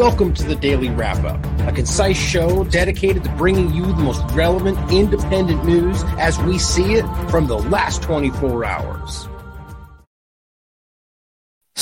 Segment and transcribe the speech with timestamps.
[0.00, 4.22] Welcome to the Daily Wrap Up, a concise show dedicated to bringing you the most
[4.34, 9.28] relevant independent news as we see it from the last 24 hours.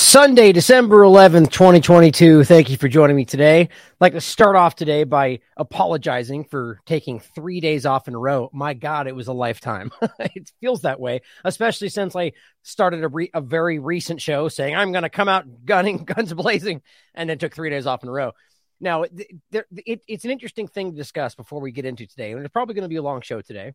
[0.09, 2.43] Sunday, December 11th, 2022.
[2.45, 3.61] Thank you for joining me today.
[3.61, 3.69] I'd
[4.01, 8.49] like to start off today by apologizing for taking three days off in a row.
[8.55, 9.91] My God, it was a lifetime.
[10.19, 14.75] it feels that way, especially since I started a, re- a very recent show saying
[14.75, 16.81] I'm going to come out gunning, guns blazing,
[17.15, 18.33] and then took three days off in a row.
[18.81, 19.05] Now,
[19.51, 22.51] there, it, it's an interesting thing to discuss before we get into today, and it's
[22.51, 23.75] probably going to be a long show today.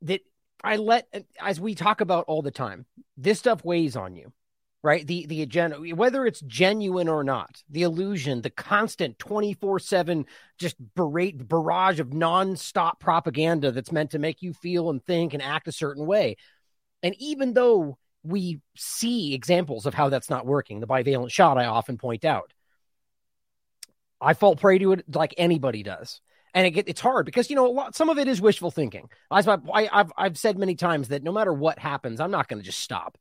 [0.00, 0.22] That
[0.64, 1.06] I let,
[1.38, 2.86] as we talk about all the time,
[3.18, 4.32] this stuff weighs on you
[4.82, 5.06] right?
[5.06, 10.24] The the agenda, whether it's genuine or not, the illusion, the constant 24-7
[10.58, 15.42] just berate barrage of nonstop propaganda that's meant to make you feel and think and
[15.42, 16.36] act a certain way.
[17.02, 21.66] And even though we see examples of how that's not working, the bivalent shot I
[21.66, 22.52] often point out.
[24.20, 26.20] I fall prey to it like anybody does.
[26.52, 29.08] And it, it's hard because you know lot, some of it is wishful thinking.
[29.30, 32.66] I, have I've said many times that no matter what happens, I'm not going to
[32.66, 33.16] just stop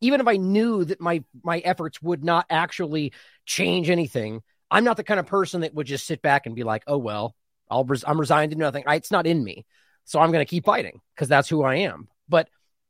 [0.00, 3.12] even if I knew that my my efforts would not actually
[3.46, 6.64] change anything, I'm not the kind of person that would just sit back and be
[6.64, 7.34] like, "Oh well,
[7.70, 9.66] I'll res- I'm resigned to nothing." I, it's not in me,
[10.04, 12.08] so I'm going to keep fighting because that's who I am.
[12.28, 12.48] But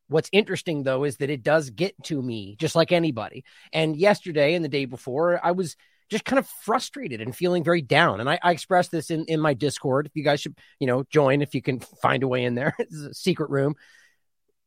[0.09, 3.45] what's interesting though is that it does get to me just like anybody.
[3.73, 5.77] And yesterday and the day before, I was
[6.11, 8.21] just kind of frustrated and feeling very down.
[8.21, 10.07] And I, I expressed this in in my Discord.
[10.07, 12.75] If you guys should, you know, join if you can find a way in there.
[12.79, 13.77] it's a secret room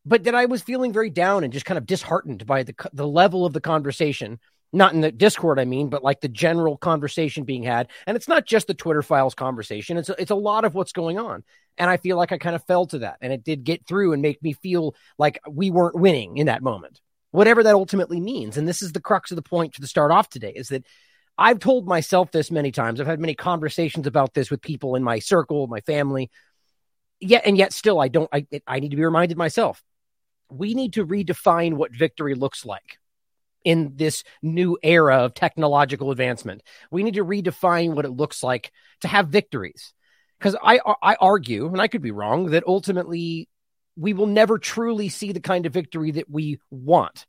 [0.06, 3.08] but that I was feeling very down and just kind of disheartened by the the
[3.08, 4.40] level of the conversation.
[4.74, 7.90] Not in the Discord, I mean, but like the general conversation being had.
[8.08, 9.98] And it's not just the Twitter files conversation.
[9.98, 11.44] It's a, it's a lot of what's going on.
[11.78, 13.18] And I feel like I kind of fell to that.
[13.20, 16.64] And it did get through and make me feel like we weren't winning in that
[16.64, 18.56] moment, whatever that ultimately means.
[18.56, 20.86] And this is the crux of the point to the start off today is that
[21.38, 23.02] I've told myself this many times.
[23.02, 26.32] I've had many conversations about this with people in my circle, my family.
[27.20, 29.84] Yet and yet still I don't I I need to be reminded myself
[30.52, 32.98] we need to redefine what victory looks like
[33.64, 36.64] in this new era of technological advancement.
[36.90, 39.94] We need to redefine what it looks like to have victories.
[40.40, 43.48] Because I, I argue, and I could be wrong, that ultimately
[43.96, 47.28] we will never truly see the kind of victory that we want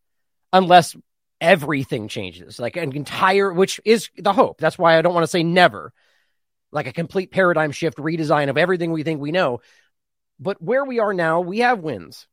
[0.53, 0.97] unless
[1.39, 4.59] everything changes, like an entire, which is the hope.
[4.59, 5.93] That's why I don't want to say never,
[6.71, 9.61] like a complete paradigm shift, redesign of everything we think we know.
[10.41, 12.27] But where we are now, we have wins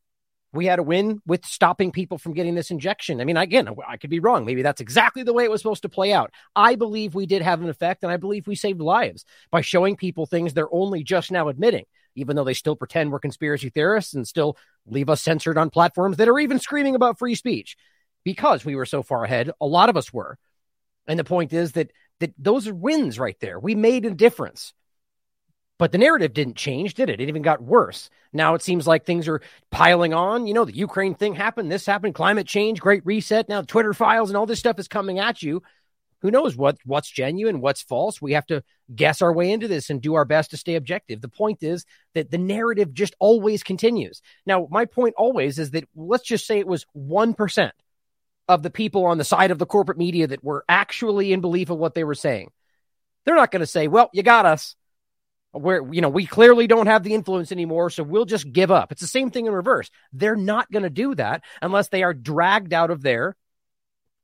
[0.52, 3.20] we had a win with stopping people from getting this injection.
[3.20, 4.44] I mean, again, I could be wrong.
[4.44, 6.32] Maybe that's exactly the way it was supposed to play out.
[6.56, 9.96] I believe we did have an effect, and I believe we saved lives by showing
[9.96, 11.84] people things they're only just now admitting,
[12.16, 14.56] even though they still pretend we're conspiracy theorists and still
[14.86, 17.76] leave us censored on platforms that are even screaming about free speech
[18.24, 19.50] because we were so far ahead.
[19.60, 20.36] A lot of us were.
[21.06, 21.90] And the point is that
[22.20, 23.58] that those are wins right there.
[23.58, 24.74] We made a difference.
[25.80, 27.22] But the narrative didn't change, did it?
[27.22, 28.10] It even got worse.
[28.34, 30.46] Now it seems like things are piling on.
[30.46, 33.48] You know, the Ukraine thing happened, this happened, climate change, great reset.
[33.48, 35.62] Now Twitter files and all this stuff is coming at you.
[36.20, 38.20] Who knows what what's genuine, what's false?
[38.20, 38.62] We have to
[38.94, 41.22] guess our way into this and do our best to stay objective.
[41.22, 44.20] The point is that the narrative just always continues.
[44.44, 47.70] Now, my point always is that let's just say it was 1%
[48.48, 51.70] of the people on the side of the corporate media that were actually in belief
[51.70, 52.50] of what they were saying.
[53.24, 54.76] They're not going to say, well, you got us
[55.52, 58.92] where you know we clearly don't have the influence anymore so we'll just give up.
[58.92, 59.90] It's the same thing in reverse.
[60.12, 63.36] They're not going to do that unless they are dragged out of there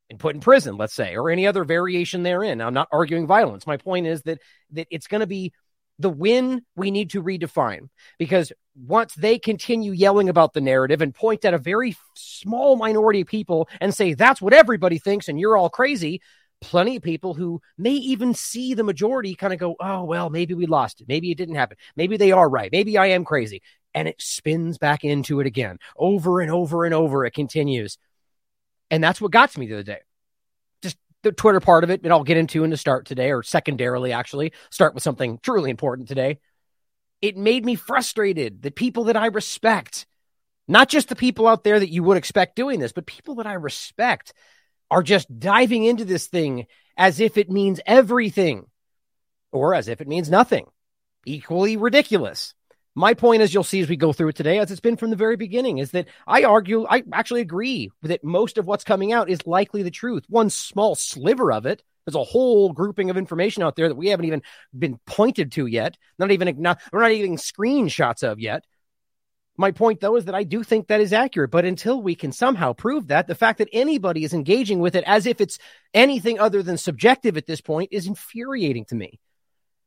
[0.09, 2.61] and put in prison let's say or any other variation therein.
[2.61, 3.67] I'm not arguing violence.
[3.67, 4.41] My point is that
[4.73, 5.53] that it's going to be
[5.99, 7.89] the win we need to redefine
[8.19, 13.23] because once they continue yelling about the narrative and point at a very small minority
[13.23, 16.21] of people and say that's what everybody thinks and you're all crazy
[16.61, 20.55] plenty of people who may even see the majority kind of go, oh, well, maybe
[20.55, 21.09] we lost it.
[21.09, 21.77] Maybe it didn't happen.
[21.97, 22.73] Maybe they are right.
[22.73, 23.63] Maybe I am crazy.
[23.95, 27.25] And it spins back into it again over and over and over.
[27.25, 27.99] It continues.
[28.91, 30.01] And that's what got to me the other day.
[30.83, 33.43] Just the Twitter part of it, and I'll get into in the start today, or
[33.43, 36.39] secondarily, actually, start with something truly important today.
[37.23, 40.07] It made me frustrated that people that I respect,
[40.69, 43.47] not just the people out there that you would expect doing this, but people that
[43.47, 44.35] I respect
[44.91, 46.67] are just diving into this thing
[46.97, 48.67] as if it means everything
[49.53, 50.67] or as if it means nothing.
[51.25, 52.55] Equally ridiculous.
[52.95, 55.11] My point, as you'll see as we go through it today, as it's been from
[55.11, 59.13] the very beginning, is that I argue, I actually agree that most of what's coming
[59.13, 60.25] out is likely the truth.
[60.31, 64.09] One small sliver of it, there's a whole grouping of information out there that we
[64.09, 64.43] haven't even
[64.77, 65.99] been pointed to yet.
[66.19, 68.65] Not even, not, we're not even screenshots of yet.
[69.57, 71.51] My point, though, is that I do think that is accurate.
[71.51, 75.05] But until we can somehow prove that, the fact that anybody is engaging with it
[75.07, 75.59] as if it's
[75.95, 79.19] anything other than subjective at this point is infuriating to me.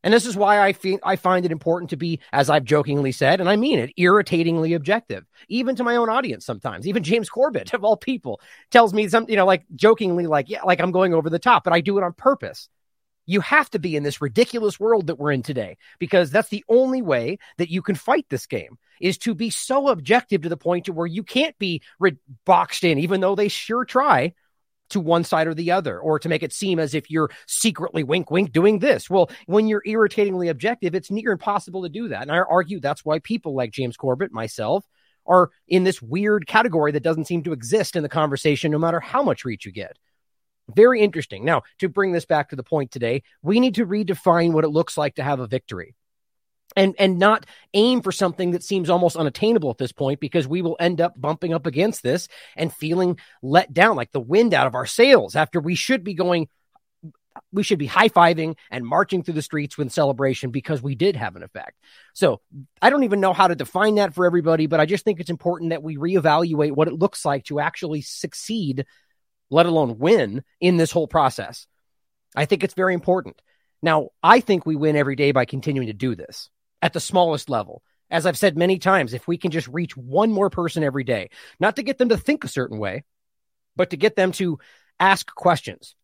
[0.03, 3.11] And this is why I feel I find it important to be, as I've jokingly
[3.11, 6.87] said, and I mean it, irritatingly objective, even to my own audience sometimes.
[6.87, 8.39] Even James Corbett, of all people,
[8.71, 11.63] tells me some, you know, like jokingly, like, yeah, like I'm going over the top,
[11.63, 12.69] but I do it on purpose.
[13.29, 16.65] You have to be in this ridiculous world that we're in today because that's the
[16.67, 20.57] only way that you can fight this game is to be so objective to the
[20.57, 21.83] point to where you can't be
[22.43, 24.33] boxed in, even though they sure try
[24.89, 28.03] to one side or the other, or to make it seem as if you're secretly
[28.03, 29.11] wink, wink doing this.
[29.11, 32.23] Well, when you're irritatingly objective, it's near impossible to do that.
[32.23, 34.87] And I argue that's why people like James Corbett, myself,
[35.27, 38.99] are in this weird category that doesn't seem to exist in the conversation, no matter
[38.99, 39.99] how much reach you get.
[40.75, 41.45] Very interesting.
[41.45, 44.69] Now, to bring this back to the point today, we need to redefine what it
[44.69, 45.95] looks like to have a victory.
[46.75, 50.61] And, and not aim for something that seems almost unattainable at this point because we
[50.61, 54.67] will end up bumping up against this and feeling let down like the wind out
[54.67, 56.47] of our sails after we should be going
[57.51, 61.15] we should be high fiving and marching through the streets with celebration because we did
[61.15, 61.77] have an effect.
[62.13, 62.41] So
[62.81, 65.29] I don't even know how to define that for everybody, but I just think it's
[65.29, 68.85] important that we reevaluate what it looks like to actually succeed
[69.49, 71.67] let alone win in this whole process.
[72.35, 73.41] I think it's very important.
[73.81, 76.49] Now, I think we win every day by continuing to do this
[76.81, 77.81] at the smallest level.
[78.11, 81.29] As I've said many times, if we can just reach one more person every day,
[81.59, 83.03] not to get them to think a certain way,
[83.75, 84.59] but to get them to
[84.99, 85.95] ask questions,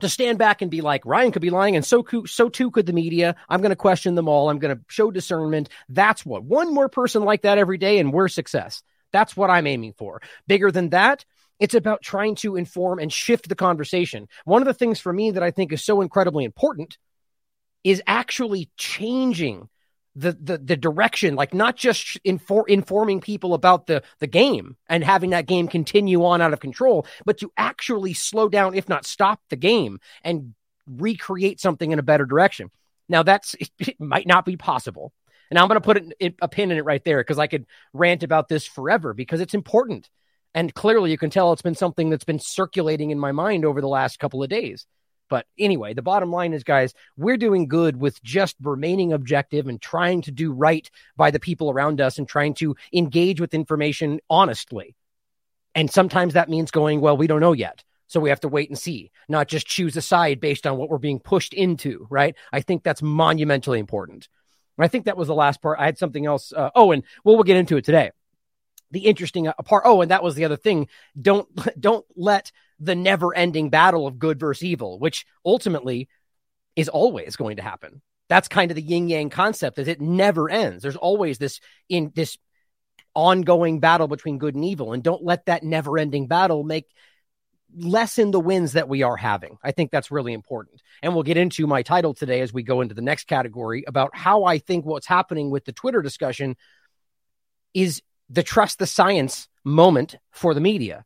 [0.00, 2.86] to stand back and be like, Ryan could be lying, and so, so too could
[2.86, 3.36] the media.
[3.48, 4.50] I'm going to question them all.
[4.50, 5.68] I'm going to show discernment.
[5.88, 8.82] That's what one more person like that every day, and we're success.
[9.12, 10.20] That's what I'm aiming for.
[10.46, 11.24] Bigger than that,
[11.60, 14.28] it's about trying to inform and shift the conversation.
[14.44, 16.98] One of the things for me that I think is so incredibly important
[17.84, 19.68] is actually changing
[20.14, 25.04] the the, the direction, like not just infor- informing people about the the game and
[25.04, 29.06] having that game continue on out of control, but to actually slow down, if not
[29.06, 30.54] stop the game, and
[30.86, 32.70] recreate something in a better direction.
[33.08, 35.12] Now that's it might not be possible.
[35.50, 37.64] And I'm going to put it, a pin in it right there because I could
[37.94, 40.10] rant about this forever because it's important.
[40.58, 43.80] And clearly, you can tell it's been something that's been circulating in my mind over
[43.80, 44.88] the last couple of days.
[45.30, 49.80] But anyway, the bottom line is, guys, we're doing good with just remaining objective and
[49.80, 54.18] trying to do right by the people around us and trying to engage with information
[54.28, 54.96] honestly.
[55.76, 57.84] And sometimes that means going, well, we don't know yet.
[58.08, 60.90] So we have to wait and see, not just choose a side based on what
[60.90, 62.34] we're being pushed into, right?
[62.52, 64.28] I think that's monumentally important.
[64.76, 65.78] I think that was the last part.
[65.78, 66.52] I had something else.
[66.52, 68.10] Uh, oh, and well, we'll get into it today
[68.90, 69.84] the interesting uh, part.
[69.86, 70.88] Oh, and that was the other thing.
[71.20, 71.48] Don't
[71.80, 76.08] don't let the never-ending battle of good versus evil, which ultimately
[76.76, 78.00] is always going to happen.
[78.28, 80.82] That's kind of the yin yang concept that it never ends.
[80.82, 82.38] There's always this in this
[83.14, 86.86] ongoing battle between good and evil, and don't let that never-ending battle make
[87.76, 89.58] lessen the wins that we are having.
[89.62, 90.82] I think that's really important.
[91.02, 94.16] And we'll get into my title today as we go into the next category about
[94.16, 96.56] how I think what's happening with the Twitter discussion
[97.74, 101.04] is the trust the science moment for the media.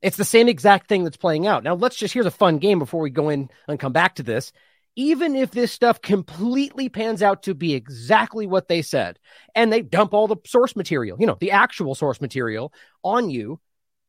[0.00, 1.64] It's the same exact thing that's playing out.
[1.64, 4.22] Now, let's just here's a fun game before we go in and come back to
[4.22, 4.52] this.
[4.96, 9.18] Even if this stuff completely pans out to be exactly what they said,
[9.54, 12.72] and they dump all the source material, you know, the actual source material
[13.04, 13.60] on you,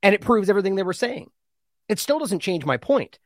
[0.02, 1.30] and it proves everything they were saying,
[1.88, 3.20] it still doesn't change my point.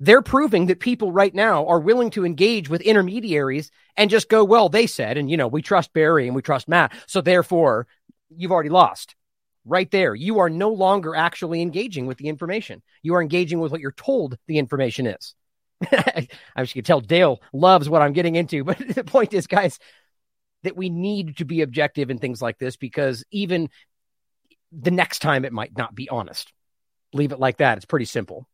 [0.00, 4.44] They're proving that people right now are willing to engage with intermediaries and just go,
[4.44, 6.92] well, they said, and you know, we trust Barry and we trust Matt.
[7.08, 7.88] So therefore,
[8.30, 9.14] you've already lost
[9.64, 10.14] right there.
[10.14, 12.82] You are no longer actually engaging with the information.
[13.02, 15.34] You are engaging with what you're told the information is.
[15.92, 19.78] I just can tell Dale loves what I'm getting into, but the point is, guys,
[20.64, 23.68] that we need to be objective in things like this because even
[24.72, 26.52] the next time it might not be honest.
[27.12, 27.78] Leave it like that.
[27.78, 28.46] It's pretty simple.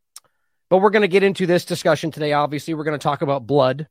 [0.69, 2.33] But we're going to get into this discussion today.
[2.33, 3.89] Obviously, we're going to talk about blood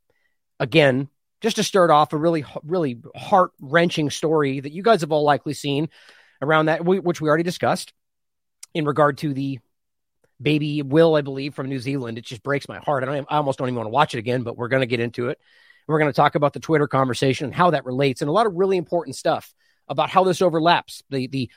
[0.59, 1.09] again
[1.43, 5.23] just to start off a really, really heart wrenching story that you guys have all
[5.23, 5.89] likely seen
[6.41, 7.93] around that, which we already discussed
[8.73, 9.59] in regard to the
[10.41, 12.17] baby Will, I believe, from New Zealand.
[12.17, 13.03] It just breaks my heart.
[13.03, 15.01] I, I almost don't even want to watch it again, but we're going to get
[15.01, 15.37] into it.
[15.85, 18.47] We're going to talk about the Twitter conversation and how that relates, and a lot
[18.47, 19.53] of really important stuff
[19.89, 21.51] about how this overlaps the the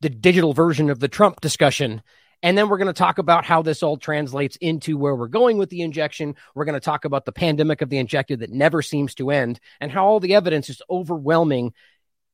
[0.00, 2.00] the digital version of the Trump discussion
[2.42, 5.58] and then we're going to talk about how this all translates into where we're going
[5.58, 6.34] with the injection.
[6.54, 9.60] We're going to talk about the pandemic of the injected that never seems to end
[9.80, 11.72] and how all the evidence is overwhelming,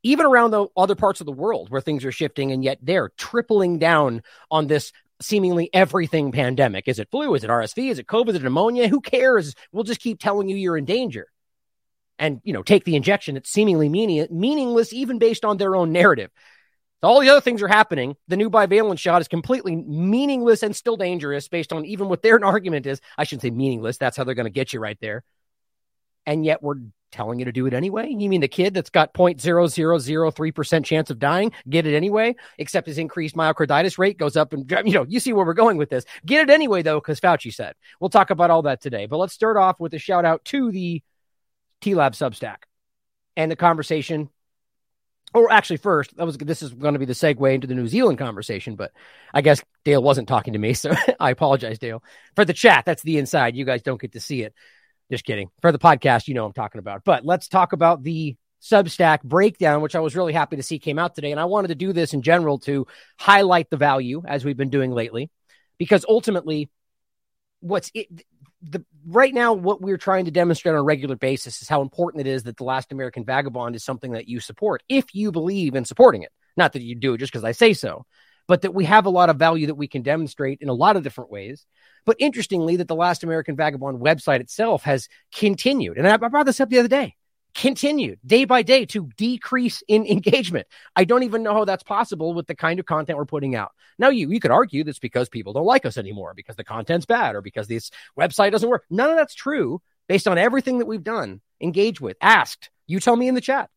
[0.03, 2.53] even around the other parts of the world where things are shifting.
[2.53, 6.89] And yet they're tripling down on this seemingly everything pandemic.
[6.89, 7.35] Is it flu?
[7.35, 7.91] Is it RSV?
[7.91, 8.31] Is it COVID?
[8.31, 8.89] Is it pneumonia?
[8.89, 9.55] Who cares?
[9.73, 11.27] We'll just keep telling you you're in danger.
[12.19, 13.37] And, you know, take the injection.
[13.37, 16.31] It's seemingly meaning- meaningless, even based on their own narrative.
[17.03, 18.17] All the other things are happening.
[18.27, 22.45] The new bivalent shot is completely meaningless and still dangerous based on even what their
[22.45, 23.01] argument is.
[23.17, 23.99] I shouldn't say meaningless.
[23.99, 25.23] That's how they're going to get you right there.
[26.27, 26.77] And yet we're
[27.11, 28.11] telling you to do it anyway.
[28.11, 32.99] You mean the kid that's got 0.0003% chance of dying, get it anyway, except his
[32.99, 36.05] increased myocarditis rate goes up and, you know, you see where we're going with this.
[36.27, 37.77] Get it anyway, though, because Fauci said.
[38.01, 39.07] We'll talk about all that today.
[39.07, 41.03] But let's start off with a shout out to the
[41.81, 42.65] TLAV Substack
[43.37, 44.29] and the conversation
[45.35, 47.87] or actually first that was this is going to be the segue into the new
[47.87, 48.93] zealand conversation but
[49.35, 52.03] i guess dale wasn't talking to me so i apologize dale.
[52.35, 53.57] For the chat that's the inside.
[53.57, 54.55] You guys don't get to see it.
[55.11, 55.51] Just kidding.
[55.61, 57.05] For the podcast you know i'm talking about.
[57.05, 60.99] But let's talk about the substack breakdown which i was really happy to see came
[60.99, 64.45] out today and i wanted to do this in general to highlight the value as
[64.45, 65.31] we've been doing lately
[65.79, 66.69] because ultimately
[67.61, 68.09] what's it,
[68.63, 72.27] the right now what we're trying to demonstrate on a regular basis is how important
[72.27, 75.75] it is that the last american vagabond is something that you support if you believe
[75.75, 76.33] in supporting it.
[76.57, 78.05] Not that you do it just because i say so
[78.49, 80.97] but that we have a lot of value that we can demonstrate in a lot
[80.97, 81.67] of different ways.
[82.07, 85.99] But interestingly that the last american vagabond website itself has continued.
[85.99, 87.15] And i brought this up the other day
[87.55, 90.67] continued day by day to decrease in engagement.
[90.95, 93.73] I don't even know how that's possible with the kind of content we're putting out.
[93.99, 97.07] Now, you you could argue that's because people don't like us anymore, because the content's
[97.07, 98.85] bad, or because this website doesn't work.
[98.91, 102.71] None of that's true based on everything that we've done, engaged with, asked.
[102.87, 103.71] You tell me in the chat.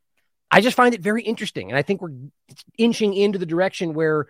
[0.50, 2.30] I just find it very interesting, and I think we're
[2.78, 4.28] inching into the direction where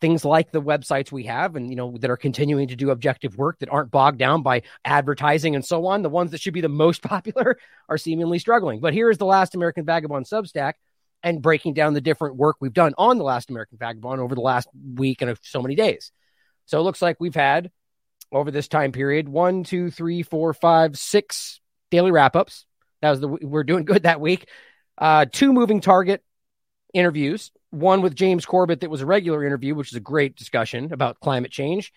[0.00, 3.36] things like the websites we have and you know that are continuing to do objective
[3.36, 6.60] work that aren't bogged down by advertising and so on the ones that should be
[6.60, 8.80] the most popular are seemingly struggling.
[8.80, 10.74] But here is the last american vagabond substack
[11.22, 14.40] and breaking down the different work we've done on the last american vagabond over the
[14.40, 16.12] last week and so many days.
[16.66, 17.70] So it looks like we've had
[18.32, 21.60] over this time period one two three four five six
[21.90, 22.66] daily wrap-ups.
[23.00, 24.48] That was the we're doing good that week.
[24.98, 26.22] Uh two moving target
[26.92, 30.92] interviews one with James Corbett that was a regular interview, which is a great discussion
[30.92, 31.92] about climate change.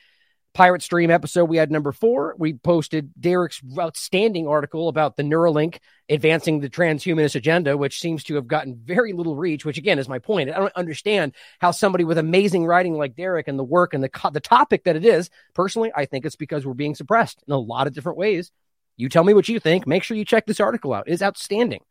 [0.53, 2.35] Pirate Stream episode, we had number four.
[2.37, 5.77] We posted Derek's outstanding article about the Neuralink
[6.09, 10.09] advancing the transhumanist agenda, which seems to have gotten very little reach, which again is
[10.09, 10.49] my point.
[10.49, 14.09] I don't understand how somebody with amazing writing like Derek and the work and the,
[14.33, 17.59] the topic that it is, personally, I think it's because we're being suppressed in a
[17.59, 18.51] lot of different ways.
[18.97, 19.85] You tell me what you think.
[19.85, 21.05] Make sure you check this article out.
[21.07, 21.81] It's outstanding.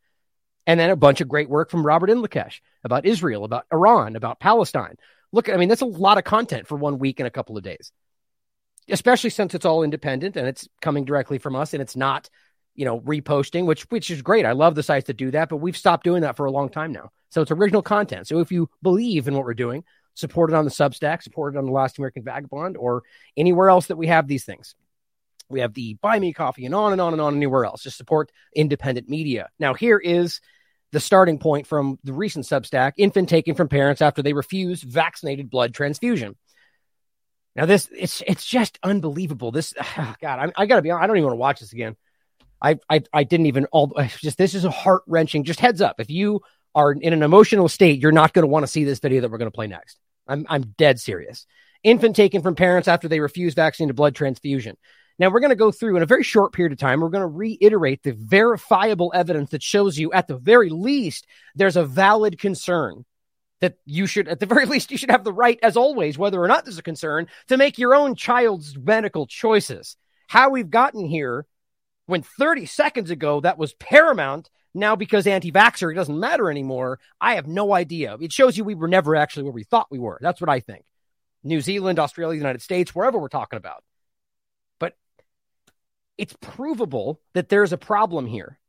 [0.69, 4.39] And then a bunch of great work from Robert Inlakesh about Israel, about Iran, about
[4.39, 4.97] Palestine.
[5.31, 7.63] Look, I mean, that's a lot of content for one week and a couple of
[7.63, 7.91] days,
[8.87, 12.29] especially since it's all independent and it's coming directly from us and it's not,
[12.75, 14.45] you know, reposting, which which is great.
[14.45, 16.69] I love the sites that do that, but we've stopped doing that for a long
[16.69, 17.09] time now.
[17.31, 18.27] So it's original content.
[18.27, 19.83] So if you believe in what we're doing,
[20.13, 23.01] support it on the Substack, support it on the Last American Vagabond, or
[23.35, 24.75] anywhere else that we have these things.
[25.49, 27.81] We have the Buy Me Coffee and on and on and on anywhere else.
[27.81, 29.49] Just support independent media.
[29.57, 30.41] Now, here is
[30.91, 35.49] the starting point from the recent Substack infant taken from parents after they refused vaccinated
[35.49, 36.35] blood transfusion.
[37.55, 39.51] Now, this it's it's just unbelievable.
[39.51, 41.03] This oh God, I, I got to be honest.
[41.03, 41.95] I don't even want to watch this again.
[42.61, 45.43] I I, I didn't even all just this is a heart wrenching.
[45.43, 46.41] Just heads up, if you
[46.75, 49.31] are in an emotional state, you're not going to want to see this video that
[49.31, 49.97] we're going to play next.
[50.27, 51.45] I'm I'm dead serious.
[51.83, 54.77] Infant taken from parents after they refused vaccinated blood transfusion.
[55.19, 57.21] Now, we're going to go through in a very short period of time, we're going
[57.21, 62.39] to reiterate the verifiable evidence that shows you, at the very least, there's a valid
[62.39, 63.03] concern
[63.59, 66.41] that you should, at the very least, you should have the right, as always, whether
[66.41, 69.97] or not there's a concern, to make your own child's medical choices.
[70.29, 71.45] How we've gotten here
[72.05, 74.49] when 30 seconds ago that was paramount.
[74.73, 76.99] Now, because anti vaxxer, it doesn't matter anymore.
[77.19, 78.15] I have no idea.
[78.21, 80.19] It shows you we were never actually where we thought we were.
[80.21, 80.85] That's what I think.
[81.43, 83.83] New Zealand, Australia, United States, wherever we're talking about
[86.19, 88.59] it's provable that there's a problem here.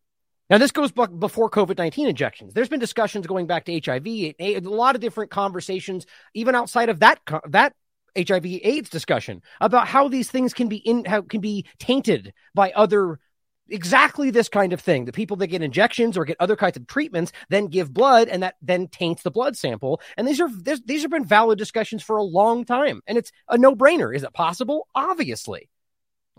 [0.48, 2.54] Now, this goes before COVID 19 injections.
[2.54, 4.06] There's been discussions going back to HIV,
[4.40, 7.74] a lot of different conversations, even outside of that, that
[8.16, 12.72] HIV AIDS discussion about how these things can be in, how can be tainted by
[12.72, 13.20] other
[13.68, 15.04] exactly this kind of thing.
[15.04, 18.42] The people that get injections or get other kinds of treatments then give blood and
[18.42, 20.00] that then taints the blood sample.
[20.16, 23.00] And these are these have been valid discussions for a long time.
[23.06, 24.14] And it's a no-brainer.
[24.14, 24.88] Is it possible?
[24.94, 25.68] Obviously.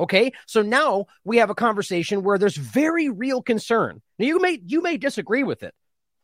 [0.01, 0.34] Okay.
[0.48, 4.01] So now we have a conversation where there's very real concern.
[4.17, 5.75] Now you may you may disagree with it.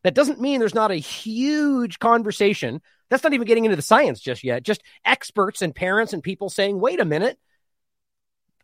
[0.03, 2.81] That doesn't mean there's not a huge conversation.
[3.09, 4.63] That's not even getting into the science just yet.
[4.63, 7.37] Just experts and parents and people saying, wait a minute,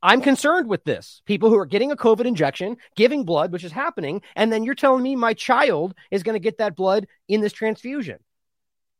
[0.01, 1.21] I'm concerned with this.
[1.25, 4.75] People who are getting a COVID injection, giving blood, which is happening, and then you're
[4.75, 8.17] telling me my child is going to get that blood in this transfusion.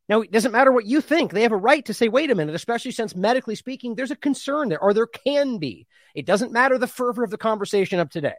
[0.08, 1.32] Now, it doesn't matter what you think.
[1.32, 4.16] They have a right to say, wait a minute, especially since medically speaking, there's a
[4.16, 5.86] concern there, or there can be.
[6.14, 8.34] It doesn't matter the fervor of the conversation of today.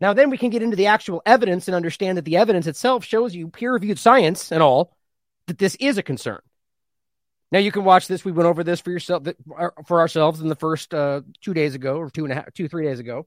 [0.00, 3.04] Now, then we can get into the actual evidence and understand that the evidence itself
[3.04, 4.96] shows you peer reviewed science and all
[5.46, 6.40] that this is a concern.
[7.52, 8.24] Now you can watch this.
[8.24, 9.24] We went over this for yourself
[9.86, 12.68] for ourselves in the first uh, two days ago or two and a half, two
[12.68, 13.26] three days ago,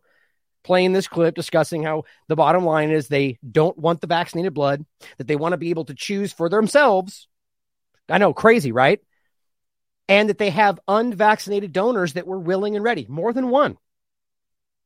[0.63, 4.85] playing this clip discussing how the bottom line is they don't want the vaccinated blood,
[5.17, 7.27] that they want to be able to choose for themselves.
[8.07, 8.99] I know, crazy, right?
[10.07, 13.77] And that they have unvaccinated donors that were willing and ready, more than one.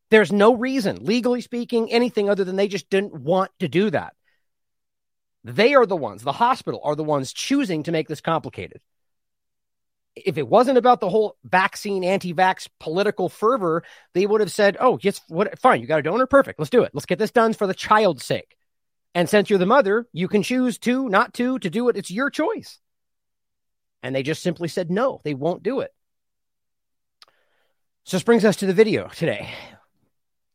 [0.10, 4.14] There's no reason, legally speaking, anything other than they just didn't want to do that.
[5.44, 8.82] They are the ones, the hospital are the ones choosing to make this complicated
[10.16, 15.00] if it wasn't about the whole vaccine anti-vax political fervor, they would have said, "Oh,
[15.02, 15.58] yes, what?
[15.60, 16.60] Fine, you got a donor, perfect.
[16.60, 16.92] Let's do it.
[16.94, 18.56] Let's get this done for the child's sake."
[19.16, 21.98] And since you're the mother, you can choose to, not to, to do it.
[21.98, 22.80] It's your choice.
[24.02, 25.92] And they just simply said no, they won't do it.
[28.06, 29.50] So this brings us to the video today.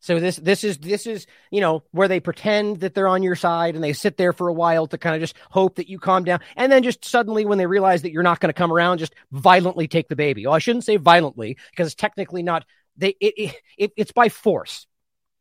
[0.01, 3.37] So this this is this is you know where they pretend that they're on your
[3.37, 5.99] side and they sit there for a while to kind of just hope that you
[5.99, 8.73] calm down and then just suddenly when they realize that you're not going to come
[8.73, 10.47] around just violently take the baby.
[10.47, 12.65] Oh, I shouldn't say violently because it's technically not
[12.97, 14.88] they it, it, it's by force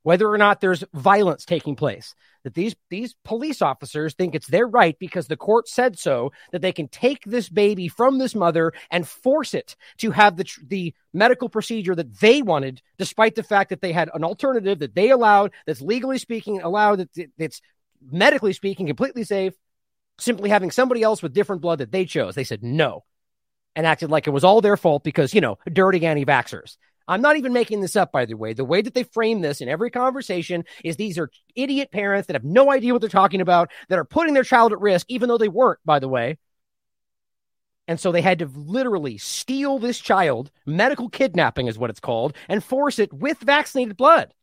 [0.07, 2.15] whether or not there's violence taking place.
[2.45, 6.61] That these these police officers think it's their right because the court said so that
[6.61, 10.93] they can take this baby from this mother and force it to have the the
[11.11, 15.09] medical procedure that they wanted, despite the fact that they had an alternative that they
[15.09, 17.59] allowed, that's legally speaking allowed, that that's
[18.09, 19.55] medically speaking completely safe.
[20.19, 23.03] Simply having somebody else with different blood that they chose, they said no,
[23.75, 26.77] and acted like it was all their fault because you know dirty anti-vaxxers.
[27.07, 28.53] I'm not even making this up, by the way.
[28.53, 32.35] The way that they frame this in every conversation is these are idiot parents that
[32.35, 35.29] have no idea what they're talking about, that are putting their child at risk, even
[35.29, 36.37] though they weren't, by the way.
[37.87, 42.35] And so they had to literally steal this child, medical kidnapping is what it's called,
[42.49, 44.33] and force it with vaccinated blood.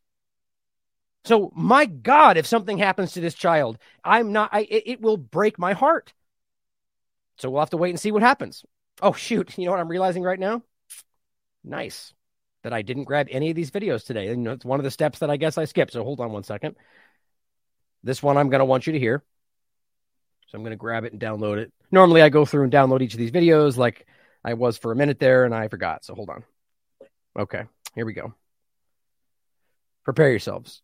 [1.27, 5.17] So, my God, if something happens to this child, I'm not, I, it, it will
[5.17, 6.13] break my heart.
[7.37, 8.65] So we'll have to wait and see what happens.
[9.03, 9.59] Oh, shoot.
[9.59, 10.63] You know what I'm realizing right now?
[11.65, 12.15] Nice
[12.65, 14.29] that I didn't grab any of these videos today.
[14.29, 15.93] And it's one of the steps that I guess I skipped.
[15.93, 16.75] So hold on one second.
[18.03, 19.23] This one I'm going to want you to hear.
[20.49, 21.73] So I'm going to grab it and download it.
[21.93, 24.07] Normally I go through and download each of these videos like
[24.43, 26.05] I was for a minute there and I forgot.
[26.05, 26.43] So hold on.
[27.39, 28.35] Okay, here we go.
[30.05, 30.81] Prepare yourselves.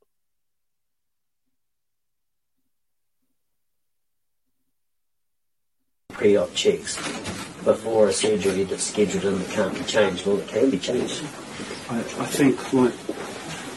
[6.11, 6.97] Pre-op checks
[7.65, 10.27] before a surgery that's scheduled and can't be changed.
[10.27, 11.25] Well, it can be changed.
[11.89, 12.95] I, I think like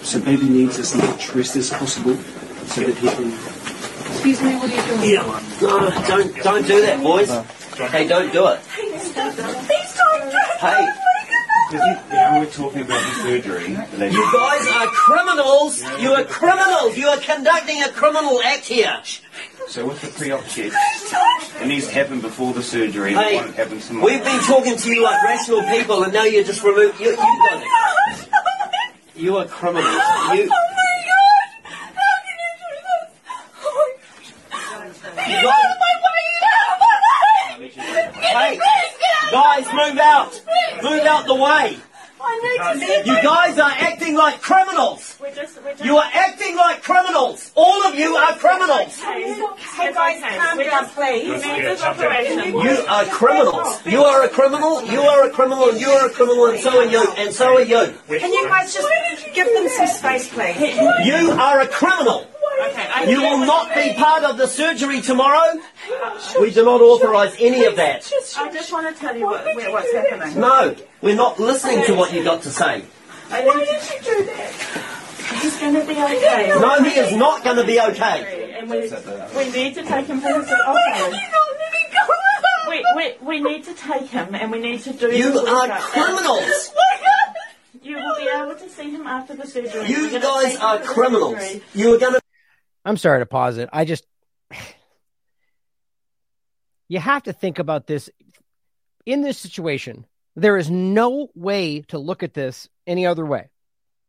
[0.04, 3.34] so baby needs as much rest as possible so that he can
[4.14, 5.10] Excuse me, what are you doing?
[5.10, 5.42] Yeah.
[5.62, 7.30] No, don't don't do that, boys.
[7.90, 8.60] Hey, don't do it.
[8.62, 10.58] Please don't do it.
[10.60, 13.70] Hey, oh Now we're talking about the surgery.
[13.70, 15.82] you guys are criminals.
[16.00, 16.98] You are criminals.
[16.98, 19.02] You are conducting a criminal act here.
[19.68, 20.72] So with the pre-op check,
[21.62, 23.14] it needs to happen before the surgery.
[23.14, 24.06] Hey, it won't happen tomorrow.
[24.06, 27.00] we've been talking to you like rational people, and now you're just removed.
[27.00, 28.30] You, you got it.
[29.16, 29.86] You are criminals.
[29.88, 30.52] Oh my gosh!
[31.64, 31.92] How
[32.24, 33.10] can you, do this?
[33.64, 33.92] Oh my
[37.52, 37.76] gosh!
[37.76, 37.82] you
[38.22, 38.60] guys, hey,
[39.32, 40.42] guys, move out.
[40.84, 41.78] Move out the way.
[43.06, 45.18] You guys are acting like criminals.
[45.84, 47.52] You are acting like criminals.
[47.56, 48.98] All of you are criminals.
[48.98, 51.44] Hey guys, calm down, please.
[51.46, 53.86] You are criminals.
[53.86, 54.84] You are a criminal.
[54.84, 55.70] You are a criminal.
[55.70, 56.48] And you are a criminal.
[56.48, 57.04] And so are you.
[57.18, 57.94] And so are you.
[58.08, 58.88] Can you guys just
[59.34, 60.58] give them some space, please?
[61.06, 62.28] You are a criminal.
[63.08, 65.60] You will not be part of the surgery tomorrow.
[66.40, 68.10] We do not authorise any of that.
[68.38, 70.40] I just want to tell you what, what's happening.
[70.40, 72.86] No, we're not listening to what you've got to say.
[73.30, 74.52] Why did you do that?
[75.42, 76.50] He's going to be okay.
[76.60, 78.58] No, he is not going to be okay.
[78.60, 78.82] And we,
[79.36, 81.30] we need to take him for his okay.
[82.70, 85.80] We, we, we need to take him and we need to do You are workup.
[85.80, 86.72] criminals.
[87.84, 89.88] You will be able to see him after the surgery.
[89.90, 91.38] You guys are criminals.
[91.76, 92.23] You are going to.
[92.86, 93.70] I'm sorry to pause it.
[93.72, 94.06] I just
[96.90, 98.10] you have to think about this
[99.06, 100.06] in this situation.
[100.36, 103.50] There is no way to look at this any other way.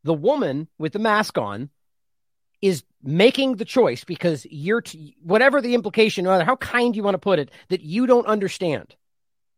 [0.05, 1.71] The woman with the mask on
[2.63, 7.03] is making the choice because you're t- whatever the implication, no matter how kind you
[7.03, 8.95] want to put it, that you don't understand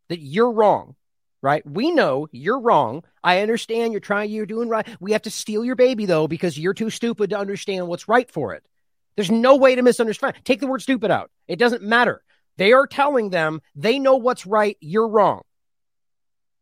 [0.08, 0.96] that you're wrong.
[1.42, 1.64] Right?
[1.64, 3.04] We know you're wrong.
[3.22, 4.88] I understand you're trying, you're doing right.
[4.98, 8.28] We have to steal your baby though because you're too stupid to understand what's right
[8.28, 8.64] for it.
[9.16, 10.36] There's no way to misunderstand.
[10.44, 11.30] Take the word stupid out.
[11.48, 12.22] It doesn't matter.
[12.58, 14.76] They are telling them they know what's right.
[14.80, 15.42] You're wrong.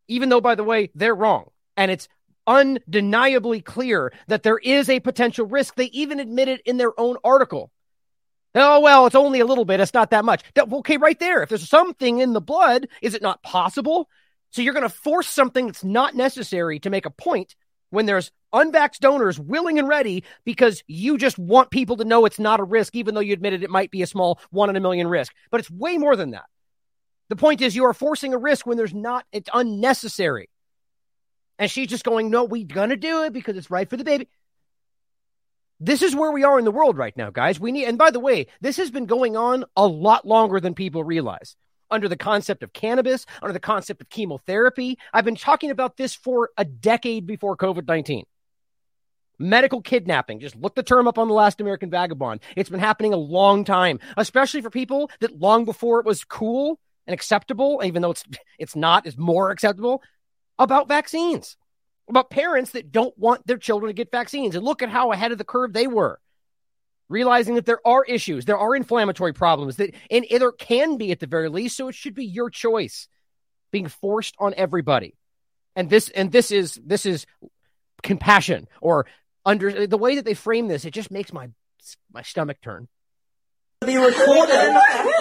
[0.09, 1.51] Even though, by the way, they're wrong.
[1.77, 2.09] And it's
[2.47, 5.75] undeniably clear that there is a potential risk.
[5.75, 7.71] They even admit it in their own article.
[8.55, 9.81] Oh, well, it's only a little bit.
[9.81, 10.45] It's not that much.
[10.57, 11.43] Okay, right there.
[11.43, 14.09] If there's something in the blood, is it not possible?
[14.51, 17.57] So you're going to force something that's not necessary to make a point
[17.91, 22.39] when there's unvaxxed donors willing and ready because you just want people to know it's
[22.39, 24.81] not a risk, even though you admitted it might be a small one in a
[24.81, 25.35] million risk.
[25.51, 26.45] But it's way more than that.
[27.29, 30.49] The point is, you are forcing a risk when there's not, it's unnecessary.
[31.59, 34.05] And she's just going, no, we're going to do it because it's right for the
[34.05, 34.29] baby.
[35.81, 37.59] This is where we are in the world right now, guys.
[37.59, 40.75] We need, and by the way, this has been going on a lot longer than
[40.75, 41.57] people realize.
[41.91, 44.99] Under the concept of cannabis, under the concept of chemotherapy.
[45.13, 48.25] I've been talking about this for a decade before COVID 19.
[49.39, 50.41] Medical kidnapping.
[50.41, 52.41] Just look the term up on the last American Vagabond.
[52.57, 56.79] It's been happening a long time, especially for people that long before it was cool
[57.07, 58.25] and acceptable, even though it's
[58.59, 60.03] it's not, is more acceptable
[60.59, 61.57] about vaccines
[62.09, 64.55] about parents that don't want their children to get vaccines.
[64.55, 66.21] And look at how ahead of the curve they were,
[67.09, 71.21] realizing that there are issues, there are inflammatory problems that, and there can be at
[71.21, 71.77] the very least.
[71.77, 73.09] So it should be your choice
[73.71, 75.15] being forced on everybody.
[75.77, 77.27] And this, and this is, this is
[78.03, 79.07] compassion or
[79.45, 80.85] under the way that they frame this.
[80.85, 81.51] It just makes my,
[82.13, 82.89] my stomach turn
[83.85, 84.55] be recorded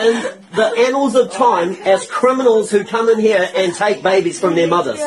[0.01, 0.23] in
[0.55, 4.67] the annals of time as criminals who come in here and take babies from their
[4.67, 4.99] mothers.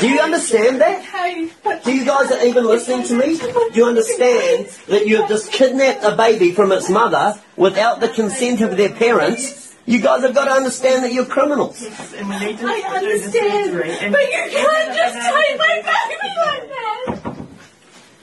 [0.00, 1.82] Do you understand that?
[1.84, 3.38] Do you guys are even listening to me?
[3.38, 8.08] Do you understand that you have just kidnapped a baby from its mother without the
[8.08, 9.76] consent of their parents?
[9.86, 11.82] You guys have got to understand that you're criminals.
[11.82, 13.72] I understand,
[14.12, 17.19] but you can't just take my baby like that.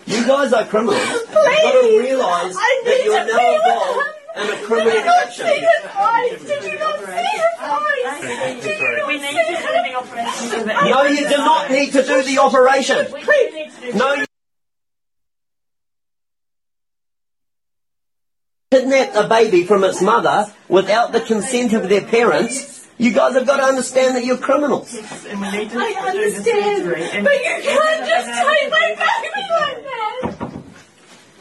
[0.08, 0.98] You guys are criminals.
[1.04, 5.46] Please, You've got to realise that you're now involved and a criminal action.
[5.48, 6.40] Did you not see his eyes?
[6.48, 8.64] Did you not see his eyes?
[8.64, 10.68] Did you not We need to do the operation.
[10.90, 12.98] No, you do not need to do the operation.
[13.98, 14.26] No, you
[18.72, 22.77] kidnapped a baby from its mother without the consent of their parents.
[23.00, 24.96] You guys have got to understand that you're criminals.
[24.98, 25.02] I
[26.08, 30.62] understand, but you can't just take my baby like that.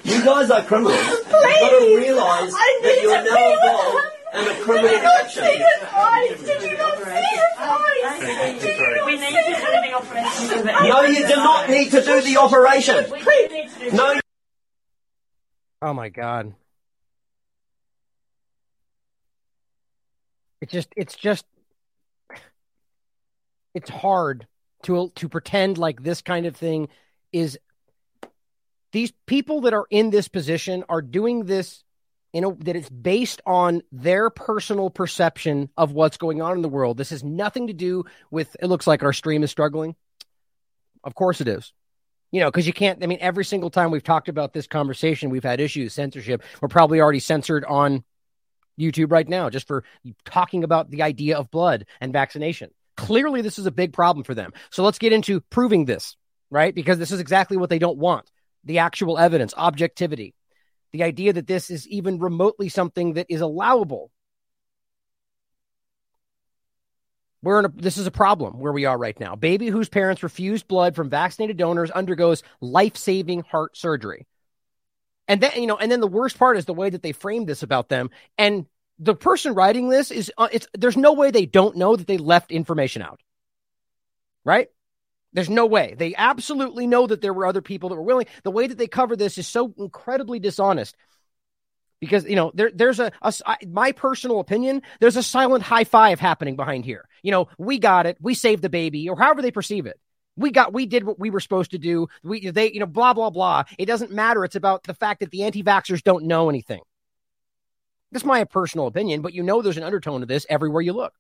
[0.05, 0.97] You guys are criminals.
[0.97, 4.13] You've got to realise I that you're now be with involved him.
[4.35, 5.45] in a Did you not action.
[5.45, 6.41] see his eyes?
[6.45, 7.05] Did you not see
[7.37, 8.61] his eyes?
[8.61, 10.89] Did you not We see need to do the operation.
[10.89, 12.97] No, you do not need to do the operation.
[13.97, 14.21] No,
[15.83, 16.55] Oh my god.
[20.61, 21.45] It's just it's just
[23.75, 24.47] it's hard
[24.85, 26.89] to to pretend like this kind of thing
[27.33, 27.59] is
[28.93, 31.83] these people that are in this position are doing this
[32.33, 36.69] you know that it's based on their personal perception of what's going on in the
[36.69, 36.97] world.
[36.97, 39.95] This has nothing to do with it looks like our stream is struggling.
[41.05, 41.73] Of course it is
[42.33, 43.03] you know, because you can't.
[43.03, 46.43] I mean, every single time we've talked about this conversation, we've had issues, censorship.
[46.61, 48.05] We're probably already censored on
[48.79, 49.85] YouTube right now just for
[50.25, 52.71] talking about the idea of blood and vaccination.
[52.97, 54.53] Clearly, this is a big problem for them.
[54.71, 56.17] So let's get into proving this,
[56.51, 56.75] right?
[56.75, 58.31] Because this is exactly what they don't want
[58.65, 60.35] the actual evidence, objectivity,
[60.93, 64.11] the idea that this is even remotely something that is allowable.
[67.43, 69.37] We're in a, this is a problem where we are right now.
[69.37, 74.27] Baby whose parents refused blood from vaccinated donors undergoes life-saving heart surgery.
[75.29, 77.47] And then you know, and then the worst part is the way that they framed
[77.47, 78.11] this about them.
[78.39, 78.67] And
[78.99, 82.19] the person writing this is uh, it's there's no way they don't know that they
[82.19, 83.21] left information out.
[84.45, 84.69] Right?
[85.33, 85.95] There's no way.
[85.99, 88.27] They absolutely know that there were other people that were willing.
[88.43, 90.97] The way that they cover this is so incredibly dishonest
[92.01, 93.13] because you know there there's a
[93.67, 98.07] my personal opinion there's a silent high five happening behind here you know we got
[98.07, 99.99] it we saved the baby or however they perceive it
[100.37, 102.09] we got we did what we were supposed to do.
[102.23, 103.65] We they you know blah blah blah.
[103.79, 104.45] It doesn't matter.
[104.45, 106.81] It's about the fact that the anti-vaxxers don't know anything.
[108.13, 111.15] That's my personal opinion but you know there's an undertone to this everywhere you look.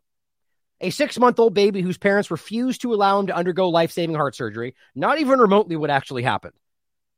[0.80, 4.14] A six month old baby whose parents refused to allow him to undergo life saving
[4.14, 6.54] heart surgery, not even remotely what actually happened.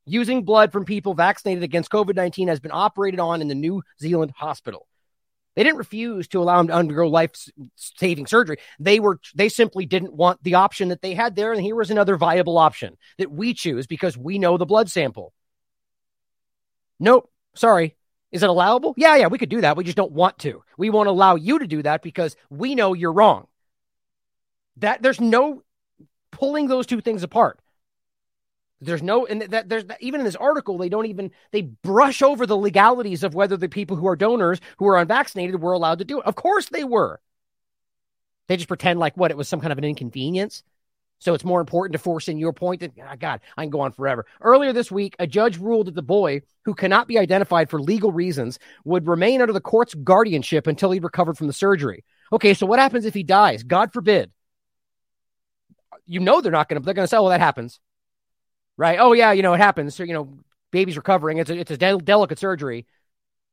[0.07, 3.83] Using blood from people vaccinated against COVID 19 has been operated on in the New
[4.01, 4.87] Zealand hospital.
[5.55, 7.33] They didn't refuse to allow him to undergo life
[7.75, 8.59] saving surgery.
[8.79, 11.53] They were they simply didn't want the option that they had there.
[11.53, 15.33] And here was another viable option that we choose because we know the blood sample.
[17.01, 17.31] Nope.
[17.55, 17.97] Sorry.
[18.31, 18.95] Is it allowable?
[18.97, 19.77] Yeah, yeah, we could do that.
[19.77, 20.63] We just don't want to.
[20.77, 23.47] We won't allow you to do that because we know you're wrong.
[24.77, 25.63] That there's no
[26.31, 27.59] pulling those two things apart.
[28.81, 32.47] There's no, and that there's even in this article, they don't even they brush over
[32.47, 36.05] the legalities of whether the people who are donors who are unvaccinated were allowed to
[36.05, 36.27] do it.
[36.27, 37.21] Of course they were.
[38.47, 40.63] They just pretend like what it was some kind of an inconvenience.
[41.21, 43.71] So it's more important to force in your point that, oh ah, God, I can
[43.71, 44.25] go on forever.
[44.41, 48.13] Earlier this week, a judge ruled that the boy, who cannot be identified for legal
[48.13, 52.05] reasons, would remain under the court's guardianship until he recovered from the surgery.
[52.33, 53.65] Okay, so what happens if he dies?
[53.65, 54.31] God forbid.
[56.07, 57.81] You know they're not going to, they're going to say, oh, well, that happens.
[58.79, 58.99] Right?
[58.99, 59.95] Oh, yeah, you know, it happens.
[59.95, 60.39] So, you know,
[60.71, 61.39] baby's recovering.
[61.39, 62.87] It's a, it's a del- delicate surgery.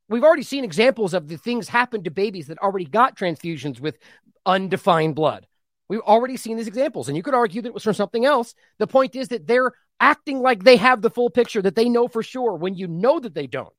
[0.08, 3.98] We've already seen examples of the things happen to babies that already got transfusions with
[4.46, 5.48] undefined blood.
[5.90, 8.54] We've already seen these examples, and you could argue that it was from something else.
[8.78, 12.08] The point is that they're acting like they have the full picture, that they know
[12.08, 13.74] for sure when you know that they don't.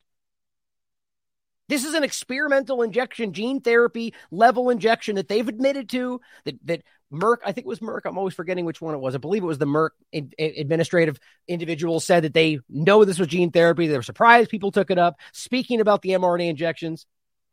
[1.69, 6.83] This is an experimental injection, gene therapy level injection that they've admitted to, that, that
[7.11, 9.15] Merck, I think it was Merck, I'm always forgetting which one it was.
[9.15, 9.91] I believe it was the Merck
[10.37, 13.87] administrative individual said that they know this was gene therapy.
[13.87, 17.05] They were surprised people took it up, speaking about the mRNA injections.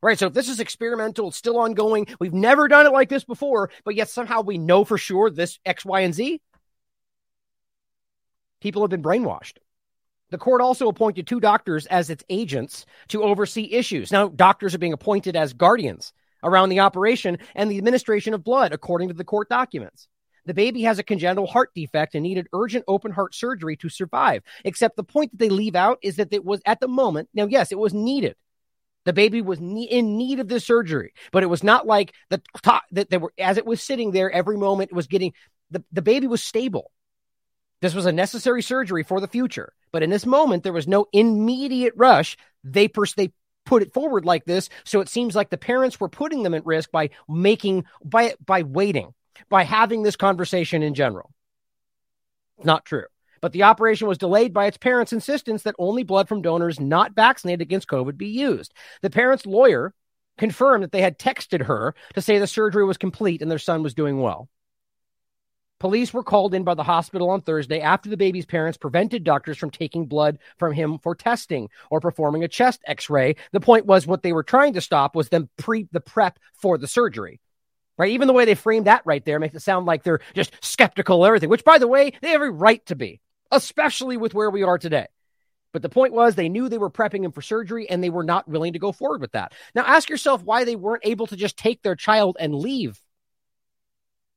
[0.02, 0.18] Right.
[0.18, 2.06] So if this is experimental, it's still ongoing.
[2.20, 5.58] We've never done it like this before, but yet somehow we know for sure this
[5.64, 6.42] X, Y, and Z.
[8.60, 9.58] People have been brainwashed.
[10.30, 14.12] The court also appointed two doctors as its agents to oversee issues.
[14.12, 16.12] Now, doctors are being appointed as guardians
[16.44, 20.08] around the operation and the administration of blood, according to the court documents.
[20.46, 24.42] The baby has a congenital heart defect and needed urgent open heart surgery to survive.
[24.64, 27.46] Except the point that they leave out is that it was at the moment, now,
[27.46, 28.36] yes, it was needed.
[29.04, 32.42] The baby was ne- in need of this surgery, but it was not like the
[32.92, 35.32] that they were as it was sitting there every moment it was getting
[35.70, 36.90] the, the baby was stable.
[37.82, 41.06] This was a necessary surgery for the future, but in this moment there was no
[41.12, 42.38] immediate rush.
[42.62, 43.32] They pers- they
[43.64, 46.66] put it forward like this, so it seems like the parents were putting them at
[46.66, 49.14] risk by making by by waiting,
[49.48, 51.32] by having this conversation in general.
[52.62, 53.06] Not true
[53.44, 57.14] but the operation was delayed by its parents' insistence that only blood from donors not
[57.14, 58.72] vaccinated against COVID be used.
[59.02, 59.92] The parents' lawyer
[60.38, 63.82] confirmed that they had texted her to say the surgery was complete and their son
[63.82, 64.48] was doing well.
[65.80, 69.58] Police were called in by the hospital on Thursday after the baby's parents prevented doctors
[69.58, 73.36] from taking blood from him for testing or performing a chest x-ray.
[73.52, 76.78] The point was what they were trying to stop was them pre the prep for
[76.78, 77.40] the surgery.
[77.96, 78.12] Right?
[78.12, 81.24] Even the way they framed that right there makes it sound like they're just skeptical
[81.24, 83.20] of everything, which by the way, they have every right to be
[83.54, 85.06] especially with where we are today.
[85.72, 88.22] But the point was, they knew they were prepping him for surgery and they were
[88.22, 89.52] not willing to go forward with that.
[89.74, 93.00] Now, ask yourself why they weren't able to just take their child and leave.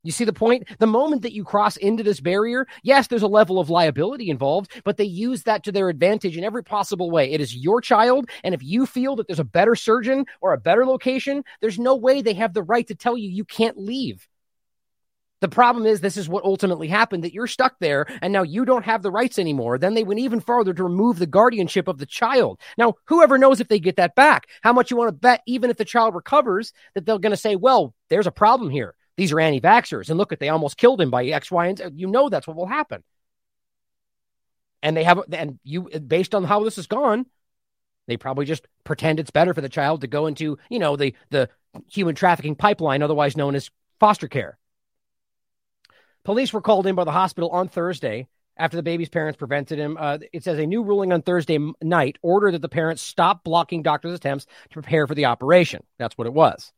[0.08, 0.70] You see the point?
[0.80, 4.72] The moment that you cross into this barrier, yes, there's a level of liability involved,
[4.86, 7.34] but they use that to their advantage in every possible way.
[7.34, 8.30] It is your child.
[8.41, 11.93] And if you feel that there's a better surgeon or a better location, there's no
[11.93, 14.30] way they have the right to tell you you can't leave.
[15.41, 18.63] The problem is, this is what ultimately happened that you're stuck there and now you
[18.63, 19.78] don't have the rights anymore.
[19.78, 22.62] Then they went even farther to remove the guardianship of the child.
[22.78, 25.70] Now, whoever knows if they get that back, how much you want to bet, even
[25.70, 28.96] if the child recovers, that they're going to say, well, there's a problem here.
[29.17, 30.10] These are anti vaxxers.
[30.10, 31.86] And look at, they almost killed him by X, Y, and Z.
[31.95, 33.03] You know that's what will happen.
[34.84, 37.25] And they have, and you, based on how this has gone,
[38.08, 41.13] they probably just pretend it's better for the child to go into, you know, the,
[41.32, 41.49] the
[41.89, 44.58] human trafficking pipeline, otherwise known as foster care.
[46.23, 49.97] Police were called in by the hospital on Thursday after the baby's parents prevented him.
[49.99, 53.82] Uh, it says a new ruling on Thursday night ordered that the parents stop blocking
[53.82, 55.84] doctors' attempts to prepare for the operation.
[55.97, 56.71] That's what it was.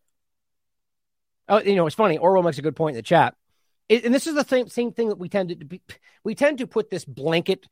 [1.49, 2.17] Oh, you know, it's funny.
[2.17, 3.35] Orwell makes a good point in the chat,
[3.89, 5.81] it, and this is the same same thing that we tend to be,
[6.23, 7.67] we tend to put this blanket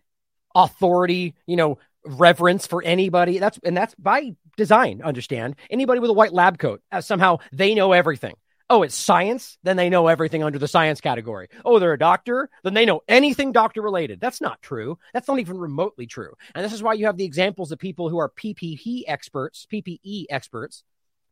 [0.56, 3.38] authority, you know, reverence for anybody.
[3.38, 5.02] That's and that's by design.
[5.04, 8.36] Understand anybody with a white lab coat uh, somehow they know everything.
[8.70, 9.58] Oh, it's science?
[9.64, 11.48] Then they know everything under the science category.
[11.64, 12.50] Oh, they're a doctor?
[12.64, 14.20] Then they know anything doctor related.
[14.20, 14.98] That's not true.
[15.14, 16.34] That's not even remotely true.
[16.54, 20.26] And this is why you have the examples of people who are PPE experts, PPE
[20.30, 20.84] experts,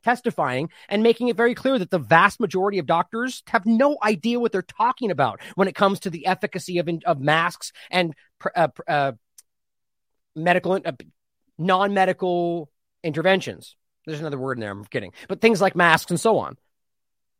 [0.05, 4.39] testifying and making it very clear that the vast majority of doctors have no idea
[4.39, 8.13] what they're talking about when it comes to the efficacy of, of masks and
[8.55, 9.11] uh, uh,
[10.35, 10.91] medical, uh,
[11.57, 12.69] non medical
[13.03, 13.75] interventions.
[14.05, 14.71] There's another word in there.
[14.71, 15.11] I'm kidding.
[15.27, 16.57] But things like masks and so on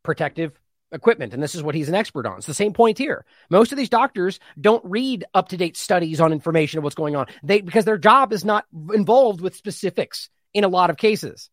[0.04, 0.60] protective
[0.92, 1.34] equipment.
[1.34, 2.38] And this is what he's an expert on.
[2.38, 3.26] It's the same point here.
[3.50, 7.16] Most of these doctors don't read up to date studies on information of what's going
[7.16, 7.28] on.
[7.44, 11.50] They because their job is not involved with specifics in a lot of cases.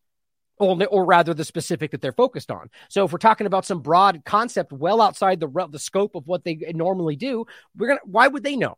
[0.63, 2.69] Or, or rather, the specific that they're focused on.
[2.89, 6.43] So, if we're talking about some broad concept well outside the the scope of what
[6.43, 7.45] they normally do,
[7.77, 7.99] we're gonna.
[8.05, 8.77] Why would they know?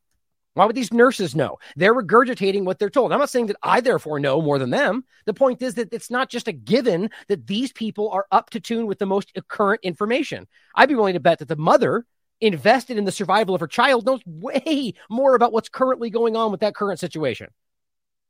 [0.55, 1.57] Why would these nurses know?
[1.75, 3.11] They're regurgitating what they're told.
[3.11, 5.03] I'm not saying that I therefore know more than them.
[5.25, 8.61] The point is that it's not just a given that these people are up to
[8.61, 10.47] tune with the most current information.
[10.73, 12.05] I'd be willing to bet that the mother
[12.39, 16.51] invested in the survival of her child knows way more about what's currently going on
[16.51, 17.49] with that current situation.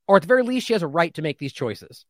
[0.07, 2.05] Or at the very least, she has a right to make these choices.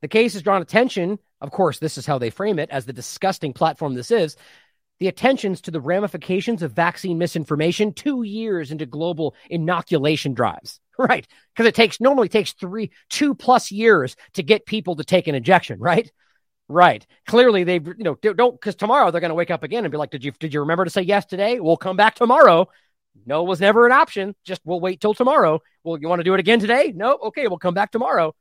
[0.00, 1.18] The case has drawn attention.
[1.40, 4.36] Of course, this is how they frame it as the disgusting platform this is
[4.98, 10.80] the attentions to the ramifications of vaccine misinformation two years into global inoculation drives.
[11.00, 11.28] Right.
[11.54, 15.36] Because it takes normally takes three, two plus years to get people to take an
[15.36, 16.10] injection, right?
[16.68, 17.06] Right.
[17.28, 20.10] Clearly they you know don't because tomorrow they're gonna wake up again and be like,
[20.10, 21.60] Did you did you remember to say yes today?
[21.60, 22.66] We'll come back tomorrow.
[23.26, 24.34] No was never an option.
[24.44, 25.60] Just we'll wait till tomorrow.
[25.84, 26.92] Well, you want to do it again today?
[26.92, 28.34] No, okay, we'll come back tomorrow.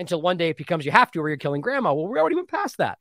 [0.00, 1.92] Until one day it becomes you have to, or you're killing grandma.
[1.92, 2.98] Well, we already went past that.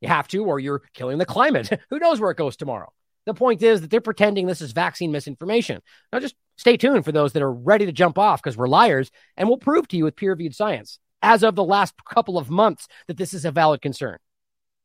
[0.00, 1.70] You have to, or you're killing the climate.
[1.90, 2.92] Who knows where it goes tomorrow?
[3.26, 5.80] The point is that they're pretending this is vaccine misinformation.
[6.12, 9.10] Now, just stay tuned for those that are ready to jump off because we're liars,
[9.36, 12.50] and we'll prove to you with peer reviewed science as of the last couple of
[12.50, 14.18] months that this is a valid concern.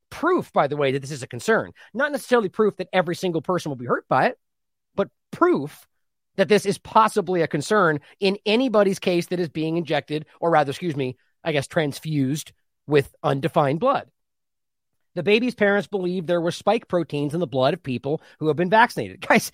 [0.09, 1.71] Proof, by the way, that this is a concern.
[1.93, 4.39] Not necessarily proof that every single person will be hurt by it,
[4.95, 5.87] but proof
[6.35, 10.71] that this is possibly a concern in anybody's case that is being injected, or rather,
[10.71, 12.53] excuse me, I guess transfused
[12.87, 14.09] with undefined blood.
[15.15, 18.57] The baby's parents believe there were spike proteins in the blood of people who have
[18.57, 19.21] been vaccinated.
[19.27, 19.51] Guys,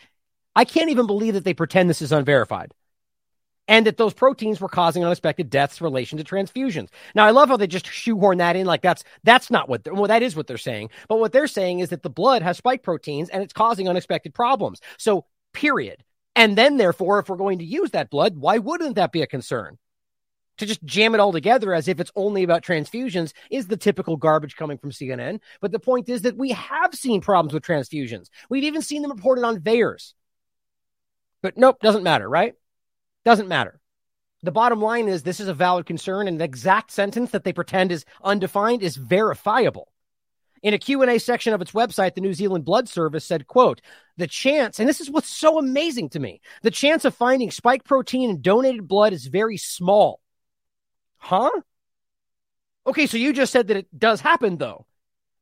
[0.56, 2.74] I can't even believe that they pretend this is unverified
[3.70, 6.90] and that those proteins were causing unexpected deaths in relation to transfusions.
[7.14, 10.08] Now, I love how they just shoehorn that in like that's that's not what well
[10.08, 12.82] that is what they're saying, but what they're saying is that the blood has spike
[12.82, 14.82] proteins and it's causing unexpected problems.
[14.98, 16.04] So, period.
[16.36, 19.28] And then, therefore, if we're going to use that blood, why wouldn't that be a
[19.28, 19.78] concern?
[20.60, 24.18] To just jam it all together as if it's only about transfusions is the typical
[24.18, 25.40] garbage coming from CNN.
[25.62, 28.30] But the point is that we have seen problems with transfusions.
[28.50, 30.14] We've even seen them reported on VAERS.
[31.42, 32.54] But nope, doesn't matter, right?
[33.26, 33.80] Doesn't matter.
[34.44, 37.54] The bottom line is this is a valid concern and the exact sentence that they
[37.54, 39.92] pretend is undefined is verifiable.
[40.62, 43.82] In a Q&A section of its website, the New Zealand Blood Service said, quote,
[44.18, 47.86] the chance, and this is what's so amazing to me, the chance of finding spike
[47.86, 50.20] protein in donated blood is very small.
[51.20, 51.52] Huh?
[52.88, 54.86] Okay, so you just said that it does happen though.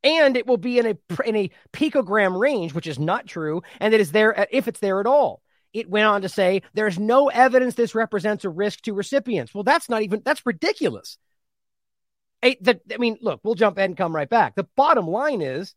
[0.04, 3.94] And it will be in a in a picogram range, which is not true, and
[3.94, 5.42] it is there uh, if it's there at all.
[5.74, 9.54] It went on to say there's no evidence this represents a risk to recipients.
[9.54, 11.18] Well, that's not even that's ridiculous.
[12.44, 14.56] I, the, I mean, look, we'll jump and come right back.
[14.56, 15.74] The bottom line is,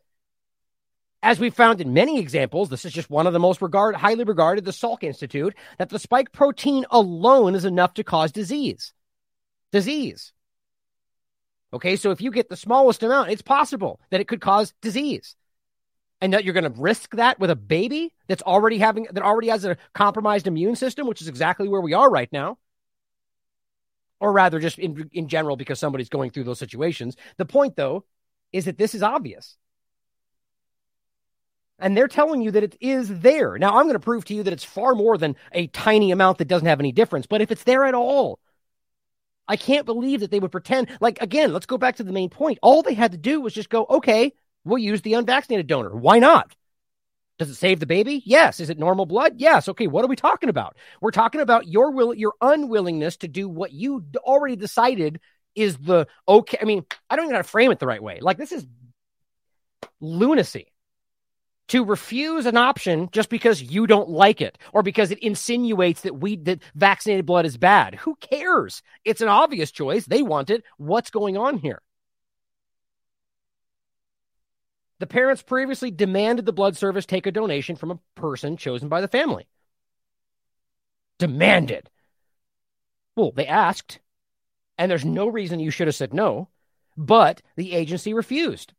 [1.23, 4.25] as we've found in many examples, this is just one of the most regard, highly
[4.25, 8.93] regarded, the Salk Institute, that the spike protein alone is enough to cause disease
[9.73, 10.33] disease.
[11.73, 15.37] Okay, so if you get the smallest amount, it's possible that it could cause disease.
[16.21, 19.49] And that you're going to risk that with a baby that's already having that already
[19.49, 22.59] has a compromised immune system, which is exactly where we are right now.
[24.19, 27.17] Or rather, just in, in general, because somebody's going through those situations.
[27.39, 28.05] The point, though,
[28.53, 29.57] is that this is obvious.
[31.79, 33.57] And they're telling you that it is there.
[33.57, 36.37] Now, I'm going to prove to you that it's far more than a tiny amount
[36.39, 37.25] that doesn't have any difference.
[37.25, 38.39] But if it's there at all,
[39.51, 40.97] I can't believe that they would pretend.
[41.01, 42.61] Like, again, let's go back to the main point.
[42.63, 44.33] All they had to do was just go, okay,
[44.65, 45.91] we'll use the unvaccinated donor.
[45.91, 46.55] Why not?
[47.37, 48.23] Does it save the baby?
[48.25, 48.61] Yes.
[48.61, 49.35] Is it normal blood?
[49.39, 49.69] Yes.
[49.69, 50.77] Okay, what are we talking about?
[51.01, 55.19] We're talking about your will, your unwillingness to do what you already decided
[55.57, 56.59] is the okay.
[56.63, 58.21] I mean, I don't even know how to frame it the right way.
[58.21, 58.65] Like, this is
[60.01, 60.71] lunacy
[61.71, 66.19] to refuse an option just because you don't like it or because it insinuates that
[66.19, 67.95] we that vaccinated blood is bad.
[67.95, 68.83] Who cares?
[69.05, 70.05] It's an obvious choice.
[70.05, 70.65] They want it.
[70.79, 71.81] What's going on here?
[74.99, 79.01] The parents previously demanded the blood service take a donation from a person chosen by
[79.01, 79.47] the family.
[81.21, 81.89] Demanded.
[83.15, 84.01] Well, they asked,
[84.77, 86.49] and there's no reason you should have said no,
[86.97, 88.73] but the agency refused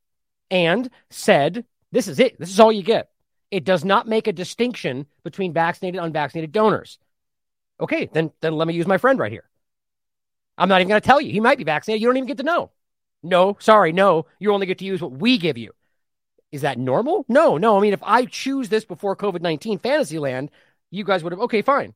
[0.49, 2.39] and said this is it.
[2.39, 3.09] This is all you get.
[3.49, 6.99] It does not make a distinction between vaccinated and unvaccinated donors.
[7.79, 9.49] Okay, then then let me use my friend right here.
[10.57, 11.31] I'm not even going to tell you.
[11.31, 12.01] He might be vaccinated.
[12.01, 12.71] You don't even get to know.
[13.23, 14.25] No, sorry, no.
[14.39, 15.71] You only get to use what we give you.
[16.51, 17.25] Is that normal?
[17.27, 17.77] No, no.
[17.77, 20.51] I mean, if I choose this before COVID 19 Fantasyland,
[20.89, 21.93] you guys would have, okay, fine.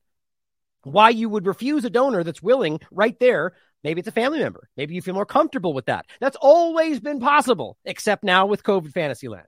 [0.82, 3.54] Why you would refuse a donor that's willing right there?
[3.84, 4.68] Maybe it's a family member.
[4.76, 6.06] Maybe you feel more comfortable with that.
[6.20, 9.46] That's always been possible, except now with COVID Fantasyland.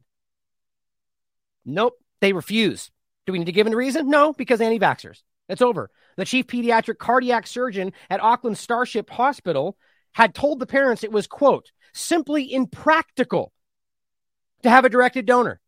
[1.69, 2.91] Nope, they refuse.
[3.27, 4.09] Do we need to give a reason?
[4.09, 5.23] No, because anti vaxxers.
[5.49, 5.91] It's over.
[6.17, 9.77] The chief pediatric cardiac surgeon at Auckland Starship Hospital
[10.13, 13.53] had told the parents it was, quote, simply impractical
[14.63, 15.61] to have a directed donor.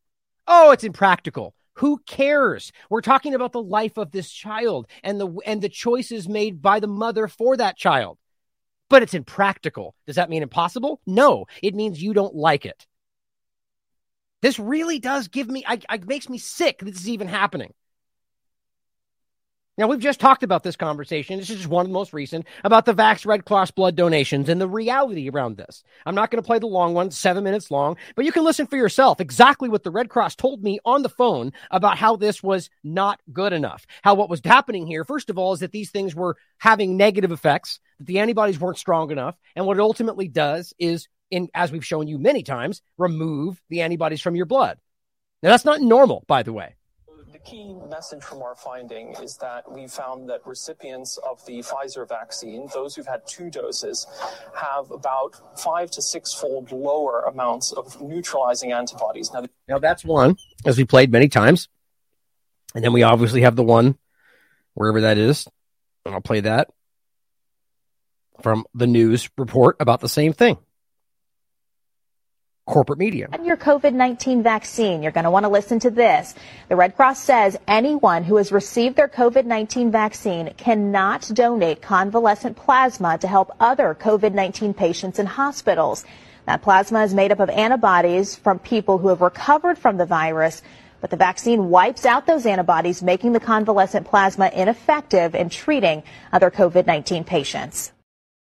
[0.46, 1.54] Oh, it's impractical.
[1.74, 2.72] Who cares?
[2.88, 6.80] We're talking about the life of this child and the and the choices made by
[6.80, 8.18] the mother for that child.
[8.88, 9.94] But it's impractical.
[10.06, 11.00] Does that mean impossible?
[11.06, 12.86] No, it means you don't like it.
[14.42, 17.74] This really does give me, I, I makes me sick that this is even happening.
[19.78, 21.38] Now, we've just talked about this conversation.
[21.38, 24.50] This is just one of the most recent about the Vax Red Cross blood donations
[24.50, 25.82] and the reality around this.
[26.04, 28.66] I'm not going to play the long one, seven minutes long, but you can listen
[28.66, 32.42] for yourself exactly what the Red Cross told me on the phone about how this
[32.42, 33.86] was not good enough.
[34.02, 37.32] How what was happening here, first of all, is that these things were having negative
[37.32, 39.38] effects, that the antibodies weren't strong enough.
[39.56, 43.82] And what it ultimately does is, in as we've shown you many times, remove the
[43.82, 44.78] antibodies from your blood.
[45.42, 46.76] Now, that's not normal, by the way
[47.32, 52.06] The key message from our finding is that we found that recipients of the Pfizer
[52.06, 54.06] vaccine, those who've had two doses,
[54.54, 59.32] have about five to six fold lower amounts of neutralizing antibodies.
[59.32, 61.68] Now, now that's one, as we played many times.
[62.74, 63.96] And then we obviously have the one,
[64.74, 65.48] wherever that is.
[66.04, 66.68] And I'll play that
[68.42, 70.58] from the news report about the same thing
[72.66, 73.28] corporate media.
[73.32, 76.34] And your COVID 19 vaccine, you're going to want to listen to this.
[76.68, 82.56] The Red Cross says anyone who has received their COVID 19 vaccine cannot donate convalescent
[82.56, 86.04] plasma to help other COVID 19 patients in hospitals.
[86.46, 90.62] That plasma is made up of antibodies from people who have recovered from the virus,
[91.00, 96.02] but the vaccine wipes out those antibodies, making the convalescent plasma ineffective in treating
[96.32, 97.92] other COVID 19 patients.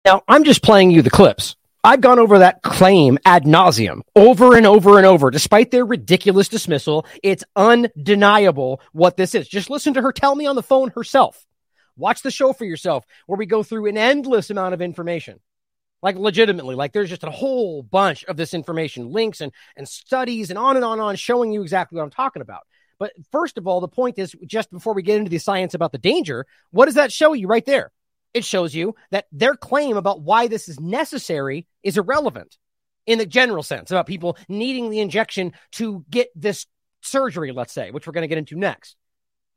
[0.05, 1.55] Now, I'm just playing you the clips.
[1.86, 6.48] I've gone over that claim ad nauseum over and over and over, despite their ridiculous
[6.48, 7.06] dismissal.
[7.22, 9.50] It's undeniable what this is.
[9.50, 11.46] Just listen to her tell me on the phone herself.
[11.98, 15.42] Watch the show for yourself, where we go through an endless amount of information.
[16.02, 20.52] Like legitimately, like there's just a whole bunch of this information, links and, and studies
[20.52, 22.62] and on and on and on, showing you exactly what I'm talking about.
[22.98, 25.92] But first of all, the point is just before we get into the science about
[25.92, 27.92] the danger, what does that show you right there?
[28.34, 32.58] It shows you that their claim about why this is necessary is irrelevant
[33.06, 36.66] in the general sense about people needing the injection to get this
[37.02, 38.96] surgery, let's say, which we're going to get into next.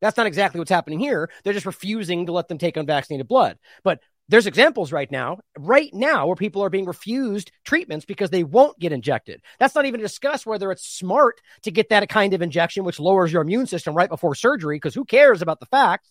[0.01, 1.31] That's not exactly what's happening here.
[1.43, 3.59] They're just refusing to let them take unvaccinated blood.
[3.83, 8.43] But there's examples right now, right now, where people are being refused treatments because they
[8.43, 9.41] won't get injected.
[9.59, 12.99] That's not even to discuss whether it's smart to get that kind of injection, which
[12.99, 16.11] lowers your immune system right before surgery, because who cares about the facts?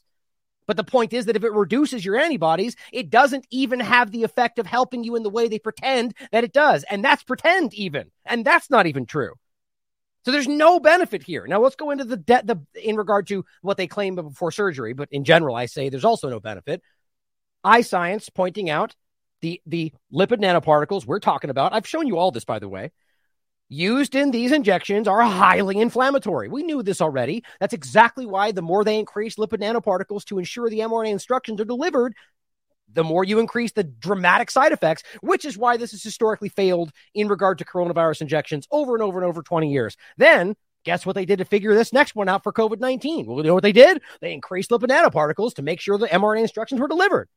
[0.67, 4.23] But the point is that if it reduces your antibodies, it doesn't even have the
[4.23, 6.83] effect of helping you in the way they pretend that it does.
[6.89, 8.11] And that's pretend even.
[8.25, 9.33] And that's not even true.
[10.25, 11.45] So there's no benefit here.
[11.45, 14.93] Now let's go into the de- the in regard to what they claim before surgery,
[14.93, 16.81] but in general I say there's also no benefit.
[17.63, 18.95] iScience pointing out
[19.41, 21.73] the the lipid nanoparticles we're talking about.
[21.73, 22.91] I've shown you all this by the way
[23.69, 26.49] used in these injections are highly inflammatory.
[26.49, 27.43] We knew this already.
[27.59, 31.65] That's exactly why the more they increase lipid nanoparticles to ensure the mRNA instructions are
[31.65, 32.13] delivered,
[32.91, 36.91] the more you increase the dramatic side effects, which is why this has historically failed
[37.13, 39.97] in regard to coronavirus injections over and over and over 20 years.
[40.17, 43.25] Then guess what they did to figure this next one out for COVID 19?
[43.25, 44.01] Well, you know what they did?
[44.21, 47.27] They increased lipid nanoparticles to make sure the mRNA instructions were delivered.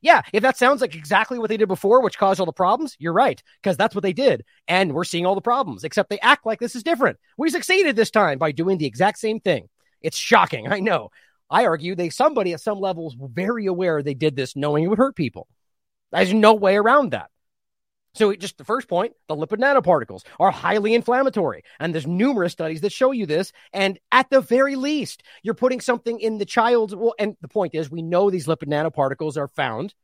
[0.00, 2.96] Yeah, if that sounds like exactly what they did before, which caused all the problems,
[3.00, 4.44] you're right, because that's what they did.
[4.68, 7.18] And we're seeing all the problems, except they act like this is different.
[7.36, 9.68] We succeeded this time by doing the exact same thing.
[10.00, 10.68] It's shocking.
[10.72, 11.10] I know.
[11.50, 14.88] I argue they somebody at some levels were very aware they did this knowing it
[14.88, 15.48] would hurt people.
[16.12, 17.30] There's no way around that.
[18.18, 21.62] So, just the first point the lipid nanoparticles are highly inflammatory.
[21.78, 23.52] And there's numerous studies that show you this.
[23.72, 26.96] And at the very least, you're putting something in the child's.
[26.96, 29.94] Well, and the point is, we know these lipid nanoparticles are found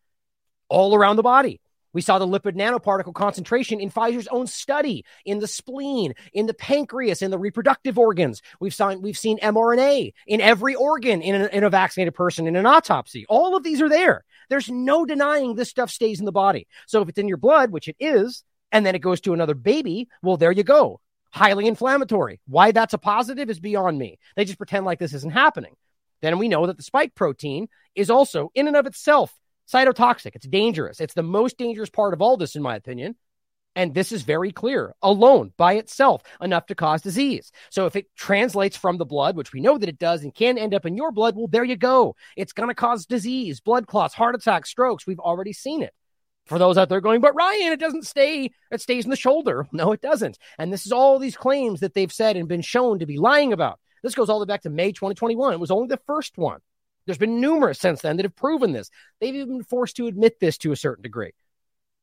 [0.69, 1.61] all around the body.
[1.93, 6.55] We saw the lipid nanoparticle concentration in Pfizer's own study in the spleen, in the
[6.55, 8.43] pancreas, in the reproductive organs.
[8.61, 12.55] We've seen, we've seen mRNA in every organ in a, in a vaccinated person in
[12.55, 13.27] an autopsy.
[13.29, 14.25] All of these are there.
[14.49, 16.67] There's no denying this stuff stays in the body.
[16.87, 19.55] So if it's in your blood, which it is, and then it goes to another
[19.55, 21.01] baby, well, there you go.
[21.33, 22.41] Highly inflammatory.
[22.47, 24.19] Why that's a positive is beyond me.
[24.37, 25.75] They just pretend like this isn't happening.
[26.23, 29.35] Then we know that the spike protein is also, in and of itself,
[29.73, 30.35] cytotoxic.
[30.35, 31.01] It's dangerous.
[31.01, 33.17] It's the most dangerous part of all this, in my opinion.
[33.77, 37.51] And this is very clear alone by itself, enough to cause disease.
[37.71, 40.59] So if it translates from the blood, which we know that it does and can
[40.59, 42.15] end up in your blood, well, there you go.
[42.37, 45.07] It's going to cause disease, blood clots, heart attacks, strokes.
[45.07, 45.93] We've already seen it.
[46.47, 49.67] For those out there going, but Ryan, it doesn't stay, it stays in the shoulder.
[49.73, 50.39] No, it doesn't.
[50.59, 53.53] And this is all these claims that they've said and been shown to be lying
[53.53, 53.81] about.
[54.03, 55.55] This goes all the way back to May 2021.
[55.55, 56.61] It was only the first one.
[57.07, 58.91] There's been numerous since then that have proven this.
[59.21, 61.33] They've even been forced to admit this to a certain degree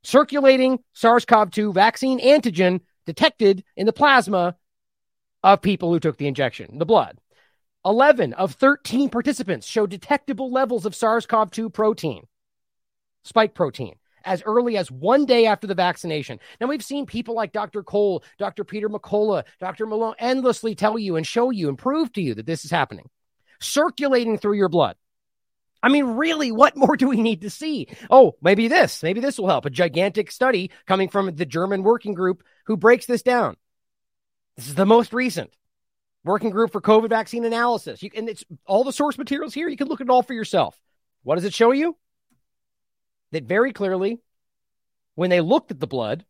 [0.04, 4.56] circulating SARS CoV 2 vaccine antigen detected in the plasma
[5.44, 7.20] of people who took the injection, the blood.
[7.86, 12.28] 11 of 13 participants showed detectable levels of SARS CoV 2 protein,
[13.24, 16.40] spike protein, as early as one day after the vaccination.
[16.60, 17.82] Now, we've seen people like Dr.
[17.82, 18.64] Cole, Dr.
[18.64, 19.88] Peter McCullough, Dr.
[19.88, 23.10] Malone endlessly tell you and show you and prove to you that this is happening,
[23.60, 24.96] circulating through your blood.
[25.84, 27.88] I mean, really, what more do we need to see?
[28.10, 29.66] Oh, maybe this, maybe this will help.
[29.66, 33.58] A gigantic study coming from the German working group who breaks this down.
[34.58, 35.52] This is the most recent
[36.24, 38.04] working group for COVID vaccine analysis.
[38.04, 39.68] You, and it's all the source materials here.
[39.68, 40.80] You can look at it all for yourself.
[41.24, 41.98] What does it show you?
[43.32, 44.20] That very clearly,
[45.16, 46.26] when they looked at the blood,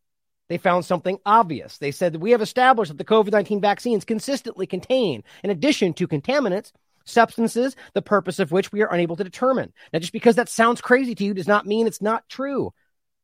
[0.47, 1.77] they found something obvious.
[1.77, 5.93] They said that we have established that the COVID 19 vaccines consistently contain, in addition
[5.93, 6.71] to contaminants,
[7.05, 9.73] substances, the purpose of which we are unable to determine.
[9.91, 12.73] Now, just because that sounds crazy to you does not mean it's not true.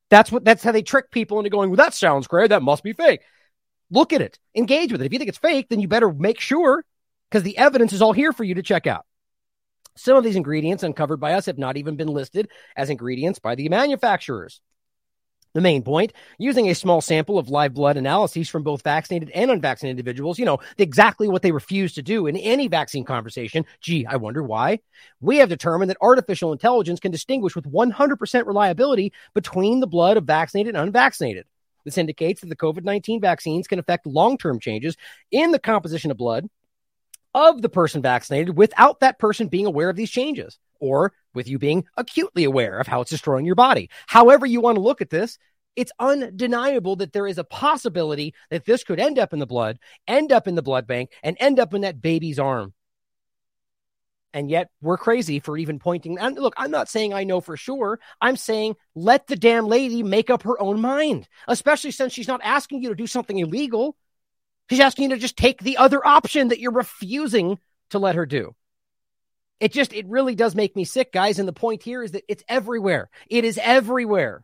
[0.09, 2.49] That's what that's how they trick people into going, well, that sounds great.
[2.49, 3.21] That must be fake.
[3.89, 5.05] Look at it, engage with it.
[5.05, 6.83] If you think it's fake, then you better make sure
[7.29, 9.05] because the evidence is all here for you to check out.
[9.95, 13.55] Some of these ingredients uncovered by us have not even been listed as ingredients by
[13.55, 14.61] the manufacturers.
[15.57, 19.49] The main point using a small sample of live blood analyses from both vaccinated and
[19.49, 23.65] unvaccinated individuals, you know, exactly what they refuse to do in any vaccine conversation.
[23.81, 24.81] Gee, I wonder why.
[25.19, 30.25] We have determined that artificial intelligence can distinguish with 100% reliability between the blood of
[30.25, 31.47] vaccinated and unvaccinated.
[31.85, 34.95] This indicates that the COVID 19 vaccines can affect long term changes
[35.31, 36.47] in the composition of blood
[37.33, 41.59] of the person vaccinated without that person being aware of these changes or with you
[41.59, 43.89] being acutely aware of how it's destroying your body.
[44.07, 45.37] However, you want to look at this,
[45.75, 49.77] it's undeniable that there is a possibility that this could end up in the blood,
[50.07, 52.73] end up in the blood bank, and end up in that baby's arm.
[54.33, 56.19] And yet we're crazy for even pointing.
[56.19, 57.99] And look, I'm not saying I know for sure.
[58.19, 62.41] I'm saying let the damn lady make up her own mind, especially since she's not
[62.43, 63.95] asking you to do something illegal.
[64.69, 67.59] She's asking you to just take the other option that you're refusing
[67.91, 68.55] to let her do.
[69.59, 71.39] It just, it really does make me sick, guys.
[71.39, 73.09] And the point here is that it's everywhere.
[73.29, 74.43] It is everywhere.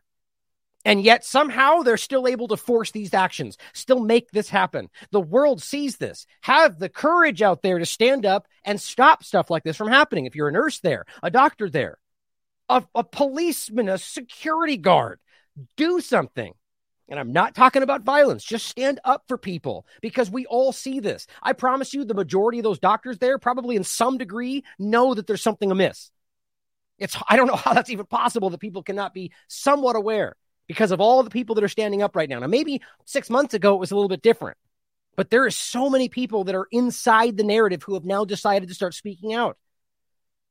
[0.84, 4.90] And yet somehow they're still able to force these actions, still make this happen.
[5.12, 6.26] The world sees this.
[6.42, 10.26] Have the courage out there to stand up and stop stuff like this from happening.
[10.26, 11.98] If you're a nurse there, a doctor there,
[12.68, 15.20] a, a policeman, a security guard,
[15.76, 16.52] do something.
[17.08, 18.42] And I'm not talking about violence.
[18.42, 21.26] Just stand up for people because we all see this.
[21.42, 25.26] I promise you, the majority of those doctors there, probably in some degree, know that
[25.26, 26.10] there's something amiss.
[26.98, 30.36] It's, I don't know how that's even possible that people cannot be somewhat aware
[30.66, 32.38] because of all the people that are standing up right now.
[32.38, 34.56] Now, maybe six months ago it was a little bit different,
[35.16, 38.68] but there are so many people that are inside the narrative who have now decided
[38.68, 39.58] to start speaking out.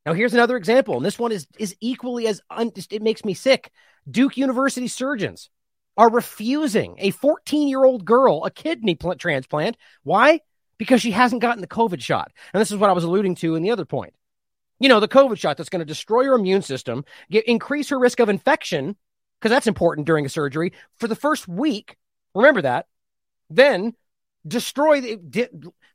[0.06, 3.34] Now, here's another example, and this one is is equally as un- it makes me
[3.34, 3.72] sick.
[4.08, 5.48] Duke University surgeons
[5.96, 9.76] are refusing a 14 year old girl a kidney pl- transplant.
[10.02, 10.40] Why?
[10.78, 12.32] Because she hasn't gotten the COVID shot.
[12.52, 14.14] And this is what I was alluding to in the other point.
[14.80, 17.98] You know, the COVID shot that's going to destroy her immune system, get, increase her
[17.98, 18.96] risk of infection,
[19.38, 21.96] because that's important during a surgery for the first week.
[22.34, 22.86] Remember that.
[23.50, 23.94] Then
[24.46, 25.18] destroy the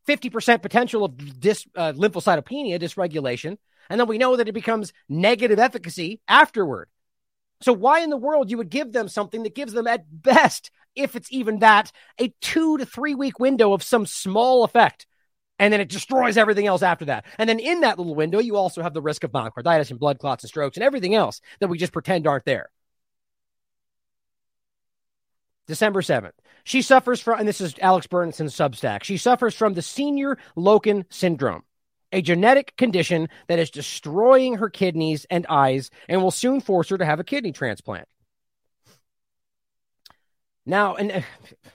[0.07, 3.57] 50% potential of dis, uh, lymphocytopenia dysregulation.
[3.89, 6.89] And then we know that it becomes negative efficacy afterward.
[7.61, 10.71] So why in the world you would give them something that gives them at best,
[10.95, 15.05] if it's even that, a two to three week window of some small effect.
[15.57, 17.25] And then it destroys everything else after that.
[17.37, 20.19] And then in that little window, you also have the risk of myocarditis and blood
[20.19, 22.69] clots and strokes and everything else that we just pretend aren't there.
[25.67, 26.31] December 7th.
[26.63, 31.05] She suffers from, and this is Alex Berenson's Substack, she suffers from the senior Loken
[31.09, 31.63] syndrome
[32.11, 36.97] a genetic condition that is destroying her kidneys and eyes and will soon force her
[36.97, 38.07] to have a kidney transplant.
[40.65, 41.23] Now, and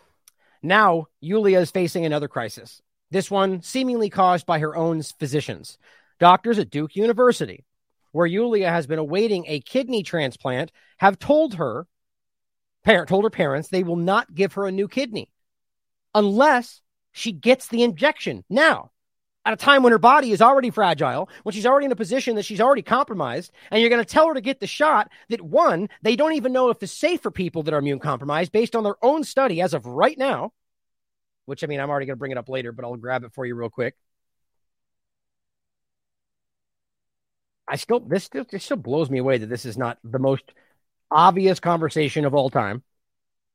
[0.63, 2.81] now Yulia is facing another crisis.
[3.11, 5.79] This one seemingly caused by her own physicians,
[6.19, 7.65] doctors at Duke University,
[8.13, 11.87] where Yulia has been awaiting a kidney transplant, have told her,
[12.83, 15.31] parent told her parents they will not give her a new kidney
[16.15, 16.81] unless
[17.13, 18.91] she gets the injection now
[19.45, 22.37] at a time when her body is already fragile, when she's already in a position
[22.37, 25.43] that she's already compromised, and you're going to tell her to get the shot that
[25.43, 28.75] one, they don't even know if it's safe for people that are immune compromised based
[28.75, 30.53] on their own study as of right now,
[31.45, 33.33] which I mean, I'm already going to bring it up later, but I'll grab it
[33.35, 33.95] for you real quick.
[37.69, 40.45] I still, this still, this still blows me away that this is not the most
[41.11, 42.83] obvious conversation of all time.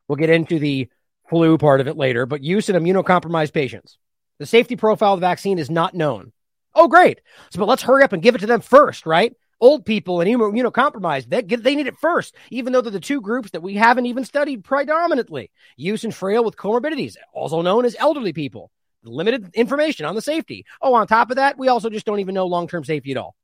[0.08, 0.90] We'll get into the
[1.30, 3.98] flu part of it later, but use in immunocompromised patients.
[4.40, 6.32] The safety profile of the vaccine is not known.
[6.74, 7.22] Oh, great.
[7.52, 9.36] So, but let's hurry up and give it to them first, right?
[9.62, 13.52] Old people and immunocompromised, they, they need it first, even though they're the two groups
[13.52, 15.52] that we haven't even studied predominantly.
[15.76, 18.72] Use and frail with comorbidities, also known as elderly people.
[19.04, 20.66] Limited information on the safety.
[20.82, 23.18] Oh, on top of that, we also just don't even know long term safety at
[23.18, 23.36] all.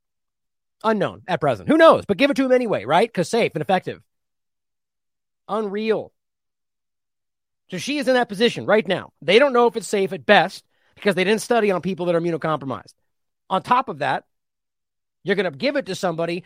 [0.84, 1.68] Unknown at present.
[1.68, 2.04] Who knows?
[2.06, 3.08] But give it to them anyway, right?
[3.08, 4.02] Because safe and effective.
[5.48, 6.12] Unreal.
[7.70, 9.12] So she is in that position right now.
[9.20, 10.64] They don't know if it's safe at best
[10.96, 12.94] because they didn't study on people that are immunocompromised.
[13.48, 14.24] On top of that,
[15.26, 16.44] You're going to give it to somebody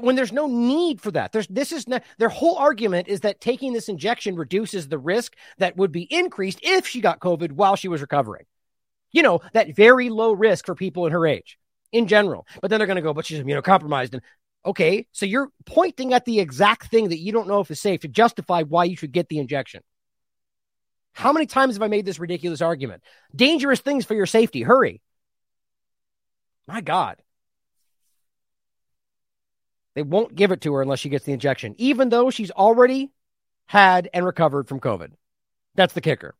[0.00, 1.32] when there's no need for that.
[1.32, 5.36] There's this is not, their whole argument is that taking this injection reduces the risk
[5.58, 8.46] that would be increased if she got COVID while she was recovering.
[9.10, 11.58] You know, that very low risk for people in her age
[11.92, 12.46] in general.
[12.62, 14.14] But then they're going to go, but she's immunocompromised.
[14.14, 14.22] And
[14.64, 18.00] okay, so you're pointing at the exact thing that you don't know if is safe
[18.00, 19.82] to justify why you should get the injection.
[21.12, 23.02] How many times have I made this ridiculous argument?
[23.34, 24.62] Dangerous things for your safety.
[24.62, 25.00] Hurry.
[26.66, 27.18] My God.
[29.94, 33.10] They won't give it to her unless she gets the injection, even though she's already
[33.66, 35.12] had and recovered from COVID.
[35.74, 36.34] That's the kicker.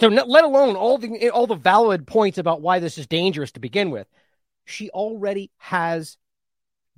[0.00, 3.60] So, let alone all the all the valid points about why this is dangerous to
[3.60, 4.08] begin with,
[4.64, 6.16] she already has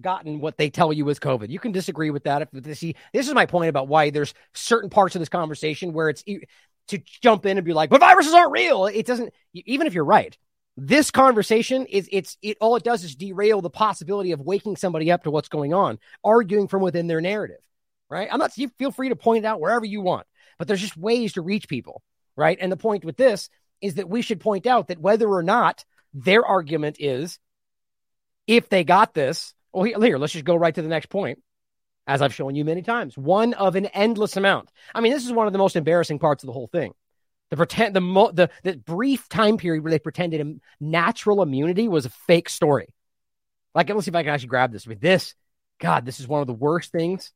[0.00, 1.48] gotten what they tell you is COVID.
[1.48, 2.48] You can disagree with that.
[2.52, 6.08] If see, this is my point about why there's certain parts of this conversation where
[6.08, 9.32] it's to jump in and be like, "But viruses aren't real." It doesn't.
[9.54, 10.36] Even if you're right,
[10.76, 15.10] this conversation is it's it all it does is derail the possibility of waking somebody
[15.10, 17.60] up to what's going on, arguing from within their narrative.
[18.08, 18.28] Right?
[18.30, 18.56] I'm not.
[18.56, 20.26] You feel free to point it out wherever you want,
[20.58, 22.02] but there's just ways to reach people.
[22.36, 22.58] Right?
[22.60, 23.48] And the point with this
[23.80, 25.84] is that we should point out that whether or not
[26.14, 27.38] their argument is,
[28.46, 31.38] if they got this, well, here, let's just go right to the next point
[32.06, 34.70] as I've shown you many times, one of an endless amount.
[34.94, 36.92] I mean, this is one of the most embarrassing parts of the whole thing.
[37.50, 42.06] The pretend the mo- the the brief time period where they pretended natural immunity was
[42.06, 42.88] a fake story.
[43.74, 44.86] Like, let's see if I can actually grab this.
[44.86, 45.34] With this,
[45.78, 47.32] God, this is one of the worst things.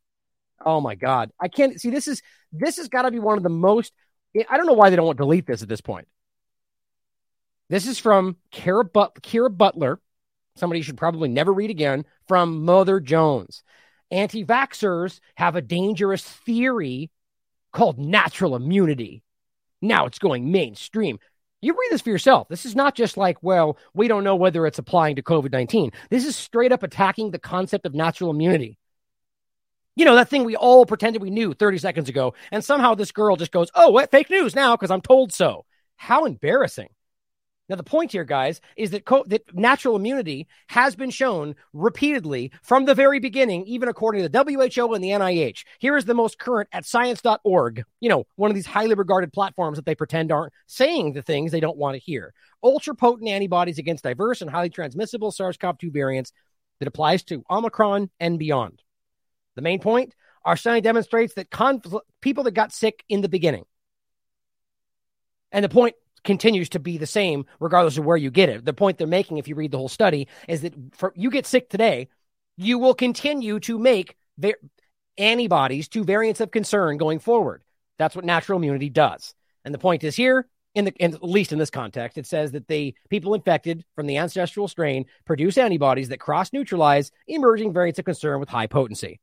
[0.65, 1.91] Oh my God, I can't see.
[1.91, 2.23] This is
[2.53, 3.93] this has got to be one of the most.
[4.49, 6.09] I don't know why they don't want to delete this at this point.
[7.69, 10.01] This is from Kara, but- Kira Butler,
[10.61, 13.63] somebody you should probably never read again, from Mother Jones.
[14.11, 17.11] Anti vaxxers have a dangerous theory
[17.73, 19.23] called natural immunity.
[19.81, 21.19] Now it's going mainstream.
[21.63, 22.49] You read this for yourself.
[22.49, 25.93] This is not just like, well, we don't know whether it's applying to COVID 19.
[26.09, 28.79] This is straight up attacking the concept of natural immunity.
[29.97, 32.35] You know, that thing we all pretended we knew 30 seconds ago.
[32.51, 34.11] And somehow this girl just goes, oh, what?
[34.11, 35.67] Fake news now because I'm told so.
[35.97, 36.89] How embarrassing.
[37.71, 42.51] Now, the point here, guys, is that, co- that natural immunity has been shown repeatedly
[42.65, 45.63] from the very beginning, even according to the WHO and the NIH.
[45.79, 49.79] Here is the most current at science.org, you know, one of these highly regarded platforms
[49.79, 52.35] that they pretend aren't saying the things they don't want to hear.
[52.61, 56.33] Ultra potent antibodies against diverse and highly transmissible SARS CoV 2 variants
[56.81, 58.83] that applies to Omicron and beyond.
[59.55, 61.53] The main point our study demonstrates that
[62.21, 63.65] people that got sick in the beginning,
[65.53, 65.95] and the point
[66.25, 68.65] continues to be the same regardless of where you get it.
[68.65, 71.47] The point they're making, if you read the whole study, is that for you get
[71.47, 72.09] sick today,
[72.57, 74.55] you will continue to make va-
[75.19, 77.63] antibodies to variants of concern going forward.
[77.99, 79.35] That's what natural immunity does.
[79.65, 82.53] And the point is here, in the in, at least in this context, it says
[82.53, 87.99] that the people infected from the ancestral strain produce antibodies that cross neutralize emerging variants
[87.99, 89.21] of concern with high potency.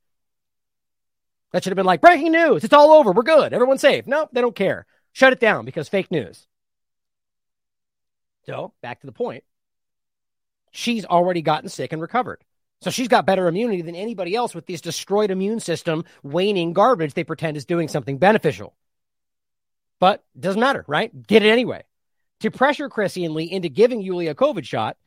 [1.53, 2.63] That should have been like breaking news.
[2.63, 3.13] It's all over.
[3.13, 3.53] We're good.
[3.53, 4.05] Everyone's safe.
[4.05, 4.85] No, nope, they don't care.
[5.13, 6.45] Shut it down because fake news.
[8.47, 9.43] So, back to the point.
[10.71, 12.43] She's already gotten sick and recovered.
[12.81, 17.13] So she's got better immunity than anybody else with this destroyed immune system waning garbage
[17.13, 18.75] they pretend is doing something beneficial.
[19.99, 21.11] But doesn't matter, right?
[21.25, 21.83] Get it anyway.
[22.41, 24.97] To pressure Chrissy and Lee into giving Yulia a COVID shot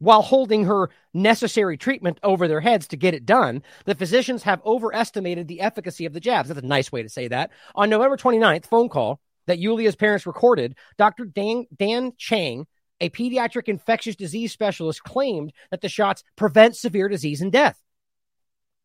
[0.00, 4.60] while holding her necessary treatment over their heads to get it done, the physicians have
[4.64, 6.48] overestimated the efficacy of the jabs.
[6.48, 7.52] That's a nice way to say that.
[7.76, 11.26] On November 29th, phone call that Yulia's parents recorded, Dr.
[11.26, 12.66] Dan, Dan Chang
[13.00, 17.80] a pediatric infectious disease specialist claimed that the shots prevent severe disease and death.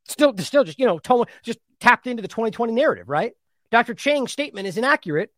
[0.05, 0.99] Still, still just, you know,
[1.43, 3.33] just tapped into the 2020 narrative, right?
[3.71, 3.93] Dr.
[3.93, 5.31] Chang's statement is inaccurate.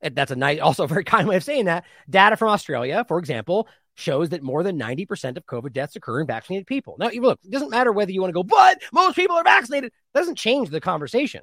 [0.00, 1.84] That's a nice, also very kind way of saying that.
[2.08, 6.26] Data from Australia, for example, shows that more than 90% of COVID deaths occur in
[6.26, 6.96] vaccinated people.
[6.98, 9.88] Now, look, it doesn't matter whether you want to go, but most people are vaccinated.
[9.88, 11.42] It doesn't change the conversation.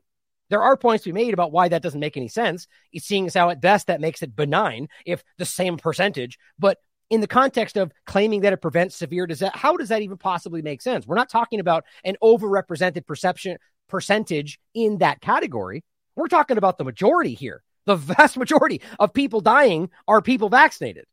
[0.50, 2.68] There are points to be made about why that doesn't make any sense.
[2.98, 6.78] Seeing as how at best that makes it benign if the same percentage, but
[7.10, 10.62] in the context of claiming that it prevents severe disease, how does that even possibly
[10.62, 11.06] make sense?
[11.06, 15.84] We're not talking about an overrepresented perception percentage in that category.
[16.16, 17.64] We're talking about the majority here.
[17.86, 21.06] The vast majority of people dying are people vaccinated.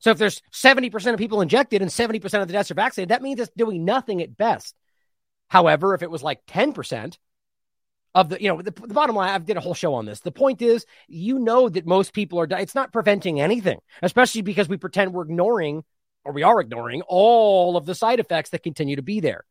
[0.00, 3.22] So if there's 70% of people injected and 70% of the deaths are vaccinated, that
[3.22, 4.74] means it's doing nothing at best.
[5.48, 7.18] However, if it was like 10%,
[8.14, 10.20] of the you know the, the, bottom line i've did a whole show on this
[10.20, 14.68] the point is you know that most people are it's not preventing anything especially because
[14.68, 15.84] we pretend we're ignoring
[16.24, 19.44] or we are ignoring all of the side effects that continue to be there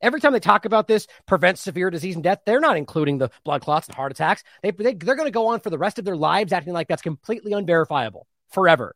[0.00, 3.30] every time they talk about this prevents severe disease and death they're not including the
[3.44, 5.98] blood clots and heart attacks they, they, they're going to go on for the rest
[5.98, 8.94] of their lives acting like that's completely unverifiable forever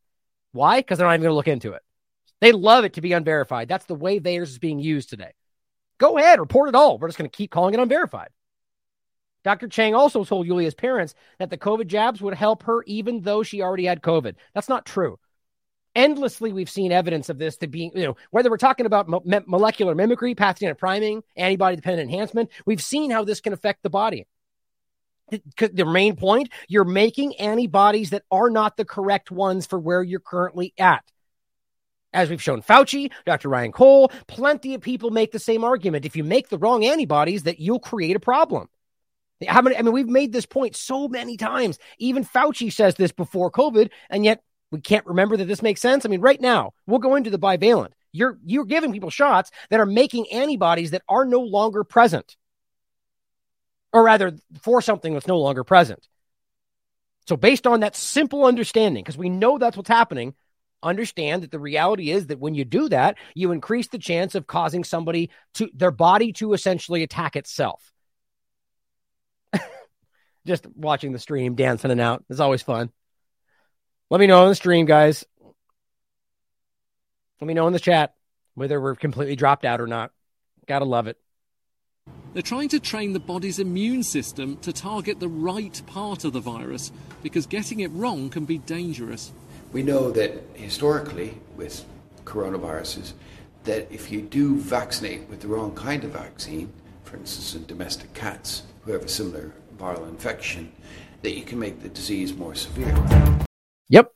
[0.52, 1.82] why because they're not even going to look into it
[2.40, 3.68] They love it to be unverified.
[3.68, 5.32] That's the way theirs is being used today.
[5.98, 6.98] Go ahead, report it all.
[6.98, 8.30] We're just going to keep calling it unverified.
[9.44, 9.68] Dr.
[9.68, 13.62] Chang also told Yulia's parents that the COVID jabs would help her even though she
[13.62, 14.34] already had COVID.
[14.54, 15.18] That's not true.
[15.94, 19.42] Endlessly, we've seen evidence of this to be, you know, whether we're talking about mo-
[19.46, 24.26] molecular mimicry, pathogenic priming, antibody dependent enhancement, we've seen how this can affect the body.
[25.30, 30.02] The, the main point you're making antibodies that are not the correct ones for where
[30.02, 31.04] you're currently at.
[32.14, 33.48] As we've shown Fauci, Dr.
[33.48, 36.04] Ryan Cole, plenty of people make the same argument.
[36.04, 38.68] If you make the wrong antibodies, that you'll create a problem.
[39.46, 41.78] How many, I mean, we've made this point so many times.
[41.98, 46.04] Even Fauci says this before COVID, and yet we can't remember that this makes sense.
[46.04, 47.92] I mean, right now, we'll go into the bivalent.
[48.12, 52.36] You're you're giving people shots that are making antibodies that are no longer present.
[53.92, 54.32] Or rather,
[54.62, 56.06] for something that's no longer present.
[57.28, 60.34] So, based on that simple understanding, because we know that's what's happening,
[60.82, 64.46] understand that the reality is that when you do that, you increase the chance of
[64.46, 67.91] causing somebody to their body to essentially attack itself.
[70.46, 72.90] Just watching the stream, dancing and out is always fun.
[74.10, 75.24] Let me know on the stream, guys.
[77.40, 78.14] Let me know in the chat
[78.54, 80.12] whether we're completely dropped out or not.
[80.66, 81.18] Gotta love it.
[82.32, 86.40] They're trying to train the body's immune system to target the right part of the
[86.40, 86.90] virus
[87.22, 89.32] because getting it wrong can be dangerous.
[89.72, 91.84] We know that historically, with
[92.24, 93.12] coronaviruses,
[93.64, 96.72] that if you do vaccinate with the wrong kind of vaccine,
[97.04, 99.52] for instance, in domestic cats who have a similar
[99.82, 100.70] viral infection,
[101.22, 102.94] that you can make the disease more severe.
[103.88, 104.12] Yep.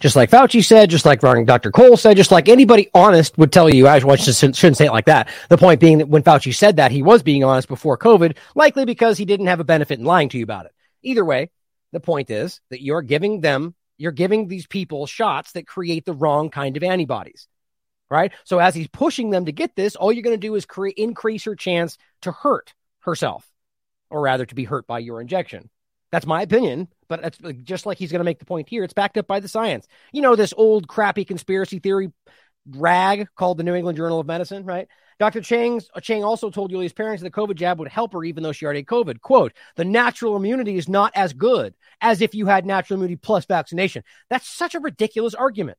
[0.00, 1.70] Just like Fauci said, just like Dr.
[1.70, 5.28] Cole said, just like anybody honest would tell you, I shouldn't say it like that.
[5.48, 8.84] The point being that when Fauci said that, he was being honest before COVID, likely
[8.84, 10.72] because he didn't have a benefit in lying to you about it.
[11.02, 11.50] Either way,
[11.92, 16.12] the point is that you're giving them, you're giving these people shots that create the
[16.12, 17.48] wrong kind of antibodies.
[18.10, 18.32] Right.
[18.44, 20.96] So as he's pushing them to get this, all you're going to do is create
[20.96, 23.48] increase her chance to hurt herself
[24.10, 25.70] or rather to be hurt by your injection.
[26.10, 28.82] That's my opinion, but it's just like he's going to make the point here.
[28.82, 29.86] It's backed up by the science.
[30.12, 32.12] You know, this old crappy conspiracy theory
[32.70, 34.88] rag called the New England Journal of Medicine, right?
[35.18, 35.40] Dr.
[35.40, 38.42] Chang's, uh, Chang also told Yulia's parents that the COVID jab would help her even
[38.42, 39.20] though she already had COVID.
[39.20, 43.44] Quote, the natural immunity is not as good as if you had natural immunity plus
[43.44, 44.04] vaccination.
[44.30, 45.76] That's such a ridiculous argument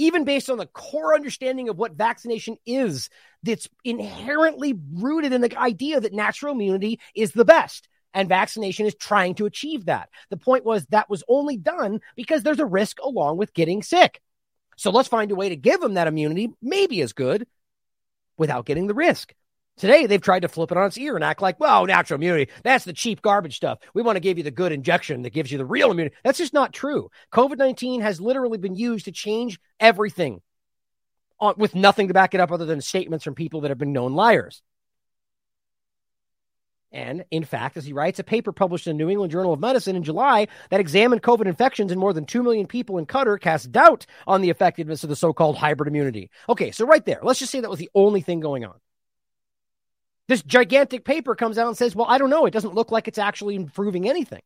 [0.00, 3.10] even based on the core understanding of what vaccination is,
[3.42, 7.86] that's inherently rooted in the idea that natural immunity is the best.
[8.14, 10.08] And vaccination is trying to achieve that.
[10.30, 14.22] The point was that was only done because there's a risk along with getting sick.
[14.78, 17.46] So let's find a way to give them that immunity, maybe as good,
[18.38, 19.34] without getting the risk.
[19.80, 22.52] Today, they've tried to flip it on its ear and act like, well, natural immunity,
[22.62, 23.78] that's the cheap garbage stuff.
[23.94, 26.14] We want to give you the good injection that gives you the real immunity.
[26.22, 27.10] That's just not true.
[27.32, 30.42] COVID 19 has literally been used to change everything
[31.38, 33.94] on, with nothing to back it up other than statements from people that have been
[33.94, 34.60] known liars.
[36.92, 39.60] And in fact, as he writes, a paper published in the New England Journal of
[39.60, 43.40] Medicine in July that examined COVID infections in more than 2 million people in Qatar
[43.40, 46.30] cast doubt on the effectiveness of the so called hybrid immunity.
[46.50, 48.74] Okay, so right there, let's just say that was the only thing going on.
[50.30, 52.46] This gigantic paper comes out and says, well, I don't know.
[52.46, 54.42] It doesn't look like it's actually improving anything.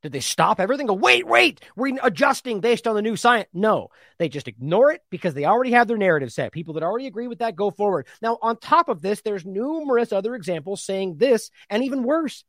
[0.00, 0.86] Did they stop everything?
[0.86, 3.50] Go, wait, wait, we're adjusting based on the new science.
[3.52, 6.52] No, they just ignore it because they already have their narrative set.
[6.52, 8.06] People that already agree with that go forward.
[8.22, 12.42] Now, on top of this, there's numerous other examples saying this and even worse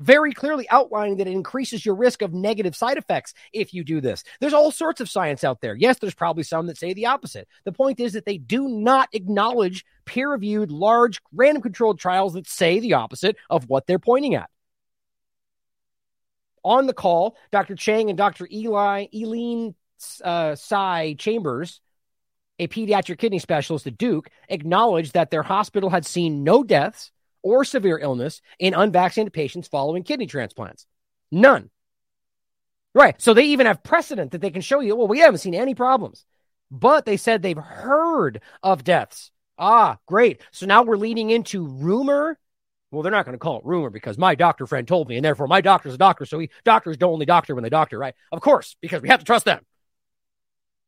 [0.00, 4.00] very clearly outlining that it increases your risk of negative side effects if you do
[4.00, 4.22] this.
[4.40, 5.74] There's all sorts of science out there.
[5.74, 7.48] Yes, there's probably some that say the opposite.
[7.64, 12.46] The point is that they do not acknowledge peer reviewed, large, random controlled trials that
[12.48, 14.50] say the opposite of what they're pointing at.
[16.64, 17.74] On the call, Dr.
[17.76, 18.48] Chang and Dr.
[18.50, 19.74] Eli, Eileen
[20.22, 21.80] uh, Chambers,
[22.58, 27.64] a pediatric kidney specialist at Duke, acknowledged that their hospital had seen no deaths or
[27.64, 30.86] severe illness in unvaccinated patients following kidney transplants.
[31.30, 31.70] None.
[32.94, 33.20] Right.
[33.20, 35.74] So they even have precedent that they can show you, well, we haven't seen any
[35.74, 36.24] problems.
[36.70, 39.30] But they said they've heard of deaths.
[39.58, 40.42] Ah, great.
[40.52, 42.38] So now we're leading into rumor.
[42.90, 45.24] Well, they're not going to call it rumor because my doctor friend told me, and
[45.24, 46.24] therefore my doctor's a doctor.
[46.26, 48.14] So we doctors don't only doctor when they doctor, right?
[48.32, 49.64] Of course, because we have to trust them.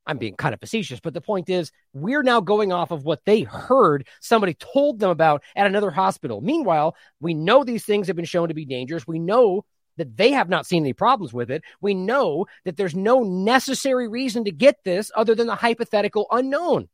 [0.07, 3.24] I'm being kind of facetious, but the point is, we're now going off of what
[3.24, 6.40] they heard somebody told them about at another hospital.
[6.40, 9.07] Meanwhile, we know these things have been shown to be dangerous.
[9.07, 9.64] We know
[9.98, 11.62] that they have not seen any problems with it.
[11.80, 16.88] We know that there's no necessary reason to get this other than the hypothetical unknown.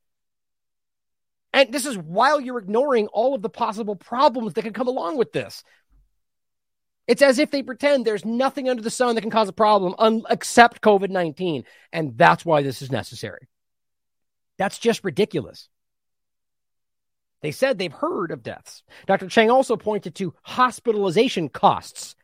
[1.53, 5.17] And this is while you're ignoring all of the possible problems that can come along
[5.17, 5.63] with this.
[7.07, 9.95] It's as if they pretend there's nothing under the sun that can cause a problem
[9.99, 11.65] un- except COVID 19.
[11.93, 13.49] And that's why this is necessary.
[14.59, 15.69] That's just ridiculous.
[17.43, 18.83] They said they've heard of deaths.
[19.07, 19.29] Dr.
[19.29, 22.17] Chang also pointed to hospitalization costs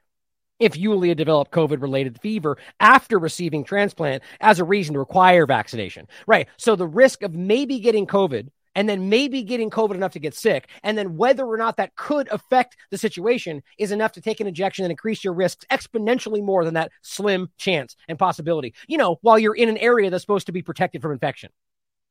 [0.58, 6.06] if Yulia developed COVID related fever after receiving transplant as a reason to require vaccination.
[6.26, 6.48] Right.
[6.56, 10.34] So the risk of maybe getting COVID and then maybe getting COVID enough to get
[10.34, 14.40] sick, and then whether or not that could affect the situation is enough to take
[14.40, 18.74] an injection and increase your risks exponentially more than that slim chance and possibility.
[18.88, 21.50] You know, while you're in an area that's supposed to be protected from infection.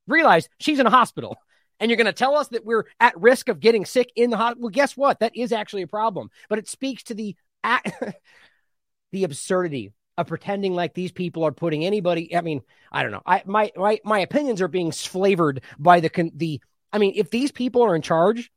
[0.07, 1.37] Realize she's in a hospital
[1.79, 4.37] and you're going to tell us that we're at risk of getting sick in the
[4.37, 4.63] hospital.
[4.63, 5.19] Well, guess what?
[5.19, 7.35] That is actually a problem, but it speaks to the
[9.11, 9.91] the absurdity
[10.21, 12.35] of pretending like these people are putting anybody.
[12.35, 12.61] I mean,
[12.91, 13.21] I don't know.
[13.25, 16.61] I my my my opinions are being flavored by the the.
[16.93, 18.51] I mean, if these people are in charge,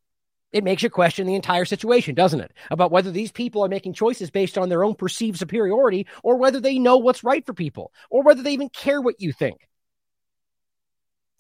[0.55, 2.53] it makes you question the entire situation, doesn't it?
[2.71, 6.61] About whether these people are making choices based on their own perceived superiority or whether
[6.61, 9.69] they know what's right for people or whether they even care what you think.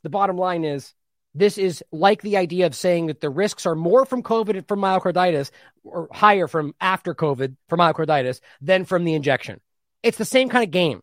[0.03, 0.95] The bottom line is
[1.35, 4.81] this is like the idea of saying that the risks are more from COVID from
[4.81, 5.51] myocarditis
[5.83, 9.61] or higher from after COVID from myocarditis than from the injection.
[10.05, 11.01] It's the same kind of game.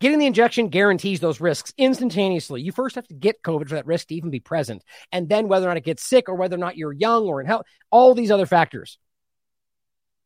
[0.00, 2.60] Getting the injection guarantees those risks instantaneously.
[2.60, 4.82] You first have to get COVID for that risk to even be present.
[5.12, 7.40] And then whether or not it gets sick or whether or not you're young or
[7.40, 8.98] in health, all these other factors.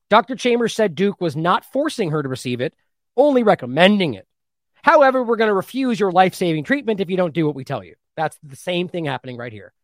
[0.08, 0.36] Dr.
[0.36, 2.72] Chambers said Duke was not forcing her to receive it,
[3.14, 4.26] only recommending it.
[4.82, 7.64] However, we're going to refuse your life saving treatment if you don't do what we
[7.64, 7.96] tell you.
[8.16, 9.74] That's the same thing happening right here.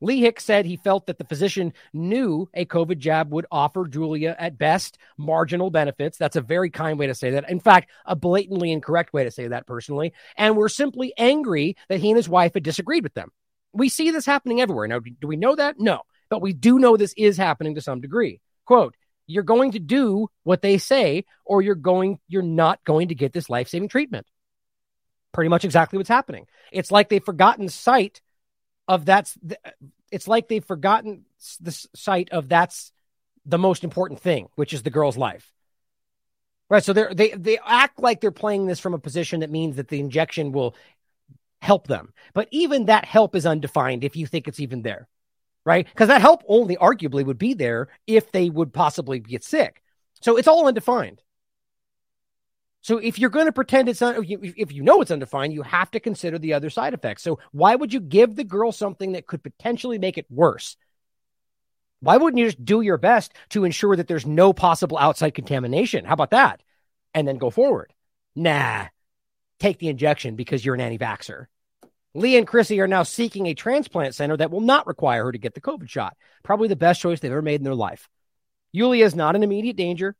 [0.00, 4.34] Lee Hicks said he felt that the physician knew a COVID jab would offer Julia
[4.38, 6.16] at best marginal benefits.
[6.16, 7.50] That's a very kind way to say that.
[7.50, 10.12] In fact, a blatantly incorrect way to say that personally.
[10.36, 13.30] And we're simply angry that he and his wife had disagreed with them.
[13.72, 14.88] We see this happening everywhere.
[14.88, 15.78] Now, do we know that?
[15.78, 16.00] No.
[16.28, 18.40] But we do know this is happening to some degree.
[18.64, 18.96] Quote,
[19.26, 23.32] you're going to do what they say, or you're going, you're not going to get
[23.32, 24.26] this life-saving treatment
[25.32, 26.46] pretty much exactly what's happening.
[26.72, 28.20] It's like they've forgotten sight
[28.90, 29.38] of that's
[30.10, 31.24] it's like they've forgotten
[31.60, 32.90] the sight of that's
[33.46, 35.52] the most important thing, which is the girl's life.
[36.68, 36.82] Right.
[36.82, 39.88] So they they they act like they're playing this from a position that means that
[39.88, 40.74] the injection will
[41.62, 42.12] help them.
[42.34, 45.08] But even that help is undefined if you think it's even there.
[45.64, 45.86] Right?
[45.86, 49.82] Because that help only arguably would be there if they would possibly get sick.
[50.20, 51.22] So it's all undefined.
[52.82, 55.90] So if you're going to pretend it's not, if you know it's undefined, you have
[55.90, 57.22] to consider the other side effects.
[57.22, 60.76] So why would you give the girl something that could potentially make it worse?
[62.00, 66.06] Why wouldn't you just do your best to ensure that there's no possible outside contamination?
[66.06, 66.62] How about that?
[67.12, 67.92] And then go forward.
[68.34, 68.86] Nah,
[69.58, 71.46] take the injection because you're an anti vaxxer.
[72.14, 75.38] Lee and Chrissy are now seeking a transplant center that will not require her to
[75.38, 76.16] get the COVID shot.
[76.42, 78.08] Probably the best choice they've ever made in their life.
[78.72, 80.16] Yulia is not in immediate danger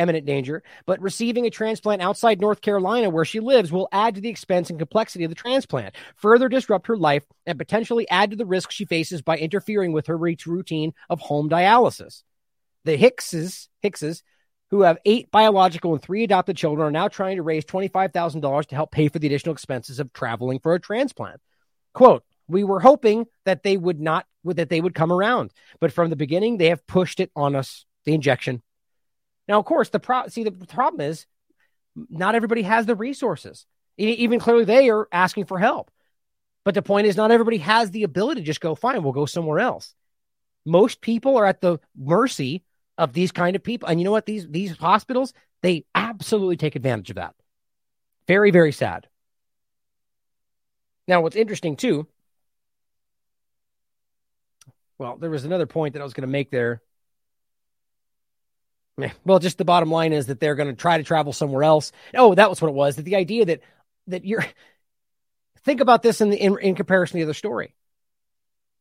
[0.00, 4.20] imminent danger, but receiving a transplant outside North Carolina where she lives will add to
[4.20, 8.36] the expense and complexity of the transplant, further disrupt her life, and potentially add to
[8.36, 12.22] the risk she faces by interfering with her routine of home dialysis.
[12.84, 14.22] The Hickses, Hickses,
[14.70, 18.74] who have eight biological and three adopted children, are now trying to raise $25,000 to
[18.74, 21.40] help pay for the additional expenses of traveling for a transplant.
[21.92, 26.08] Quote, we were hoping that they would not that they would come around, but from
[26.08, 27.84] the beginning they have pushed it on us.
[28.06, 28.62] The injection,
[29.50, 31.26] now, of course, the pro- see the problem is
[32.08, 33.66] not everybody has the resources.
[33.98, 35.90] Even clearly, they are asking for help.
[36.64, 39.26] But the point is, not everybody has the ability to just go, fine, we'll go
[39.26, 39.92] somewhere else.
[40.64, 42.62] Most people are at the mercy
[42.96, 43.88] of these kind of people.
[43.88, 44.24] And you know what?
[44.24, 47.34] These these hospitals, they absolutely take advantage of that.
[48.28, 49.08] Very, very sad.
[51.08, 52.06] Now, what's interesting too,
[54.96, 56.82] well, there was another point that I was going to make there
[59.24, 61.92] well, just the bottom line is that they're going to try to travel somewhere else.
[62.14, 62.96] Oh, that was what it was.
[62.96, 63.60] That the idea that
[64.06, 64.44] that you're
[65.64, 67.74] think about this in the in, in comparison to the other story.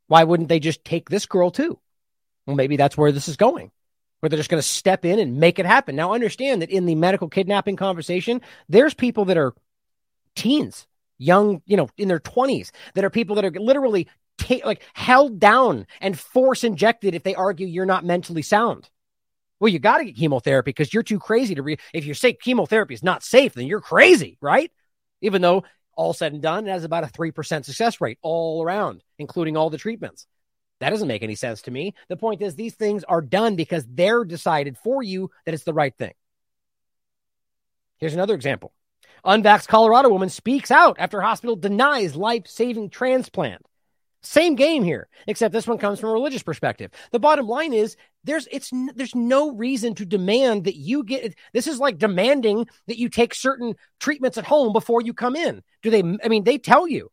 [0.07, 1.79] Why wouldn't they just take this girl too?
[2.45, 3.71] Well, maybe that's where this is going.
[4.19, 5.95] Where they're just going to step in and make it happen.
[5.95, 9.53] Now, understand that in the medical kidnapping conversation, there's people that are
[10.35, 14.07] teens, young, you know, in their 20s, that are people that are literally
[14.37, 18.89] ta- like held down and force injected if they argue you're not mentally sound.
[19.59, 21.77] Well, you got to get chemotherapy because you're too crazy to re.
[21.93, 24.71] If you say chemotherapy is not safe, then you're crazy, right?
[25.21, 25.63] Even though
[25.95, 29.69] all said and done, it has about a 3% success rate all around, including all
[29.69, 30.27] the treatments.
[30.79, 31.93] That doesn't make any sense to me.
[32.07, 35.73] The point is, these things are done because they're decided for you that it's the
[35.73, 36.13] right thing.
[37.97, 38.71] Here's another example.
[39.25, 43.65] Unvaxxed Colorado woman speaks out after hospital denies life saving transplant.
[44.21, 46.91] Same game here, except this one comes from a religious perspective.
[47.11, 47.95] The bottom line is
[48.25, 52.97] there's it's there's no reason to demand that you get this is like demanding that
[52.97, 55.63] you take certain treatments at home before you come in.
[55.83, 57.11] Do they I mean they tell you.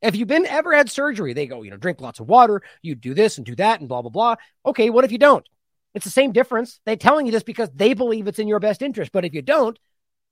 [0.00, 2.94] If you've been ever had surgery, they go, you know, drink lots of water, you
[2.94, 4.36] do this and do that and blah, blah, blah.
[4.64, 5.44] Okay, what if you don't?
[5.92, 6.78] It's the same difference.
[6.86, 9.10] They're telling you this because they believe it's in your best interest.
[9.10, 9.76] But if you don't,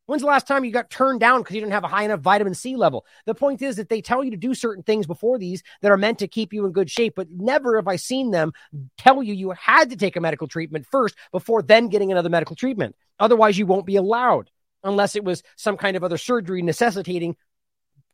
[0.07, 2.21] when's the last time you got turned down because you didn't have a high enough
[2.21, 3.05] vitamin C level?
[3.27, 5.97] The point is that they tell you to do certain things before these that are
[5.97, 8.53] meant to keep you in good shape, but never have I seen them
[8.97, 12.57] tell you you had to take a medical treatment first before then getting another medical
[12.57, 12.97] treatment.
[13.19, 14.51] Otherwise, you won't be allowed
[14.83, 17.37] unless it was some kind of other surgery necessitating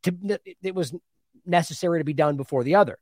[0.03, 0.95] to it was
[1.45, 2.99] necessary to be done before the other.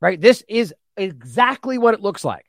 [0.00, 0.20] Right?
[0.20, 2.46] This is exactly what it looks like.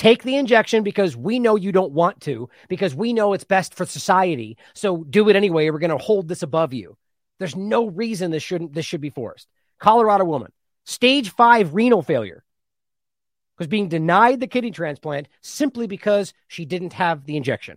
[0.00, 3.74] Take the injection because we know you don't want to, because we know it's best
[3.74, 4.56] for society.
[4.72, 5.68] So do it anyway.
[5.68, 6.96] We're going to hold this above you.
[7.38, 9.46] There's no reason this shouldn't this should be forced.
[9.78, 10.52] Colorado woman,
[10.86, 12.42] stage five renal failure,
[13.58, 17.76] was being denied the kidney transplant simply because she didn't have the injection.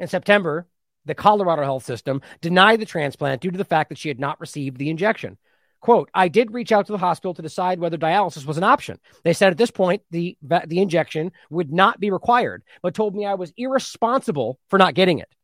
[0.00, 0.66] In September,
[1.04, 4.40] the Colorado health system denied the transplant due to the fact that she had not
[4.40, 5.38] received the injection.
[5.80, 8.98] Quote, I did reach out to the hospital to decide whether dialysis was an option.
[9.24, 13.24] They said at this point the the injection would not be required, but told me
[13.24, 15.34] I was irresponsible for not getting it,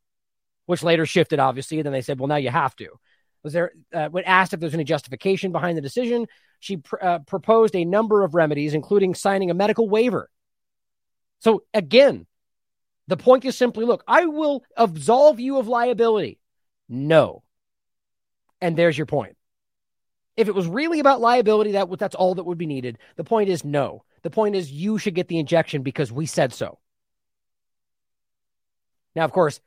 [0.66, 1.78] which later shifted obviously.
[1.78, 2.88] And then they said, well, now you have to.
[3.42, 6.26] Was there uh, when asked if there's any justification behind the decision,
[6.60, 10.28] she pr- uh, proposed a number of remedies, including signing a medical waiver.
[11.38, 12.26] So again,
[13.08, 16.38] the point is simply look, I will absolve you of liability.
[16.90, 17.42] No.
[18.60, 19.35] And there's your point.
[20.36, 22.98] If it was really about liability, that that's all that would be needed.
[23.16, 24.04] The point is no.
[24.22, 26.78] The point is you should get the injection because we said so.
[29.14, 29.60] Now, of course,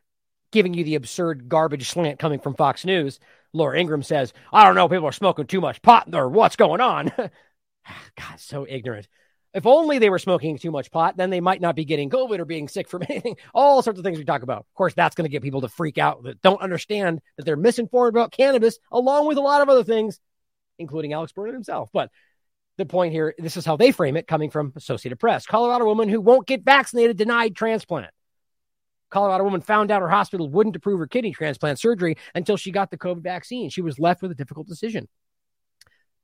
[0.52, 3.20] giving you the absurd garbage slant coming from Fox News,
[3.52, 6.82] Laura Ingraham says, I don't know, people are smoking too much pot or what's going
[6.82, 7.12] on.
[7.88, 9.08] Ah, God, so ignorant.
[9.54, 12.38] If only they were smoking too much pot, then they might not be getting COVID
[12.38, 13.38] or being sick from anything.
[13.54, 14.60] All sorts of things we talk about.
[14.60, 17.56] Of course, that's going to get people to freak out that don't understand that they're
[17.56, 20.20] misinformed about cannabis, along with a lot of other things,
[20.80, 21.90] including Alex Berenson himself.
[21.94, 22.10] But
[22.78, 25.46] the point here, this is how they frame it, coming from Associated Press.
[25.46, 28.12] Colorado woman who won't get vaccinated denied transplant.
[29.10, 32.90] Colorado woman found out her hospital wouldn't approve her kidney transplant surgery until she got
[32.90, 33.70] the COVID vaccine.
[33.70, 35.08] She was left with a difficult decision,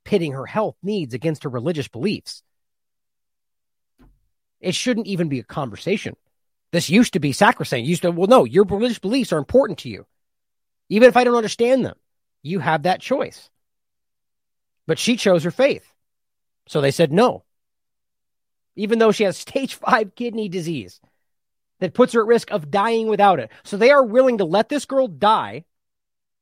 [0.03, 2.43] pitting her health needs against her religious beliefs.
[4.61, 6.15] It shouldn't even be a conversation.
[6.71, 7.87] This used to be sacrosanct.
[7.87, 10.05] Used to, well, no, your religious beliefs are important to you.
[10.89, 11.95] Even if I don't understand them,
[12.43, 13.49] you have that choice.
[14.88, 15.91] But she chose her faith.
[16.67, 17.43] So they said no.
[18.75, 20.99] Even though she has stage five kidney disease
[21.79, 23.51] that puts her at risk of dying without it.
[23.63, 25.65] So they are willing to let this girl die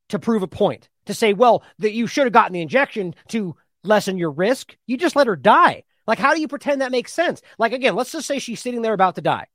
[0.09, 3.55] to prove a point, to say, well, that you should have gotten the injection to
[3.83, 4.75] lessen your risk.
[4.85, 5.83] You just let her die.
[6.05, 7.41] Like, how do you pretend that makes sense?
[7.57, 9.47] Like, again, let's just say she's sitting there about to die,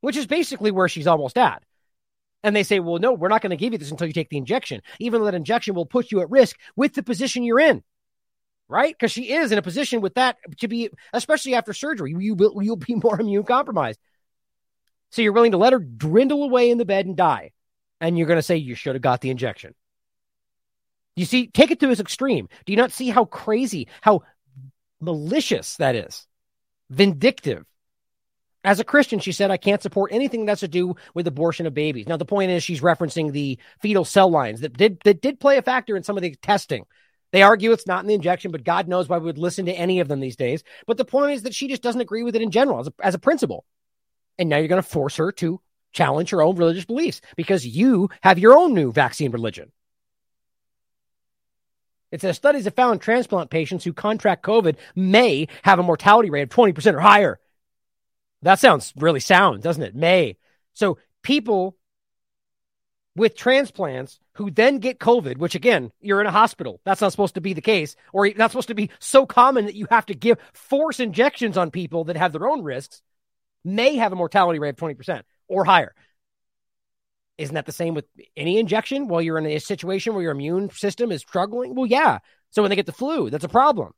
[0.00, 1.62] which is basically where she's almost at.
[2.42, 4.28] And they say, well, no, we're not going to give you this until you take
[4.28, 7.58] the injection, even though that injection will put you at risk with the position you're
[7.58, 7.82] in.
[8.68, 8.94] Right?
[8.94, 12.62] Because she is in a position with that to be, especially after surgery, you will,
[12.62, 14.00] you'll be more immune compromised.
[15.10, 17.52] So you're willing to let her dwindle away in the bed and die.
[18.00, 19.74] And you're going to say you should have got the injection.
[21.14, 22.48] You see, take it to its extreme.
[22.66, 24.22] Do you not see how crazy, how
[25.04, 26.26] malicious that is,
[26.90, 27.64] vindictive.
[28.64, 31.74] As a Christian, she said, I can't support anything that's to do with abortion of
[31.74, 32.08] babies.
[32.08, 35.58] Now, the point is, she's referencing the fetal cell lines that did that did play
[35.58, 36.86] a factor in some of the testing.
[37.34, 39.72] They argue it's not in the injection, but God knows why we would listen to
[39.72, 40.62] any of them these days.
[40.86, 42.92] But the point is that she just doesn't agree with it in general as a,
[43.02, 43.64] as a principle.
[44.38, 45.60] And now you're going to force her to
[45.92, 49.72] challenge her own religious beliefs because you have your own new vaccine religion.
[52.12, 56.42] It says studies have found transplant patients who contract COVID may have a mortality rate
[56.42, 57.40] of 20% or higher.
[58.42, 59.96] That sounds really sound, doesn't it?
[59.96, 60.36] May.
[60.74, 61.76] So people
[63.16, 66.80] with transplants who then get COVID, which again, you're in a hospital.
[66.84, 69.76] That's not supposed to be the case, or not supposed to be so common that
[69.76, 73.02] you have to give force injections on people that have their own risks,
[73.64, 75.94] may have a mortality rate of 20% or higher.
[77.38, 78.06] Isn't that the same with
[78.36, 81.74] any injection while you're in a situation where your immune system is struggling?
[81.74, 82.18] Well, yeah.
[82.50, 83.92] So when they get the flu, that's a problem.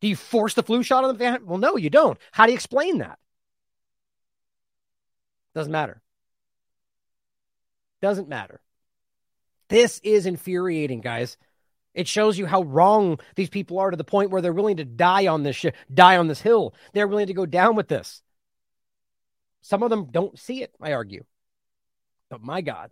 [0.00, 1.46] Do you force the flu shot on them?
[1.46, 2.18] Well, no, you don't.
[2.32, 3.18] How do you explain that?
[5.54, 6.00] Doesn't matter.
[8.02, 8.60] Doesn't matter.
[9.68, 11.36] This is infuriating, guys.
[11.94, 14.84] It shows you how wrong these people are to the point where they're willing to
[14.84, 16.74] die on this sh- die on this hill.
[16.92, 18.22] They're willing to go down with this.
[19.62, 21.24] Some of them don't see it, I argue.
[22.30, 22.90] But my God.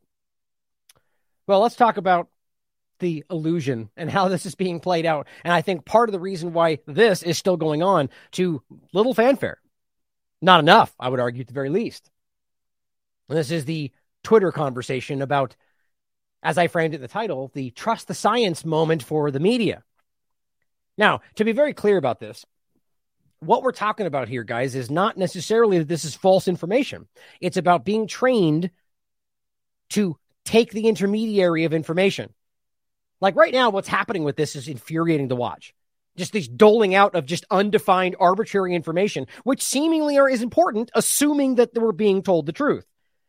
[1.46, 2.28] Well, let's talk about
[2.98, 5.26] the illusion and how this is being played out.
[5.44, 9.14] And I think part of the reason why this is still going on to little
[9.14, 9.60] fanfare.
[10.40, 12.10] Not enough, I would argue, at the very least.
[13.28, 13.90] And this is the
[14.22, 15.56] Twitter conversation about
[16.42, 19.82] as I framed it in the title, the trust the science moment for the media.
[20.96, 22.44] Now, to be very clear about this,
[23.40, 27.06] what we're talking about here, guys, is not necessarily that this is false information.
[27.40, 28.70] It's about being trained
[29.90, 32.32] to take the intermediary of information.
[33.20, 35.74] Like right now, what's happening with this is infuriating to watch.
[36.16, 41.56] Just these doling out of just undefined arbitrary information, which seemingly are, is important, assuming
[41.56, 42.86] that we're being told the truth.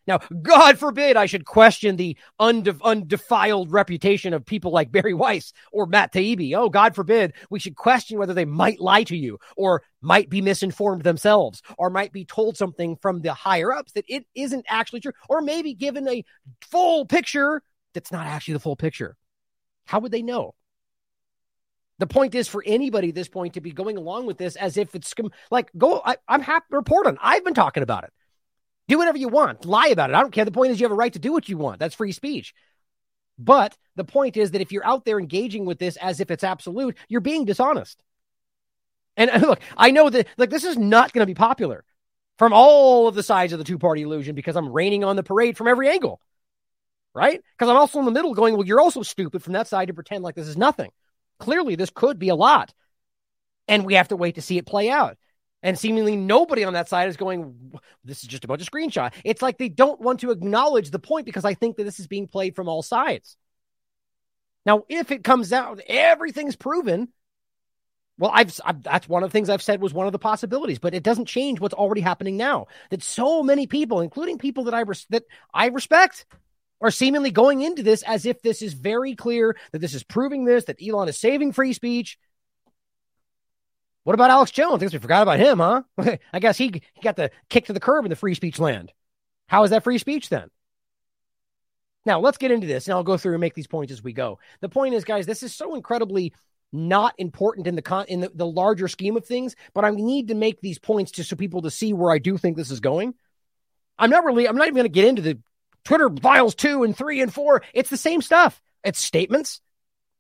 [0.10, 5.54] Now, God forbid I should question the unde- undefiled reputation of people like Bari Weiss
[5.72, 6.56] or Matt Taibbi.
[6.56, 10.42] Oh, God forbid we should question whether they might lie to you or might be
[10.42, 15.00] misinformed themselves or might be told something from the higher ups that it isn't actually
[15.00, 16.26] true or maybe given a
[16.60, 17.62] full picture
[17.94, 19.16] that's not actually the full picture.
[19.86, 20.56] How would they know?
[22.00, 24.76] The point is for anybody at this point to be going along with this as
[24.76, 25.14] if it's
[25.52, 27.20] like, go, I, am happy to report on.
[27.22, 28.14] I've been talking about it.
[28.90, 29.66] Do whatever you want.
[29.66, 30.16] Lie about it.
[30.16, 30.46] I don't care.
[30.46, 31.80] The point is you have a right to do what you want.
[31.80, 32.56] That's free speech.
[33.38, 36.44] But the point is that if you're out there engaging with this as if it's
[36.44, 38.02] absolute, you're being dishonest.
[39.16, 41.86] And look, I know that like this is not going to be popular
[42.40, 45.24] from all of the sides of the two party illusion because I'm raining on the
[45.24, 46.20] parade from every angle.
[47.14, 47.42] Right?
[47.58, 49.94] Because I'm also in the middle going, well, you're also stupid from that side to
[49.94, 50.90] pretend like this is nothing.
[51.40, 52.74] Clearly, this could be a lot.
[53.68, 55.18] And we have to wait to see it play out.
[55.62, 57.74] And seemingly nobody on that side is going,
[58.06, 59.14] this is just a bunch of screenshot.
[59.26, 62.08] It's like they don't want to acknowledge the point because I think that this is
[62.08, 63.36] being played from all sides.
[64.66, 67.10] Now, if it comes out, everything's proven.
[68.18, 70.80] Well, I've, I've, that's one of the things I've said was one of the possibilities,
[70.80, 72.68] but it doesn't change what's already happening now.
[72.90, 76.26] That so many people, including people that I res- that I respect,
[76.82, 80.46] are seemingly going into this as if this is very clear that this is proving
[80.46, 82.18] this that Elon is saving free speech
[84.10, 84.82] what about Alex Jones?
[84.82, 85.84] I guess we forgot about him, huh?
[86.34, 88.92] I guess he, he got the kick to the curb in the free speech land.
[89.46, 90.50] How is that free speech then?
[92.08, 94.14] Now, let's get into this and I'll go through and make these points as we
[94.14, 94.40] go.
[94.62, 96.34] The point is, guys, this is so incredibly
[96.74, 100.30] not important in the con- in the, the larger scheme of things, but I need
[100.30, 102.80] to make these points just so people to see where I do think this is
[102.80, 103.14] going.
[104.00, 105.38] I'm not really, I'm not even going to get into the
[105.84, 107.62] Twitter files two and three and four.
[107.76, 108.60] It's the same stuff.
[108.84, 109.62] It's statements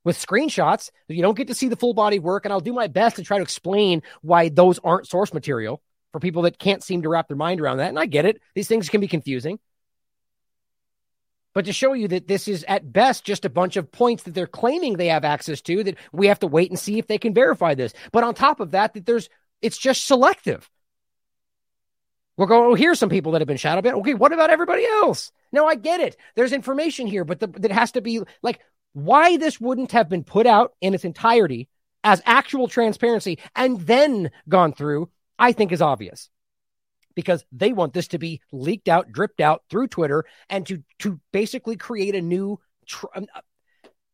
[0.03, 0.91] with screenshots.
[1.07, 2.45] You don't get to see the full body work.
[2.45, 5.81] And I'll do my best to try to explain why those aren't source material
[6.11, 7.89] for people that can't seem to wrap their mind around that.
[7.89, 8.41] And I get it.
[8.55, 9.59] These things can be confusing.
[11.53, 14.33] But to show you that this is at best just a bunch of points that
[14.33, 17.17] they're claiming they have access to, that we have to wait and see if they
[17.17, 17.93] can verify this.
[18.11, 19.29] But on top of that, that there's
[19.61, 20.69] it's just selective.
[22.37, 23.85] We're going, oh, here's some people that have been shadowed.
[23.85, 25.31] Okay, what about everybody else?
[25.51, 26.15] No, I get it.
[26.35, 28.61] There's information here, but the, that has to be like
[28.93, 31.69] why this wouldn't have been put out in its entirety
[32.03, 36.29] as actual transparency and then gone through, I think is obvious.
[37.15, 41.19] Because they want this to be leaked out, dripped out through Twitter, and to to
[41.33, 42.59] basically create a new.
[42.85, 43.41] Tr- um, uh,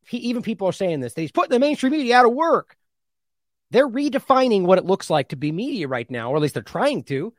[0.08, 2.76] he, even people are saying this that he's putting the mainstream media out of work.
[3.70, 6.62] They're redefining what it looks like to be media right now, or at least they're
[6.62, 7.32] trying to,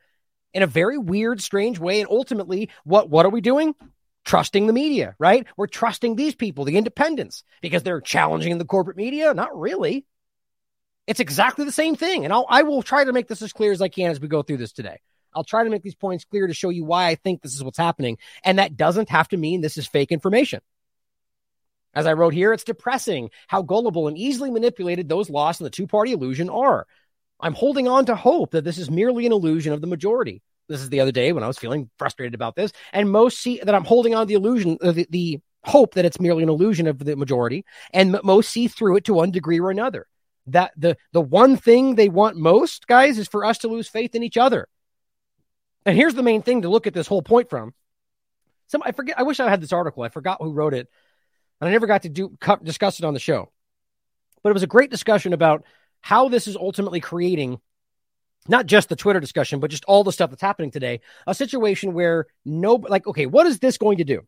[0.54, 2.00] in a very weird, strange way.
[2.00, 3.76] And ultimately, what what are we doing?
[4.28, 5.48] Trusting the media, right?
[5.56, 9.34] We're trusting these people, the independents, because they're challenging the corporate media.
[9.34, 10.06] Not really.
[11.08, 12.26] It's exactly the same thing.
[12.26, 14.28] And I'll, I will try to make this as clear as I can as we
[14.28, 15.00] go through this today.
[15.34, 17.64] I'll try to make these points clear to show you why I think this is
[17.64, 18.18] what's happening.
[18.44, 20.60] And that doesn't have to mean this is fake information.
[21.94, 25.70] As I wrote here, it's depressing how gullible and easily manipulated those lost in the
[25.70, 26.86] two party illusion are.
[27.40, 30.42] I'm holding on to hope that this is merely an illusion of the majority.
[30.68, 33.60] This is the other day when I was feeling frustrated about this, and most see
[33.64, 36.50] that I'm holding on to the illusion, uh, the, the hope that it's merely an
[36.50, 40.08] illusion of the majority, and most see through it to one degree or another.
[40.48, 44.16] That the the one thing they want most, guys, is for us to lose faith
[44.16, 44.68] in each other.
[45.86, 47.74] And here's the main thing to look at this whole point from.
[48.68, 49.20] Some I forget.
[49.20, 50.04] I wish I had this article.
[50.04, 50.88] I forgot who wrote it,
[51.60, 53.52] and I never got to do discuss it on the show.
[54.44, 55.66] But it was a great discussion about
[56.02, 57.60] how this is ultimately creating
[58.50, 61.94] not just the Twitter discussion, but just all the stuff that's happening today, a situation
[61.94, 64.26] where no, like, okay, what is this going to do?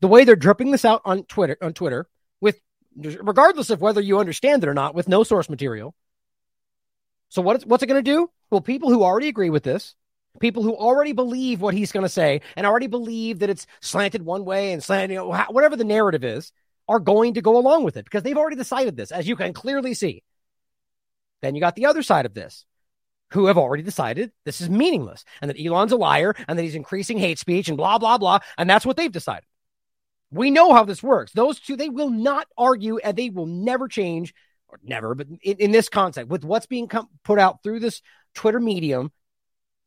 [0.00, 2.06] The way they're dripping this out on Twitter, on Twitter,
[2.40, 2.60] with
[2.96, 5.94] regardless of whether you understand it or not, with no source material.
[7.30, 8.30] So what what's it going to do?
[8.50, 9.94] Well, people who already agree with this,
[10.40, 14.22] people who already believe what he's going to say, and already believe that it's slanted
[14.22, 16.52] one way and slanted, you know, whatever the narrative is,
[16.88, 19.52] are going to go along with it because they've already decided this, as you can
[19.52, 20.22] clearly see.
[21.42, 22.64] Then you got the other side of this
[23.30, 26.74] who have already decided this is meaningless and that Elon's a liar and that he's
[26.74, 28.38] increasing hate speech and blah, blah, blah.
[28.56, 29.44] And that's what they've decided.
[30.30, 31.32] We know how this works.
[31.32, 34.34] Those two, they will not argue and they will never change,
[34.68, 38.02] or never, but in, in this concept, with what's being com- put out through this
[38.34, 39.10] Twitter medium,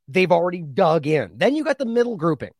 [0.07, 1.31] they've already dug in.
[1.35, 2.51] Then you got the middle grouping,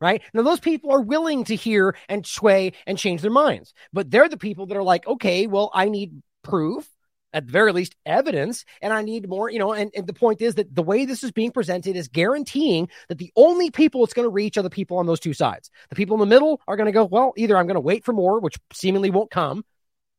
[0.00, 0.22] right?
[0.32, 4.28] Now, those people are willing to hear and sway and change their minds, but they're
[4.28, 6.88] the people that are like, okay, well, I need proof,
[7.34, 9.72] at the very least, evidence, and I need more, you know.
[9.72, 13.18] And, and the point is that the way this is being presented is guaranteeing that
[13.18, 15.70] the only people it's going to reach are the people on those two sides.
[15.90, 18.04] The people in the middle are going to go, well, either I'm going to wait
[18.04, 19.64] for more, which seemingly won't come,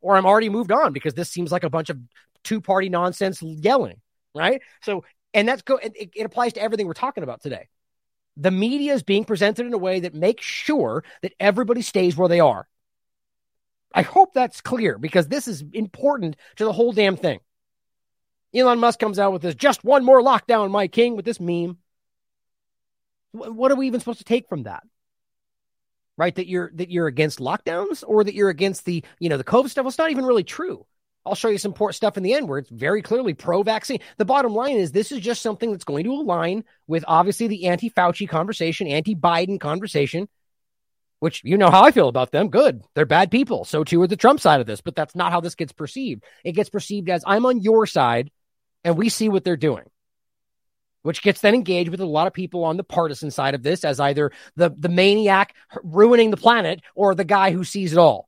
[0.01, 1.97] or I'm already moved on because this seems like a bunch of
[2.43, 4.01] two party nonsense yelling,
[4.35, 4.61] right?
[4.83, 7.69] So, and that's go, it, it applies to everything we're talking about today
[8.37, 12.27] the media is being presented in a way that makes sure that everybody stays where
[12.27, 12.67] they are.
[13.93, 17.39] I hope that's clear because this is important to the whole damn thing.
[18.53, 21.77] Elon Musk comes out with this just one more lockdown, my king, with this meme.
[23.31, 24.83] What are we even supposed to take from that?
[26.17, 26.33] Right?
[26.33, 29.69] That you're that you're against lockdowns or that you're against the, you know, the COVID
[29.69, 29.83] stuff.
[29.83, 30.85] Well, it's not even really true.
[31.25, 33.99] I'll show you some important stuff in the end where it's very clearly pro vaccine.
[34.17, 37.65] The bottom line is this is just something that's going to align with obviously the
[37.65, 40.29] anti Fauci conversation, anti Biden conversation,
[41.19, 42.49] which you know how I feel about them.
[42.49, 42.81] Good.
[42.93, 43.65] They're bad people.
[43.65, 46.23] So too are the Trump side of this, but that's not how this gets perceived.
[46.43, 48.31] It gets perceived as I'm on your side
[48.83, 49.83] and we see what they're doing.
[51.01, 53.83] Which gets then engaged with a lot of people on the partisan side of this
[53.85, 58.27] as either the, the maniac ruining the planet or the guy who sees it all.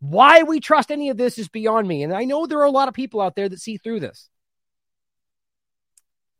[0.00, 2.02] Why we trust any of this is beyond me.
[2.02, 4.28] And I know there are a lot of people out there that see through this.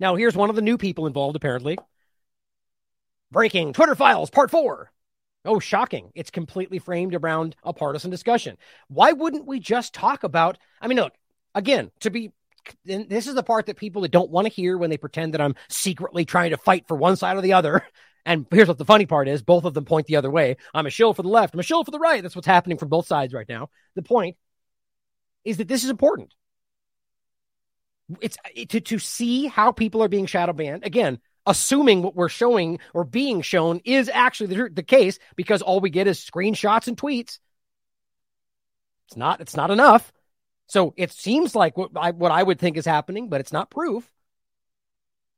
[0.01, 1.79] Now, here's one of the new people involved, apparently.
[3.31, 4.91] Breaking Twitter files, part four.
[5.45, 6.13] Oh, shocking.
[6.15, 8.57] It's completely framed around a partisan discussion.
[8.89, 10.59] Why wouldn't we just talk about?
[10.81, 11.15] I mean, look,
[11.55, 12.33] again, to be,
[12.85, 15.41] this is the part that people that don't want to hear when they pretend that
[15.41, 17.85] I'm secretly trying to fight for one side or the other.
[18.25, 20.57] And here's what the funny part is both of them point the other way.
[20.73, 22.23] I'm a shill for the left, I'm a shill for the right.
[22.23, 23.69] That's what's happening from both sides right now.
[23.97, 24.37] The point
[25.45, 26.33] is that this is important.
[28.21, 28.37] It's
[28.69, 30.85] to, to see how people are being shadow banned.
[30.85, 35.81] Again, assuming what we're showing or being shown is actually the, the case because all
[35.81, 37.39] we get is screenshots and tweets.
[39.09, 40.13] It's not, it's not enough.
[40.69, 43.71] So it seems like what I, what I would think is happening, but it's not
[43.71, 44.11] proof.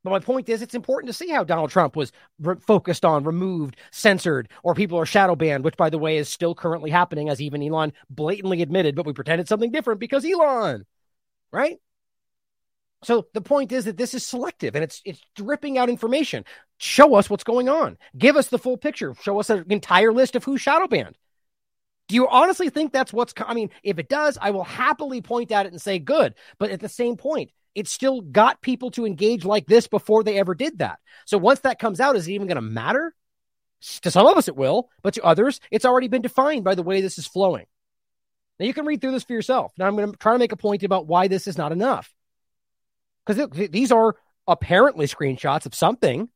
[0.05, 3.25] But my point is, it's important to see how Donald Trump was re- focused on,
[3.25, 7.31] removed, censored, or people are shadow banned, which, by the way, is still currently happening,
[7.31, 10.85] as even Elon blatantly admitted, but we pretended something different because Elon,
[11.51, 11.79] right?
[13.05, 16.45] So the point is that this is selective and it's it's dripping out information.
[16.79, 17.99] Show us what's going on.
[18.17, 19.15] Give us the full picture.
[19.23, 21.17] Show us an entire list of who's shadow banned.
[22.09, 23.33] Do you honestly think that's what's?
[23.39, 26.35] I mean, if it does, I will happily point at it and say good.
[26.59, 30.39] But at the same point, it still got people to engage like this before they
[30.39, 30.99] ever did that.
[31.27, 33.15] So once that comes out, is it even going to matter?
[34.03, 36.83] To some of us, it will, but to others, it's already been defined by the
[36.83, 37.67] way this is flowing.
[38.59, 39.73] Now you can read through this for yourself.
[39.77, 42.14] Now I'm going to try to make a point about why this is not enough.
[43.27, 46.29] Because these are apparently screenshots of something.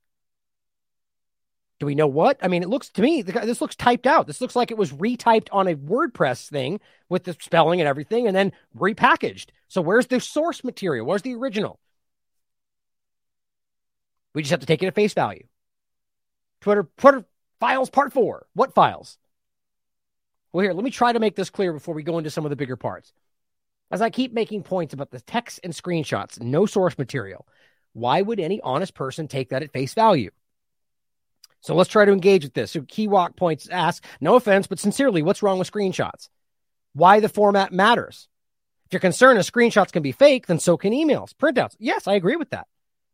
[1.78, 2.38] Do we know what?
[2.42, 4.26] I mean, it looks to me, this looks typed out.
[4.26, 8.26] This looks like it was retyped on a WordPress thing with the spelling and everything
[8.26, 9.50] and then repackaged.
[9.68, 11.06] So where's the source material?
[11.06, 11.78] Where's the original?
[14.34, 15.46] We just have to take it at face value.
[16.60, 17.24] Twitter, Twitter
[17.60, 18.46] files part four.
[18.54, 19.18] What files?
[20.52, 22.50] Well, here, let me try to make this clear before we go into some of
[22.50, 23.12] the bigger parts.
[23.90, 27.46] As I keep making points about the text and screenshots, no source material,
[27.94, 30.30] why would any honest person take that at face value?
[31.60, 32.72] So let's try to engage with this.
[32.72, 36.28] So Keywalk points asks, no offense, but sincerely, what's wrong with screenshots?
[36.92, 38.28] Why the format matters.
[38.86, 41.74] If you're concerned that screenshots can be fake, then so can emails, printouts.
[41.78, 42.66] Yes, I agree with that.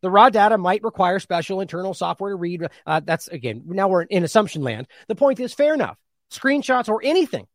[0.03, 2.67] The raw data might require special internal software to read.
[2.85, 4.87] Uh, that's again, now we're in assumption land.
[5.09, 5.99] The point is fair enough.
[6.31, 7.47] Screenshots or anything.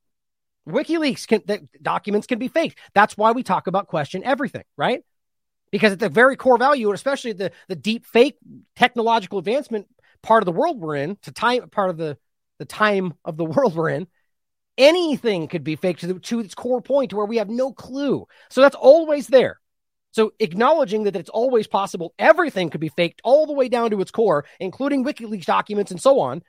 [0.71, 2.79] WikiLeaks can, the documents can be faked.
[2.93, 5.03] That's why we talk about question everything, right?
[5.71, 8.37] Because at the very core value, especially the, the deep fake
[8.75, 9.87] technological advancement
[10.21, 12.17] part of the world we're in, to time part of the
[12.57, 14.07] the time of the world we're in,
[14.77, 17.71] anything could be faked to, the, to its core point to where we have no
[17.71, 18.25] clue.
[18.49, 19.59] So that's always there.
[20.11, 24.01] So acknowledging that it's always possible, everything could be faked all the way down to
[24.01, 26.41] its core, including WikiLeaks documents and so on.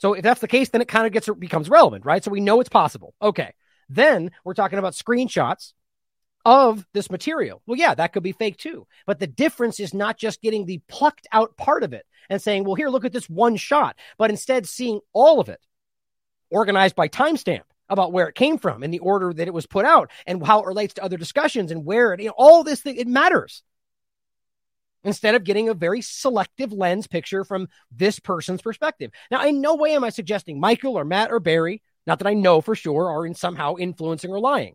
[0.00, 2.24] So if that's the case, then it kind of gets becomes relevant, right?
[2.24, 3.14] So we know it's possible.
[3.20, 3.52] Okay.
[3.90, 5.74] Then we're talking about screenshots
[6.46, 7.60] of this material.
[7.66, 8.86] Well, yeah, that could be fake too.
[9.06, 12.64] But the difference is not just getting the plucked out part of it and saying,
[12.64, 15.60] well, here, look at this one shot, but instead seeing all of it
[16.50, 19.84] organized by timestamp about where it came from and the order that it was put
[19.84, 22.80] out and how it relates to other discussions and where it, you know, all this
[22.80, 23.62] thing, it matters.
[25.02, 29.10] Instead of getting a very selective lens picture from this person's perspective.
[29.30, 32.34] Now, in no way am I suggesting Michael or Matt or Bari, not that I
[32.34, 34.74] know for sure, are in somehow influencing or lying.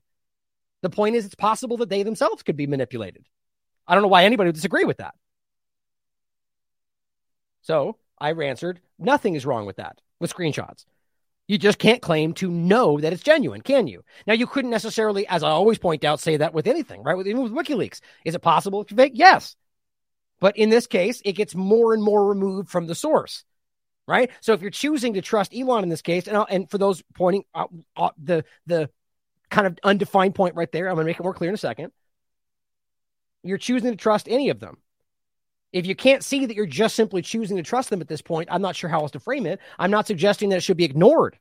[0.81, 3.25] The point is, it's possible that they themselves could be manipulated.
[3.87, 5.13] I don't know why anybody would disagree with that.
[7.61, 10.85] So I answered Nothing is wrong with that with screenshots.
[11.47, 14.03] You just can't claim to know that it's genuine, can you?
[14.25, 17.17] Now, you couldn't necessarily, as I always point out, say that with anything, right?
[17.27, 17.99] Even with WikiLeaks.
[18.23, 19.11] Is it possible it's fake?
[19.15, 19.55] Yes.
[20.39, 23.43] But in this case, it gets more and more removed from the source,
[24.07, 24.29] right?
[24.41, 27.45] So if you're choosing to trust Elon in this case, and, and for those pointing
[27.55, 28.89] out uh, the, the
[29.49, 31.57] kind of undefined point right there, I'm going to make it more clear in a
[31.57, 31.91] second.
[33.43, 34.77] You're choosing to trust any of them.
[35.71, 38.49] If you can't see that you're just simply choosing to trust them at this point,
[38.51, 39.59] I'm not sure how else to frame it.
[39.77, 41.37] I'm not suggesting that it should be ignored.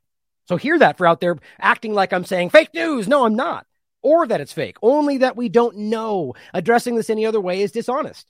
[0.47, 3.07] So hear that for out there acting like I'm saying fake news.
[3.07, 3.65] No, I'm not.
[4.01, 4.77] Or that it's fake.
[4.81, 6.35] Only that we don't know.
[6.53, 8.29] Addressing this any other way is dishonest.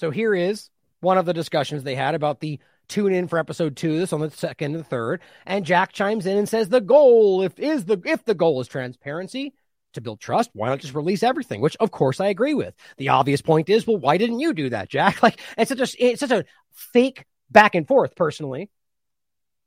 [0.00, 0.70] So here is
[1.00, 2.58] one of the discussions they had about the
[2.88, 5.20] tune in for episode two, this on the second and third.
[5.44, 8.66] And Jack chimes in and says the goal, if is the if the goal is
[8.66, 9.52] transparency,
[9.92, 11.60] to build trust, why not just release everything?
[11.60, 12.74] Which, of course, I agree with.
[12.96, 15.22] The obvious point is, well, why didn't you do that, Jack?
[15.22, 18.70] Like, it's such a it's such a fake back and forth, personally.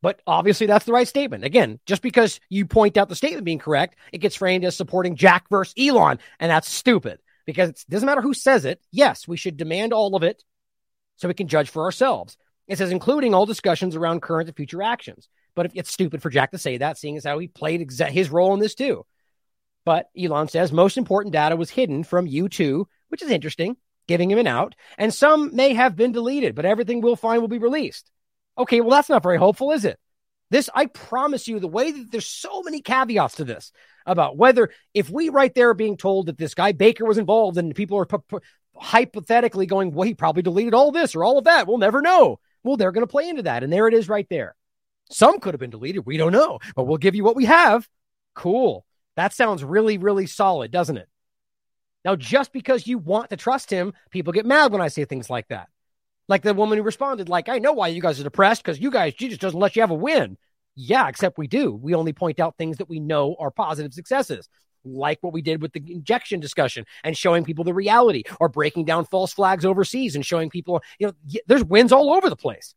[0.02, 1.44] But obviously, that's the right statement.
[1.44, 5.16] Again, just because you point out the statement being correct, it gets framed as supporting
[5.16, 8.82] Jack versus Elon, and that's stupid because it doesn't matter who says it.
[8.92, 10.44] Yes, we should demand all of it
[11.18, 12.38] so we can judge for ourselves.
[12.68, 15.28] It says, including all discussions around current and future actions.
[15.56, 18.30] But it's stupid for Jack to say that, seeing as how he played exa- his
[18.30, 19.06] role in this too.
[19.86, 23.76] But Elon says most important data was hidden from U2, which is interesting,
[24.08, 24.76] giving him an out.
[24.98, 28.10] And some may have been deleted, but everything we'll find will be released.
[28.58, 30.00] Okay, well, that's not very hopeful, is it?
[30.54, 33.72] This, I promise you, the way that there's so many caveats to this
[34.06, 37.58] about whether if we right there are being told that this guy Baker was involved
[37.58, 38.38] and people are p- p-
[38.76, 41.66] hypothetically going, well, he probably deleted all this or all of that.
[41.66, 42.40] We'll never know.
[42.64, 43.64] Well, they're going to play into that.
[43.64, 44.56] And there it is right there.
[45.10, 46.06] Some could have been deleted.
[46.06, 47.90] We don't know, but we'll give you what we have.
[48.36, 48.86] Cool.
[49.16, 51.10] That sounds really, really solid, doesn't it?
[52.06, 55.32] Now, just because you want to trust him, people get mad when I say things
[55.32, 55.70] like that.
[56.28, 58.92] Like the woman who responded, like, I know why you guys are depressed because you
[58.92, 60.38] guys, Jesus doesn't let you have a win.
[60.76, 61.72] Yeah, except we do.
[61.74, 64.48] We only point out things that we know are positive successes,
[64.84, 68.86] like what we did with the injection discussion and showing people the reality or breaking
[68.86, 71.14] down false flags overseas and showing people, you know,
[71.46, 72.74] there's wins all over the place.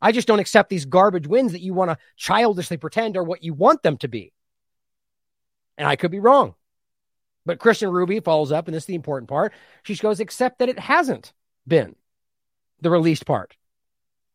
[0.00, 3.42] I just don't accept these garbage wins that you want to childishly pretend are what
[3.42, 4.32] you want them to be.
[5.76, 6.54] And I could be wrong.
[7.44, 9.52] But Kristen Ruby follows up, and this is the important part.
[9.82, 11.32] She goes, except that it hasn't
[11.66, 11.96] been
[12.80, 13.56] the released part.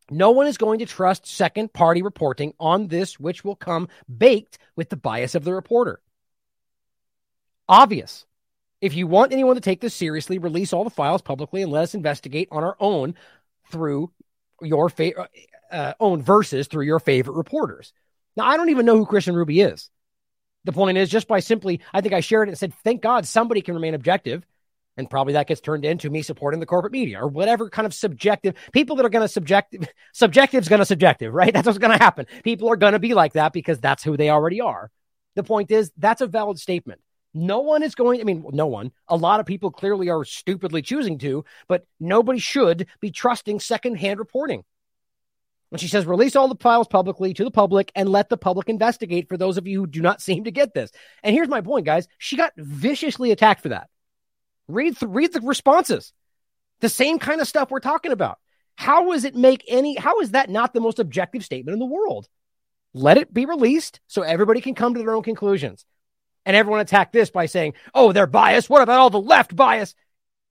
[0.10, 4.58] No one is going to trust second party reporting on this, which will come baked
[4.76, 6.02] with the bias of the reporter.
[7.70, 8.26] Obvious.
[8.82, 11.84] If you want anyone to take this seriously, release all the files publicly and let
[11.84, 13.16] us investigate on our own
[13.72, 14.12] through
[14.62, 15.30] your fa-
[15.72, 17.94] uh, own verses through your favorite reporters.
[18.36, 19.90] Now, I don't even know who Kristen Ruby is.
[20.66, 23.26] The point is just by simply, I think I shared it and said, thank God
[23.26, 24.46] somebody can remain objective.
[24.96, 27.94] And probably that gets turned into me supporting the corporate media or whatever kind of
[27.94, 31.54] subjective people that are going to subjective, subjective is going to subjective, right?
[31.54, 32.28] That's what's going to happen.
[32.44, 34.92] People are going to be like that because that's who they already are.
[35.36, 37.02] The point is, that's a valid statement.
[37.34, 40.84] No one is going, I mean, no one, a lot of people clearly are stupidly
[40.84, 44.64] choosing to, but nobody should be trusting secondhand reporting.
[45.72, 48.70] And she says, release all the files publicly to the public and let the public
[48.70, 50.92] investigate for those of you who do not seem to get this.
[51.24, 52.08] And here's my point, guys.
[52.20, 53.90] She got viciously attacked for that.
[54.68, 56.14] Read, th- read the responses.
[56.80, 58.40] The same kind of stuff we're talking about.
[58.76, 61.86] How does it make any, how is that not the most objective statement in the
[61.86, 62.28] world?
[62.94, 65.86] Let it be released so everybody can come to their own conclusions.
[66.46, 68.70] And everyone attacked this by saying, oh, they're biased.
[68.70, 69.96] What about all the left bias?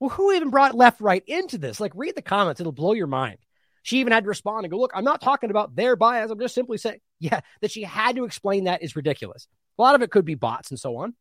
[0.01, 1.79] Well, who even brought left right into this?
[1.79, 2.61] Like, read the comments.
[2.61, 3.39] It'll blow your mind.
[3.83, 6.31] She even had to respond and go, look, I'm not talking about their bias.
[6.31, 9.47] I'm just simply saying, yeah, that she had to explain that is ridiculous.
[9.79, 11.15] A lot of it could be bots and so on,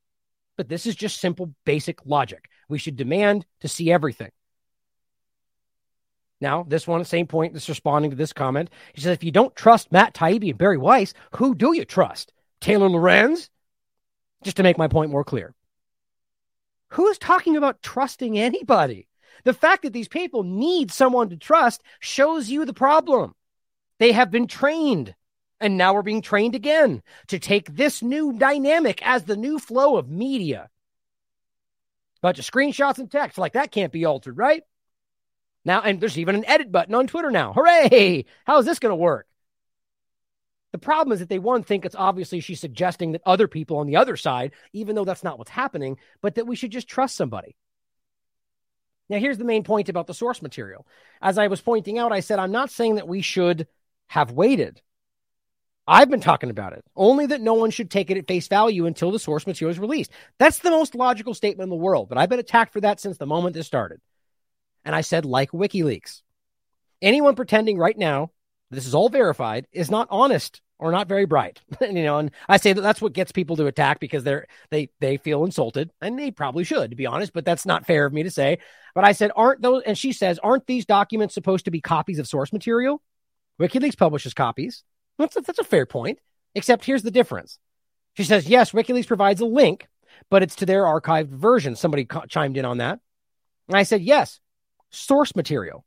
[0.57, 2.49] but this is just simple, basic logic.
[2.69, 4.31] We should demand to see everything.
[6.39, 8.71] Now, this one, same point, that's responding to this comment.
[8.93, 12.33] He says, if you don't trust Matt Taibbi and Bari Weiss, who do you trust?
[12.59, 13.49] Taylor Lorenz?
[14.43, 15.53] Just to make my point more clear.
[16.89, 19.07] Who's talking about trusting anybody?
[19.43, 23.33] The fact that these people need someone to trust shows you the problem.
[23.99, 25.13] They have been trained,
[25.61, 29.97] and now we're being trained again to take this new dynamic as the new flow
[29.97, 30.69] of media.
[32.21, 34.63] Bunch of screenshots and text, like that can't be altered, right?
[35.63, 37.53] Now, and there's even an edit button on Twitter now.
[37.53, 38.25] Hooray!
[38.45, 39.27] How is this going to work?
[40.71, 43.87] The problem is that they one think it's obviously she's suggesting that other people on
[43.87, 47.15] the other side, even though that's not what's happening, but that we should just trust
[47.15, 47.55] somebody.
[49.09, 50.87] Now, here's the main point about the source material.
[51.21, 53.67] As I was pointing out, I said, I'm not saying that we should
[54.07, 54.81] have waited.
[55.87, 58.85] I've been talking about it, only that no one should take it at face value
[58.85, 60.11] until the source material is released.
[60.37, 63.17] That's the most logical statement in the world, but I've been attacked for that since
[63.17, 63.99] the moment this started.
[64.85, 66.21] And I said, like WikiLeaks.
[67.01, 68.31] Anyone pretending right now
[68.71, 71.59] this is all verified is not honest or not very bright.
[71.81, 74.89] you know, and I say that that's what gets people to attack because they're they
[74.99, 77.33] they feel insulted, and they probably should, to be honest.
[77.33, 78.57] But that's not fair of me to say.
[78.95, 79.83] But I said, aren't those?
[79.85, 83.01] And she says, aren't these documents supposed to be copies of source material?
[83.59, 84.83] WikiLeaks publishes copies.
[85.17, 86.19] That's a, that's a fair point.
[86.55, 87.59] Except here's the difference.
[88.15, 89.87] She says, yes, WikiLeaks provides a link,
[90.29, 91.75] but it's to their archived version.
[91.75, 92.99] Somebody chimed in on that.
[93.67, 94.39] And I said, yes,
[94.89, 95.85] source material,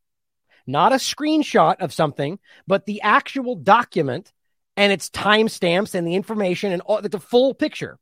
[0.66, 4.32] not a screenshot of something, but the actual document
[4.76, 7.98] and its timestamps and the information and all, the full picture.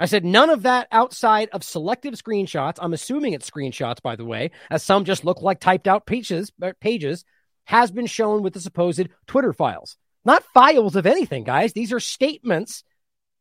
[0.00, 2.78] I said none of that outside of selective screenshots.
[2.80, 6.50] I'm assuming it's screenshots, by the way, as some just look like typed out pages.
[6.60, 7.24] Uh, pages
[7.64, 11.72] has been shown with the supposed Twitter files, not files of anything, guys.
[11.72, 12.84] These are statements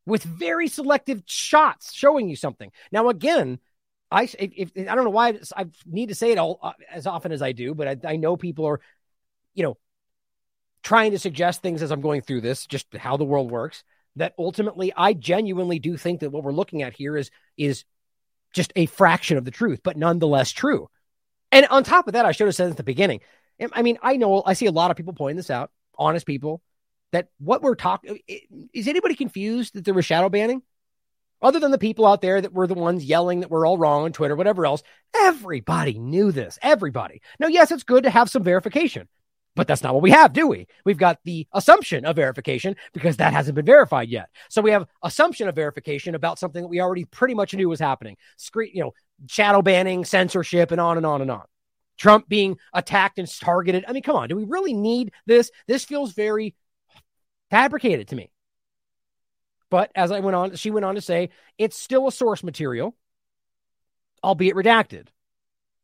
[0.05, 2.71] with very selective shots showing you something.
[2.91, 3.59] Now, again,
[4.11, 7.07] I if, if I don't know why I need to say it all uh, as
[7.07, 8.79] often as I do, but I, I know people are,
[9.53, 9.77] you know,
[10.83, 13.83] trying to suggest things as I'm going through this, just how the world works.
[14.17, 17.85] That ultimately, I genuinely do think that what we're looking at here is is
[18.53, 20.89] just a fraction of the truth, but nonetheless true.
[21.51, 23.21] And on top of that, I should have said at the beginning.
[23.73, 26.61] I mean, I know I see a lot of people pointing this out, honest people,
[27.11, 28.19] that what we're talking
[28.73, 30.61] is anybody confused that there was shadow banning?
[31.41, 34.05] Other than the people out there that were the ones yelling that we're all wrong
[34.05, 34.81] on Twitter, whatever else,
[35.13, 36.57] everybody knew this.
[36.61, 37.21] Everybody.
[37.37, 39.09] Now, yes, it's good to have some verification.
[39.55, 40.67] But that's not what we have, do we?
[40.83, 44.29] We've got the assumption of verification because that hasn't been verified yet.
[44.49, 47.79] So we have assumption of verification about something that we already pretty much knew was
[47.79, 48.17] happening.
[48.37, 48.93] Screen, you know,
[49.27, 51.43] shadow banning, censorship, and on and on and on.
[51.97, 53.85] Trump being attacked and targeted.
[53.87, 55.51] I mean, come on, do we really need this?
[55.67, 56.55] This feels very
[57.49, 58.31] fabricated to me.
[59.69, 62.95] But as I went on, she went on to say it's still a source material,
[64.23, 65.07] albeit redacted.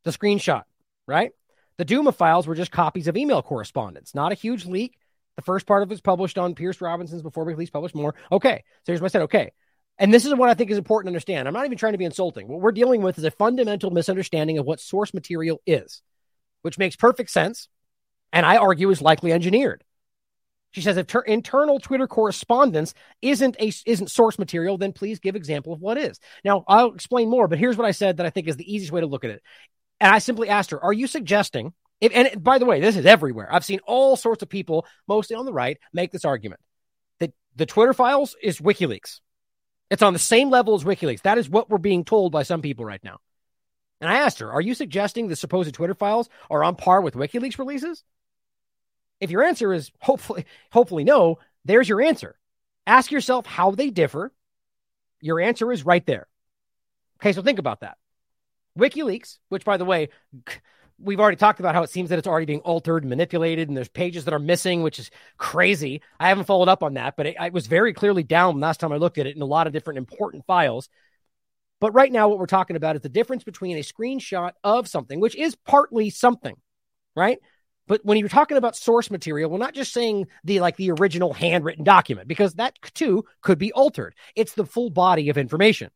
[0.04, 0.62] The screenshot,
[1.06, 1.32] right?
[1.76, 4.96] The Douma files were just copies of email correspondence, not a huge leak.
[5.36, 8.14] The first part of it was published on Piers Robinson's before we released published more.
[8.30, 8.64] Okay.
[8.82, 9.22] So here's what I said.
[9.22, 9.52] Okay.
[10.00, 11.46] And this is what I think is important to understand.
[11.46, 12.48] I'm not even trying to be insulting.
[12.48, 16.00] What we're dealing with is a fundamental misunderstanding of what source material is,
[16.62, 17.68] which makes perfect sense.
[18.32, 19.84] And I argue is likely engineered.
[20.70, 25.36] She says if ter- internal Twitter correspondence isn't a isn't source material, then please give
[25.36, 26.18] example of what is.
[26.44, 28.92] Now I'll explain more, but here's what I said that I think is the easiest
[28.92, 29.42] way to look at it.
[30.00, 31.74] And I simply asked her, Are you suggesting?
[32.00, 33.52] If, and by the way, this is everywhere.
[33.52, 36.60] I've seen all sorts of people, mostly on the right, make this argument
[37.18, 39.20] that the Twitter files is WikiLeaks.
[39.90, 41.22] It's on the same level as WikiLeaks.
[41.22, 43.18] That is what we're being told by some people right now.
[44.00, 47.14] And I asked her, Are you suggesting the supposed Twitter files are on par with
[47.14, 48.04] WikiLeaks releases?
[49.20, 52.38] If your answer is hopefully, hopefully no, there's your answer.
[52.86, 54.32] Ask yourself how they differ.
[55.20, 56.26] Your answer is right there.
[57.20, 57.98] Okay, so think about that.
[58.78, 60.08] WikiLeaks, which by the way,
[61.02, 63.88] we've already talked about how it seems that it's already being altered, manipulated, and there's
[63.88, 66.02] pages that are missing, which is crazy.
[66.18, 68.92] I haven't followed up on that, but it, it was very clearly down last time
[68.92, 70.88] I looked at it in a lot of different important files.
[71.80, 75.18] But right now, what we're talking about is the difference between a screenshot of something,
[75.18, 76.56] which is partly something,
[77.16, 77.38] right?
[77.86, 81.32] But when you're talking about source material, we're not just saying the like the original
[81.32, 84.14] handwritten document because that too could be altered.
[84.36, 85.90] It's the full body of information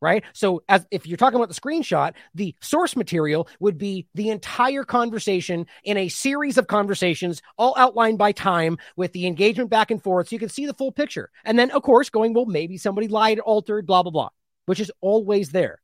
[0.00, 0.24] right?
[0.32, 4.84] So as if you're talking about the screenshot, the source material would be the entire
[4.84, 10.02] conversation in a series of conversations, all outlined by time with the engagement back and
[10.02, 10.28] forth.
[10.28, 11.30] So you can see the full picture.
[11.44, 14.28] And then, of course, going, well, maybe somebody lied, altered, blah, blah, blah,
[14.66, 15.80] which is always there.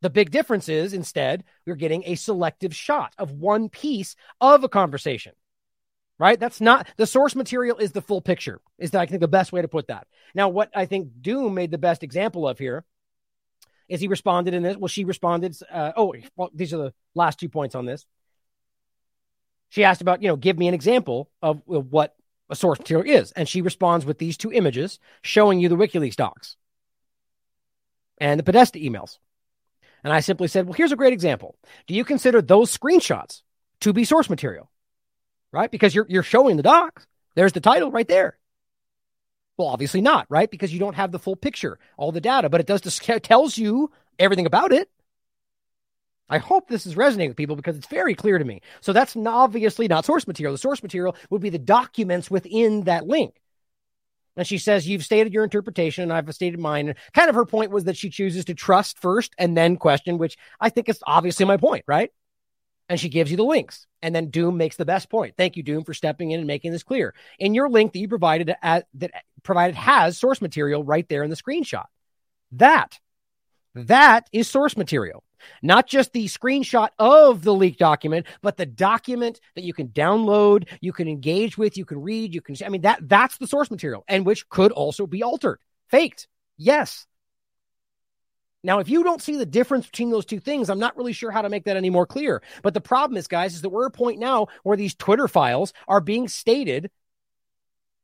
[0.00, 4.68] The big difference is instead, we're getting a selective shot of one piece of a
[4.68, 5.32] conversation
[6.20, 6.40] right?
[6.40, 9.52] That's not the source material is the full picture, is that I think the best
[9.52, 10.06] way to put that.
[10.34, 12.84] Now, what I think Doom made the best example of here
[13.88, 14.76] is he responded in this?
[14.76, 15.56] Well, she responded.
[15.70, 18.06] Uh, oh, well, these are the last two points on this.
[19.70, 22.14] She asked about, you know, give me an example of, of what
[22.50, 23.32] a source material is.
[23.32, 26.56] And she responds with these two images showing you the WikiLeaks docs
[28.18, 29.18] and the Podesta emails.
[30.04, 31.56] And I simply said, well, here's a great example.
[31.86, 33.42] Do you consider those screenshots
[33.80, 34.70] to be source material?
[35.52, 35.70] Right?
[35.70, 37.06] Because you're, you're showing the docs.
[37.34, 38.38] There's the title right there.
[39.58, 40.50] Well, obviously not, right?
[40.50, 43.90] Because you don't have the full picture, all the data, but it does tells you
[44.18, 44.88] everything about it.
[46.30, 48.60] I hope this is resonating with people because it's very clear to me.
[48.80, 50.52] So that's obviously not source material.
[50.52, 53.40] The source material would be the documents within that link.
[54.36, 56.88] And she says, You've stated your interpretation, and I've stated mine.
[56.88, 60.18] And kind of her point was that she chooses to trust first and then question,
[60.18, 62.12] which I think is obviously my point, right?
[62.88, 63.86] And she gives you the links.
[64.02, 65.34] And then Doom makes the best point.
[65.36, 67.14] Thank you, Doom, for stepping in and making this clear.
[67.38, 69.10] In your link that you provided at, that
[69.42, 71.86] provided has source material right there in the screenshot.
[72.52, 72.98] That
[73.74, 75.22] that is source material.
[75.62, 80.66] Not just the screenshot of the leaked document, but the document that you can download,
[80.80, 83.70] you can engage with, you can read, you can I mean that that's the source
[83.70, 85.60] material and which could also be altered,
[85.90, 86.26] faked.
[86.56, 87.06] Yes.
[88.64, 91.30] Now, if you don't see the difference between those two things, I'm not really sure
[91.30, 92.42] how to make that any more clear.
[92.62, 95.28] But the problem is, guys, is that we're at a point now where these Twitter
[95.28, 96.90] files are being stated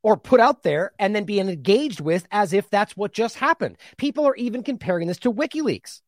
[0.02, 3.76] or put out there and then being engaged with as if that's what just happened.
[3.96, 6.02] People are even comparing this to WikiLeaks.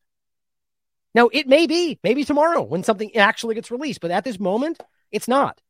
[1.14, 4.78] Now, it may be, maybe tomorrow when something actually gets released, but at this moment,
[5.10, 5.60] it's not.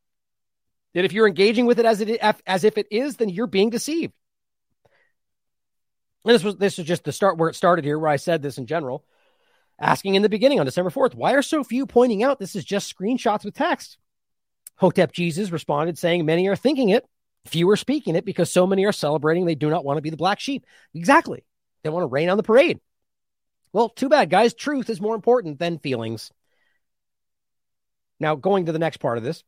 [0.92, 3.70] That if you're engaging with it as it as if it is, then you're being
[3.70, 4.12] deceived.
[6.26, 8.42] And this was this was just the start where it started here, where I said
[8.42, 9.04] this in general,
[9.78, 12.64] asking in the beginning on December 4th, why are so few pointing out this is
[12.64, 13.96] just screenshots with text?
[14.74, 17.06] Hotep Jesus responded saying, Many are thinking it,
[17.46, 20.10] few are speaking it because so many are celebrating they do not want to be
[20.10, 20.66] the black sheep.
[20.94, 21.44] Exactly.
[21.84, 22.80] They want to rain on the parade.
[23.72, 24.52] Well, too bad, guys.
[24.52, 26.32] Truth is more important than feelings.
[28.18, 29.44] Now, going to the next part of this,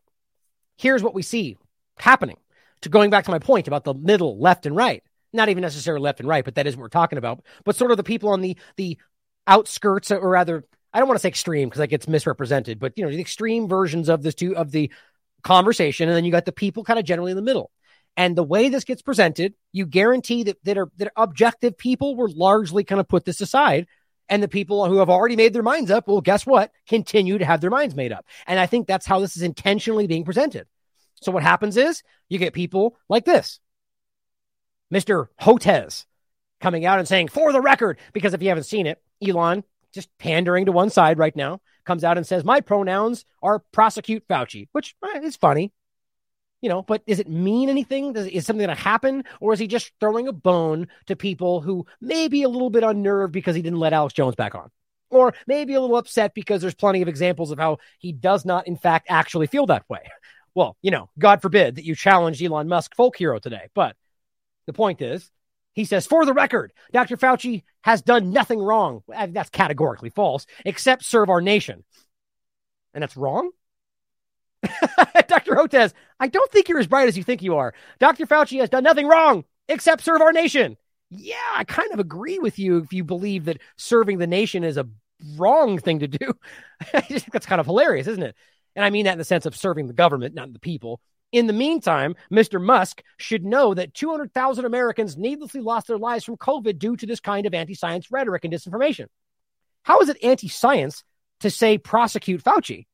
[0.77, 1.59] here's what we see
[1.99, 2.37] happening.
[2.83, 5.03] To going back to my point about the middle, left, and right
[5.33, 7.43] not even necessarily left and right, but that is what we're talking about.
[7.65, 8.99] But sort of the people on the the
[9.47, 13.05] outskirts, or rather, I don't want to say extreme because that gets misrepresented, but you
[13.05, 14.91] know, the extreme versions of this two of the
[15.43, 17.71] conversation, and then you got the people kind of generally in the middle.
[18.17, 22.17] And the way this gets presented, you guarantee that that are that are objective people
[22.17, 23.87] were largely kind of put this aside.
[24.31, 26.71] And the people who have already made their minds up, well, guess what?
[26.87, 28.27] Continue to have their minds made up.
[28.47, 30.67] And I think that's how this is intentionally being presented.
[31.23, 33.59] So what happens is you get people like this
[34.93, 35.29] Mr.
[35.41, 36.07] Hotez
[36.61, 40.09] coming out and saying, for the record, because if you haven't seen it, Elon just
[40.19, 44.69] pandering to one side right now comes out and says, my pronouns are prosecute Fauci,
[44.73, 45.73] which eh, is funny,
[46.61, 48.13] you know, but does it mean anything?
[48.13, 49.25] Does, is something going to happen?
[49.41, 52.83] Or is he just throwing a bone to people who may be a little bit
[52.83, 54.71] unnerved because he didn't let Alex Jones back on?
[55.11, 58.67] Or maybe a little upset because there's plenty of examples of how he does not,
[58.67, 60.11] in fact, actually feel that way.
[60.55, 63.97] Well, you know, God forbid that you challenge Elon Musk folk hero today, but
[64.69, 65.31] the point is,
[65.73, 67.17] he says, for the record, Dr.
[67.17, 69.03] Fauci has done nothing wrong.
[69.13, 71.85] Uh, that's categorically false, except serve our nation.
[72.93, 73.51] And that's wrong?
[74.63, 75.55] Dr.
[75.55, 77.73] Hotez, I don't think you're as bright as you think you are.
[77.99, 78.27] Dr.
[78.27, 80.77] Fauci has done nothing wrong except serve our nation.
[81.11, 84.77] Yeah, I kind of agree with you if you believe that serving the nation is
[84.77, 84.89] a
[85.37, 86.35] wrong thing to do.
[86.93, 88.37] I just think that's kind of hilarious, isn't it?
[88.77, 91.01] And I mean that in the sense of serving the government, not the people.
[91.31, 92.63] In the meantime, Mr.
[92.63, 97.21] Musk should know that 200,000 Americans needlessly lost their lives from COVID due to this
[97.21, 99.07] kind of anti science rhetoric and disinformation.
[99.83, 101.05] How is it anti science
[101.41, 102.87] to say prosecute Fauci?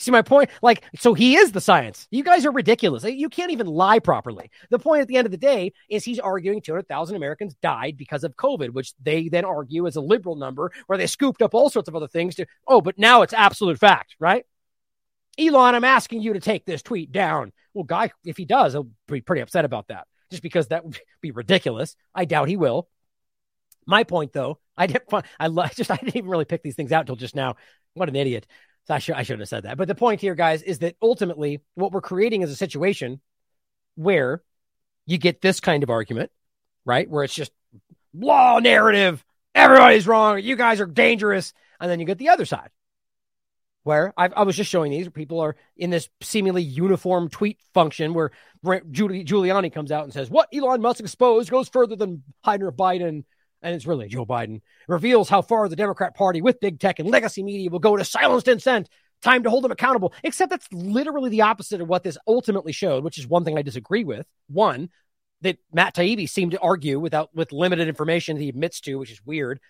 [0.00, 0.48] See my point?
[0.62, 2.08] Like, so he is the science.
[2.10, 3.04] You guys are ridiculous.
[3.04, 4.50] You can't even lie properly.
[4.70, 8.24] The point at the end of the day is he's arguing 200,000 Americans died because
[8.24, 11.68] of COVID, which they then argue is a liberal number where they scooped up all
[11.68, 14.46] sorts of other things to, oh, but now it's absolute fact, right?
[15.38, 17.52] Elon, I'm asking you to take this tweet down.
[17.72, 20.98] Well, guy, if he does, he'll be pretty upset about that just because that would
[21.20, 21.96] be ridiculous.
[22.14, 22.88] I doubt he will.
[23.86, 25.04] My point, though, I didn't.
[25.40, 27.56] I just I didn't even really pick these things out until just now.
[27.94, 28.46] What an idiot!
[28.86, 29.76] So I I shouldn't have said that.
[29.76, 33.20] But the point here, guys, is that ultimately what we're creating is a situation
[33.96, 34.42] where
[35.06, 36.30] you get this kind of argument,
[36.84, 37.08] right?
[37.08, 37.52] Where it's just
[38.14, 39.24] law narrative,
[39.54, 42.70] everybody's wrong, you guys are dangerous, and then you get the other side,
[43.82, 47.58] where I, I, was just showing these where people are in this seemingly uniform tweet
[47.72, 48.30] function where
[48.64, 53.24] Giuliani comes out and says, What Elon Musk exposed goes further than Hunter Biden,
[53.62, 57.10] and it's really Joe Biden, reveals how far the Democrat Party with big tech and
[57.10, 58.88] legacy media will go to silence dissent.
[59.22, 60.14] Time to hold them accountable.
[60.22, 63.62] Except that's literally the opposite of what this ultimately showed, which is one thing I
[63.62, 64.26] disagree with.
[64.48, 64.88] One,
[65.42, 69.20] that Matt Taibbi seemed to argue without with limited information he admits to, which is
[69.24, 69.60] weird,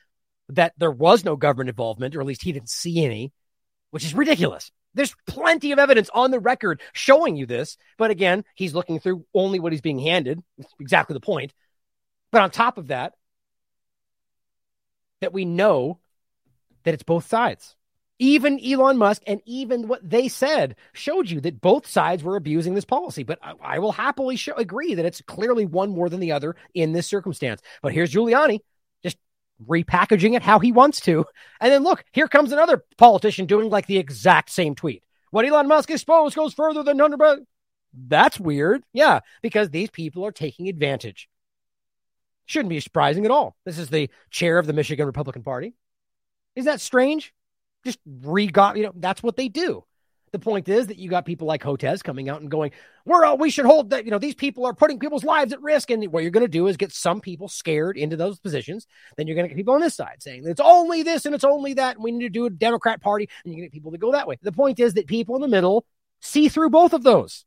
[0.50, 3.32] that there was no government involvement, or at least he didn't see any
[3.90, 4.70] which is ridiculous.
[4.94, 7.76] There's plenty of evidence on the record showing you this.
[7.96, 10.42] But again, he's looking through only what he's being handed.
[10.58, 11.52] That's exactly the point.
[12.32, 13.14] But on top of that,
[15.20, 15.98] that we know
[16.84, 17.76] that it's both sides.
[18.18, 22.74] Even Elon Musk and even what they said showed you that both sides were abusing
[22.74, 23.22] this policy.
[23.22, 26.56] But I, I will happily show, agree that it's clearly one more than the other
[26.74, 27.62] in this circumstance.
[27.80, 28.60] But here's Giuliani
[29.66, 31.24] repackaging it how he wants to.
[31.60, 35.02] And then look, here comes another politician doing like the exact same tweet.
[35.30, 37.16] What Elon Musk exposed goes further than under.
[37.92, 38.84] That's weird.
[38.92, 41.28] Yeah, because these people are taking advantage.
[42.46, 43.56] Shouldn't be surprising at all.
[43.64, 45.74] This is the chair of the Michigan Republican Party.
[46.56, 47.32] Is that strange?
[47.84, 49.84] Just re got, you know, that's what they do.
[50.32, 52.70] The point is that you got people like Hotez coming out and going,
[53.04, 55.60] "We're all, we should hold that." You know, these people are putting people's lives at
[55.60, 58.86] risk, and what you're going to do is get some people scared into those positions.
[59.16, 61.44] Then you're going to get people on this side saying it's only this and it's
[61.44, 63.98] only that, and we need to do a Democrat Party, and you get people to
[63.98, 64.38] go that way.
[64.40, 65.84] The point is that people in the middle
[66.20, 67.44] see through both of those.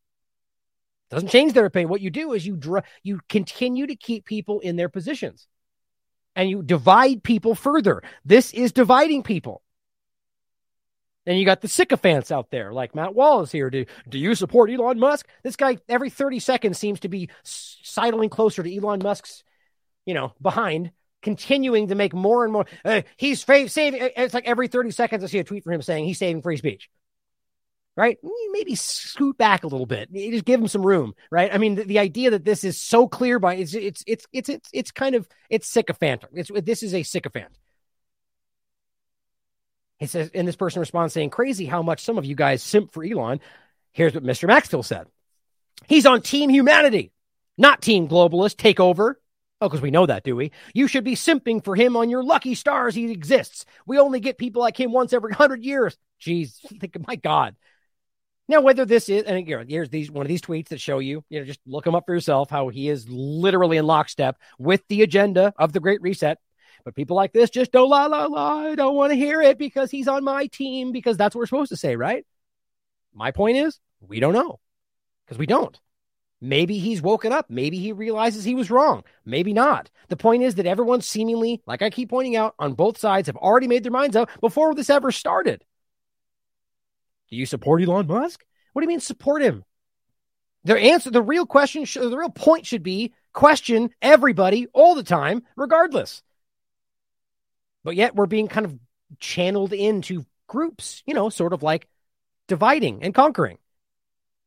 [1.09, 1.89] Doesn't change their opinion.
[1.89, 5.47] What you do is you dr- you continue to keep people in their positions,
[6.35, 8.03] and you divide people further.
[8.25, 9.62] This is dividing people.
[11.25, 13.69] Then you got the sycophants out there, like Matt Wallace here.
[13.69, 15.27] Do, do you support Elon Musk?
[15.41, 19.43] This guy, every 30 seconds, seems to be sidling closer to Elon Musk's,
[20.05, 20.91] you know, behind,
[21.21, 22.65] continuing to make more and more.
[22.83, 24.11] Uh, he's saving.
[24.17, 26.57] It's like every 30 seconds, I see a tweet from him saying he's saving free
[26.57, 26.89] speech.
[27.95, 28.17] Right?
[28.51, 30.11] Maybe scoot back a little bit.
[30.11, 31.13] Just give him some room.
[31.31, 31.53] Right?
[31.53, 34.49] I mean, the, the idea that this is so clear by it's it's it's it's
[34.49, 36.29] it's, it's kind of it's sycophantic.
[36.33, 37.55] It's this is a sycophant.
[40.03, 42.91] He says, and this person responds saying, crazy how much some of you guys simp
[42.91, 43.39] for Elon.
[43.93, 44.47] Here's what Mr.
[44.47, 45.07] Maxfield said.
[45.87, 47.13] He's on team humanity,
[47.57, 49.15] not team globalist takeover.
[49.61, 50.51] Oh, because we know that, do we?
[50.73, 53.65] You should be simping for him on your lucky stars he exists.
[53.85, 55.97] We only get people like him once every hundred years.
[56.21, 56.57] Jeez,
[57.07, 57.55] my God.
[58.49, 60.99] Now, whether this is, and you know, here's these one of these tweets that show
[60.99, 64.37] you, you know, just look him up for yourself, how he is literally in lockstep
[64.59, 66.39] with the agenda of the Great Reset.
[66.85, 68.59] But people like this just don't la la la.
[68.59, 71.45] I don't want to hear it because he's on my team because that's what we're
[71.47, 72.25] supposed to say, right?
[73.13, 74.59] My point is, we don't know
[75.25, 75.79] because we don't.
[76.41, 77.45] Maybe he's woken up.
[77.49, 79.05] Maybe he realizes he was wrong.
[79.23, 79.89] Maybe not.
[80.09, 83.37] The point is that everyone seemingly, like I keep pointing out, on both sides have
[83.37, 85.63] already made their minds up before this ever started.
[87.29, 88.43] Do you support Elon Musk?
[88.73, 89.63] What do you mean support him?
[90.65, 95.43] The answer, the real question, the real point should be question everybody all the time,
[95.55, 96.23] regardless.
[97.83, 98.77] But yet we're being kind of
[99.19, 101.87] channeled into groups, you know, sort of like
[102.47, 103.57] dividing and conquering.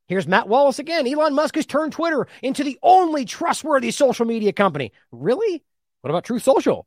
[0.09, 1.07] Here's Matt Wallace again.
[1.07, 4.93] Elon Musk has turned Twitter into the only trustworthy social media company.
[5.11, 5.65] Really?
[6.01, 6.87] What about Truth Social?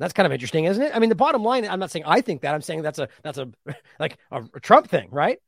[0.00, 0.90] That's kind of interesting, isn't it?
[0.92, 2.54] I mean, the bottom line, I'm not saying I think that.
[2.54, 3.52] I'm saying that's a that's a
[4.00, 5.38] like a, Trump thing, right?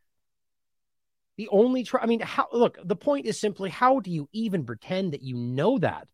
[1.36, 4.64] The only tr- I mean, how look, the point is simply how do you even
[4.64, 6.06] pretend that you know that?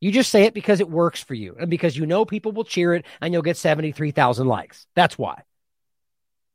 [0.00, 2.64] You just say it because it works for you and because you know people will
[2.64, 4.86] cheer it and you'll get 73,000 likes.
[4.94, 5.42] That's why.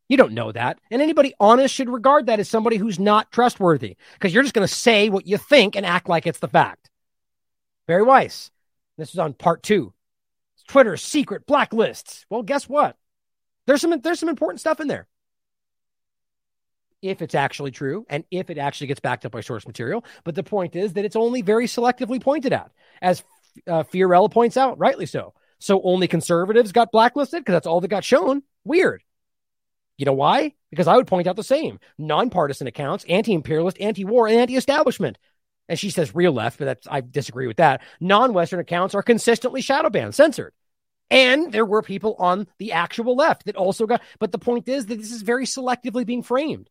[0.07, 0.80] You don't know that.
[0.91, 4.68] And anybody honest should regard that as somebody who's not trustworthy because you're just going
[4.68, 6.90] to say what you think and act like it's the fact.
[7.88, 8.52] Bari Weiss.
[8.98, 9.94] This is on part two.
[10.68, 12.26] Twitter's secret blacklists.
[12.30, 12.95] Well, guess what?
[13.65, 15.07] There's some there's some important stuff in there.
[17.02, 20.06] If it's actually true and if it actually gets backed up by source material.
[20.24, 22.72] But the point is that it's only very selectively pointed at.
[23.02, 23.24] As
[23.67, 25.34] uh, Fiorella points out, rightly so.
[25.59, 28.43] So only conservatives got blacklisted because that's all that got shown.
[28.65, 29.03] Weird.
[29.97, 30.53] You know why?
[30.69, 34.55] Because I would point out the same nonpartisan accounts, anti imperialist, anti war, and anti
[34.55, 35.17] establishment.
[35.69, 37.81] And she says real left, but that's, I disagree with that.
[38.01, 40.53] Non Western accounts are consistently shadow banned, censored.
[41.09, 44.88] And there were people on the actual left that also got, but the point is
[44.88, 46.69] that this is very selectively being framed.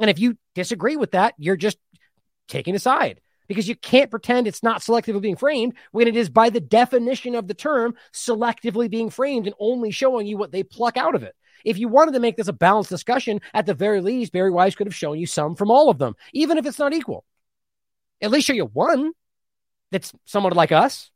[0.00, 1.78] And if you disagree with that, you're just
[2.48, 6.28] taking a side because you can't pretend it's not selectively being framed when it is,
[6.28, 10.62] by the definition of the term, selectively being framed and only showing you what they
[10.62, 11.34] pluck out of it.
[11.64, 14.74] If you wanted to make this a balanced discussion, at the very least, Bari Weiss
[14.74, 17.24] could have shown you some from all of them, even if it's not equal.
[18.20, 19.12] At least show you one
[19.90, 21.10] that's somewhat like us.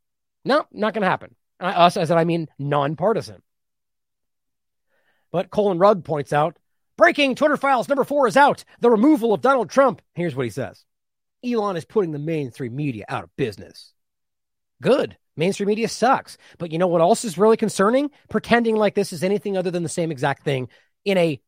[0.44, 1.34] No, not going to happen.
[1.60, 3.42] Uh, us, as I mean nonpartisan.
[5.30, 6.56] But Colin Rugg points out
[6.96, 8.64] breaking Twitter files number four is out.
[8.80, 10.00] The removal of Donald Trump.
[10.14, 10.84] Here's what he says
[11.53, 13.93] Elon is putting the mainstream media out of business.
[14.81, 15.16] Good.
[15.37, 16.37] Mainstream media sucks.
[16.59, 18.11] But you know what else is really concerning?
[18.29, 20.69] Pretending like this is anything other than the same exact thing
[21.05, 21.41] in a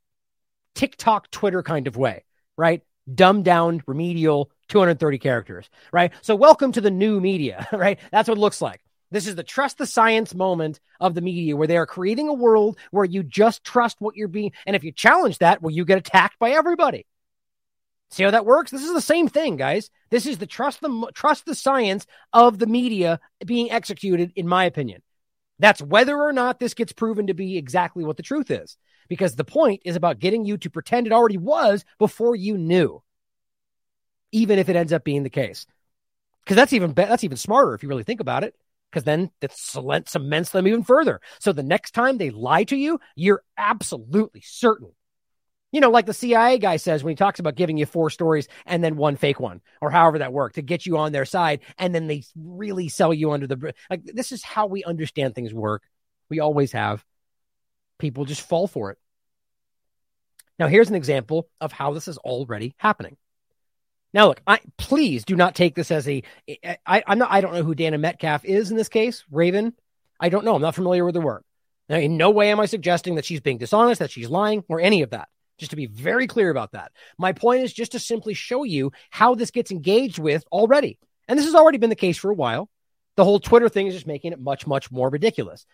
[0.75, 2.25] TikTok, Twitter kind of way,
[2.57, 2.83] right?
[3.13, 6.13] Dumbed down, remedial, 230 characters, right?
[6.23, 7.99] So welcome to the new media, right?
[8.13, 8.81] That's what it looks like.
[9.11, 12.33] This is the trust the science moment of the media where they are creating a
[12.33, 14.53] world where you just trust what you're being.
[14.67, 17.07] And if you challenge that, well, you get attacked by everybody.
[18.11, 18.71] See how that works?
[18.71, 19.91] This is the same thing, guys.
[20.11, 24.65] This is the trust the trust the science of the media being executed, in my
[24.65, 25.03] opinion.
[25.61, 28.77] That's whether or not this gets proven to be exactly what the truth is.
[29.09, 33.03] Because the point is about getting you to pretend it already was before you knew.
[34.33, 35.67] Even if it ends up being the case.
[36.45, 38.55] Because that's even that's even smarter if you really think about it.
[38.91, 39.53] Because then that
[40.09, 41.21] cements them even further.
[41.39, 44.91] So the next time they lie to you, you're absolutely certain
[45.73, 48.49] you know, like the CIA guy says when he talks about giving you four stories
[48.67, 51.61] and then one fake one, or however that worked to get you on their side,
[51.79, 54.05] and then they really sell you under the like.
[54.05, 55.83] This is how we understand things work.
[56.29, 57.05] We always have.
[57.99, 58.99] People just fall for it.
[60.59, 63.17] Now, here's an example of how this is already happening.
[64.13, 66.23] Now, look, I please do not take this as a.
[66.87, 67.31] I, I'm not.
[67.31, 69.25] I don't know who Dana Metcalf is in this case.
[69.31, 69.75] Raven,
[70.19, 70.57] I don't know.
[70.57, 71.45] I'm not familiar with her work.
[71.89, 74.81] Now, in no way am I suggesting that she's being dishonest, that she's lying, or
[74.81, 75.29] any of that.
[75.61, 76.91] Just to be very clear about that.
[77.19, 80.99] My point is just to simply show you how this gets engaged with already.
[81.29, 82.71] And this has already been the case for a while.
[83.17, 85.67] The whole Twitter thing is just making it much, much more ridiculous.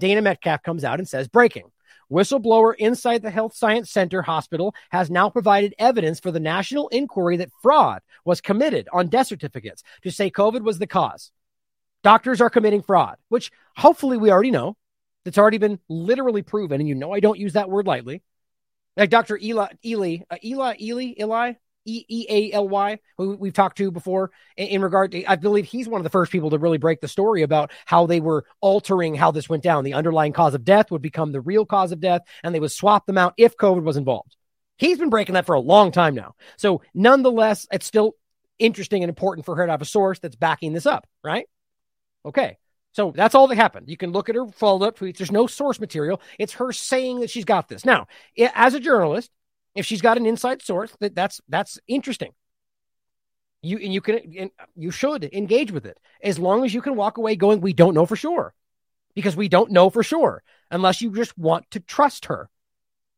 [0.00, 1.70] Dana Metcalf comes out and says, breaking.
[2.10, 7.36] Whistleblower inside the Health Science Center hospital has now provided evidence for the national inquiry
[7.36, 11.32] that fraud was committed on death certificates to say COVID was the cause.
[12.02, 14.74] Doctors are committing fraud, which hopefully we already know.
[15.26, 16.80] It's already been literally proven.
[16.80, 18.22] And you know, I don't use that word lightly.
[18.96, 19.38] Like Dr.
[19.42, 21.52] Eli, Eli, uh, Eli, Eli, Eli,
[21.86, 25.36] E E A L Y, who we've talked to before in, in, regard to, I
[25.36, 28.20] believe he's one of the first people to really break the story about how they
[28.20, 29.84] were altering how this went down.
[29.84, 32.72] The underlying cause of death would become the real cause of death, and they would
[32.72, 34.36] swap them out if COVID was involved.
[34.78, 36.34] He's been breaking that for a long time now.
[36.56, 38.14] So, nonetheless, it's still
[38.58, 41.46] interesting and important for her to have a source that's backing this up, right?
[42.24, 42.56] Okay.
[42.94, 43.88] So that's all that happened.
[43.88, 45.18] You can look at her followed up tweets.
[45.18, 46.20] There's no source material.
[46.38, 47.84] It's her saying that she's got this.
[47.84, 48.06] Now,
[48.54, 49.30] as a journalist,
[49.74, 52.32] if she's got an inside source, that that's that's interesting.
[53.62, 56.94] You and you can and you should engage with it as long as you can
[56.94, 58.54] walk away going, we don't know for sure,
[59.14, 62.48] because we don't know for sure unless you just want to trust her,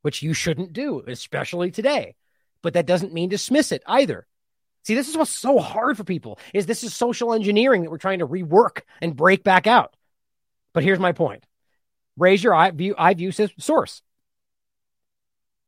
[0.00, 2.14] which you shouldn't do, especially today.
[2.62, 4.26] But that doesn't mean dismiss it either.
[4.86, 7.98] See, this is what's so hard for people is this is social engineering that we're
[7.98, 9.96] trying to rework and break back out.
[10.74, 11.44] But here's my point.
[12.16, 14.02] Raise your eye view, I view source.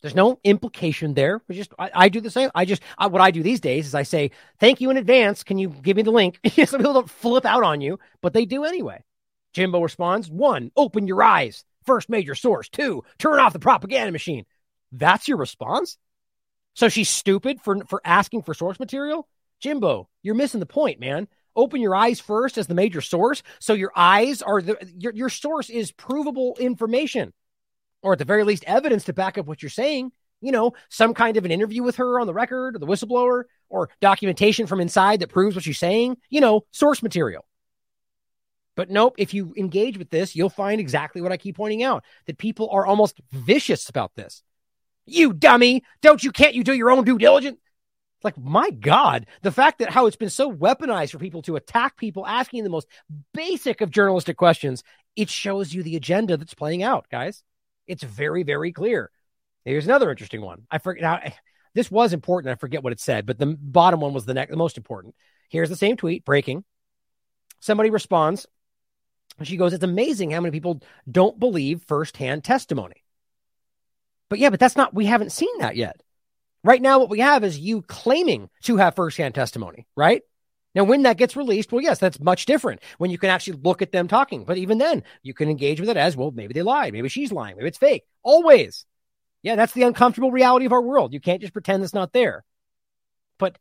[0.03, 1.43] There's no implication there.
[1.49, 2.51] We just I, I, do the same.
[2.55, 4.31] I just I, what I do these days is I say
[4.61, 5.43] thank you in advance.
[5.43, 6.39] Can you give me the link?
[6.55, 9.03] Some people don't flip out on you, but they do anyway.
[9.53, 11.65] Jimbo responds: one, open your eyes.
[11.85, 12.69] First major source.
[12.69, 14.47] Two, turn off the propaganda machine.
[14.93, 15.99] That's your response.
[16.79, 19.27] So she's stupid for for asking for source material.
[19.59, 21.27] Jimbo, you're missing the point, man.
[21.57, 25.29] Open your eyes first as the major source, so your eyes are the your your
[25.29, 27.33] source is provable information
[28.03, 30.13] or at the very least, evidence to back up what you're saying.
[30.41, 33.43] You know, some kind of an interview with her on the record or the whistleblower
[33.69, 37.45] or documentation from inside that proves what she's saying, you know, source material.
[38.77, 42.05] But nope, if you engage with this, you'll find exactly what I keep pointing out
[42.27, 44.45] that people are almost vicious about this.
[45.09, 47.59] You dummy, don't you can't you do your own due diligence?
[48.25, 51.97] Like, my God, the fact that how it's been so weaponized for people to attack
[51.97, 52.89] people asking the most
[53.33, 54.83] basic of journalistic questions,
[55.15, 57.45] it shows you the agenda that's playing out, guys.
[57.87, 59.11] It's very, very clear.
[59.65, 60.67] Here's another interesting one.
[60.71, 61.21] I forget now.
[61.23, 61.31] Eh,
[61.75, 62.51] this was important.
[62.51, 65.15] I forget what it said, but the bottom one was the next, the most important.
[65.49, 66.65] Here's the same tweet breaking.
[67.61, 68.47] Somebody responds.
[69.43, 73.05] She goes, It's amazing how many people don't believe firsthand testimony.
[74.29, 76.03] But yeah, but that's not, we haven't seen that yet.
[76.65, 80.23] Right now, what we have is you claiming to have firsthand testimony, right?
[80.75, 83.81] Now, when that gets released, well, yes, that's much different when you can actually look
[83.81, 84.45] at them talking.
[84.45, 86.31] But even then, you can engage with it as well.
[86.31, 86.93] Maybe they lied.
[86.93, 87.57] Maybe she's lying.
[87.57, 88.05] Maybe it's fake.
[88.23, 88.85] Always.
[89.43, 91.13] Yeah, that's the uncomfortable reality of our world.
[91.13, 92.45] You can't just pretend it's not there.
[93.39, 93.59] But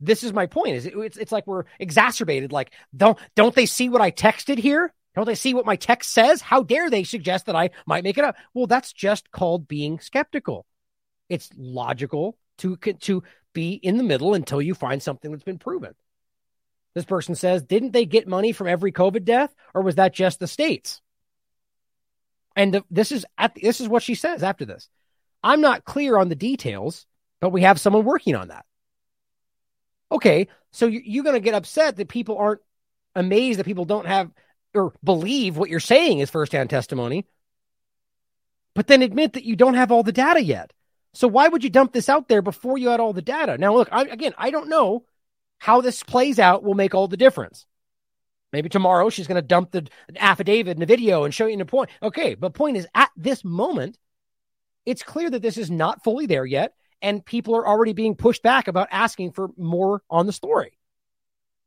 [0.00, 0.74] this is my point.
[0.74, 2.50] Is it, it's it's like we're exacerbated.
[2.50, 4.92] Like don't don't they see what I texted here?
[5.14, 6.40] Don't they see what my text says?
[6.40, 8.36] How dare they suggest that I might make it up?
[8.54, 10.66] Well, that's just called being skeptical.
[11.28, 13.22] It's logical to to
[13.52, 15.94] be in the middle until you find something that's been proven.
[16.94, 20.38] This person says, didn't they get money from every COVID death, or was that just
[20.40, 21.00] the states?
[22.54, 24.88] And the, this is at this is what she says after this.
[25.42, 27.06] I'm not clear on the details,
[27.40, 28.64] but we have someone working on that.
[30.10, 32.60] Okay, so you're going to get upset that people aren't
[33.14, 34.30] amazed that people don't have
[34.74, 37.26] or believe what you're saying is firsthand testimony,
[38.74, 40.72] but then admit that you don't have all the data yet.
[41.14, 43.58] So why would you dump this out there before you had all the data?
[43.58, 45.04] Now, look, I, again, I don't know
[45.58, 47.66] how this plays out will make all the difference.
[48.52, 51.64] Maybe tomorrow she's going to dump the affidavit in a video and show you the
[51.64, 51.90] point.
[52.02, 53.98] Okay, but point is at this moment,
[54.84, 58.42] it's clear that this is not fully there yet, and people are already being pushed
[58.42, 60.78] back about asking for more on the story.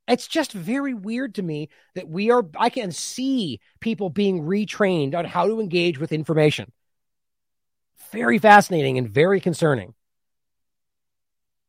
[0.08, 5.16] It's just very weird to me that we are, I can see people being retrained
[5.16, 6.72] on how to engage with information.
[8.12, 9.94] Very fascinating and very concerning.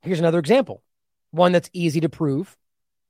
[0.03, 0.83] Here's another example
[1.31, 2.57] one that's easy to prove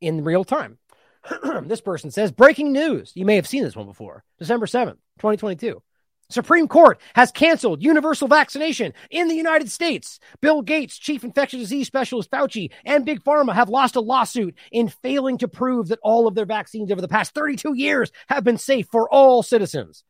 [0.01, 0.79] in real time.
[1.65, 3.13] this person says breaking news.
[3.15, 4.25] You may have seen this one before.
[4.39, 5.83] December 7th, 2022.
[6.29, 10.19] Supreme Court has canceled universal vaccination in the United States.
[10.41, 14.89] Bill Gates, chief infectious disease specialist Fauci, and Big Pharma have lost a lawsuit in
[14.89, 18.59] failing to prove that all of their vaccines over the past 32 years have been
[18.59, 20.03] safe for all citizens.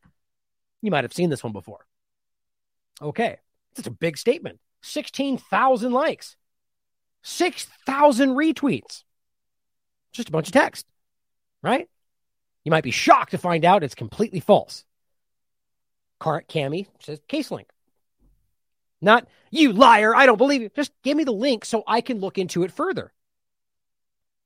[0.81, 1.87] You might have seen this one before.
[3.03, 3.37] Okay,
[3.75, 4.59] that's a big statement.
[4.83, 6.37] 16,000 likes,
[7.23, 9.03] 6,000 retweets.
[10.13, 10.87] Just a bunch of text,
[11.63, 11.91] right?
[12.65, 14.86] You might be shocked to find out it's completely false.
[16.21, 17.69] Cami says case link.
[19.01, 20.71] Not you liar, I don't believe you.
[20.75, 23.13] Just give me the link so I can look into it further.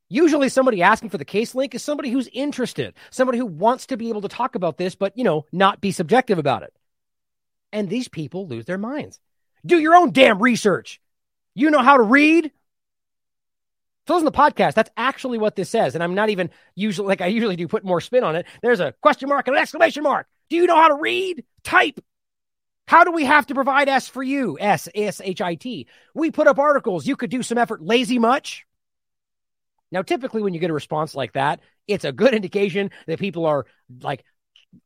[0.09, 3.97] Usually somebody asking for the case link is somebody who's interested, somebody who wants to
[3.97, 6.75] be able to talk about this, but you know, not be subjective about it.
[7.73, 9.21] And these people lose their minds.
[9.65, 11.01] Do your own damn research.
[11.55, 12.51] You know how to read?
[14.09, 14.75] So listen to the podcast.
[14.75, 15.95] That's actually what this says.
[15.95, 18.47] And I'm not even usually like I usually do put more spin on it.
[18.63, 20.27] There's a question mark and an exclamation mark.
[20.51, 21.44] Do you know how to read?
[21.64, 22.01] Type.
[22.86, 24.59] How do we have to provide S for you?
[24.60, 25.86] S S H I T.
[26.12, 27.06] We put up articles.
[27.06, 27.81] You could do some effort.
[27.81, 28.66] Lazy much?
[29.93, 33.47] Now, typically, when you get a response like that, it's a good indication that people
[33.47, 33.66] are
[34.02, 34.24] like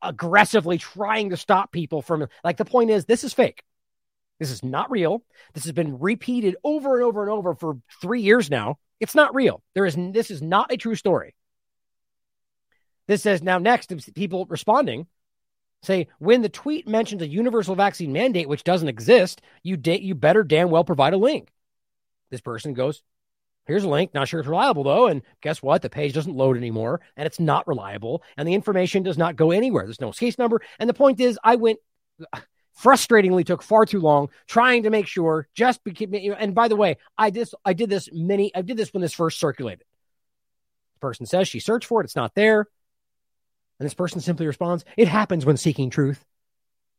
[0.03, 3.63] aggressively trying to stop people from like the point is this is fake.
[4.39, 5.23] This is not real.
[5.55, 8.79] This has been repeated over and over and over for three years now.
[9.01, 9.63] It's not real.
[9.75, 11.35] There is this is not a true story.
[13.07, 15.07] This says now next people responding
[15.85, 20.15] say when the tweet mentions a universal vaccine mandate which doesn't exist, you da- you
[20.15, 21.51] better damn well provide a link.
[22.31, 23.03] This person goes,
[23.67, 24.13] Here's a link.
[24.13, 25.07] Not sure it's reliable though.
[25.07, 25.83] And guess what?
[25.83, 29.51] The page doesn't load anymore and it's not reliable and the information does not go
[29.51, 29.85] anywhere.
[29.85, 30.61] There's no case number.
[30.79, 31.79] And the point is, I went
[32.83, 36.97] frustratingly took far too long trying to make sure just because, and by the way,
[37.17, 39.85] I just, I did this many, I did this when this first circulated.
[41.01, 42.05] Person says she searched for it.
[42.05, 42.67] It's not there.
[43.79, 46.25] And this person simply responds, it happens when seeking truth.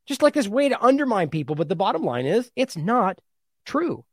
[0.06, 1.56] Just like this way to undermine people.
[1.56, 3.20] But the bottom line is it's not
[3.66, 4.06] true.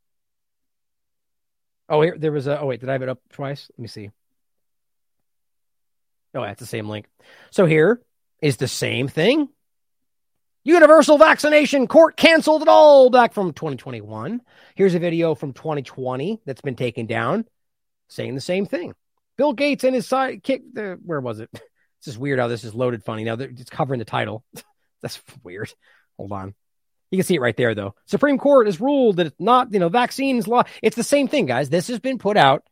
[1.89, 2.59] Oh, here there was a.
[2.59, 3.71] Oh wait, did I have it up twice?
[3.77, 4.11] Let me see.
[6.35, 7.07] Oh, that's the same link.
[7.51, 8.01] So here
[8.41, 9.49] is the same thing.
[10.65, 14.41] Universal vaccination court canceled it all back from 2021.
[14.75, 17.45] Here's a video from 2020 that's been taken down
[18.09, 18.95] saying the same thing.
[19.37, 21.51] Bill Gates and his sidekick, the, where was it?
[22.05, 23.25] This is weird how this is loaded funny.
[23.25, 24.45] Now it's covering the title.
[25.03, 25.73] that's weird.
[26.17, 26.55] Hold on.
[27.11, 27.95] You can see it right there, though.
[28.07, 30.63] Supreme Court has ruled that it's not, you know, vaccines law.
[30.83, 31.69] It's the same thing, guys.
[31.69, 32.65] This has been put out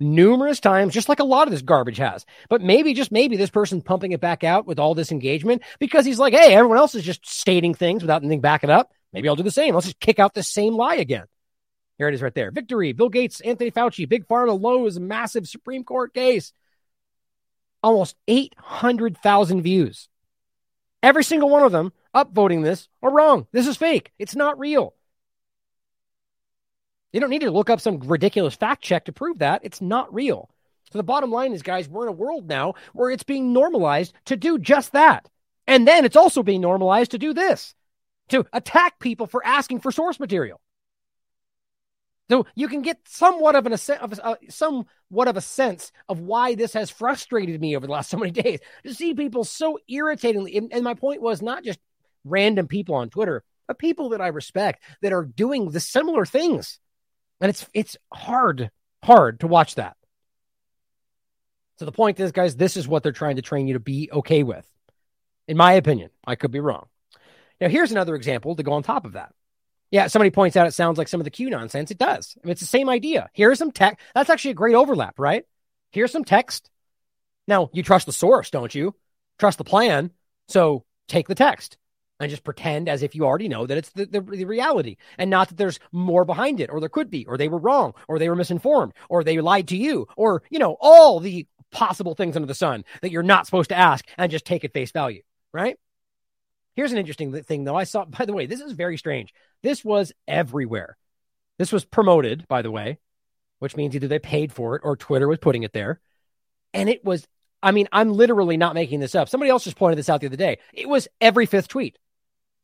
[0.00, 2.24] numerous times, just like a lot of this garbage has.
[2.48, 6.06] But maybe, just maybe, this person's pumping it back out with all this engagement because
[6.06, 8.90] he's like, hey, everyone else is just stating things without anything backing up.
[9.12, 9.74] Maybe I'll do the same.
[9.74, 11.26] Let's just kick out the same lie again.
[11.98, 12.50] Here it is right there.
[12.50, 12.92] Victory.
[12.92, 16.52] Bill Gates, Anthony Fauci, Big Pharma, Lowe's, massive Supreme Court case.
[17.84, 20.08] Almost 800,000 views.
[21.02, 23.46] Every single one of them upvoting this are wrong.
[23.52, 24.10] This is fake.
[24.18, 24.94] It's not real.
[27.12, 29.60] You don't need to look up some ridiculous fact check to prove that.
[29.64, 30.48] It's not real.
[30.92, 34.14] So the bottom line is, guys, we're in a world now where it's being normalized
[34.24, 35.28] to do just that.
[35.66, 37.74] And then it's also being normalized to do this
[38.30, 40.58] to attack people for asking for source material.
[42.30, 46.20] So you can get somewhat of an of a, uh, somewhat of a sense of
[46.20, 49.78] why this has frustrated me over the last so many days to see people so
[49.88, 50.56] irritatingly.
[50.56, 51.78] And, and my point was not just
[52.24, 56.78] random people on Twitter, but people that I respect that are doing the similar things.
[57.40, 58.70] And it's it's hard,
[59.02, 59.96] hard to watch that.
[61.78, 64.08] So the point is, guys, this is what they're trying to train you to be
[64.12, 64.66] okay with.
[65.48, 66.86] In my opinion, I could be wrong.
[67.60, 69.32] Now, here's another example to go on top of that.
[69.94, 71.92] Yeah, somebody points out it sounds like some of the Q nonsense.
[71.92, 72.36] It does.
[72.42, 73.30] I mean, it's the same idea.
[73.32, 74.04] Here's some text.
[74.12, 75.44] That's actually a great overlap, right?
[75.92, 76.68] Here's some text.
[77.46, 78.96] Now, you trust the source, don't you?
[79.38, 80.10] Trust the plan.
[80.48, 81.78] So take the text
[82.18, 85.30] and just pretend as if you already know that it's the, the, the, reality and
[85.30, 88.18] not that there's more behind it or there could be or they were wrong or
[88.18, 92.34] they were misinformed or they lied to you or you know all the possible things
[92.34, 95.22] under the sun that you're not supposed to ask and just take at face value
[95.52, 95.76] right
[96.76, 99.32] here's an interesting thing though i saw by the way this is very strange
[99.64, 100.96] this was everywhere
[101.58, 102.98] this was promoted by the way
[103.58, 106.00] which means either they paid for it or twitter was putting it there
[106.72, 107.26] and it was
[107.64, 109.30] I mean, I'm literally not making this up.
[109.30, 110.58] Somebody else just pointed this out the other day.
[110.74, 111.96] It was every fifth tweet.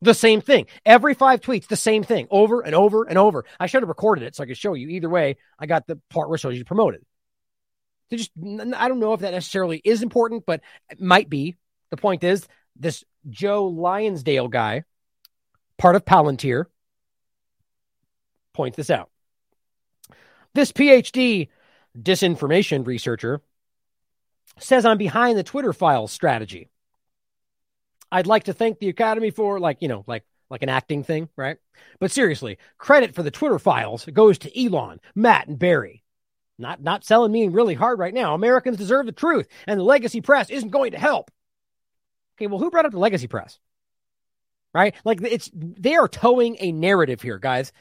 [0.02, 0.66] The same thing.
[0.85, 3.47] Every five tweets, the same thing over and over and over.
[3.59, 4.89] I should have recorded it so I could show you.
[4.89, 7.02] Either way, I got the part where it shows you promoted.
[8.12, 10.60] Just, I don't know if that necessarily is important, but
[10.90, 11.56] it might be.
[11.90, 12.47] The point is,
[12.77, 14.85] this Joe Lonsdale guy,
[15.78, 16.66] part of Palantir,
[18.60, 19.08] points this out.
[20.52, 21.48] This PhD
[21.98, 23.40] disinformation researcher
[24.58, 26.68] says I'm behind the Twitter files strategy.
[28.12, 31.30] I'd like to thank the Academy for like, you know, like like an acting thing,
[31.36, 31.56] right?
[32.00, 36.02] But seriously, credit for the Twitter files goes to Elon, Matt, and Bari.
[36.58, 38.34] Not not selling me really hard right now.
[38.34, 41.30] Americans deserve the truth, and the legacy press isn't going to help.
[42.36, 43.58] Okay, well, who brought up the legacy press?
[44.74, 44.94] Right?
[45.02, 47.72] Like it's they are towing a narrative here, guys.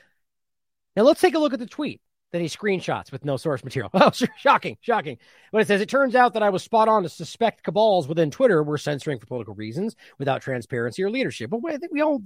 [0.99, 2.01] Now let's take a look at the tweet
[2.33, 3.89] that he screenshots with no source material.
[3.93, 5.17] Oh, shocking, shocking.
[5.49, 8.31] But it says it turns out that I was spot on to suspect cabals within
[8.31, 11.51] Twitter were censoring for political reasons without transparency or leadership.
[11.51, 12.21] But I think we all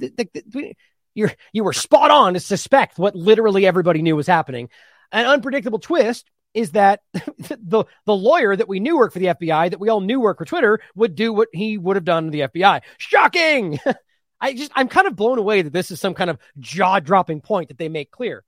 [1.13, 4.69] you you were spot on to suspect what literally everybody knew was happening.
[5.11, 9.69] An unpredictable twist is that the the lawyer that we knew worked for the FBI,
[9.69, 12.31] that we all knew worked for Twitter, would do what he would have done to
[12.31, 12.81] the FBI.
[12.97, 13.79] Shocking!
[14.41, 17.41] I just I'm kind of blown away that this is some kind of jaw dropping
[17.41, 18.43] point that they make clear.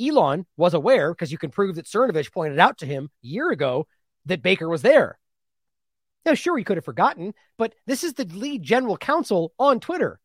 [0.00, 3.50] Elon was aware because you can prove that Cernovich pointed out to him a year
[3.50, 3.86] ago
[4.26, 5.18] that Baker was there.
[6.24, 10.18] Now, sure, he could have forgotten, but this is the lead general counsel on Twitter.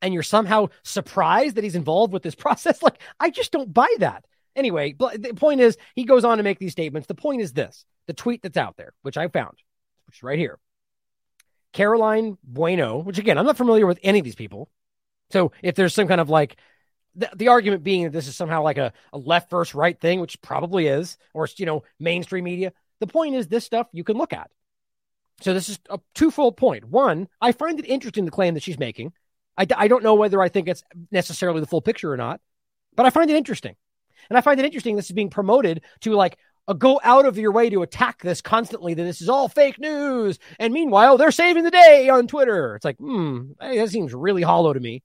[0.00, 2.82] And you're somehow surprised that he's involved with this process.
[2.82, 4.24] Like, I just don't buy that.
[4.56, 7.06] Anyway, the point is, he goes on to make these statements.
[7.06, 9.56] The point is this the tweet that's out there, which I found,
[10.06, 10.58] which is right here.
[11.72, 14.68] Caroline Bueno, which again, I'm not familiar with any of these people.
[15.30, 16.56] So if there's some kind of like
[17.18, 20.20] the, the argument being that this is somehow like a, a left versus right thing,
[20.20, 22.72] which probably is, or it's, you know, mainstream media.
[23.00, 24.50] The point is, this stuff you can look at.
[25.40, 26.84] So this is a twofold point.
[26.84, 29.12] One, I find it interesting the claim that she's making.
[29.56, 32.40] I, I don't know whether I think it's necessarily the full picture or not,
[32.96, 33.76] but I find it interesting.
[34.30, 37.38] And I find it interesting this is being promoted to like a go out of
[37.38, 40.38] your way to attack this constantly that this is all fake news.
[40.58, 42.76] And meanwhile, they're saving the day on Twitter.
[42.76, 45.02] It's like, hmm, that seems really hollow to me.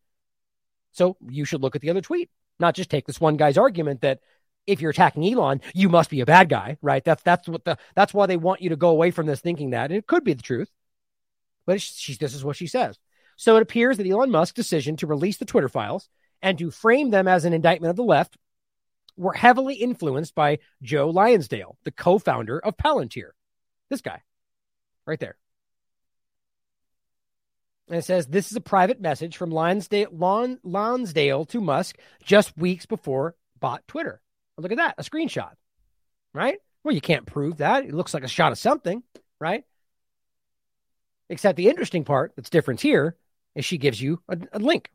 [0.94, 2.30] So you should look at the other tweet,
[2.60, 4.20] not just take this one guy's argument that
[4.66, 7.04] if you're attacking Elon, you must be a bad guy, right?
[7.04, 9.72] That's that's what the that's why they want you to go away from this thinking
[9.72, 10.72] that and it could be the truth,
[11.66, 12.98] but she, this is what she says.
[13.36, 16.08] So it appears that Elon Musk's decision to release the Twitter files
[16.42, 18.38] and to frame them as an indictment of the left
[19.18, 23.32] were heavily influenced by Joe Lonsdale, the co-founder of Palantir.
[23.90, 24.22] This guy,
[25.06, 25.38] right there.
[27.88, 32.58] And it says this is a private message from Lonsdale, Lon, Lonsdale to Musk just
[32.58, 34.22] weeks before bought Twitter.
[34.58, 35.54] Look at that, a screenshot,
[36.34, 36.60] right?
[36.84, 37.86] Well, you can't prove that.
[37.86, 39.04] It looks like a shot of something,
[39.40, 39.66] right?
[41.30, 43.16] Except the interesting part that's different here
[43.56, 44.92] is she gives you a, a link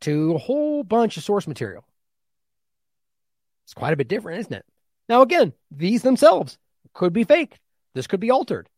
[0.00, 1.84] to a whole bunch of source material.
[3.64, 4.64] It's quite a bit different, isn't it?
[5.08, 6.58] Now, again, these themselves
[6.92, 7.58] could be fake.
[7.94, 8.68] This could be altered.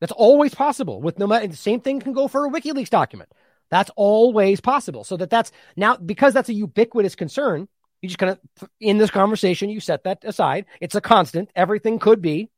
[0.00, 1.00] That's always possible.
[1.00, 3.30] With no matter the same thing can go for a WikiLeaks document.
[3.70, 5.04] That's always possible.
[5.04, 7.68] So that that's now because that's a ubiquitous concern.
[8.00, 10.66] You just kind of in this conversation you set that aside.
[10.80, 11.50] It's a constant.
[11.56, 12.48] Everything could be,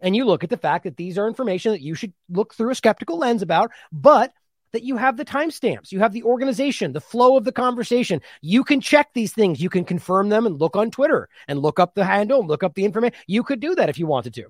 [0.00, 2.70] and you look at the fact that these are information that you should look through
[2.70, 4.32] a skeptical lens about, but
[4.72, 8.20] that you have the timestamps, you have the organization, the flow of the conversation.
[8.42, 9.60] You can check these things.
[9.60, 12.62] You can confirm them and look on Twitter and look up the handle and look
[12.62, 13.16] up the information.
[13.26, 14.48] You could do that if you wanted to.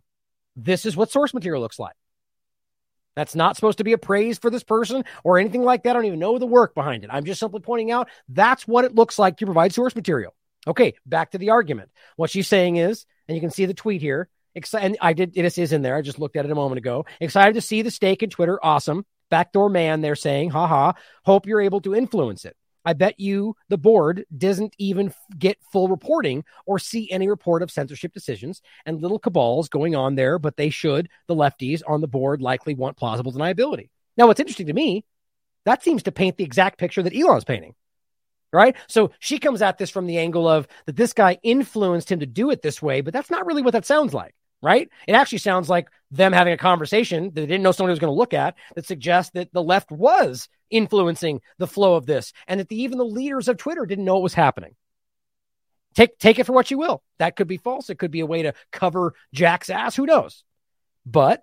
[0.56, 1.94] This is what source material looks like.
[3.18, 5.90] That's not supposed to be a praise for this person or anything like that.
[5.90, 7.10] I don't even know the work behind it.
[7.12, 10.36] I'm just simply pointing out that's what it looks like to provide source material.
[10.68, 11.90] Okay, back to the argument.
[12.14, 14.28] What she's saying is, and you can see the tweet here.
[14.72, 15.96] and I did, this is in there.
[15.96, 17.06] I just looked at it a moment ago.
[17.18, 18.64] Excited to see the stake in Twitter.
[18.64, 19.04] Awesome.
[19.30, 20.92] Backdoor man, they're saying, haha.
[21.24, 22.56] Hope you're able to influence it.
[22.88, 27.70] I bet you the board doesn't even get full reporting or see any report of
[27.70, 32.08] censorship decisions and little cabals going on there, but they should, the lefties on the
[32.08, 33.90] board likely want plausible deniability.
[34.16, 35.04] Now, what's interesting to me,
[35.66, 37.74] that seems to paint the exact picture that Elon's painting.
[38.54, 38.74] Right.
[38.86, 42.26] So she comes at this from the angle of that this guy influenced him to
[42.26, 44.88] do it this way, but that's not really what that sounds like right?
[45.06, 48.12] It actually sounds like them having a conversation that they didn't know somebody was going
[48.12, 52.60] to look at that suggests that the left was influencing the flow of this and
[52.60, 54.74] that the, even the leaders of Twitter didn't know it was happening.
[55.94, 57.02] Take, take it for what you will.
[57.18, 57.90] That could be false.
[57.90, 59.96] It could be a way to cover Jack's ass.
[59.96, 60.44] Who knows?
[61.06, 61.42] But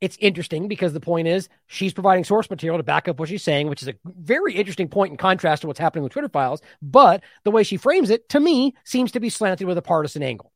[0.00, 3.42] it's interesting because the point is she's providing source material to back up what she's
[3.42, 6.60] saying, which is a very interesting point in contrast to what's happening with Twitter files.
[6.80, 10.22] But the way she frames it, to me, seems to be slanted with a partisan
[10.22, 10.52] angle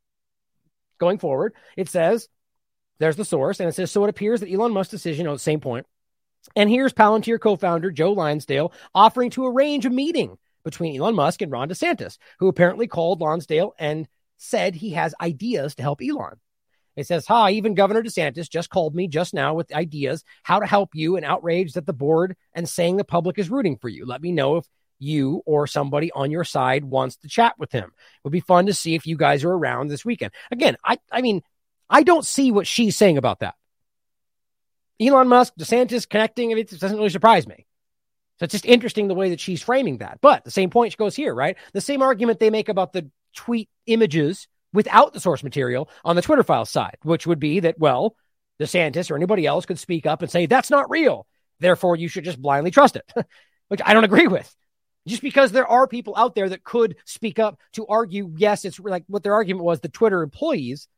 [0.98, 2.28] going forward, it says
[2.98, 5.38] there's the source, and it says so it appears that Elon Musk's decision, on the
[5.38, 5.86] same point.
[6.56, 11.52] And here's Palantir co-founder Joe Lonsdale offering to arrange a meeting between Elon Musk and
[11.52, 16.38] Ron DeSantis, who apparently called Lonsdale and said he has ideas to help Elon.
[16.96, 20.66] It says, Hi, even Governor DeSantis just called me just now with ideas how to
[20.66, 24.04] help you and outraged that the board and saying the public is rooting for you.
[24.04, 24.66] Let me know if
[24.98, 27.84] you or somebody on your side wants to chat with him.
[27.84, 30.32] It would be fun to see if you guys are around this weekend.
[30.50, 31.42] Again, I, I mean,
[31.88, 33.54] I don't see what she's saying about that.
[35.00, 37.66] Elon Musk, DeSantis connecting, it doesn't really surprise me.
[38.38, 40.18] So it's just interesting the way that she's framing that.
[40.20, 41.56] But the same point goes here, right?
[41.72, 46.22] The same argument they make about the tweet images without the source material on the
[46.22, 48.14] Twitter file side, which would be that, well,
[48.60, 51.26] DeSantis or anybody else could speak up and say, that's not real.
[51.60, 53.10] Therefore, you should just blindly trust it,
[53.68, 54.54] which I don't agree with.
[55.08, 58.78] Just because there are people out there that could speak up to argue, yes, it's
[58.78, 60.88] like what their argument was the Twitter employees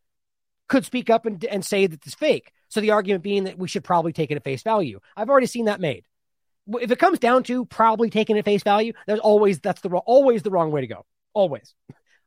[0.69, 2.53] could speak up and, and say that it's fake.
[2.69, 5.01] So the argument being that we should probably take it at face value.
[5.17, 6.05] I've already seen that made.
[6.69, 9.89] If it comes down to probably taking it at face value, there's always that's the
[9.91, 11.05] always the wrong way to go.
[11.33, 11.75] Always.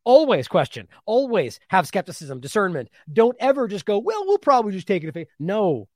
[0.05, 0.89] Always question.
[1.05, 2.89] Always have skepticism, discernment.
[3.11, 5.27] Don't ever just go, well, we'll probably just take it at face.
[5.39, 5.87] No,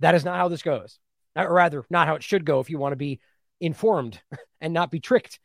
[0.00, 0.98] that is not how this goes.
[1.36, 3.20] Or rather, not how it should go if you want to be
[3.64, 4.20] informed
[4.60, 5.40] and not be tricked.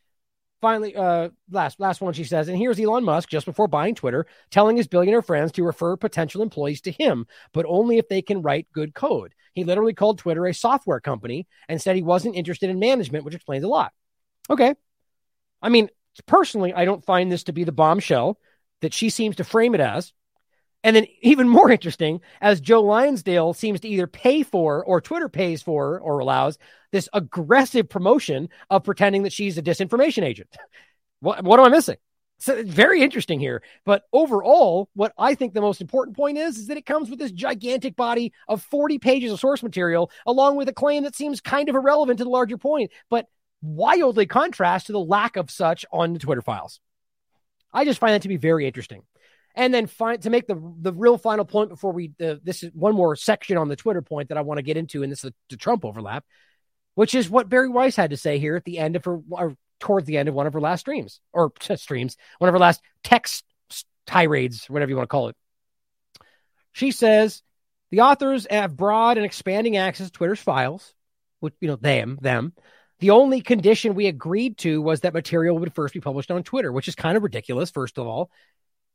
[0.62, 4.26] Finally, uh, last last one she says, and here's Elon Musk just before buying Twitter,
[4.52, 8.41] telling his billionaire friends to refer potential employees to him, but only if they can
[8.41, 9.34] write good code.
[9.54, 13.36] He literally called Twitter a software company and said he wasn't interested in management, which
[13.36, 13.94] explains a lot.
[14.50, 14.76] Okay,
[15.62, 15.90] I mean,
[16.26, 18.38] personally, I don't find this to be the bombshell
[18.82, 20.14] that she seems to frame it as.
[20.84, 25.30] And then, even more interesting, as Joe Lonsdale seems to either pay for or Twitter
[25.30, 26.58] pays for or allows
[26.92, 30.50] this aggressive promotion of pretending that she's a disinformation agent.
[31.20, 31.98] what, what am I missing?
[32.42, 33.62] So very interesting here.
[33.86, 37.20] But overall, what I think the most important point is, is that it comes with
[37.20, 41.42] this gigantic body of 40 pages of source material, along with a claim that seems
[41.42, 43.28] kind of irrelevant to the larger point, but
[43.62, 46.80] wildly contrasts to the lack of such on the Twitter files.
[47.74, 49.04] I just find that to be very interesting.
[49.60, 52.72] And then find to make the the real final point before we uh, this is
[52.73, 55.26] one more section on the Twitter point that I want to get into, and this
[55.26, 56.23] is the Trump overlap,
[56.95, 59.57] which is what Bari Weiss had to say here at the end of her or
[59.81, 62.81] towards the end of one of her last streams or streams, one of her last
[63.03, 63.44] text
[64.06, 65.36] tirades, whatever you want to call it.
[66.72, 67.44] She says
[67.91, 70.94] the authors have broad and expanding access to Twitter's files,
[71.41, 72.53] which you know them them.
[72.99, 76.72] The only condition we agreed to was that material would first be published on Twitter,
[76.72, 78.31] which is kind of ridiculous, first of all.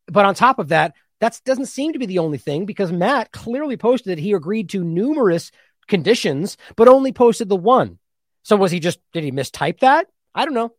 [0.06, 3.32] But on top of that, that doesn't seem to be the only thing because Matt
[3.32, 5.50] clearly posted that he agreed to numerous
[5.86, 7.98] conditions, but only posted the one.
[8.42, 10.06] So was he just, did he mistype that?
[10.34, 10.72] I don't know.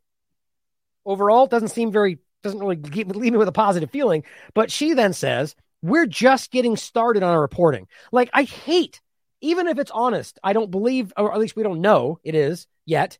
[1.06, 4.24] Overall, doesn't seem very, doesn't really leave me with a positive feeling.
[4.54, 7.88] But she then says, we're just getting started on our reporting.
[8.12, 9.02] Like, I hate,
[9.42, 12.68] even if it's honest, I don't believe, or at least we don't know it is
[12.86, 13.18] yet.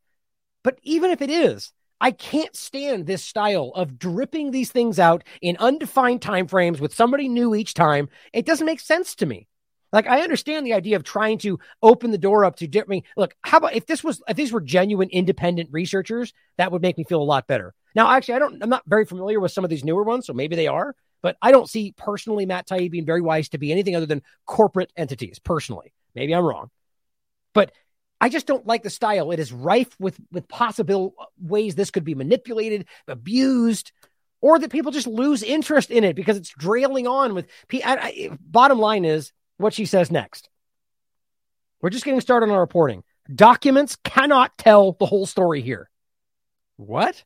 [0.64, 5.24] But even if it is, I can't stand this style of dripping these things out
[5.42, 8.10] in undefined time frames with somebody new each time.
[8.34, 9.48] It doesn't make sense to me.
[9.94, 13.06] Like I understand the idea of trying to open the door up to different.
[13.16, 16.98] Look, how about if this was if these were genuine independent researchers, that would make
[16.98, 17.74] me feel a lot better.
[17.96, 18.62] Now, actually, I don't.
[18.62, 20.96] I'm not very familiar with some of these newer ones, so maybe they are.
[21.22, 24.22] But I don't see personally Matt Taibbi being very wise to be anything other than
[24.46, 25.40] corporate entities.
[25.40, 26.72] Personally, maybe I'm wrong,
[27.54, 27.72] but
[28.22, 29.32] I just don't like the style.
[29.32, 33.92] It is rife with with possible ways this could be manipulated, abused,
[34.42, 37.48] or that people just lose interest in it because it's drailing on with.
[37.74, 40.50] I, I, bottom line is what she says next.
[41.82, 43.04] We're just getting started on our reporting.
[43.34, 45.90] Documents cannot tell the whole story here.
[46.78, 47.24] What?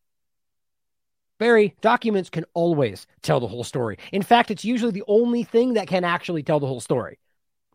[1.40, 3.98] Bari, documents can always tell the whole story.
[4.12, 7.20] In fact, it's usually the only thing that can actually tell the whole story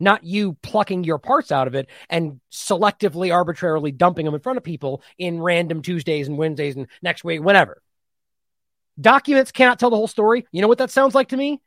[0.01, 4.59] not you plucking your parts out of it and selectively, arbitrarily dumping them in front
[4.59, 7.81] of people in random Tuesdays and Wednesdays and next week, whenever.
[9.01, 10.47] Documents cannot tell the whole story.
[10.53, 11.61] You know what that sounds like to me?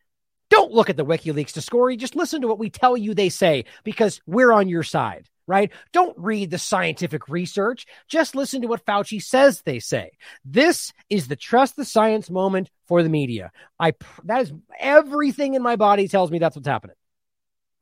[0.50, 1.98] Don't look at the WikiLeaks discovery.
[1.98, 5.72] Just listen to what we tell you they say because we're on your side, right?
[5.92, 7.86] Don't read the scientific research.
[8.08, 10.12] Just listen to what Fauci says they say.
[10.46, 13.52] This is the trust the science moment for the media.
[13.78, 13.94] I
[14.24, 16.96] that is everything in my body tells me that's what's happening.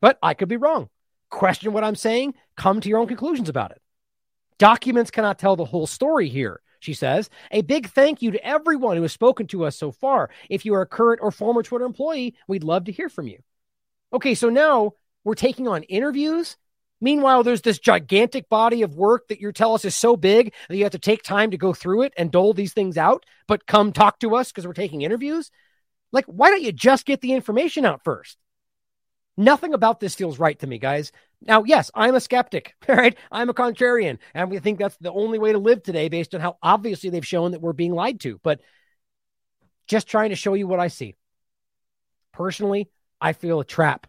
[0.01, 0.89] But I could be wrong.
[1.29, 3.81] Question what I'm saying, come to your own conclusions about it.
[4.57, 7.29] Documents cannot tell the whole story here, she says.
[7.51, 10.29] A big thank you to everyone who has spoken to us so far.
[10.49, 13.39] If you are a current or former Twitter employee, we'd love to hear from you.
[14.13, 14.93] Okay, so now
[15.23, 16.55] we're taking on interviews.
[17.01, 20.77] Meanwhile, there's this gigantic body of work that you tell us is so big that
[20.77, 23.67] you have to take time to go through it and dole these things out, but
[23.67, 25.51] come talk to us because we're taking interviews.
[26.13, 28.37] Like, why don't you just get the information out first?
[29.37, 31.11] Nothing about this feels right to me, guys.
[31.41, 33.15] Now, yes, I'm a skeptic, right?
[33.31, 36.41] I'm a contrarian, and we think that's the only way to live today based on
[36.41, 38.39] how obviously they've shown that we're being lied to.
[38.43, 38.61] But
[39.87, 41.15] just trying to show you what I see.
[42.33, 42.89] Personally,
[43.19, 44.07] I feel a trap,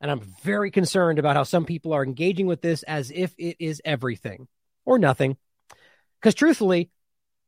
[0.00, 3.56] and I'm very concerned about how some people are engaging with this as if it
[3.60, 4.48] is everything
[4.84, 5.36] or nothing.
[6.20, 6.90] Because truthfully,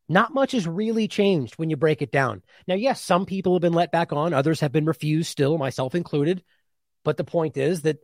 [0.09, 2.43] not much has really changed when you break it down.
[2.66, 5.95] Now, yes, some people have been let back on, others have been refused still, myself
[5.95, 6.43] included.
[7.04, 7.98] But the point is that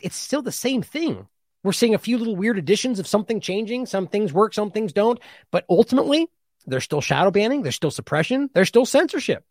[0.00, 1.26] it's still the same thing.
[1.62, 3.86] We're seeing a few little weird additions of something changing.
[3.86, 5.20] Some things work, some things don't.
[5.50, 6.28] But ultimately,
[6.66, 9.44] there's still shadow banning, there's still suppression, there's still censorship.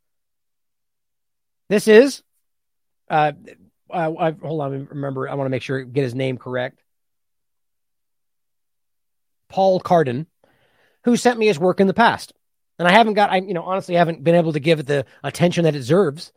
[1.70, 2.22] This is,
[3.10, 3.32] uh,
[3.90, 6.82] uh, I, hold on, remember, I want to make sure get his name correct.
[9.50, 10.26] Paul Cardin
[11.04, 12.34] who sent me his work in the past.
[12.80, 15.06] And I haven't got, I, you know, honestly, haven't been able to give it the
[15.24, 16.32] attention that it deserves.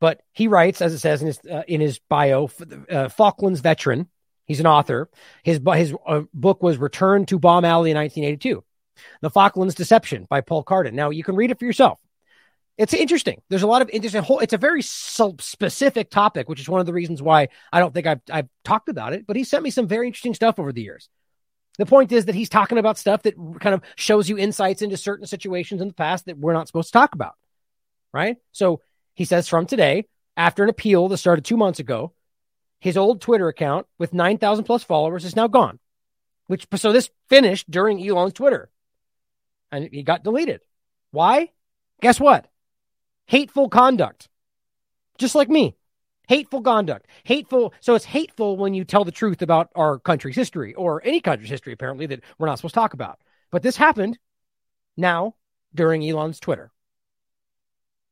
[0.00, 2.50] But he writes, as it says in his, uh, in his bio,
[2.90, 4.08] uh, Falklands veteran.
[4.46, 5.08] He's an author.
[5.44, 8.64] His, his uh, book was Return to Bomb Alley in 1982.
[9.20, 10.94] The Falklands Deception by Paul Cardin.
[10.94, 12.00] Now you can read it for yourself.
[12.76, 13.42] It's interesting.
[13.50, 14.38] There's a lot of interesting whole.
[14.38, 18.06] It's a very specific topic, which is one of the reasons why I don't think
[18.06, 19.26] I've I've talked about it.
[19.26, 21.10] But he sent me some very interesting stuff over the years.
[21.76, 24.96] The point is that he's talking about stuff that kind of shows you insights into
[24.96, 27.34] certain situations in the past that we're not supposed to talk about.
[28.14, 28.38] Right.
[28.52, 28.80] So
[29.20, 32.14] he says from today, after an appeal that started two months ago,
[32.78, 35.78] his old Twitter account with 9,000 plus followers is now gone.
[36.46, 38.70] Which, so this finished during Elon's Twitter
[39.70, 40.62] and he got deleted.
[41.10, 41.50] Why?
[42.00, 42.46] Guess what?
[43.26, 44.30] Hateful conduct.
[45.18, 45.76] Just like me
[46.28, 50.72] hateful conduct hateful so it's hateful when you tell the truth about our country's history
[50.74, 53.18] or any country's history apparently that we're not supposed to talk about
[53.50, 54.16] but this happened
[54.96, 55.34] now
[55.74, 56.70] during elon's twitter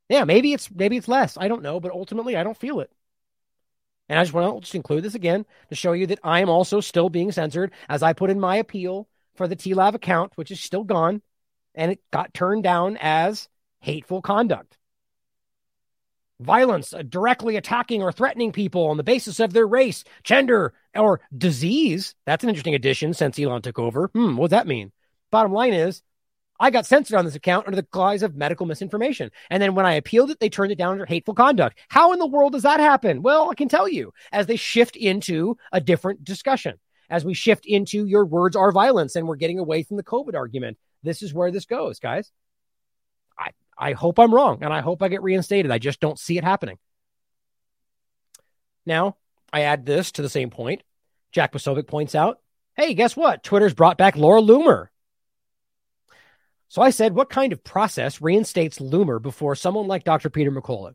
[0.08, 2.90] yeah maybe it's maybe it's less i don't know but ultimately i don't feel it
[4.08, 6.48] and i just want to just include this again to show you that i am
[6.48, 10.50] also still being censored as i put in my appeal for the tlav account which
[10.50, 11.22] is still gone
[11.74, 13.48] and it got turned down as
[13.80, 14.78] hateful conduct
[16.40, 21.20] violence, uh, directly attacking or threatening people on the basis of their race, gender, or
[21.36, 22.14] disease.
[22.26, 24.08] That's an interesting addition since Elon took over.
[24.08, 24.92] Hmm, what does that mean?
[25.30, 26.02] Bottom line is,
[26.60, 29.30] I got censored on this account under the guise of medical misinformation.
[29.50, 31.78] And then when I appealed it, they turned it down under hateful conduct.
[31.88, 33.22] How in the world does that happen?
[33.22, 36.78] Well, I can tell you as they shift into a different discussion,
[37.08, 40.34] as we shift into your words are violence and we're getting away from the COVID
[40.34, 40.78] argument.
[41.02, 42.32] This is where this goes, guys.
[43.38, 45.70] I I hope I'm wrong and I hope I get reinstated.
[45.70, 46.78] I just don't see it happening.
[48.84, 49.16] Now,
[49.52, 50.82] I add this to the same point.
[51.30, 52.40] Jack Posobiec points out,
[52.76, 53.42] hey, guess what?
[53.44, 54.88] Twitter's brought back Laura Loomer.
[56.68, 60.28] So I said, what kind of process reinstates Loomer before someone like Dr.
[60.28, 60.94] Peter McCullough?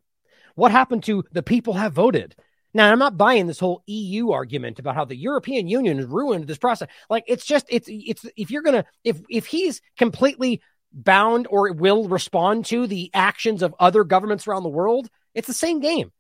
[0.56, 2.36] What happened to the people have voted?
[2.76, 6.48] Now, I'm not buying this whole EU argument about how the European Union has ruined
[6.48, 6.90] this process.
[7.10, 11.72] Like, it's just, it's, it's, if you're going to, if, if he's completely bound or
[11.74, 16.12] will respond to the actions of other governments around the world, it's the same game.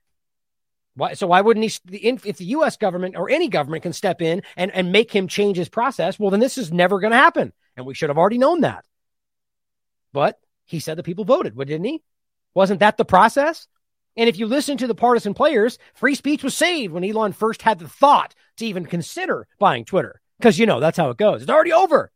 [0.96, 2.08] Why, so why wouldn't he?
[2.08, 2.78] If the U.S.
[2.78, 6.30] government or any government can step in and, and make him change his process, well,
[6.30, 8.86] then this is never going to happen, and we should have already known that.
[10.14, 12.02] But he said the people voted, didn't he?
[12.54, 13.68] Wasn't that the process?
[14.16, 17.64] And if you listen to the partisan players, free speech was saved when Elon first
[17.64, 21.42] had the thought to even consider buying Twitter, because you know that's how it goes.
[21.42, 22.12] It's already over.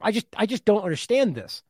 [0.00, 1.62] I just I just don't understand this.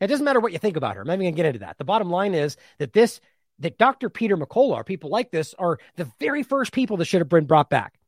[0.00, 1.00] It doesn't matter what you think about her.
[1.00, 1.78] I'm not even gonna get into that.
[1.78, 3.20] The bottom line is that this
[3.58, 4.10] that Dr.
[4.10, 7.70] Peter McCullough, people like this, are the very first people that should have been brought
[7.70, 7.98] back.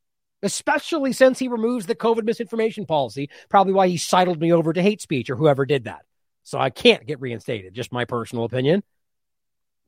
[0.43, 4.83] Especially since he removes the COVID misinformation policy, probably why he sidled me over to
[4.83, 6.05] hate speech or whoever did that.
[6.45, 8.83] So I can't get reinstated, just my personal opinion.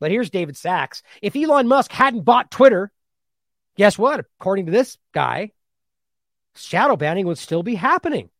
[0.01, 1.03] But here's David Sacks.
[1.23, 2.91] If Elon Musk hadn't bought Twitter,
[3.77, 4.21] guess what?
[4.41, 5.53] According to this guy,
[6.57, 8.31] shadow banning would still be happening.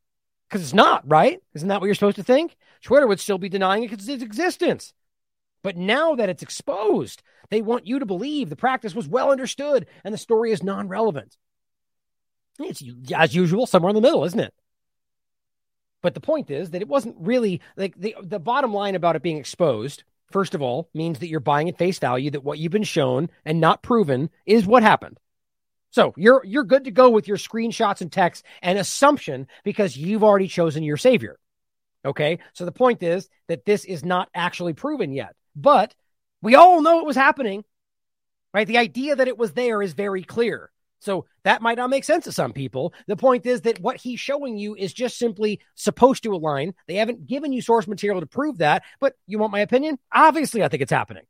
[0.49, 1.41] Because it's not, right?
[1.55, 2.57] Isn't that what you're supposed to think?
[2.83, 4.93] Twitter would still be denying its existence.
[5.63, 9.87] But now that it's exposed, they want you to believe the practice was well understood
[10.03, 11.37] and the story is non relevant.
[12.59, 12.83] It's
[13.15, 14.53] as usual, somewhere in the middle, isn't it?
[16.03, 19.23] But the point is that it wasn't really like the, the bottom line about it
[19.23, 22.73] being exposed, first of all, means that you're buying at face value that what you've
[22.73, 25.19] been shown and not proven is what happened.
[25.91, 30.23] So you're you're good to go with your screenshots and text and assumption because you've
[30.25, 31.39] already chosen your savior.
[32.05, 32.39] Okay?
[32.53, 35.35] So the point is that this is not actually proven yet.
[35.57, 35.95] But
[36.43, 37.65] we all know it was happening.
[38.55, 38.67] Right?
[38.67, 40.71] The idea that it was there is very clear.
[41.01, 42.93] So that might not make sense to some people.
[43.07, 46.75] The point is that what he's showing you is just simply supposed to align.
[46.87, 49.99] They haven't given you source material to prove that, but you want my opinion?
[50.13, 51.25] Obviously, I think it's happening.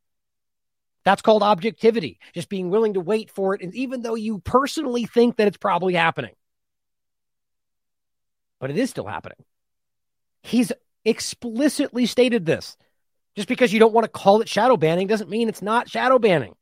[1.05, 3.63] That's called objectivity, just being willing to wait for it.
[3.63, 6.35] And even though you personally think that it's probably happening,
[8.59, 9.39] but it is still happening.
[10.43, 10.73] He's
[11.05, 12.77] explicitly stated this.
[13.37, 16.19] Just because you don't want to call it shadow banning doesn't mean it's not shadow
[16.19, 16.55] banning.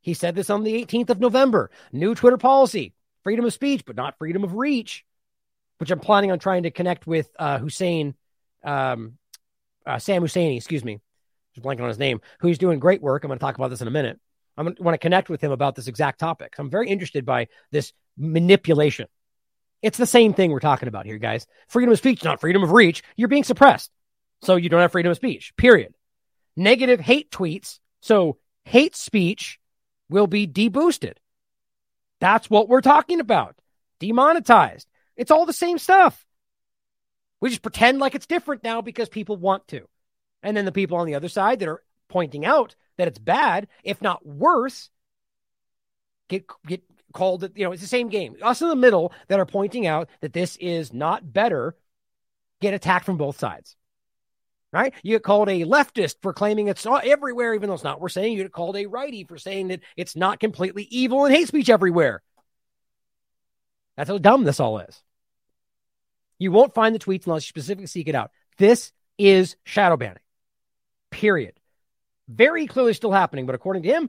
[0.00, 1.70] He said this on the 18th of November.
[1.92, 5.04] New Twitter policy freedom of speech, but not freedom of reach,
[5.78, 8.14] which I'm planning on trying to connect with uh, Hussein,
[8.64, 9.18] um,
[9.86, 11.00] uh, Sam Husseini, excuse me,
[11.54, 13.24] just blanking on his name, who's doing great work.
[13.24, 14.18] I'm going to talk about this in a minute.
[14.56, 16.54] I want to connect with him about this exact topic.
[16.58, 19.06] I'm very interested by this manipulation.
[19.80, 21.46] It's the same thing we're talking about here, guys.
[21.68, 23.02] Freedom of speech, not freedom of reach.
[23.16, 23.90] You're being suppressed.
[24.42, 25.94] So you don't have freedom of speech, period.
[26.56, 27.78] Negative hate tweets.
[28.00, 29.59] So hate speech
[30.10, 31.14] will be deboosted.
[32.20, 33.56] That's what we're talking about.
[33.98, 34.86] Demonetized.
[35.16, 36.26] It's all the same stuff.
[37.40, 39.88] We just pretend like it's different now because people want to.
[40.42, 43.68] And then the people on the other side that are pointing out that it's bad,
[43.82, 44.90] if not worse,
[46.28, 46.82] get get
[47.12, 48.36] called you know, it's the same game.
[48.42, 51.76] Us in the middle that are pointing out that this is not better
[52.60, 53.76] get attacked from both sides.
[54.72, 54.94] Right?
[55.02, 58.00] You get called a leftist for claiming it's not everywhere, even though it's not.
[58.00, 61.34] We're saying you get called a righty for saying that it's not completely evil and
[61.34, 62.22] hate speech everywhere.
[63.96, 65.02] That's how dumb this all is.
[66.38, 68.30] You won't find the tweets unless you specifically seek it out.
[68.56, 70.22] This is shadow banning.
[71.10, 71.54] Period.
[72.28, 74.08] Very clearly still happening, but according to him,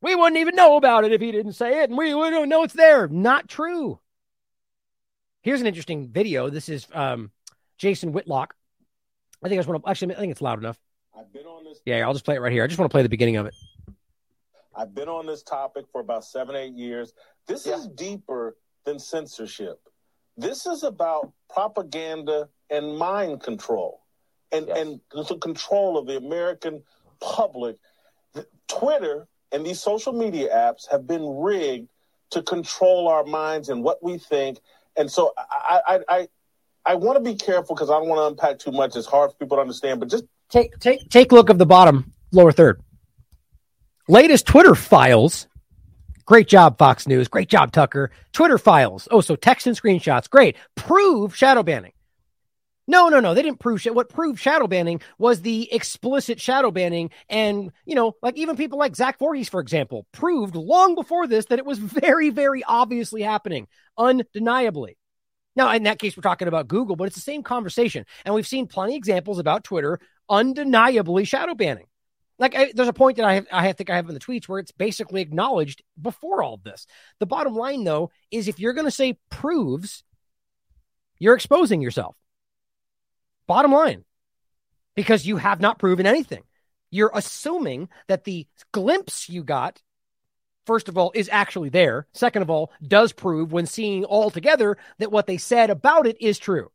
[0.00, 2.62] we wouldn't even know about it if he didn't say it, and we wouldn't know
[2.62, 3.08] it's there.
[3.08, 3.98] Not true.
[5.42, 6.50] Here's an interesting video.
[6.50, 7.30] This is um,
[7.78, 8.55] Jason Whitlock.
[9.42, 10.14] I think I just want to actually.
[10.14, 10.78] I think it's loud enough.
[11.16, 11.80] I've been on this.
[11.84, 12.64] Yeah, I'll just play it right here.
[12.64, 13.54] I just want to play the beginning of it.
[14.74, 17.12] I've been on this topic for about seven, eight years.
[17.46, 17.76] This Yeah.
[17.76, 19.80] is deeper than censorship.
[20.36, 24.02] This is about propaganda and mind control
[24.52, 24.78] and, Yes.
[24.78, 26.82] and the control of the American
[27.20, 27.76] public.
[28.68, 31.88] Twitter and these social media apps have been rigged
[32.30, 34.58] to control our minds and what we think.
[34.96, 36.28] And so I, I, I,
[36.86, 38.94] I want to be careful because I don't want to unpack too much.
[38.96, 42.12] It's hard for people to understand, but just Take take take look of the bottom
[42.32, 42.80] lower third.
[44.08, 45.48] Latest Twitter files.
[46.24, 47.28] Great job, Fox News.
[47.28, 48.10] Great job, Tucker.
[48.32, 49.08] Twitter files.
[49.10, 50.28] Oh, so text and screenshots.
[50.28, 50.56] Great.
[50.74, 51.92] Prove shadow banning.
[52.88, 53.34] No, no, no.
[53.34, 53.94] They didn't prove shit.
[53.94, 57.10] What proved shadow banning was the explicit shadow banning.
[57.28, 61.46] And, you know, like even people like Zach Vorhies, for example, proved long before this
[61.46, 63.66] that it was very, very obviously happening,
[63.98, 64.96] undeniably.
[65.56, 68.04] Now, in that case, we're talking about Google, but it's the same conversation.
[68.24, 71.86] And we've seen plenty of examples about Twitter undeniably shadow banning.
[72.38, 74.46] Like, I, there's a point that I have, I think I have in the tweets
[74.46, 76.86] where it's basically acknowledged before all this.
[77.18, 80.04] The bottom line, though, is if you're going to say proves,
[81.18, 82.14] you're exposing yourself.
[83.46, 84.04] Bottom line,
[84.94, 86.42] because you have not proven anything.
[86.90, 89.80] You're assuming that the glimpse you got,
[90.66, 92.06] first of all, is actually there.
[92.12, 96.16] Second of all, does prove when seeing all together that what they said about it
[96.20, 96.70] is true.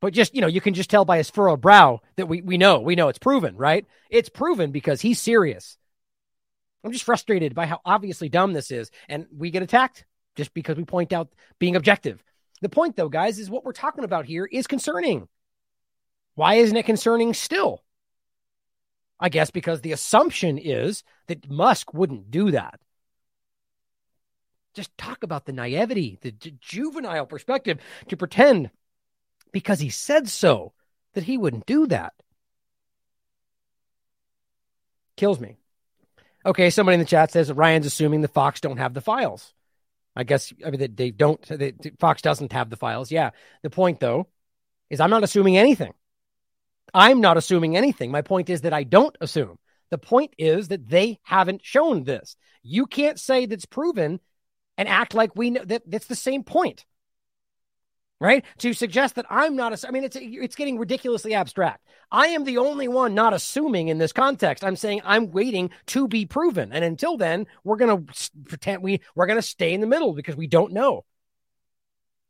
[0.00, 2.56] But just, you know, you can just tell by his furrowed brow that we, we
[2.56, 3.86] know, we know it's proven, right?
[4.10, 5.76] It's proven because he's serious.
[6.84, 8.90] I'm just frustrated by how obviously dumb this is.
[9.08, 10.04] And we get attacked
[10.36, 12.22] just because we point out being objective.
[12.60, 15.28] The point, though, guys, is what we're talking about here is concerning.
[16.34, 17.82] Why isn't it concerning still?
[19.20, 22.80] I guess because the assumption is that Musk wouldn't do that.
[24.74, 27.78] Just talk about the naivety, the ju- juvenile perspective
[28.08, 28.70] to pretend
[29.50, 30.72] because he said so
[31.14, 32.12] that he wouldn't do that.
[35.16, 35.56] Kills me.
[36.46, 39.52] Okay, somebody in the chat says Ryan's assuming the Fox don't have the files.
[40.14, 41.40] I guess I mean they, they don't.
[41.42, 43.10] They, Fox doesn't have the files.
[43.10, 43.30] Yeah.
[43.62, 44.28] The point though
[44.90, 45.92] is I'm not assuming anything.
[46.94, 48.10] I'm not assuming anything.
[48.10, 49.58] My point is that I don't assume.
[49.90, 52.36] The point is that they haven't shown this.
[52.62, 54.20] You can't say that's proven
[54.76, 56.84] and act like we know that that's the same point.
[58.20, 58.44] Right?
[58.58, 61.86] To suggest that I'm not, I mean, it's it's getting ridiculously abstract.
[62.10, 64.64] I am the only one not assuming in this context.
[64.64, 68.02] I'm saying I'm waiting to be proven, and until then, we're gonna
[68.46, 71.04] pretend we we're gonna stay in the middle because we don't know.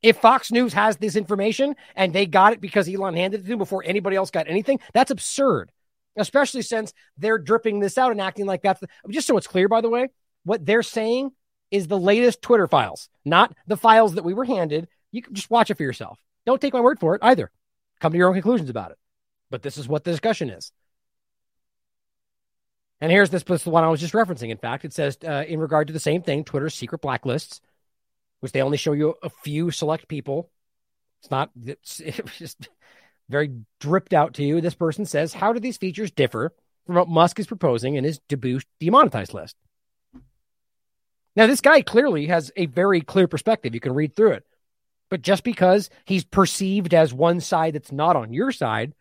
[0.03, 3.49] If Fox News has this information and they got it because Elon handed it to
[3.49, 5.73] them before anybody else got anything, that's absurd.
[6.16, 9.69] Especially since they're dripping this out and acting like that's the, just so it's clear,
[9.69, 10.09] by the way,
[10.45, 11.31] what they're saying
[11.70, 14.89] is the latest Twitter files, not the files that we were handed.
[15.11, 16.19] You can just watch it for yourself.
[16.47, 17.51] Don't take my word for it either.
[18.01, 18.99] Come to your own conclusions about it.
[19.51, 20.73] But this is what the discussion is.
[23.01, 24.51] And here's this, this is the one I was just referencing.
[24.51, 27.61] In fact, it says uh, in regard to the same thing, Twitter's secret blacklists,
[28.40, 30.51] which they only show you a few select people.
[31.20, 32.69] It's not it's, it's just
[33.28, 34.60] very dripped out to you.
[34.60, 36.55] This person says, How do these features differ
[36.86, 39.56] from what Musk is proposing in his debut demonetized list?
[41.36, 43.73] Now, this guy clearly has a very clear perspective.
[43.74, 44.44] You can read through it.
[45.09, 48.93] But just because he's perceived as one side that's not on your side,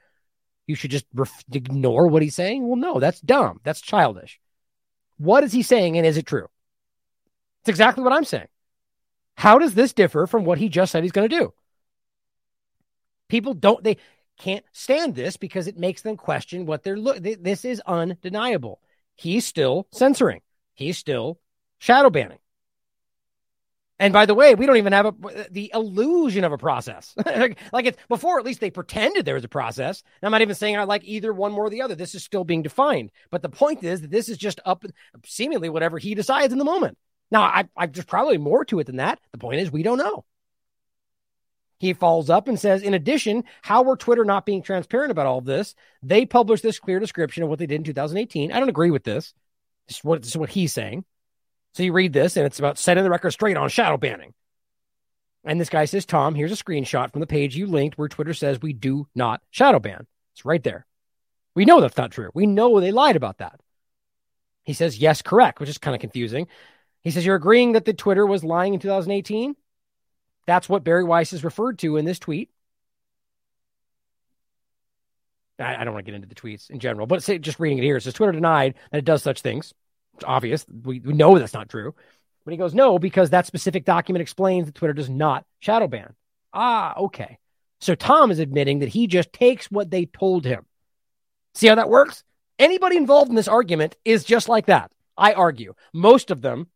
[0.67, 2.65] you should just ref- ignore what he's saying?
[2.65, 3.59] Well, no, that's dumb.
[3.63, 4.39] That's childish.
[5.17, 6.47] What is he saying, and is it true?
[7.61, 8.47] It's exactly what I'm saying.
[9.37, 11.53] How does this differ from what he just said he's going to do?
[13.29, 13.97] People don't, they
[14.39, 17.43] can't stand this because it makes them question what they're looking.
[17.43, 18.81] This is undeniable.
[19.15, 20.41] He's still censoring,
[20.73, 21.39] he's still
[21.77, 22.39] shadow banning.
[23.99, 27.15] And by the way, we don't even have a, the illusion of a process.
[27.25, 30.03] like it's before, at least they pretended there was a process.
[30.21, 31.95] And I'm not even saying I like either one more or the other.
[31.95, 33.11] This is still being defined.
[33.31, 34.83] But the point is that this is just up,
[35.25, 36.95] seemingly whatever he decides in the moment.
[37.31, 39.19] Now, I, I there's probably more to it than that.
[39.31, 40.25] The point is, we don't know.
[41.79, 45.41] He follows up and says, in addition, how were Twitter not being transparent about all
[45.41, 45.75] this?
[46.01, 48.51] They published this clear description of what they did in 2018.
[48.51, 49.33] I don't agree with this.
[49.87, 51.05] This is what, this is what he's saying.
[51.73, 54.33] So you read this, and it's about setting the record straight on shadow banning.
[55.43, 58.33] And this guy says, Tom, here's a screenshot from the page you linked where Twitter
[58.33, 60.07] says we do not shadow ban.
[60.33, 60.87] It's right there.
[61.53, 62.31] We know that's not true.
[62.33, 63.59] We know they lied about that.
[64.63, 66.47] He says, yes, correct, which is kind of confusing.
[67.07, 69.55] He says, You're agreeing that the Twitter was lying in 2018?
[70.45, 72.49] That's what Bari Weiss is referred to in this tweet.
[75.57, 77.83] I, don't want to get into the tweets in general, but say, just reading it
[77.83, 79.73] here, it says Twitter denied that it does such things.
[80.15, 80.65] It's obvious.
[80.83, 81.95] We, we know that's not true.
[82.43, 86.13] But he goes, No, because that specific document explains that Twitter does not shadow ban.
[86.51, 87.37] Ah, okay.
[87.79, 90.65] So Tom is admitting that he just takes what they told him.
[91.55, 92.25] See how that works?
[92.59, 94.91] Anybody involved in this argument is just like that.
[95.17, 95.73] I argue.
[95.93, 96.67] Most of them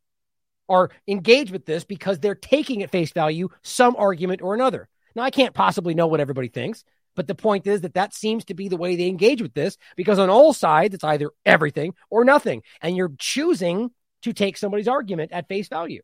[0.72, 4.88] are engaged with this because they're taking at face value some argument or another.
[5.15, 6.84] Now, I can't possibly know what everybody thinks,
[7.15, 9.77] but the point is that that seems to be the way they engage with this
[9.95, 12.64] because on all sides, it's either everything or nothing.
[12.81, 13.91] And you're choosing
[14.22, 16.02] to take somebody's argument at face value.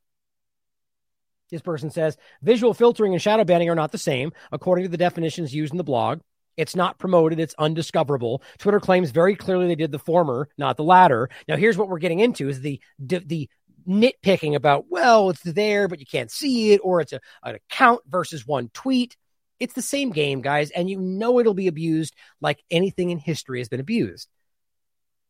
[1.49, 4.97] This person says visual filtering and shadow banning are not the same, according to the
[4.97, 6.19] definitions used in the blog.
[6.57, 7.39] It's not promoted.
[7.39, 8.41] It's undiscoverable.
[8.57, 11.29] Twitter claims very clearly they did the former, not the latter.
[11.47, 13.47] Now, here's what we're getting into is the, the
[13.87, 18.01] nitpicking about, well, it's there, but you can't see it, or it's a, an account
[18.07, 19.15] versus one tweet.
[19.59, 23.59] It's the same game, guys, and you know it'll be abused like anything in history
[23.59, 24.27] has been abused.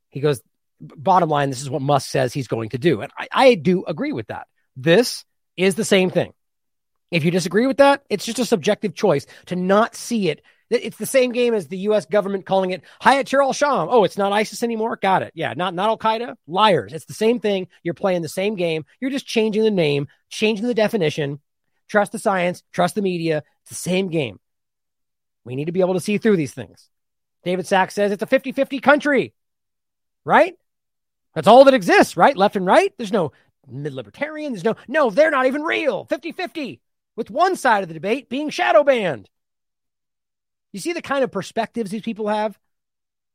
[0.09, 0.41] He goes,
[0.79, 3.01] bottom line, this is what Musk says he's going to do.
[3.01, 4.47] And I, I do agree with that.
[4.75, 5.23] This
[5.55, 6.33] is the same thing.
[7.09, 10.97] If you disagree with that, it's just a subjective choice to not see it it's
[10.97, 12.05] the same game as the U.S.
[12.05, 13.87] government calling it Hayat Tahrir al-Sham.
[13.89, 14.97] Oh, it's not ISIS anymore.
[15.01, 15.31] Got it.
[15.35, 16.35] Yeah, not not Al Qaeda.
[16.47, 16.93] Liars.
[16.93, 17.67] It's the same thing.
[17.83, 18.85] You're playing the same game.
[18.99, 21.39] You're just changing the name, changing the definition.
[21.87, 22.63] Trust the science.
[22.73, 23.43] Trust the media.
[23.61, 24.39] It's the same game.
[25.45, 26.89] We need to be able to see through these things.
[27.43, 29.33] David Sacks says it's a 50 50 country,
[30.25, 30.55] right?
[31.33, 32.35] That's all that exists, right?
[32.35, 32.93] Left and right.
[32.97, 33.31] There's no
[33.67, 34.51] mid libertarian.
[34.51, 36.05] There's no, no, they're not even real.
[36.05, 36.81] 50 50
[37.15, 39.29] with one side of the debate being shadow banned.
[40.73, 42.57] You see the kind of perspectives these people have?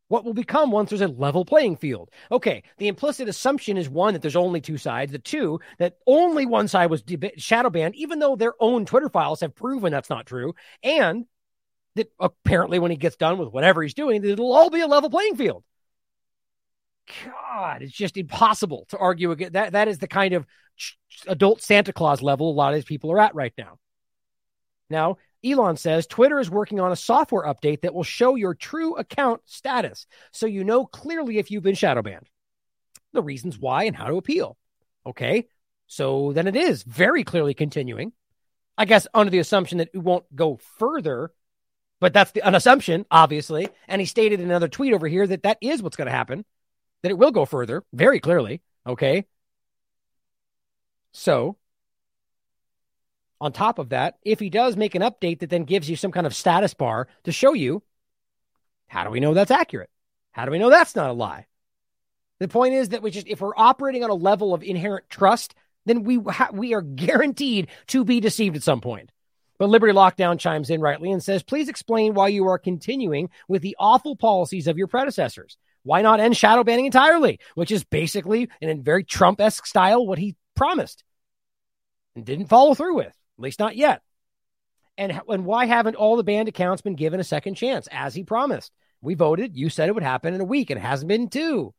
[0.08, 2.10] What will become once there's a level playing field?
[2.30, 5.10] Okay, the implicit assumption is one, that there's only two sides.
[5.10, 9.08] The two, that only one side was deb- shadow banned, even though their own Twitter
[9.08, 10.54] files have proven that's not true.
[10.82, 11.24] And
[11.94, 15.08] that apparently when he gets done with whatever he's doing, it'll all be a level
[15.08, 15.64] playing field.
[17.24, 19.72] God, it's just impossible to argue against that.
[19.72, 20.46] That is the kind of
[21.26, 23.78] adult Santa Claus level a lot of these people are at right now.
[24.90, 28.94] Now, Elon says Twitter is working on a software update that will show your true
[28.96, 32.28] account status so you know clearly if you've been shadow banned,
[33.12, 34.56] the reasons why, and how to appeal.
[35.04, 35.48] Okay,
[35.86, 38.12] so then it is very clearly continuing.
[38.78, 41.32] I guess under the assumption that it won't go further,
[42.00, 43.68] but that's the, an assumption, obviously.
[43.88, 46.44] And he stated in another tweet over here that that is what's going to happen,
[47.02, 48.62] that it will go further very clearly.
[48.86, 49.26] Okay.
[51.12, 51.58] So
[53.42, 56.12] on top of that, if he does make an update that then gives you some
[56.12, 57.82] kind of status bar to show you,
[58.86, 59.90] how do we know that's accurate?
[60.30, 61.46] How do we know that's not a lie?
[62.38, 65.56] The point is that we just, if we're operating on a level of inherent trust,
[65.86, 69.10] then we ha- we are guaranteed to be deceived at some point.
[69.58, 73.60] But Liberty Lockdown chimes in rightly and says, please explain why you are continuing with
[73.62, 75.56] the awful policies of your predecessors.
[75.82, 77.40] Why not end shadow banning entirely?
[77.56, 81.02] Which is basically, in a very Trump esque style, what he promised
[82.14, 83.16] and didn't follow through with.
[83.42, 84.02] At least not yet.
[84.96, 88.22] And, and why haven't all the banned accounts been given a second chance, as he
[88.22, 88.70] promised?
[89.00, 89.56] We voted.
[89.56, 90.70] You said it would happen in a week.
[90.70, 91.74] and It hasn't been two.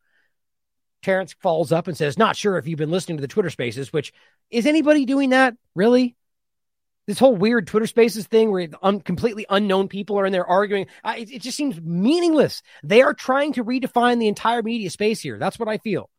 [1.04, 3.94] Terrence falls up and says, Not sure if you've been listening to the Twitter spaces,
[3.94, 4.12] which
[4.50, 5.56] is anybody doing that?
[5.74, 6.18] Really?
[7.08, 10.88] This whole weird Twitter spaces thing where un- completely unknown people are in there arguing,
[11.02, 12.62] uh, it, it just seems meaningless.
[12.84, 15.38] They are trying to redefine the entire media space here.
[15.40, 16.10] That's what I feel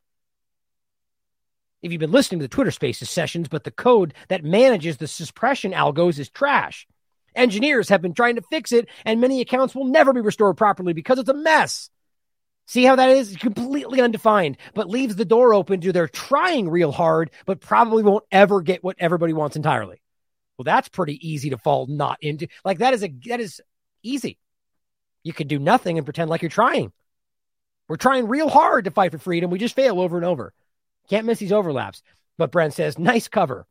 [1.84, 5.06] if you've been listening to the Twitter Spaces sessions, but the code that manages the
[5.06, 6.88] suppression algos is trash.
[7.34, 10.94] Engineers have been trying to fix it, and many accounts will never be restored properly
[10.94, 11.90] because it's a mess.
[12.66, 13.36] See how that is?
[13.36, 18.24] Completely undefined, but leaves the door open to their trying real hard, but probably won't
[18.32, 20.00] ever get what everybody wants entirely.
[20.56, 22.46] Well, that's pretty easy to fall not into.
[22.64, 23.60] Like that is a that is
[24.02, 24.38] easy.
[25.22, 26.92] You can do nothing and pretend like you're trying.
[27.88, 29.50] We're trying real hard to fight for freedom.
[29.50, 30.54] We just fail over and over.
[31.08, 32.02] Can't miss these overlaps.
[32.38, 33.66] But Brent says, nice cover.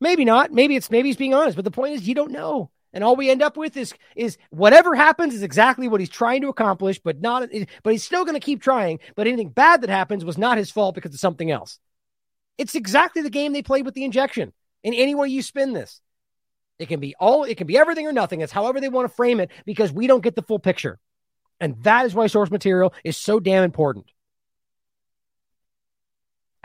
[0.00, 0.52] Maybe not.
[0.52, 2.70] Maybe it's maybe he's being honest, but the point is you don't know.
[2.92, 6.42] And all we end up with is is whatever happens is exactly what he's trying
[6.42, 7.48] to accomplish, but not
[7.82, 9.00] but he's still going to keep trying.
[9.16, 11.78] But anything bad that happens was not his fault because of something else.
[12.58, 14.52] It's exactly the game they played with the injection.
[14.84, 16.00] In any way you spin this.
[16.78, 18.40] It can be all, it can be everything or nothing.
[18.40, 20.98] It's however they want to frame it because we don't get the full picture.
[21.60, 24.06] And that is why source material is so damn important.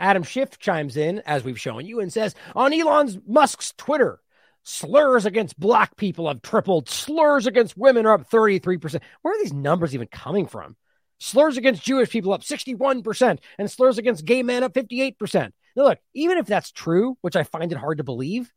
[0.00, 4.20] Adam Schiff chimes in, as we've shown you, and says on Elon Musk's Twitter,
[4.62, 9.00] slurs against black people have tripled, slurs against women are up 33%.
[9.22, 10.76] Where are these numbers even coming from?
[11.18, 15.52] Slurs against Jewish people up 61%, and slurs against gay men up 58%.
[15.76, 18.52] Now, look, even if that's true, which I find it hard to believe,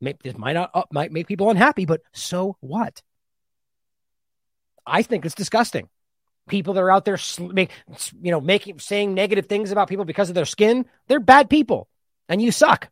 [0.00, 3.02] this might not uh, might make people unhappy, but so what?
[4.86, 5.88] I think it's disgusting
[6.48, 10.34] people that are out there, you know, making saying negative things about people because of
[10.34, 11.88] their skin, they're bad people,
[12.28, 12.88] and you suck.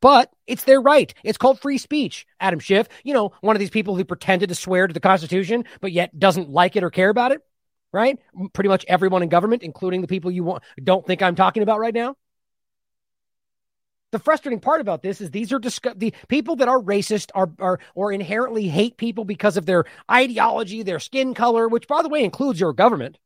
[0.00, 1.12] But it's their right.
[1.24, 2.26] It's called free speech.
[2.38, 5.64] Adam Schiff, you know, one of these people who pretended to swear to the Constitution,
[5.80, 7.40] but yet doesn't like it or care about it,
[7.92, 8.18] right?
[8.52, 11.78] Pretty much everyone in government, including the people you want, don't think I'm talking about
[11.78, 12.16] right now.
[14.14, 17.80] The frustrating part about this is these are the people that are racist are, are
[17.96, 22.22] or inherently hate people because of their ideology, their skin color, which by the way
[22.22, 23.18] includes your government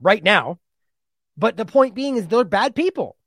[0.00, 0.58] right now.
[1.36, 3.18] But the point being is they're bad people.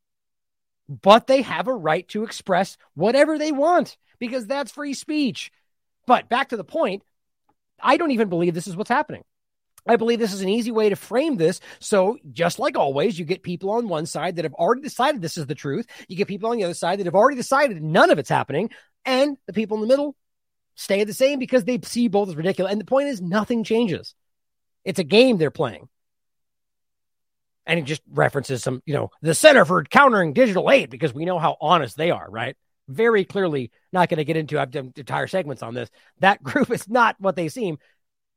[0.89, 5.51] But they have a right to express whatever they want because that's free speech.
[6.07, 7.03] But back to the point,
[7.80, 9.26] I don't even believe this is what's happening.
[9.88, 11.60] I believe this is an easy way to frame this.
[11.80, 15.38] So, just like always, you get people on one side that have already decided this
[15.38, 15.88] is the truth.
[16.08, 18.70] You get people on the other side that have already decided none of it's happening.
[19.06, 20.16] And the people in the middle
[20.76, 22.72] stay the same because they see both as ridiculous.
[22.72, 24.14] And the point is, nothing changes.
[24.86, 25.90] It's a game they're playing.
[27.66, 31.26] And it just references some, you know, the Center for Countering Digital Hate because we
[31.26, 32.56] know how honest they are, right?
[32.88, 35.90] Very clearly, not going to get into I've done entire segments on this.
[36.20, 37.78] That group is not what they seem.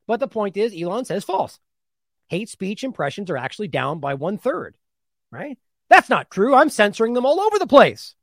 [0.07, 1.59] But the point is, Elon says false.
[2.29, 4.77] Hate speech impressions are actually down by one third,
[5.31, 5.59] right?
[5.89, 6.55] That's not true.
[6.55, 8.15] I'm censoring them all over the place.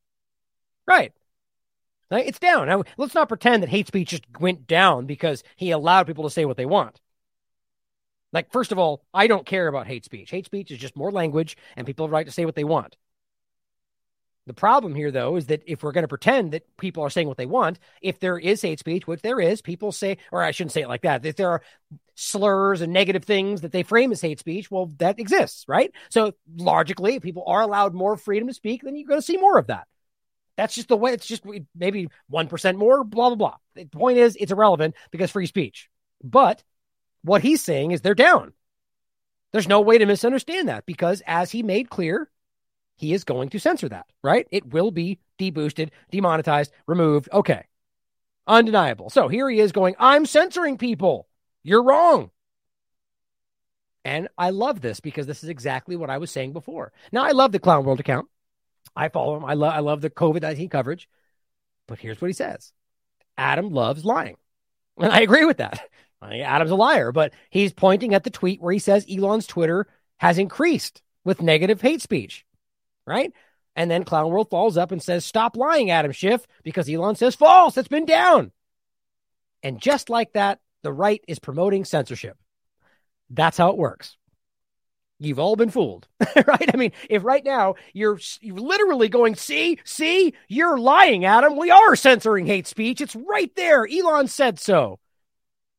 [0.87, 1.13] Right.
[2.11, 2.67] It's down.
[2.67, 6.29] Now, let's not pretend that hate speech just went down because he allowed people to
[6.29, 6.99] say what they want.
[8.33, 10.31] Like, first of all, I don't care about hate speech.
[10.31, 12.63] Hate speech is just more language, and people have a right to say what they
[12.63, 12.97] want.
[14.47, 17.27] The problem here, though, is that if we're going to pretend that people are saying
[17.27, 20.49] what they want, if there is hate speech, which there is, people say, or I
[20.49, 21.61] shouldn't say it like that, if there are
[22.15, 25.91] slurs and negative things that they frame as hate speech, well, that exists, right?
[26.09, 29.38] So logically, if people are allowed more freedom to speak, then you're going to see
[29.38, 29.88] more of that.
[30.57, 31.43] That's just the way it's just
[31.76, 33.55] maybe 1% more, blah, blah, blah.
[33.76, 35.88] The point is, it's irrelevant because free speech.
[36.23, 36.63] But
[37.23, 38.53] what he's saying is they're down.
[39.51, 42.30] There's no way to misunderstand that because, as he made clear,
[43.02, 44.48] he is going to censor that, right?
[44.52, 47.30] It will be deboosted, demonetized, removed.
[47.34, 47.65] Okay.
[48.45, 49.10] Undeniable.
[49.10, 51.28] So here he is going, I'm censoring people.
[51.64, 52.30] You're wrong.
[54.06, 56.94] And I love this because this is exactly what I was saying before.
[57.11, 58.28] Now, I love the Clown World account.
[58.95, 59.45] I follow him.
[59.45, 61.10] I, love I love the COVID 19 coverage.
[61.88, 62.72] But here's what he says
[63.36, 64.38] Adam loves lying.
[64.99, 65.82] And I agree with that.
[66.22, 69.88] Adam's a liar, but he's pointing at the tweet where he says Elon's Twitter
[70.18, 72.45] has increased with negative hate speech
[73.06, 73.32] right?
[73.76, 77.36] And then Clown World falls up and says, Stop lying, Adam Schiff, because Elon says
[77.36, 77.78] false.
[77.78, 78.52] It's been down.
[79.64, 82.38] And just like that, the right is promoting censorship.
[83.30, 84.18] That's how it works.
[85.19, 86.07] You've all been fooled,
[86.48, 86.73] right?
[86.73, 91.57] I mean, if right now you're, you're literally going, see, see, you're lying, Adam.
[91.57, 93.02] We are censoring hate speech.
[93.02, 93.88] It's right there.
[93.88, 94.99] Elon said so.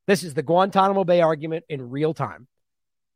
[0.07, 2.47] This is the Guantanamo Bay argument in real time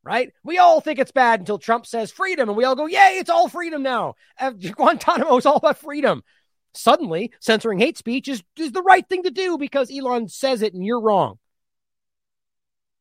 [0.07, 0.33] right?
[0.45, 3.29] We all think it's bad until Trump says freedom, and we all go, yay, it's
[3.29, 4.15] all freedom now.
[4.41, 6.23] Guantanamo is all about freedom.
[6.75, 10.75] Suddenly, censoring hate speech is, is the right thing to do because Elon says it
[10.75, 11.39] and you're wrong.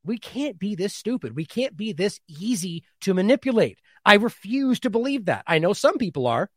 [0.04, 1.36] We can't be this stupid.
[1.36, 3.78] We can't be this easy to manipulate.
[4.04, 5.44] I refuse to believe that.
[5.46, 6.50] I know some people are,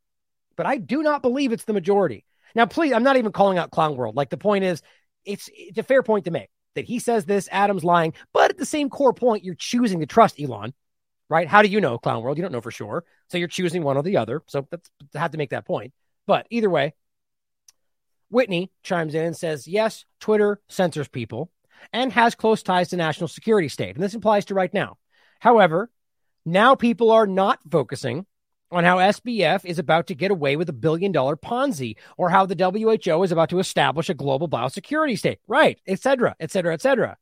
[0.56, 2.24] but I do not believe it's the majority.
[2.54, 4.16] Now, please, I'm not even calling out Clown World.
[4.16, 4.80] Like the point is,
[5.26, 8.14] it's it's a fair point to make that he says this, Adam's lying.
[8.32, 10.72] But at the same core point, you're choosing to trust Elon,
[11.28, 11.48] right?
[11.48, 12.38] How do you know, Clown World?
[12.38, 13.04] You don't know for sure.
[13.28, 14.42] So you're choosing one or the other.
[14.46, 15.92] So that's I had to make that point.
[16.26, 16.94] But either way,
[18.30, 21.50] Whitney chimes in and says, yes, Twitter censors people
[21.92, 23.96] and has close ties to national security state.
[23.96, 24.98] And this applies to right now.
[25.40, 25.90] However,
[26.44, 28.24] now people are not focusing
[28.70, 32.46] on how SBF is about to get away with a billion dollar Ponzi or how
[32.46, 36.74] the WHO is about to establish a global biosecurity state, right, et cetera, et cetera,
[36.74, 37.16] et cetera.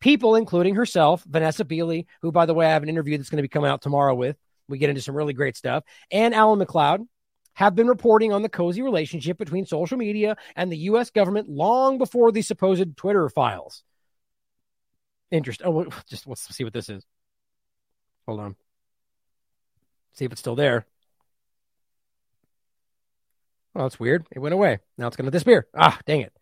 [0.00, 3.38] People, including herself, Vanessa Beeley, who, by the way, I have an interview that's going
[3.38, 4.36] to be coming out tomorrow with.
[4.68, 7.02] We get into some really great stuff, and Alan MacLeod
[7.54, 11.10] have been reporting on the cozy relationship between social media and the U.S.
[11.10, 13.82] government long before the supposed Twitter files.
[15.30, 15.66] Interesting.
[15.66, 17.04] Oh, just let's see what this is.
[18.26, 18.56] Hold on.
[20.12, 20.86] See if it's still there.
[23.74, 24.26] Oh, that's weird.
[24.32, 24.80] It went away.
[24.98, 25.66] Now it's going to disappear.
[25.74, 26.32] Ah, dang it.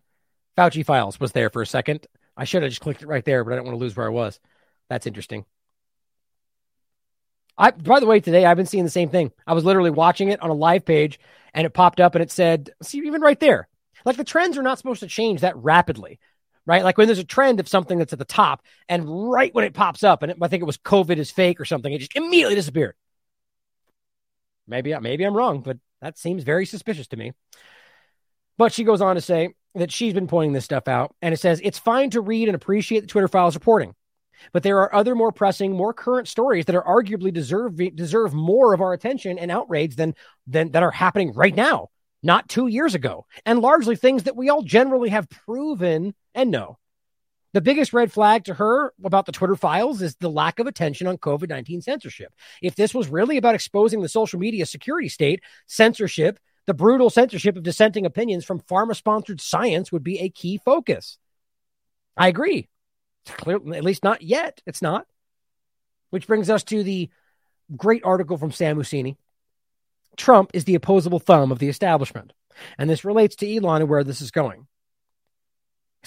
[0.57, 2.07] Fauci files was there for a second.
[2.37, 4.07] I should have just clicked it right there, but I don't want to lose where
[4.07, 4.41] I was.
[4.89, 5.45] That's interesting.
[7.59, 9.33] I, by the way, today I've been seeing the same thing.
[9.47, 11.19] I was literally watching it on a live page
[11.53, 13.69] and it popped up and it said, see, even right there,
[14.05, 16.21] like the trends are not supposed to change that rapidly,
[16.67, 16.85] right?
[16.85, 19.75] Like when there's a trend of something that's at the top and right when it
[19.75, 22.17] pops up and it, I think it was COVID is fake or something, it just
[22.17, 22.95] immediately disappeared.
[24.69, 27.33] Maybe, maybe I'm wrong, but that seems very suspicious to me.
[28.57, 31.39] But she goes on to say that she's been pointing this stuff out and it
[31.39, 33.95] says it's fine to read and appreciate the Twitter files reporting.
[34.53, 38.73] But there are other more pressing, more current stories that are arguably deserve deserve more
[38.73, 40.15] of our attention and outrage than
[40.47, 41.89] than that are happening right now,
[42.23, 46.79] not two years ago, and largely things that we all generally have proven and know.
[47.55, 51.07] The biggest red flag to her about the Twitter files is the lack of attention
[51.07, 52.33] on COVID 19 censorship.
[52.63, 57.57] If this was really about exposing the social media security state, censorship, the brutal censorship
[57.57, 61.17] of dissenting opinions from pharma sponsored science would be a key focus.
[62.17, 62.69] I agree.
[63.27, 64.61] Clearly, at least not yet.
[64.67, 65.07] It's not.
[66.11, 67.09] Which brings us to the
[67.75, 69.17] great article from Sam Husseini.
[70.17, 72.33] Trump is the opposable thumb of the establishment.
[72.77, 74.67] And this relates to Elon and where this is going.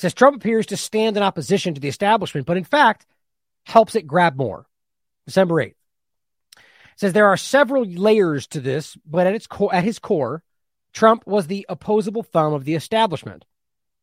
[0.01, 3.05] Says Trump appears to stand in opposition to the establishment, but in fact
[3.67, 4.65] helps it grab more.
[5.27, 5.75] December 8th.
[6.95, 10.41] says there are several layers to this, but at its core, at his core,
[10.91, 13.45] Trump was the opposable thumb of the establishment.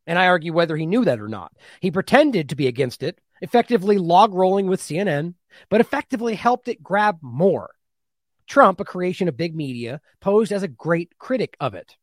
[0.06, 1.50] And I argue whether he knew that or not.
[1.80, 5.34] He pretended to be against it, effectively log rolling with CNN,
[5.68, 7.70] but effectively helped it grab more.
[8.46, 11.96] Trump, a creation of big media, posed as a great critic of it.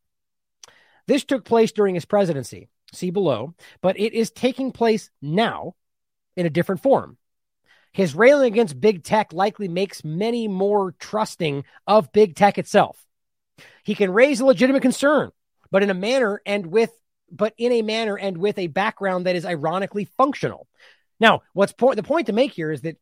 [1.08, 5.76] This took place during his presidency, see below, but it is taking place now
[6.36, 7.18] in a different form.
[7.92, 12.98] His railing against big tech likely makes many more trusting of big tech itself.
[13.84, 15.32] He can raise a legitimate concern,
[15.72, 16.92] but in a manner and with
[17.32, 20.68] but in a manner and with a background that is ironically functional.
[21.20, 22.98] Now, what's po- the point to make here is that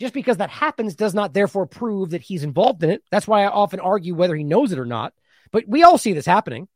[0.00, 3.02] just because that happens does not therefore prove that he's involved in it.
[3.10, 5.12] That's why I often argue whether he knows it or not.
[5.50, 6.68] But we all see this happening.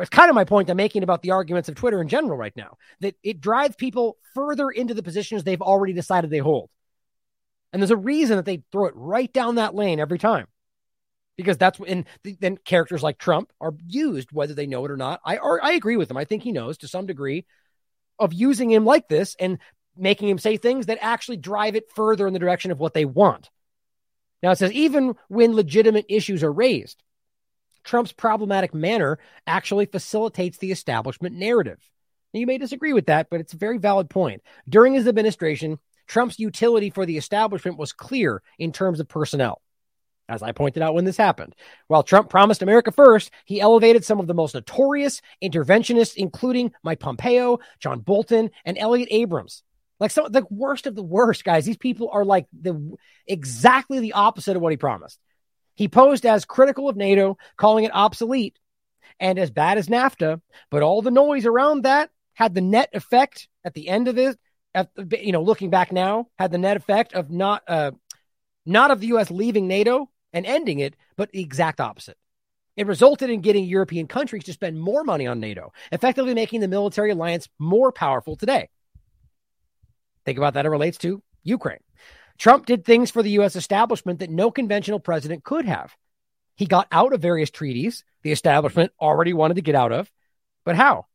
[0.00, 2.56] It's kind of my point I'm making about the arguments of Twitter in general right
[2.56, 6.70] now that it drives people further into the positions they've already decided they hold.
[7.72, 10.46] And there's a reason that they throw it right down that lane every time
[11.36, 12.04] because that's when
[12.40, 15.20] then characters like Trump are used, whether they know it or not.
[15.24, 16.16] I or, I agree with him.
[16.16, 17.46] I think he knows to some degree
[18.18, 19.58] of using him like this and
[19.96, 23.04] making him say things that actually drive it further in the direction of what they
[23.04, 23.50] want.
[24.42, 27.02] Now it says even when legitimate issues are raised,
[27.84, 31.78] Trump's problematic manner actually facilitates the establishment narrative.
[32.32, 34.42] Now, you may disagree with that, but it's a very valid point.
[34.68, 39.60] During his administration, Trump's utility for the establishment was clear in terms of personnel
[40.30, 41.54] as I pointed out when this happened.
[41.88, 47.00] While Trump promised America first, he elevated some of the most notorious interventionists, including Mike
[47.00, 49.64] Pompeo, John Bolton, and Elliott Abrams.
[49.98, 51.66] Like some the worst of the worst, guys.
[51.66, 55.18] These people are like the exactly the opposite of what he promised.
[55.80, 58.58] He posed as critical of NATO, calling it obsolete
[59.18, 63.48] and as bad as NAFTA, but all the noise around that had the net effect
[63.64, 64.36] at the end of it.
[64.74, 64.90] At,
[65.22, 67.92] you know, looking back now, had the net effect of not uh,
[68.66, 69.30] not of the U.S.
[69.30, 72.18] leaving NATO, and ending it, but the exact opposite.
[72.76, 76.68] It resulted in getting European countries to spend more money on NATO, effectively making the
[76.68, 78.68] military alliance more powerful today.
[80.26, 81.80] Think about that it relates to Ukraine.
[82.40, 83.54] Trump did things for the U.S.
[83.54, 85.94] establishment that no conventional president could have.
[86.56, 90.10] He got out of various treaties the establishment already wanted to get out of.
[90.64, 91.06] But how?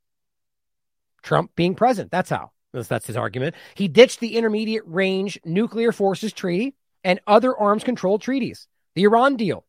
[1.23, 2.11] Trump being president.
[2.11, 2.51] That's how.
[2.73, 3.55] That's his argument.
[3.73, 9.35] He ditched the Intermediate Range Nuclear Forces Treaty and other arms control treaties the Iran
[9.35, 9.65] deal,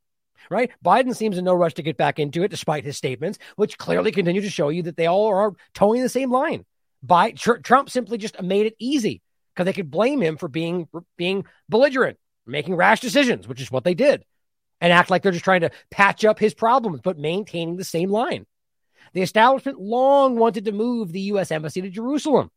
[0.51, 0.71] right?
[0.85, 4.13] Biden seems in no rush to get back into it, despite his statements, which clearly
[4.13, 6.67] continue to show you that they all are towing the same line.
[7.03, 9.23] By tr- Trump simply just made it easy
[9.57, 10.87] because they could blame him for being
[11.17, 14.25] being belligerent, making rash decisions, which is what they did,
[14.81, 18.11] and act like they're just trying to patch up his problems, but maintaining the same
[18.11, 18.45] line.
[19.15, 21.51] The establishment long wanted to move the U.S.
[21.51, 22.51] embassy to Jerusalem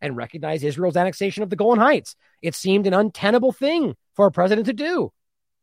[0.00, 2.14] and recognize Israel's annexation of the Golan Heights.
[2.40, 5.12] It seemed an untenable thing for a president to do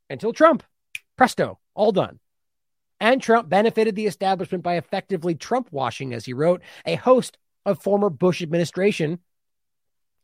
[0.09, 0.63] until Trump.
[1.17, 2.19] Presto, all done.
[2.99, 7.81] And Trump benefited the establishment by effectively Trump washing, as he wrote, a host of
[7.81, 9.19] former Bush administration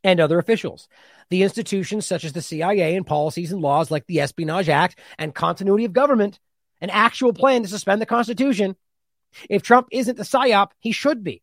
[0.04, 0.88] and other officials.
[1.30, 5.34] The institutions such as the CIA and policies and laws like the Espionage Act and
[5.34, 6.38] continuity of government,
[6.80, 8.76] an actual plan to suspend the Constitution.
[9.50, 11.42] If Trump isn't the psyop, he should be.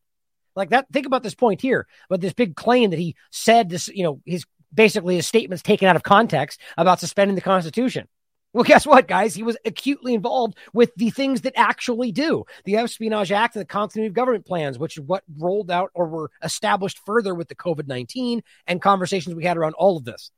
[0.56, 3.90] Like that, think about this point here, but this big claim that he said this,
[3.90, 8.08] you know, his basically his statements taken out of context about suspending the Constitution.
[8.56, 9.36] Well, guess what, guys?
[9.36, 13.66] He was acutely involved with the things that actually do the Espionage Act and the
[13.66, 17.86] continuity of government plans, which what rolled out or were established further with the COVID
[17.86, 20.32] 19 and conversations we had around all of this.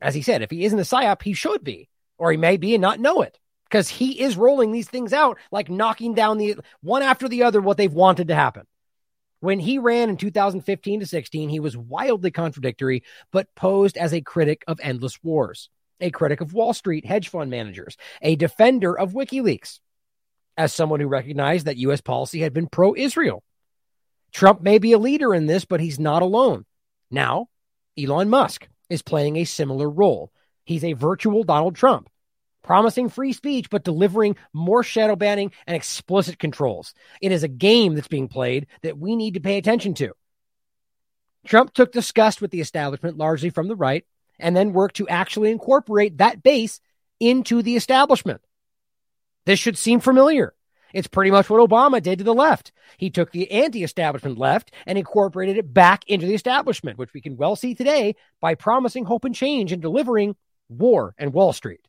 [0.00, 2.74] As he said, if he isn't a PSYOP, he should be, or he may be
[2.74, 6.56] and not know it because he is rolling these things out like knocking down the
[6.80, 8.66] one after the other what they've wanted to happen.
[9.40, 13.02] When he ran in 2015 to 16, he was wildly contradictory,
[13.32, 15.68] but posed as a critic of endless wars
[16.00, 19.80] a critic of Wall Street hedge fund managers, a defender of WikiLeaks,
[20.56, 22.00] as someone who recognized that U.S.
[22.00, 23.42] policy had been pro Israel.
[24.32, 26.64] Trump may be a leader in this, but he's not alone.
[27.10, 27.48] Now,
[27.98, 30.32] Elon Musk is playing a similar role.
[30.64, 32.08] He's a virtual Donald Trump,
[32.62, 36.94] promising free speech, but delivering more shadow banning and explicit controls.
[37.20, 40.12] It is a game that's being played that we need to pay attention to.
[41.46, 44.04] Trump took disgust with the establishment largely from the right
[44.38, 46.80] and then work to actually incorporate that base
[47.20, 48.40] into the establishment.
[49.46, 50.54] This should seem familiar.
[50.92, 52.70] It's pretty much what Obama did to the left.
[52.98, 57.20] He took the anti establishment left and incorporated it back into the establishment, which we
[57.20, 60.36] can well see today by promising hope and change and delivering
[60.68, 61.86] war and Wall Street.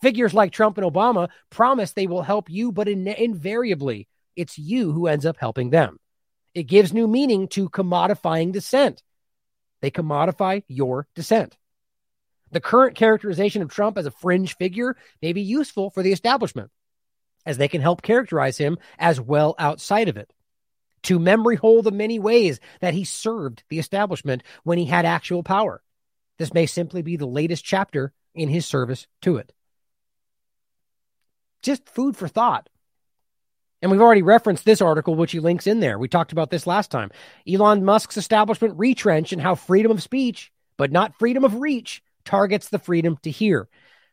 [0.00, 4.92] Figures like Trump and Obama promise they will help you, but in- invariably, it's you
[4.92, 5.98] who ends up helping them.
[6.54, 9.02] It gives new meaning to commodifying dissent.
[9.82, 11.56] They commodify your dissent.
[12.52, 16.70] The current characterization of Trump as a fringe figure may be useful for the establishment,
[17.44, 20.32] as they can help characterize him as well outside of it.
[21.04, 25.42] To memory hole the many ways that he served the establishment when he had actual
[25.42, 25.82] power.
[26.38, 29.52] This may simply be the latest chapter in his service to it.
[31.62, 32.68] Just food for thought.
[33.80, 35.98] And we've already referenced this article, which he links in there.
[35.98, 37.10] We talked about this last time.
[37.48, 42.68] Elon Musk's establishment retrench and how freedom of speech, but not freedom of reach, targets
[42.68, 43.68] the freedom to hear.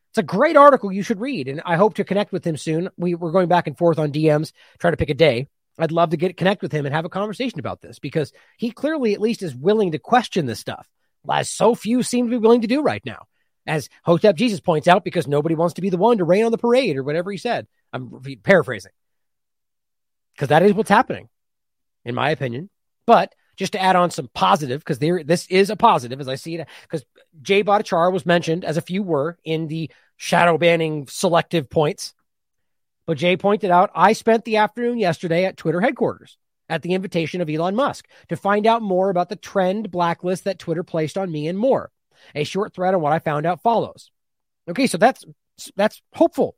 [0.09, 2.89] It's a great article you should read, and I hope to connect with him soon.
[2.97, 5.47] We, we're going back and forth on DMs, trying to pick a day.
[5.77, 8.71] I'd love to get connect with him and have a conversation about this because he
[8.71, 10.87] clearly at least is willing to question this stuff,
[11.31, 13.27] as so few seem to be willing to do right now.
[13.65, 16.51] As Hotep Jesus points out, because nobody wants to be the one to rain on
[16.51, 17.67] the parade or whatever he said.
[17.93, 18.91] I'm paraphrasing.
[20.33, 21.29] Because that is what's happening,
[22.03, 22.69] in my opinion.
[23.05, 26.35] But just to add on some positive, because there this is a positive as I
[26.35, 27.05] see it, because
[27.41, 32.13] Jay Bhattacharya was mentioned as a few were in the shadow banning selective points.
[33.05, 36.37] But Jay pointed out, I spent the afternoon yesterday at Twitter headquarters
[36.69, 40.59] at the invitation of Elon Musk to find out more about the trend blacklist that
[40.59, 41.91] Twitter placed on me and more.
[42.35, 44.09] A short thread on what I found out follows.
[44.69, 45.25] Okay, so that's
[45.75, 46.55] that's hopeful,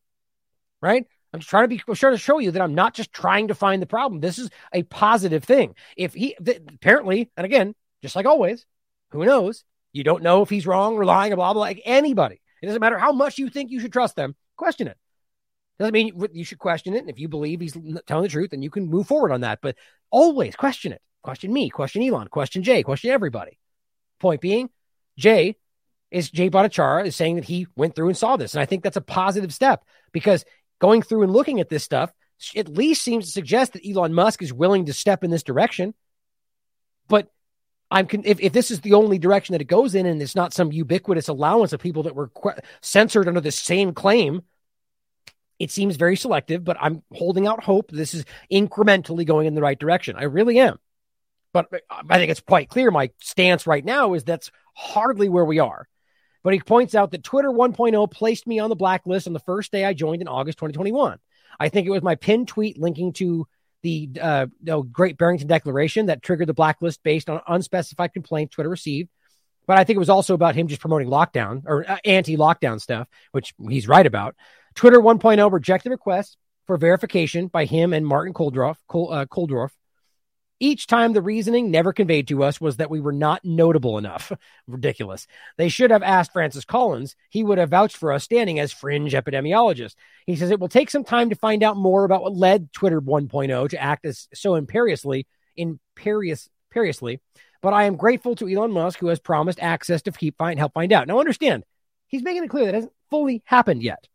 [0.81, 1.07] right?
[1.33, 3.81] I'm trying to be sure to show you that I'm not just trying to find
[3.81, 4.19] the problem.
[4.19, 5.75] This is a positive thing.
[5.95, 8.65] If he th- apparently, and again, just like always,
[9.11, 9.63] who knows?
[9.93, 11.61] You don't know if he's wrong or lying, or blah blah.
[11.61, 14.35] Like anybody, it doesn't matter how much you think you should trust them.
[14.57, 14.97] Question it.
[15.79, 16.99] Doesn't mean you should question it.
[16.99, 19.59] And if you believe he's telling the truth, then you can move forward on that.
[19.61, 19.77] But
[20.11, 21.01] always question it.
[21.23, 21.69] Question me.
[21.69, 22.27] Question Elon.
[22.27, 22.83] Question Jay.
[22.83, 23.57] Question everybody.
[24.19, 24.69] Point being,
[25.17, 25.55] Jay
[26.11, 28.83] is Jay Bhattacharya is saying that he went through and saw this, and I think
[28.83, 30.45] that's a positive step because
[30.81, 32.11] going through and looking at this stuff
[32.55, 35.93] at least seems to suggest that Elon Musk is willing to step in this direction.
[37.07, 37.31] But
[37.89, 40.53] I'm if, if this is the only direction that it goes in, and it's not
[40.53, 44.41] some ubiquitous allowance of people that were qu- censored under the same claim,
[45.59, 46.63] it seems very selective.
[46.63, 50.15] But I'm holding out hope this is incrementally going in the right direction.
[50.17, 50.79] I really am.
[51.53, 52.91] But I think it's quite clear.
[52.91, 55.87] My stance right now is that's hardly where we are.
[56.43, 59.71] But he points out that Twitter 1.0 placed me on the blacklist on the first
[59.71, 61.19] day I joined in August 2021.
[61.59, 63.47] I think it was my pinned tweet linking to
[63.83, 64.45] the uh,
[64.91, 69.09] Great Barrington Declaration that triggered the blacklist based on unspecified complaint Twitter received.
[69.67, 72.81] But I think it was also about him just promoting lockdown or uh, anti lockdown
[72.81, 74.35] stuff, which he's right about.
[74.75, 79.71] Twitter 1.0 rejected requests for verification by him and Martin Kulldorff, uh, Kulldorff
[80.61, 84.31] each time the reasoning never conveyed to us was that we were not notable enough.
[84.67, 85.25] Ridiculous.
[85.57, 87.15] They should have asked Francis Collins.
[87.29, 89.95] He would have vouched for us standing as fringe epidemiologist.
[90.27, 93.01] He says it will take some time to find out more about what led Twitter
[93.01, 95.25] 1.0 to act as so imperiously,
[95.57, 97.19] imperious, imperiously.
[97.63, 100.73] But I am grateful to Elon Musk who has promised access to keep find help
[100.73, 101.07] find out.
[101.07, 101.63] Now understand,
[102.07, 104.07] he's making it clear that hasn't fully happened yet.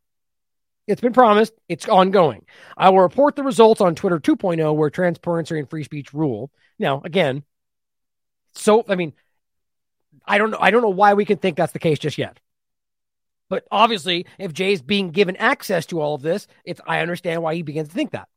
[0.87, 1.53] It's been promised.
[1.69, 2.47] It's ongoing.
[2.77, 6.51] I will report the results on Twitter 2.0 where transparency and free speech rule.
[6.79, 7.43] Now, again,
[8.55, 9.13] so I mean,
[10.27, 10.59] I don't know.
[10.61, 12.39] I don't know why we can think that's the case just yet.
[13.49, 17.55] But obviously, if Jay's being given access to all of this, it's I understand why
[17.55, 18.29] he begins to think that,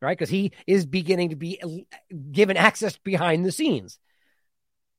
[0.00, 0.16] right?
[0.16, 1.86] Because he is beginning to be
[2.30, 3.98] given access behind the scenes.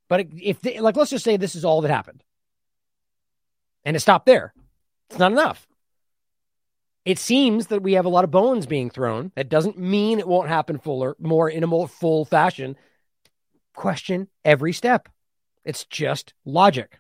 [0.09, 2.23] But if they, like, let's just say this is all that happened,
[3.85, 4.53] and it stopped there,
[5.09, 5.67] It's not enough.
[7.06, 9.32] It seems that we have a lot of bones being thrown.
[9.35, 12.77] That doesn't mean it won't happen fuller, more in a more full fashion.
[13.73, 15.09] Question every step.
[15.65, 16.99] It's just logic.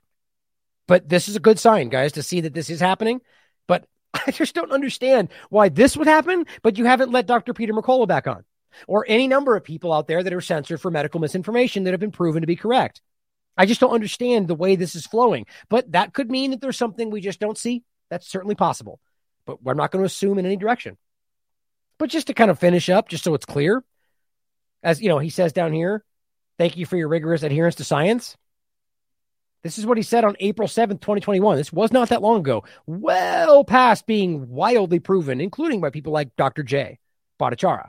[0.87, 3.21] But this is a good sign, guys, to see that this is happening.
[3.67, 7.53] But I just don't understand why this would happen, but you haven't let Dr.
[7.53, 8.43] Peter McCullough back on
[8.87, 11.99] or any number of people out there that are censored for medical misinformation that have
[11.99, 13.01] been proven to be correct.
[13.55, 15.45] I just don't understand the way this is flowing.
[15.69, 17.83] But that could mean that there's something we just don't see.
[18.09, 18.99] That's certainly possible.
[19.45, 20.97] But I'm not going to assume in any direction.
[21.97, 23.83] But just to kind of finish up, just so it's clear,
[24.81, 26.03] as you know, he says down here,
[26.57, 28.35] thank you for your rigorous adherence to science.
[29.63, 31.55] This is what he said on April 7th, 2021.
[31.55, 36.35] This was not that long ago, well past being wildly proven, including by people like
[36.35, 36.63] Dr.
[36.63, 36.99] Jay
[37.39, 37.87] Bhattacharya.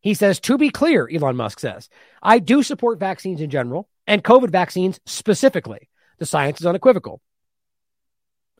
[0.00, 1.88] He says, to be clear, Elon Musk says,
[2.22, 5.88] I do support vaccines in general and COVID vaccines specifically.
[6.18, 7.20] The science is unequivocal.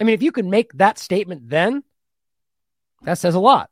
[0.00, 1.84] I mean, if you can make that statement then,
[3.02, 3.70] that says a lot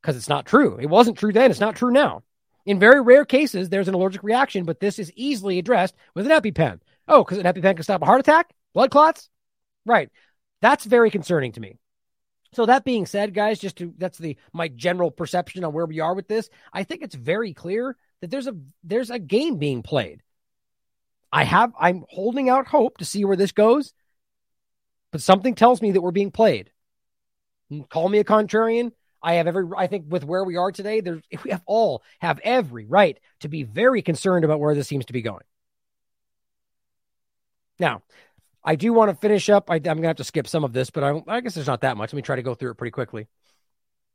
[0.00, 0.78] because it's not true.
[0.80, 1.50] It wasn't true then.
[1.50, 2.22] It's not true now.
[2.66, 6.32] In very rare cases, there's an allergic reaction, but this is easily addressed with an
[6.32, 6.80] EpiPen.
[7.06, 9.30] Oh, because an EpiPen can stop a heart attack, blood clots?
[9.86, 10.10] Right.
[10.60, 11.78] That's very concerning to me.
[12.52, 16.00] So that being said, guys, just to that's the my general perception on where we
[16.00, 16.48] are with this.
[16.72, 20.22] I think it's very clear that there's a there's a game being played.
[21.32, 23.92] I have I'm holding out hope to see where this goes,
[25.12, 26.70] but something tells me that we're being played.
[27.88, 28.92] Call me a contrarian.
[29.22, 32.40] I have every I think with where we are today, there's we have all have
[32.42, 35.44] every right to be very concerned about where this seems to be going.
[37.78, 38.02] Now,
[38.64, 39.70] I do want to finish up.
[39.70, 41.66] I, am going to have to skip some of this, but I, I guess there's
[41.66, 42.12] not that much.
[42.12, 43.28] Let me try to go through it pretty quickly.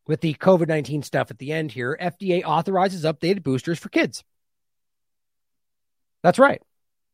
[0.05, 4.23] With the COVID 19 stuff at the end here, FDA authorizes updated boosters for kids.
[6.23, 6.61] That's right.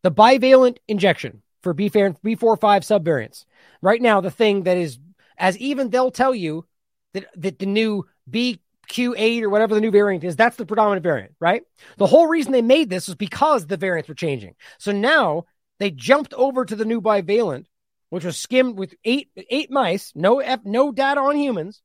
[0.02, 3.46] The bivalent injection for B4 B45 subvariants.
[3.82, 4.98] Right now, the thing that is,
[5.40, 6.66] as even they'll tell you
[7.14, 11.34] that, that the new BQ8 or whatever the new variant is, that's the predominant variant,
[11.40, 11.64] right?
[11.98, 14.56] The whole reason they made this was because the variants were changing.
[14.78, 15.46] So now
[15.80, 17.66] they jumped over to the new bivalent,
[18.10, 21.82] which was skimmed with eight eight mice, no F, no data on humans.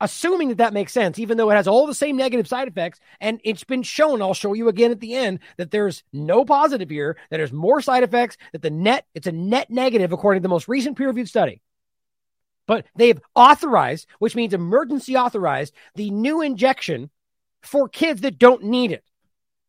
[0.00, 2.98] Assuming that that makes sense, even though it has all the same negative side effects,
[3.20, 6.90] and it's been shown, I'll show you again at the end that there's no positive
[6.90, 10.42] here, that there's more side effects, that the net it's a net negative according to
[10.42, 11.62] the most recent peer-reviewed study.
[12.66, 17.10] But they've authorized, which means emergency authorized, the new injection
[17.62, 19.04] for kids that don't need it,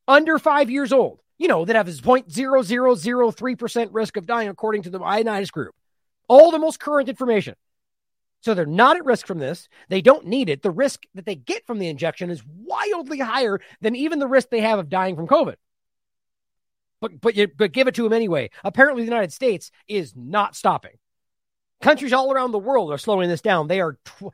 [0.08, 5.00] under five years old you know, that have 0.0003% risk of dying according to the
[5.00, 5.76] Ioannidis group.
[6.28, 7.56] All the most current information.
[8.42, 9.68] So they're not at risk from this.
[9.90, 10.62] They don't need it.
[10.62, 14.50] The risk that they get from the injection is wildly higher than even the risk
[14.50, 15.56] they have of dying from COVID.
[17.02, 18.50] But but you, but give it to them anyway.
[18.64, 20.98] Apparently, the United States is not stopping.
[21.82, 23.68] Countries all around the world are slowing this down.
[23.68, 24.34] They are tw-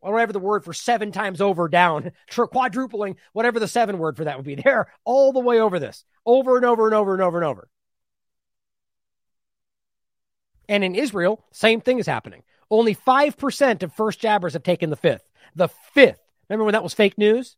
[0.00, 4.36] whatever the word for seven times over down, quadrupling, whatever the seven word for that
[4.36, 4.54] would be.
[4.64, 7.68] They're all the way over this, over and over and over and over and over.
[10.68, 12.42] And in Israel, same thing is happening.
[12.70, 15.28] Only 5% of first jabbers have taken the fifth.
[15.54, 16.20] The fifth.
[16.48, 17.56] Remember when that was fake news?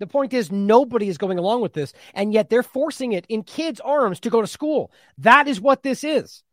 [0.00, 3.42] The point is, nobody is going along with this, and yet they're forcing it in
[3.42, 4.90] kids' arms to go to school.
[5.18, 6.43] That is what this is.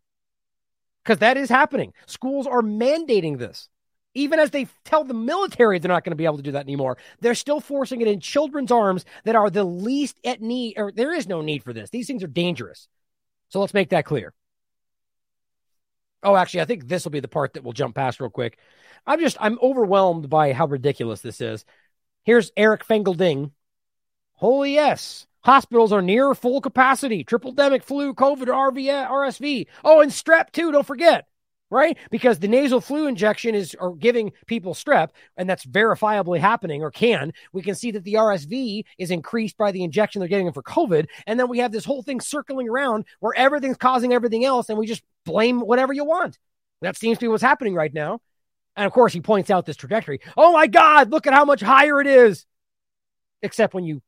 [1.03, 1.93] Because that is happening.
[2.05, 3.69] Schools are mandating this.
[4.13, 6.65] Even as they tell the military they're not going to be able to do that
[6.65, 10.91] anymore, they're still forcing it in children's arms that are the least at need, or
[10.91, 11.89] there is no need for this.
[11.89, 12.87] These things are dangerous.
[13.49, 14.33] So let's make that clear.
[16.23, 18.59] Oh, actually, I think this will be the part that we'll jump past real quick.
[19.07, 21.65] I'm just, I'm overwhelmed by how ridiculous this is.
[22.23, 23.51] Here's Eric Feigl-Ding.
[24.33, 25.25] Holy yes.
[25.43, 27.23] Hospitals are near full capacity.
[27.23, 29.67] Triple demic flu, COVID, RV, RSV.
[29.83, 30.71] Oh, and strep too.
[30.71, 31.27] Don't forget
[31.71, 31.97] right?
[32.11, 36.91] Because the nasal flu injection is or giving people strep, and that's verifiably happening or
[36.91, 37.33] can.
[37.53, 41.07] We can see that the RSV is increased by the injection they're getting for COVID.
[41.25, 44.77] And then we have this whole thing circling around where everything's causing everything else, and
[44.77, 46.37] we just blame whatever you want.
[46.81, 48.19] That seems to be what's happening right now.
[48.75, 50.19] And of course, he points out this trajectory.
[50.35, 52.45] Oh my God, look at how much higher it is.
[53.41, 54.01] Except when you,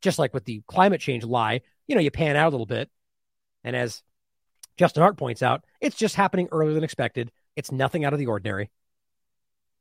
[0.00, 2.90] just like with the climate change lie, you know, you pan out a little bit.
[3.64, 4.02] And as
[4.76, 7.30] Justin Hart points out, it's just happening earlier than expected.
[7.56, 8.70] It's nothing out of the ordinary.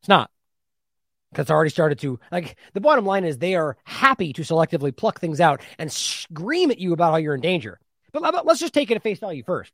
[0.02, 0.32] It's not.
[1.32, 4.96] Because it's already started to, like, the bottom line is they are happy to selectively
[4.96, 7.80] pluck things out and scream at you about how you're in danger.
[8.12, 9.72] But let's just take it at face value first.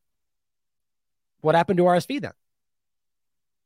[1.40, 2.34] What happened to RSV then?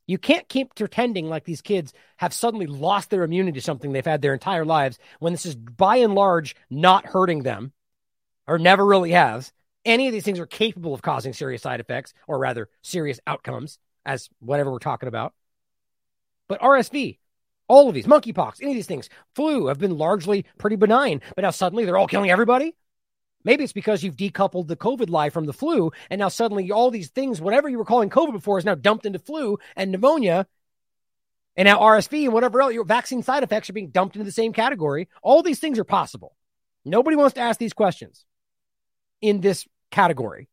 [0.10, 4.04] You can't keep pretending like these kids have suddenly lost their immunity to something they've
[4.04, 7.74] had their entire lives when this is by and large not hurting them
[8.48, 9.54] or never really has
[9.86, 13.78] any of these things are capable of causing serious side effects, or rather, serious outcomes
[14.04, 15.36] as whatever we're talking about.
[16.48, 17.20] But RSV,
[17.68, 21.44] all of these, monkeypox, any of these things, flu have been largely pretty benign, but
[21.44, 22.76] now suddenly they're all killing everybody.
[23.44, 26.92] Maybe it's because you've decoupled the COVID lie from the flu, and now suddenly all
[26.92, 30.46] these things, whatever you were calling COVID before, is now dumped into flu and pneumonia,
[31.56, 34.32] and now RSV and whatever else your vaccine side effects are being dumped into the
[34.32, 35.10] same category.
[35.22, 36.36] All these things are possible.
[36.86, 38.26] Nobody wants to ask these questions
[39.22, 40.50] in this category.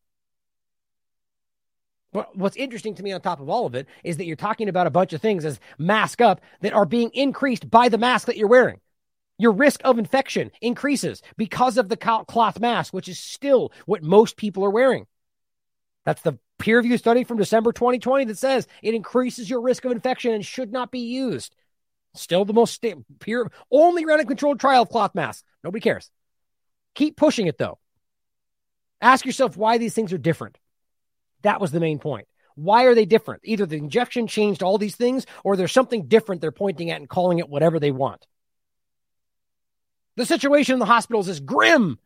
[2.13, 4.69] But what's interesting to me on top of all of it is that you're talking
[4.69, 8.27] about a bunch of things as mask up that are being increased by the mask
[8.27, 8.79] that you're wearing.
[9.37, 14.35] Your risk of infection increases because of the cloth mask, which is still what most
[14.35, 15.05] people are wearing.
[16.05, 19.91] That's the peer reviewed study from December 2020 that says it increases your risk of
[19.91, 21.55] infection and should not be used.
[22.15, 25.43] Still the most sta- peer, only random controlled trial of cloth masks.
[25.63, 26.09] Nobody cares.
[26.95, 27.77] Keep pushing it though.
[29.01, 30.57] Ask yourself why these things are different.
[31.43, 32.27] That was the main point.
[32.55, 33.41] Why are they different?
[33.43, 37.07] Either the injection changed all these things or there's something different they're pointing at and
[37.07, 38.25] calling it whatever they want.
[40.17, 41.99] The situation in the hospitals is grim.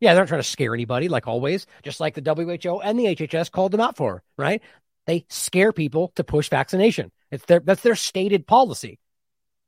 [0.00, 3.04] Yeah, they're not trying to scare anybody, like always, just like the WHO and the
[3.04, 4.60] HHS called them out for, right?
[5.06, 7.12] They scare people to push vaccination.
[7.30, 8.98] It's their, that's their stated policy.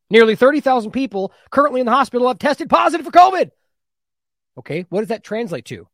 [0.09, 3.51] Nearly 30,000 people currently in the hospital have tested positive for COVID.
[4.59, 5.87] Okay, what does that translate to?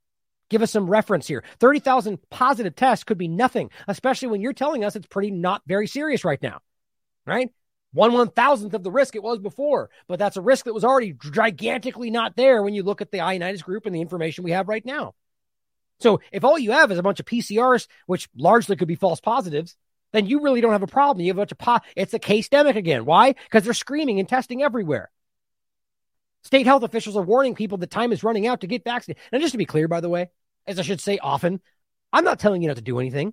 [0.50, 1.42] Give us some reference here.
[1.58, 5.86] 30,000 positive tests could be nothing, especially when you're telling us it's pretty not very
[5.86, 6.60] serious right now,
[7.26, 7.50] right?
[7.92, 10.84] One one thousandth of the risk it was before, but that's a risk that was
[10.84, 14.52] already gigantically not there when you look at the Ioannidis group and the information we
[14.52, 15.14] have right now.
[16.00, 19.20] So if all you have is a bunch of PCRs, which largely could be false
[19.20, 19.76] positives,
[20.12, 21.24] then you really don't have a problem.
[21.24, 23.04] You have a bunch of po- it's a case demic again.
[23.04, 23.32] Why?
[23.32, 25.10] Because they're screaming and testing everywhere.
[26.44, 29.22] State health officials are warning people that time is running out to get vaccinated.
[29.30, 30.30] And just to be clear, by the way,
[30.66, 31.60] as I should say often,
[32.12, 33.32] I'm not telling you not to do anything.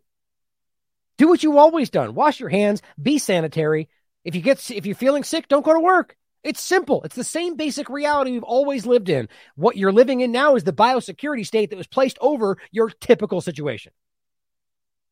[1.17, 2.13] Do what you've always done.
[2.13, 3.89] Wash your hands, be sanitary,
[4.23, 6.15] if you get if you're feeling sick, don't go to work.
[6.43, 7.03] It's simple.
[7.03, 9.27] It's the same basic reality we've always lived in.
[9.55, 13.41] What you're living in now is the biosecurity state that was placed over your typical
[13.41, 13.91] situation.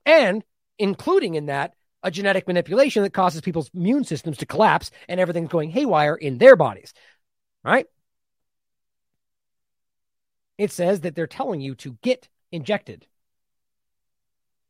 [0.06, 0.44] And
[0.80, 5.50] including in that a genetic manipulation that causes people's immune systems to collapse and everything's
[5.50, 6.94] going haywire in their bodies.
[7.64, 7.88] Right?
[10.58, 13.06] It says that they're telling you to get injected.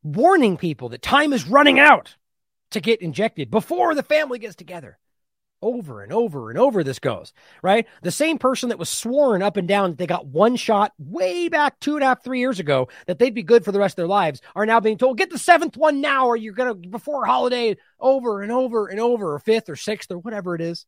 [0.02, 2.16] Warning people that time is running out
[2.72, 4.98] to get injected before the family gets together.
[5.60, 7.88] Over and over and over this goes, right?
[8.04, 11.50] The same person that was sworn up and down that they got one shot way
[11.50, 13.94] back two and a half, three years ago that they'd be good for the rest
[13.94, 16.84] of their lives are now being told, get the seventh one now or you're going
[16.84, 20.62] to, before holiday, over and over and over, or fifth or sixth or whatever it
[20.62, 20.86] is.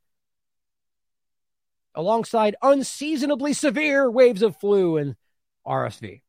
[1.95, 5.15] Alongside unseasonably severe waves of flu and
[5.65, 6.21] RSV.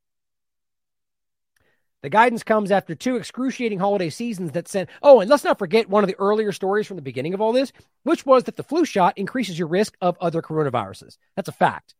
[2.02, 4.88] The guidance comes after two excruciating holiday seasons that sent.
[5.02, 7.52] Oh, and let's not forget one of the earlier stories from the beginning of all
[7.52, 7.72] this,
[8.04, 11.18] which was that the flu shot increases your risk of other coronaviruses.
[11.36, 11.94] That's a fact.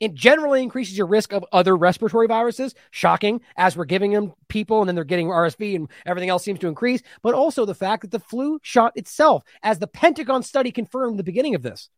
[0.00, 2.74] It generally increases your risk of other respiratory viruses.
[2.90, 6.58] Shocking, as we're giving them people and then they're getting RSV and everything else seems
[6.60, 7.02] to increase.
[7.22, 11.22] But also the fact that the flu shot itself, as the Pentagon study confirmed the
[11.22, 11.90] beginning of this,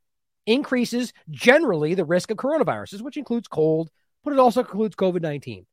[0.47, 3.91] increases generally the risk of coronaviruses, which includes cold,
[4.25, 5.67] but it also includes COVID 19.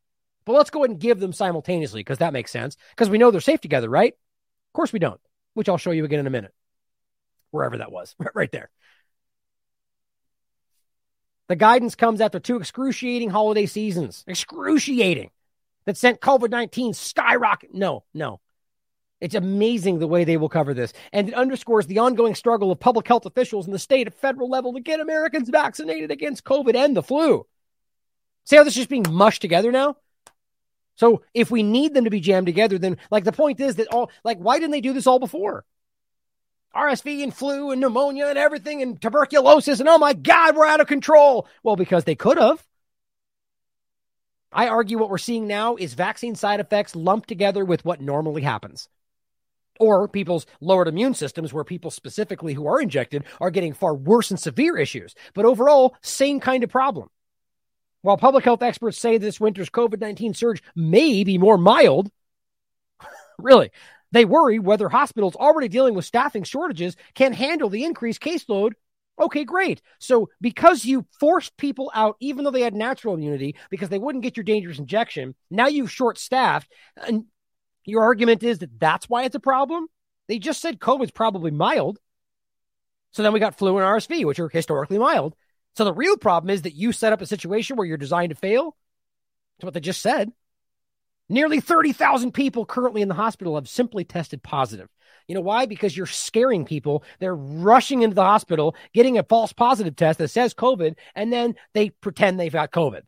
[0.46, 2.78] But let's go ahead and give them simultaneously because that makes sense.
[2.92, 4.14] Because we know they're safe together, right?
[4.14, 5.20] Of course we don't,
[5.54, 6.54] which I'll show you again in a minute.
[7.52, 8.70] Wherever that was, right there.
[11.48, 15.30] The guidance comes after two excruciating holiday seasons, excruciating,
[15.86, 17.74] that sent COVID 19 skyrocket.
[17.74, 18.40] No, no.
[19.20, 20.92] It's amazing the way they will cover this.
[21.14, 24.50] And it underscores the ongoing struggle of public health officials in the state at federal
[24.50, 27.46] level to get Americans vaccinated against COVID and the flu.
[28.46, 29.96] See how this is just being mushed together now?
[30.96, 33.88] So if we need them to be jammed together, then like the point is that
[33.88, 35.66] all like why didn't they do this all before?
[36.76, 40.82] RSV and flu and pneumonia and everything and tuberculosis and oh my God, we're out
[40.82, 41.48] of control.
[41.64, 42.64] Well, because they could have.
[44.52, 48.44] I argue what we're seeing now is vaccine side effects lumped together with what normally
[48.44, 48.88] happens.
[49.80, 54.30] Or people's lowered immune systems, where people specifically who are injected are getting far worse
[54.30, 55.16] and severe issues.
[55.34, 57.10] But overall, same kind of problem.
[58.04, 62.12] While public health experts say this winter's COVID 19 surge may be more mild,
[63.40, 63.72] really,
[64.12, 68.74] they worry whether hospitals already dealing with staffing shortages can handle the increased caseload.
[69.18, 69.82] Okay, great.
[70.00, 74.24] So, because you forced people out, even though they had natural immunity, because they wouldn't
[74.24, 76.70] get your dangerous injection, now you've short staffed.
[77.08, 77.26] And
[77.86, 79.88] your argument is that that's why it's a problem?
[80.28, 82.00] They just said COVID's probably mild.
[83.12, 85.36] So then we got flu and RSV, which are historically mild.
[85.76, 88.36] So the real problem is that you set up a situation where you're designed to
[88.36, 88.76] fail.
[89.58, 90.32] That's what they just said.
[91.30, 94.90] Nearly 30,000 people currently in the hospital have simply tested positive.
[95.28, 95.66] You know why?
[95.66, 97.04] Because you're scaring people.
[97.20, 101.56] They're rushing into the hospital, getting a false positive test that says COVID, and then
[101.74, 103.02] they pretend they've got COVID.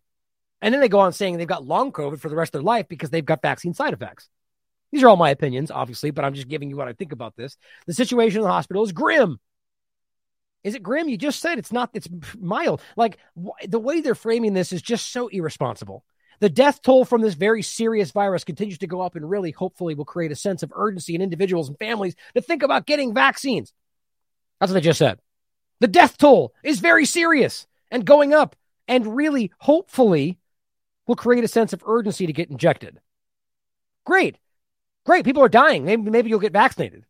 [0.61, 2.65] And then they go on saying they've got long COVID for the rest of their
[2.65, 4.29] life because they've got vaccine side effects.
[4.91, 7.35] These are all my opinions, obviously, but I'm just giving you what I think about
[7.35, 7.57] this.
[7.85, 9.39] The situation in the hospital is grim.
[10.65, 11.07] Is it grim?
[11.07, 12.81] You just said it's not, it's mild.
[12.97, 13.19] Like
[13.67, 16.03] the way they're framing this is just so irresponsible.
[16.39, 19.93] The death toll from this very serious virus continues to go up and really, hopefully,
[19.93, 23.71] will create a sense of urgency in individuals and families to think about getting vaccines.
[24.59, 25.19] That's what I just said.
[25.81, 28.55] The death toll is very serious and going up,
[28.87, 30.39] and really, hopefully,
[31.05, 32.99] will create a sense of urgency to get injected.
[34.03, 34.39] Great.
[35.05, 35.25] Great.
[35.25, 35.85] People are dying.
[35.85, 37.05] Maybe, maybe you'll get vaccinated.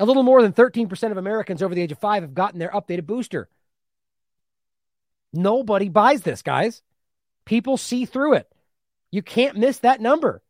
[0.00, 2.70] A little more than 13% of Americans over the age of five have gotten their
[2.70, 3.50] updated booster.
[5.30, 6.82] Nobody buys this, guys.
[7.44, 8.50] People see through it.
[9.10, 10.42] You can't miss that number.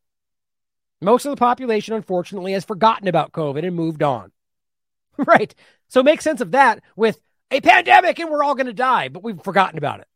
[1.00, 4.30] Most of the population, unfortunately, has forgotten about COVID and moved on.
[5.16, 5.52] right.
[5.88, 7.20] So make sense of that with
[7.50, 10.06] a pandemic and we're all going to die, but we've forgotten about it.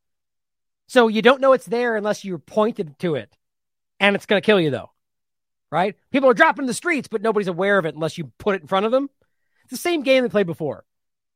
[0.86, 3.36] So you don't know it's there unless you're pointed to it.
[3.98, 4.92] And it's going to kill you, though.
[5.72, 5.96] Right?
[6.12, 8.62] People are dropping in the streets, but nobody's aware of it unless you put it
[8.62, 9.10] in front of them.
[9.64, 10.84] It's the same game they played before.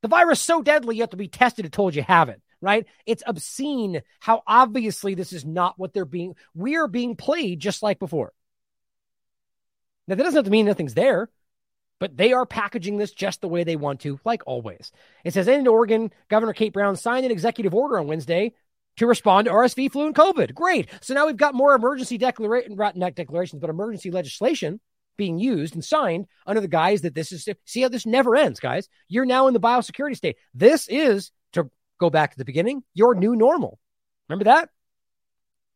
[0.03, 2.87] The virus so deadly you have to be tested and told you have it right?
[3.07, 7.83] It's obscene how obviously this is not what they're being, we are being played just
[7.83, 8.33] like before.
[10.07, 11.29] Now, that doesn't have to mean nothing's there,
[12.01, 14.91] but they are packaging this just the way they want to, like always.
[15.25, 18.55] It says in Oregon, Governor Kate Brown signed an executive order on Wednesday
[18.97, 20.55] to respond to RSV, flu, and COVID.
[20.55, 20.89] Great.
[21.03, 24.81] So now we've got more emergency declaration, not declarations, but emergency legislation
[25.19, 28.61] being used and signed under the guise that this is see how this never ends,
[28.61, 28.89] guys.
[29.09, 30.37] You're now in the biosecurity state.
[30.55, 33.79] This is to go back to the beginning, your new normal.
[34.29, 34.71] Remember that?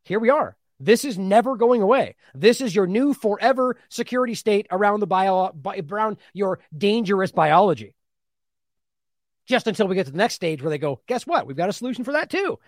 [0.05, 0.57] Here we are.
[0.81, 2.17] This is never going away.
[2.35, 5.53] This is your new forever security state around the bio,
[5.91, 7.95] around your dangerous biology.
[9.47, 11.47] Just until we get to the next stage where they go, guess what?
[11.47, 12.59] We've got a solution for that too.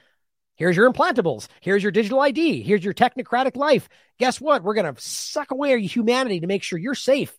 [0.57, 1.49] Here's your implantables.
[1.61, 2.63] Here's your digital ID.
[2.63, 3.89] Here's your technocratic life.
[4.19, 4.63] Guess what?
[4.63, 7.37] We're going to suck away your humanity to make sure you're safe.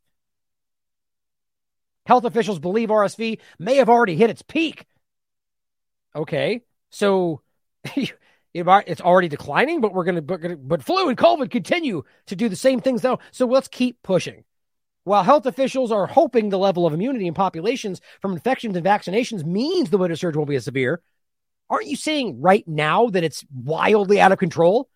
[2.06, 4.86] Health officials believe RSV may have already hit its peak
[6.16, 6.62] Okay,
[6.92, 7.42] so
[8.54, 12.48] it's already declining, but we're going to, but, but flu and COVID continue to do
[12.48, 13.20] the same things though.
[13.32, 14.46] So let's keep pushing.
[15.04, 19.46] While health officials are hoping the level of immunity in populations from infections and vaccinations
[19.46, 21.02] means the winter surge won't be as severe,
[21.70, 24.90] aren't you saying right now that it's wildly out of control?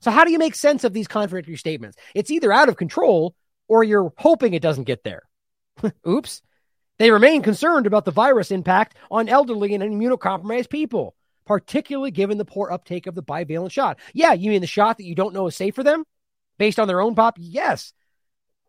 [0.00, 1.96] So how do you make sense of these contradictory statements?
[2.14, 3.34] It's either out of control
[3.68, 5.22] or you're hoping it doesn't get there.
[6.08, 6.42] Oops.
[6.98, 11.14] They remain concerned about the virus impact on elderly and immunocompromised people,
[11.44, 13.98] particularly given the poor uptake of the bivalent shot.
[14.12, 16.04] Yeah, you mean the shot that you don't know is safe for them
[16.58, 17.36] based on their own pop?
[17.38, 17.92] Yes.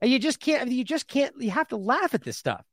[0.01, 2.65] And you just can't, you just can't, you have to laugh at this stuff.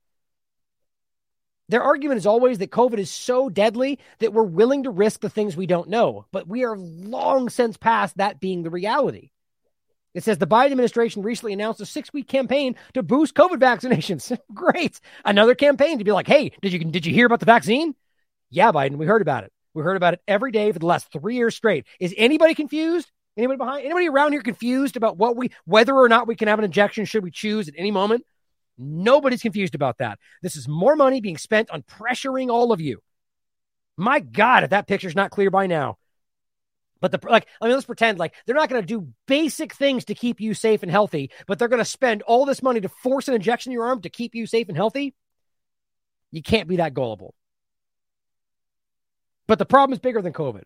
[1.72, 5.30] Their argument is always that COVID is so deadly that we're willing to risk the
[5.30, 9.30] things we don't know, but we are long since past that being the reality.
[10.12, 14.38] It says the Biden administration recently announced a six week campaign to boost COVID vaccinations.
[14.54, 15.00] Great.
[15.24, 17.94] Another campaign to be like, hey, did you did you hear about the vaccine?
[18.50, 19.52] Yeah, Biden, we heard about it.
[19.72, 21.86] We heard about it every day for the last three years straight.
[21.98, 23.10] Is anybody confused?
[23.34, 26.58] Anybody behind anybody around here confused about what we whether or not we can have
[26.58, 28.26] an injection should we choose at any moment?
[28.78, 30.18] Nobody's confused about that.
[30.42, 33.02] This is more money being spent on pressuring all of you.
[33.96, 35.98] My God, if that picture's not clear by now,
[37.00, 40.06] but the like, I mean, let's pretend like they're not going to do basic things
[40.06, 42.88] to keep you safe and healthy, but they're going to spend all this money to
[42.88, 45.14] force an injection in your arm to keep you safe and healthy.
[46.30, 47.34] You can't be that gullible.
[49.48, 50.62] But the problem is bigger than COVID.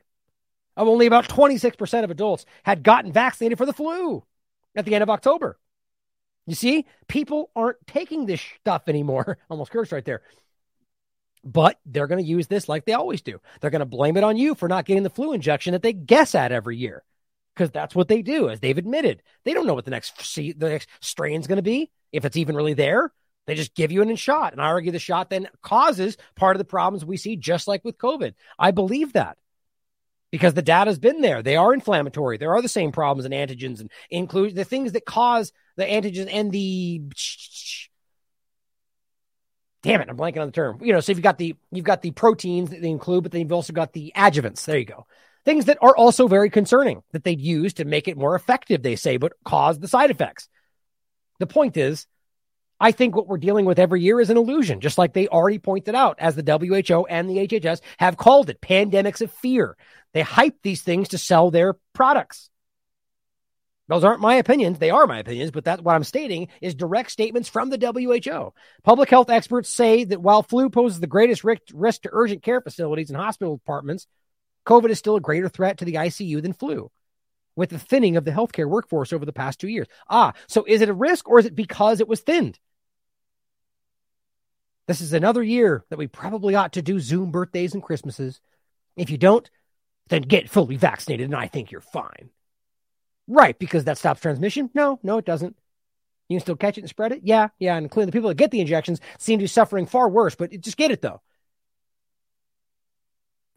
[0.77, 4.23] Of only about 26% of adults had gotten vaccinated for the flu
[4.77, 5.59] at the end of October.
[6.47, 9.39] You see, people aren't taking this stuff anymore.
[9.51, 10.23] Almost cursed right there.
[11.45, 13.41] But they're going to use this like they always do.
[13.61, 15.93] They're going to blame it on you for not getting the flu injection that they
[15.93, 17.05] guess at every year.
[17.55, 19.23] Because that's what they do, as they've admitted.
[19.45, 22.37] They don't know what the next see, the next strain's going to be, if it's
[22.37, 23.13] even really there.
[23.47, 24.53] They just give you an shot.
[24.53, 27.85] And I argue the shot then causes part of the problems we see, just like
[27.85, 28.35] with COVID.
[28.59, 29.39] I believe that
[30.31, 31.43] because the data's been there.
[31.43, 32.37] They are inflammatory.
[32.37, 36.29] There are the same problems and antigens and include the things that cause the antigens
[36.33, 37.03] and the
[39.83, 40.79] damn it, I'm blanking on the term.
[40.83, 43.43] You know, so you've got the you've got the proteins that they include, but then
[43.43, 44.65] you've also got the adjuvants.
[44.65, 45.07] There you go.
[45.45, 48.97] Things that are also very concerning that they'd use to make it more effective, they
[48.97, 50.49] say, but cause the side effects.
[51.39, 52.07] The point is,
[52.81, 55.59] I think what we're dealing with every year is an illusion, just like they already
[55.59, 59.77] pointed out, as the WHO and the HHS have called it pandemics of fear.
[60.13, 62.51] They hype these things to sell their products.
[63.89, 64.79] Those aren't my opinions.
[64.79, 68.53] They are my opinions, but that's what I'm stating is direct statements from the WHO.
[68.83, 73.11] Public health experts say that while flu poses the greatest risk to urgent care facilities
[73.11, 74.07] and hospital departments,
[74.67, 76.91] COVID is still a greater threat to the ICU than flu
[77.55, 79.87] with the thinning of the healthcare workforce over the past two years.
[80.11, 82.59] Ah, so is it a risk or is it because it was thinned?
[84.87, 88.41] This is another year that we probably ought to do Zoom birthdays and Christmases.
[88.97, 89.49] If you don't,
[90.09, 92.31] then get fully vaccinated and I think you're fine.
[93.29, 94.71] Right, because that stops transmission?
[94.75, 95.57] No, no, it doesn't.
[96.29, 97.21] You can still catch it and spread it?
[97.23, 97.77] Yeah, yeah.
[97.77, 100.51] And clearly the people that get the injections seem to be suffering far worse, but
[100.61, 101.21] just get it though.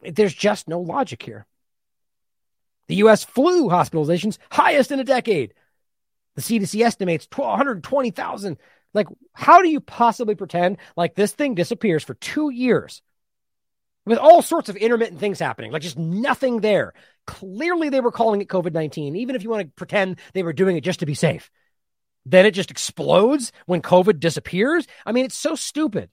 [0.02, 1.46] There's just no logic here.
[2.86, 3.22] The U.S.
[3.22, 5.54] flu hospitalizations highest in a decade.
[6.36, 8.56] The CDC estimates 120,000.
[8.94, 13.02] Like, how do you possibly pretend like this thing disappears for two years
[14.06, 16.94] with all sorts of intermittent things happening, like just nothing there.
[17.26, 20.52] Clearly, they were calling it COVID 19, even if you want to pretend they were
[20.52, 21.50] doing it just to be safe.
[22.26, 24.86] Then it just explodes when COVID disappears.
[25.06, 26.10] I mean, it's so stupid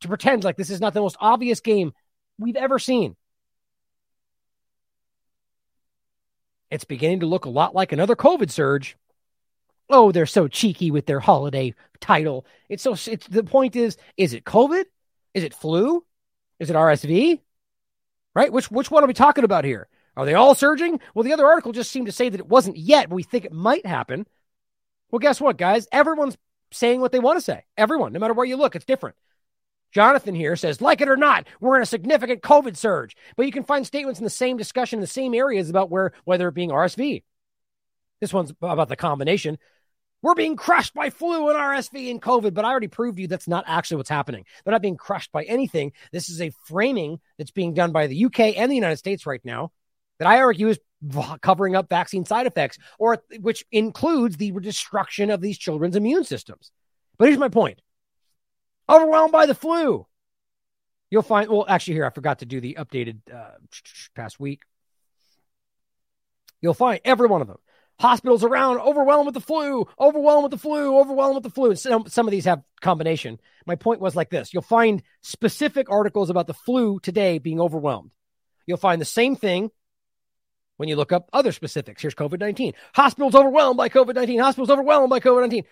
[0.00, 1.92] to pretend like this is not the most obvious game
[2.38, 3.16] we've ever seen.
[6.70, 8.96] It's beginning to look a lot like another COVID surge.
[9.90, 12.46] Oh, they're so cheeky with their holiday title.
[12.68, 14.84] It's so it's the point is is it COVID?
[15.34, 16.04] Is it flu?
[16.58, 17.40] Is it RSV?
[18.34, 18.52] Right?
[18.52, 19.88] Which which one are we talking about here?
[20.16, 21.00] Are they all surging?
[21.14, 23.44] Well, the other article just seemed to say that it wasn't yet, but we think
[23.44, 24.26] it might happen.
[25.10, 25.88] Well, guess what, guys?
[25.92, 26.36] Everyone's
[26.72, 27.64] saying what they want to say.
[27.76, 29.16] Everyone, no matter where you look, it's different.
[29.92, 33.16] Jonathan here says, like it or not, we're in a significant COVID surge.
[33.36, 36.12] But you can find statements in the same discussion in the same areas about where
[36.24, 37.22] whether it being RSV.
[38.20, 39.58] This one's about the combination.
[40.20, 43.28] We're being crushed by flu and RSV and COVID, but I already proved to you
[43.28, 44.46] that's not actually what's happening.
[44.64, 45.92] They're not being crushed by anything.
[46.12, 49.44] This is a framing that's being done by the UK and the United States right
[49.44, 49.70] now
[50.18, 50.78] that I argue is
[51.40, 56.70] covering up vaccine side effects, or which includes the destruction of these children's immune systems.
[57.18, 57.80] But here's my point:
[58.88, 60.06] overwhelmed by the flu.
[61.10, 61.50] You'll find.
[61.50, 63.58] Well, actually, here I forgot to do the updated uh,
[64.14, 64.62] past week.
[66.60, 67.58] You'll find every one of them
[68.00, 71.70] hospitals around overwhelmed with the flu, overwhelmed with the flu, overwhelmed with the flu.
[71.70, 73.40] And some, some of these have combination.
[73.66, 78.10] My point was like this you'll find specific articles about the flu today being overwhelmed.
[78.66, 79.70] You'll find the same thing
[80.84, 82.02] when you look up other specifics.
[82.02, 82.74] Here's COVID 19.
[82.94, 84.38] Hospitals overwhelmed by COVID 19.
[84.38, 85.64] Hospitals overwhelmed by COVID 19.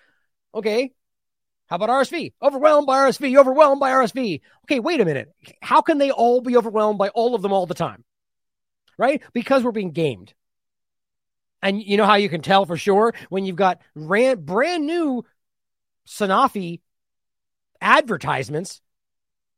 [0.54, 0.94] Okay.
[1.66, 2.32] How about RSV?
[2.40, 4.40] Overwhelmed by RSV, overwhelmed by RSV.
[4.64, 5.30] Okay, wait a minute.
[5.60, 8.04] How can they all be overwhelmed by all of them all the time?
[8.96, 9.22] Right?
[9.34, 10.32] Because we're being gamed.
[11.60, 15.26] And you know how you can tell for sure when you've got ran, brand new
[16.08, 16.80] Sanofi
[17.82, 18.80] advertisements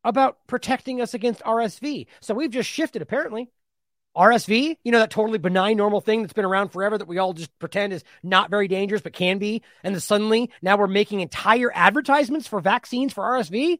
[0.02, 2.08] about protecting us against RSV.
[2.20, 3.50] So we've just shifted apparently.
[4.16, 7.32] RSV, you know, that totally benign, normal thing that's been around forever that we all
[7.32, 9.62] just pretend is not very dangerous, but can be.
[9.82, 13.78] And then suddenly now we're making entire advertisements for vaccines for RSV.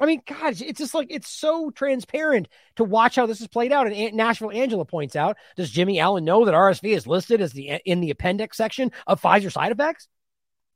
[0.00, 3.70] I mean, God, it's just like it's so transparent to watch how this is played
[3.70, 3.86] out.
[3.86, 7.80] And Nashville Angela points out: Does Jimmy Allen know that RSV is listed as the
[7.84, 10.08] in the appendix section of Pfizer side effects?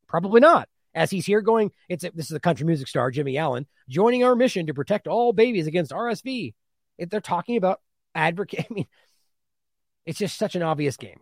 [0.06, 0.68] Probably not.
[0.94, 4.22] As he's here going, it's a, this is a country music star, Jimmy Allen, joining
[4.22, 6.54] our mission to protect all babies against RSV.
[6.96, 7.80] If they're talking about
[8.16, 8.86] advocate, I mean,
[10.04, 11.20] it's just such an obvious game.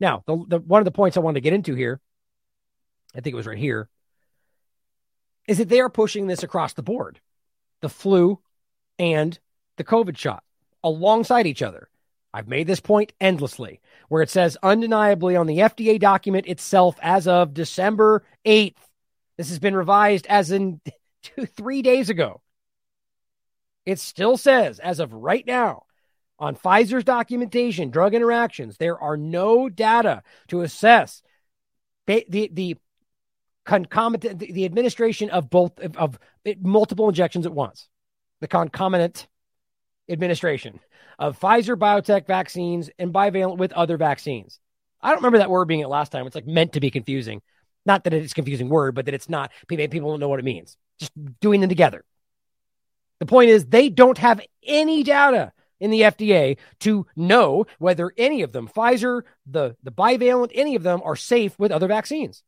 [0.00, 2.00] Now, the, the one of the points I wanted to get into here,
[3.14, 3.88] I think it was right here,
[5.46, 7.20] is that they are pushing this across the board
[7.80, 8.38] the flu
[8.98, 9.38] and
[9.76, 10.44] the COVID shot
[10.84, 11.88] alongside each other.
[12.34, 17.26] I've made this point endlessly, where it says undeniably on the FDA document itself as
[17.28, 18.76] of December 8th.
[19.36, 20.80] This has been revised as in
[21.22, 22.41] two, three days ago.
[23.84, 25.84] It still says, as of right now,
[26.38, 31.22] on Pfizer's documentation, drug interactions, there are no data to assess
[32.06, 32.76] the, the, the
[33.64, 36.18] concomitant the, the administration of both of, of,
[36.60, 37.88] multiple injections at once
[38.40, 39.28] the concomitant
[40.08, 40.80] administration
[41.18, 44.58] of Pfizer BioNTech vaccines and bivalent with other vaccines.
[45.00, 46.26] I don't remember that word being it last time.
[46.26, 47.40] It's like meant to be confusing.
[47.86, 49.52] Not that it's confusing word, but that it's not.
[49.68, 50.76] People don't know what it means.
[50.98, 52.04] Just doing them together.
[53.22, 58.42] The point is, they don't have any data in the FDA to know whether any
[58.42, 62.42] of them, Pfizer, the, the bivalent, any of them are safe with other vaccines.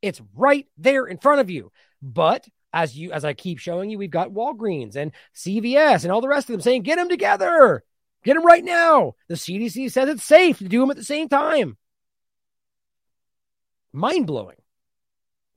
[0.00, 1.72] It's right there in front of you.
[2.00, 6.22] But as you as I keep showing you, we've got Walgreens and CVS and all
[6.22, 7.84] the rest of them saying, get them together.
[8.24, 9.12] Get them right now.
[9.28, 11.76] The CDC says it's safe to do them at the same time.
[13.92, 14.56] Mind blowing.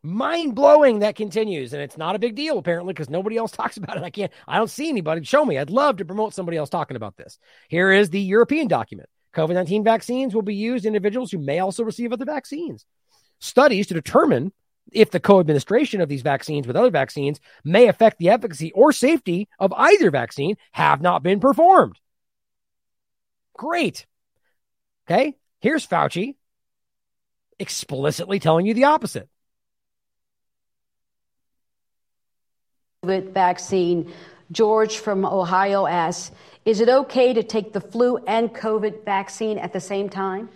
[0.04, 1.74] Mind blowing that continues.
[1.74, 4.04] And it's not a big deal, apparently, because nobody else talks about it.
[4.04, 5.24] I can't, I don't see anybody.
[5.24, 5.58] Show me.
[5.58, 7.38] I'd love to promote somebody else talking about this.
[7.70, 9.10] Here is the European document.
[9.34, 12.86] COVID 19 vaccines will be used in individuals who may also receive other vaccines.
[13.40, 14.52] Studies to determine
[14.92, 18.92] if the co administration of these vaccines with other vaccines may affect the efficacy or
[18.92, 21.98] safety of either vaccine have not been performed.
[23.54, 24.06] Great.
[25.08, 25.38] Okay.
[25.60, 26.36] Here's Fauci
[27.60, 29.30] explicitly telling you the opposite.
[29.30, 29.30] COVID
[33.04, 34.14] vaccine.
[34.52, 36.30] George from Ohio asks
[36.66, 40.50] Is it okay to take the flu and COVID vaccine at the same time?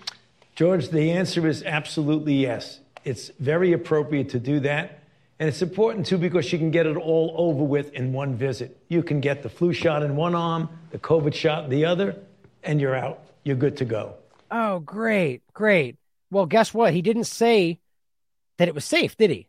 [0.53, 2.81] George, the answer is absolutely yes.
[3.03, 4.99] It's very appropriate to do that.
[5.39, 8.77] And it's important too because you can get it all over with in one visit.
[8.89, 12.15] You can get the flu shot in one arm, the COVID shot in the other,
[12.63, 13.21] and you're out.
[13.43, 14.17] You're good to go.
[14.51, 15.95] Oh, great, great.
[16.29, 16.93] Well, guess what?
[16.93, 17.79] He didn't say
[18.59, 19.47] that it was safe, did he?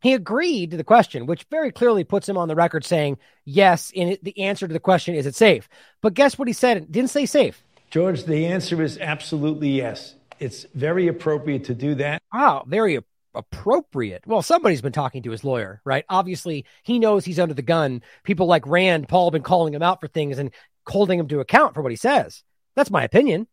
[0.00, 3.90] He agreed to the question, which very clearly puts him on the record saying, yes,
[3.90, 5.68] in it, the answer to the question is it safe.
[6.00, 6.78] But guess what he said?
[6.78, 7.62] It didn't say safe.
[7.90, 10.14] George, the answer is absolutely yes.
[10.38, 12.22] It's very appropriate to do that.
[12.32, 12.98] Wow, very
[13.34, 14.22] appropriate.
[14.26, 16.04] Well, somebody's been talking to his lawyer, right?
[16.08, 18.02] Obviously, he knows he's under the gun.
[18.24, 20.50] People like Rand Paul have been calling him out for things and
[20.86, 22.42] holding him to account for what he says.
[22.74, 23.48] That's my opinion.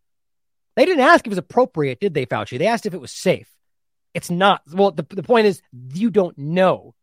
[0.75, 2.57] They didn't ask if it was appropriate, did they, Fauci?
[2.57, 3.49] They asked if it was safe.
[4.17, 4.63] It's not.
[4.73, 5.61] Well, the, the point is,
[5.93, 6.95] you don't know,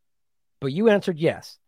[0.61, 1.61] but you answered yes.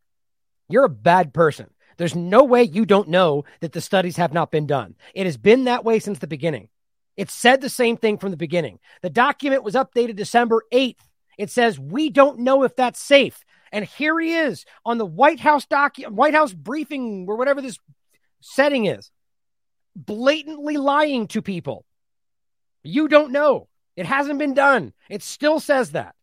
[0.69, 1.71] You're a bad person.
[1.99, 4.97] There's no way you don't know that the studies have not been done.
[5.15, 6.69] It has been that way since the beginning.
[7.17, 8.81] It said the same thing from the beginning.
[9.03, 10.99] The document was updated December 8th.
[11.39, 13.45] It says, we don't know if that's safe.
[13.71, 17.79] And here he is on the White House docu- White House briefing or whatever this
[18.41, 19.13] setting is,
[19.95, 21.85] blatantly lying to people.
[22.83, 23.69] You don't know.
[23.97, 24.93] It hasn't been done.
[25.09, 26.15] It still says that.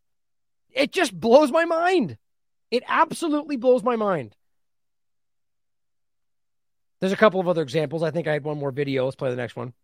[0.70, 2.16] It just blows my mind.
[2.70, 4.34] It absolutely blows my mind.
[7.00, 8.02] There's a couple of other examples.
[8.02, 9.04] I think I had one more video.
[9.04, 9.74] Let's play the next one.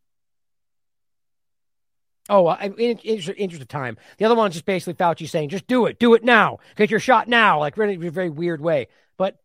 [2.28, 3.98] Oh, in, in, interest of time.
[4.18, 7.00] The other one's just basically Fauci saying, just do it, do it now, get your
[7.00, 8.86] shot now, like really in a very weird way.
[9.16, 9.38] But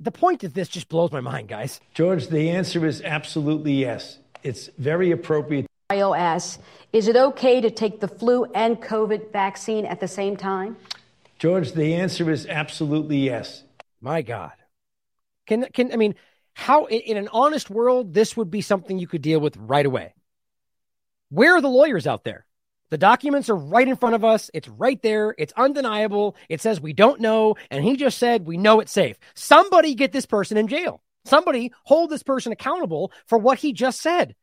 [0.00, 1.80] the point of this just blows my mind, guys.
[1.94, 4.18] George, the answer is absolutely yes.
[4.42, 5.66] It's very appropriate.
[5.90, 6.58] iOS.
[6.92, 10.76] Is it okay to take the flu and COVID vaccine at the same time?
[11.38, 13.64] George, the answer is absolutely yes.
[14.00, 14.52] My God.
[15.46, 16.14] Can, can, I mean,
[16.54, 20.14] how in an honest world, this would be something you could deal with right away.
[21.28, 22.46] Where are the lawyers out there?
[22.90, 24.50] The documents are right in front of us.
[24.54, 25.34] It's right there.
[25.36, 26.36] It's undeniable.
[26.48, 27.56] It says we don't know.
[27.70, 29.18] And he just said we know it's safe.
[29.34, 31.02] Somebody get this person in jail.
[31.24, 34.36] Somebody hold this person accountable for what he just said.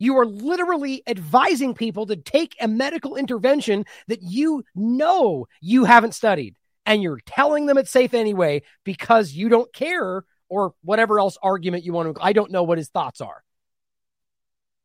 [0.00, 6.14] You are literally advising people to take a medical intervention that you know you haven't
[6.14, 6.56] studied.
[6.86, 11.84] And you're telling them it's safe anyway because you don't care or whatever else argument
[11.84, 12.24] you want to.
[12.24, 13.44] I don't know what his thoughts are.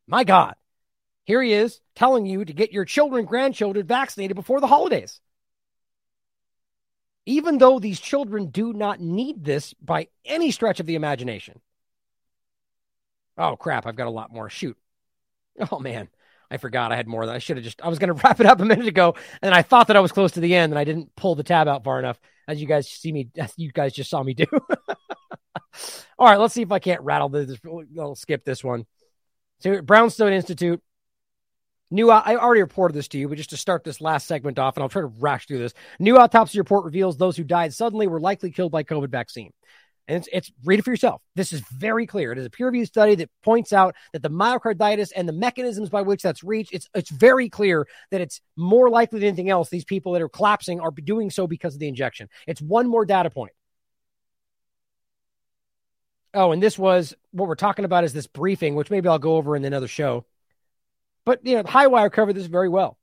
[0.05, 0.55] My God.
[1.23, 5.21] Here he is telling you to get your children, grandchildren vaccinated before the holidays.
[7.25, 11.59] Even though these children do not need this by any stretch of the imagination.
[13.37, 13.87] Oh, crap.
[13.87, 14.49] I've got a lot more.
[14.49, 14.77] Shoot.
[15.71, 16.09] Oh, man.
[16.49, 17.27] I forgot I had more.
[17.27, 19.15] I should have just, I was going to wrap it up a minute ago.
[19.41, 21.43] And I thought that I was close to the end and I didn't pull the
[21.43, 24.33] tab out far enough, as you guys see me, as you guys just saw me
[24.33, 24.45] do.
[26.17, 26.39] All right.
[26.39, 27.57] Let's see if I can't rattle this.
[27.99, 28.85] I'll skip this one.
[29.59, 30.81] So, Brownstone Institute
[31.91, 34.75] New, I already reported this to you, but just to start this last segment off,
[34.75, 35.73] and I'll try to rush through this.
[35.99, 39.53] New autopsy report reveals those who died suddenly were likely killed by COVID vaccine.
[40.07, 41.21] And it's, it's read it for yourself.
[41.35, 42.31] This is very clear.
[42.31, 45.89] It is a peer reviewed study that points out that the myocarditis and the mechanisms
[45.89, 49.69] by which that's reached, it's, it's very clear that it's more likely than anything else.
[49.69, 52.29] These people that are collapsing are doing so because of the injection.
[52.45, 53.53] It's one more data point.
[56.35, 59.37] Oh, and this was what we're talking about is this briefing, which maybe I'll go
[59.37, 60.25] over in another show.
[61.25, 62.97] But you know, Highwire covered this very well,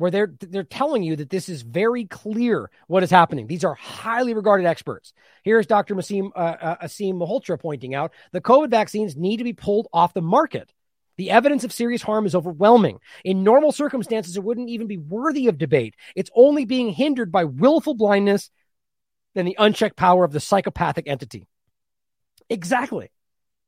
[0.00, 3.46] where they're they're telling you that this is very clear what is happening.
[3.46, 5.12] These are highly regarded experts.
[5.44, 5.94] Here's Dr.
[5.94, 10.14] Masim uh, uh, Asim Malhotra pointing out the COVID vaccines need to be pulled off
[10.14, 10.72] the market.
[11.18, 13.00] The evidence of serious harm is overwhelming.
[13.26, 15.94] In normal circumstances, it wouldn't even be worthy of debate.
[16.16, 18.50] It's only being hindered by willful blindness
[19.34, 21.46] and the unchecked power of the psychopathic entity.
[22.48, 23.10] Exactly.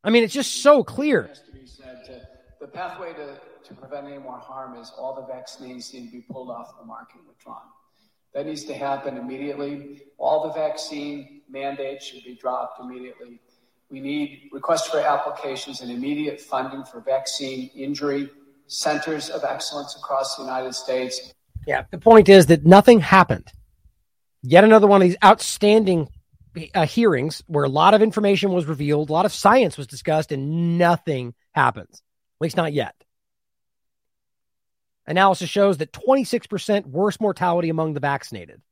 [0.03, 1.31] I mean, it's just so clear.
[2.59, 6.21] The pathway to to prevent any more harm is all the vaccines need to be
[6.21, 7.63] pulled off the market and withdrawn.
[8.35, 10.03] That needs to happen immediately.
[10.19, 13.41] All the vaccine mandates should be dropped immediately.
[13.91, 18.31] We need requests for applications and immediate funding for vaccine injury
[18.67, 21.33] centers of excellence across the United States.
[21.67, 23.53] Yeah, the point is that nothing happened.
[24.43, 26.09] Yet another one of these outstanding
[26.75, 30.33] uh, hearings where a lot of information was revealed, a lot of science was discussed,
[30.33, 32.03] and nothing happens.
[32.41, 32.95] At least not yet.
[35.07, 38.63] Analysis shows that 26% worse mortality among the vaccinated.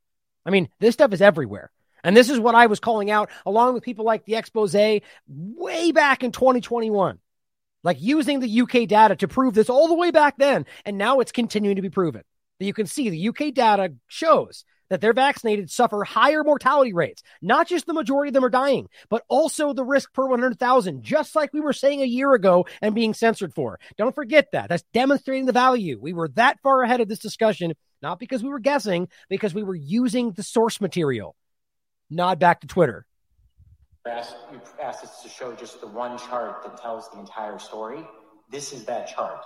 [0.46, 1.70] I mean, this stuff is everywhere.
[2.02, 5.92] And this is what I was calling out along with people like the expose way
[5.92, 7.18] back in 2021.
[7.82, 10.66] Like using the UK data to prove this all the way back then.
[10.84, 12.22] And now it's continuing to be proven.
[12.58, 17.22] That you can see the UK data shows that they're vaccinated suffer higher mortality rates.
[17.40, 21.34] Not just the majority of them are dying, but also the risk per 100,000, just
[21.34, 23.78] like we were saying a year ago and being censored for.
[23.96, 24.68] Don't forget that.
[24.68, 25.98] That's demonstrating the value.
[26.00, 29.62] We were that far ahead of this discussion, not because we were guessing, because we
[29.62, 31.36] were using the source material.
[32.10, 33.06] Nod back to Twitter.
[34.08, 38.04] Asked, you asked us to show just the one chart that tells the entire story.
[38.50, 39.44] This is that chart.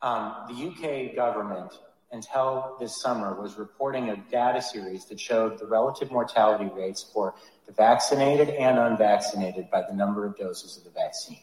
[0.00, 1.72] Um, the UK government
[2.10, 7.34] until this summer was reporting a data series that showed the relative mortality rates for
[7.66, 11.40] the vaccinated and unvaccinated by the number of doses of the vaccine.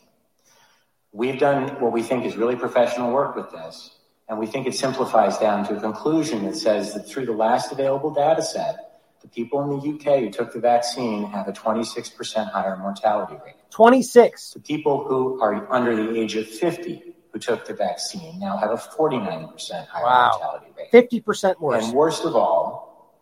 [1.11, 3.91] We've done what we think is really professional work with this,
[4.27, 7.71] and we think it simplifies down to a conclusion that says that through the last
[7.71, 12.51] available data set, the people in the UK who took the vaccine have a 26%
[12.51, 13.55] higher mortality rate.
[13.69, 14.51] 26.
[14.51, 18.71] The people who are under the age of 50 who took the vaccine now have
[18.71, 20.31] a 49% higher Wow.
[20.31, 20.89] mortality rate.
[20.89, 21.83] 50% worse.
[21.83, 23.13] And worst of all,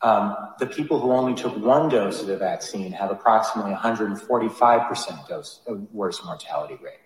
[0.00, 5.60] um, the people who only took one dose of the vaccine have approximately 145% dose
[5.68, 7.00] uh, worse mortality rate.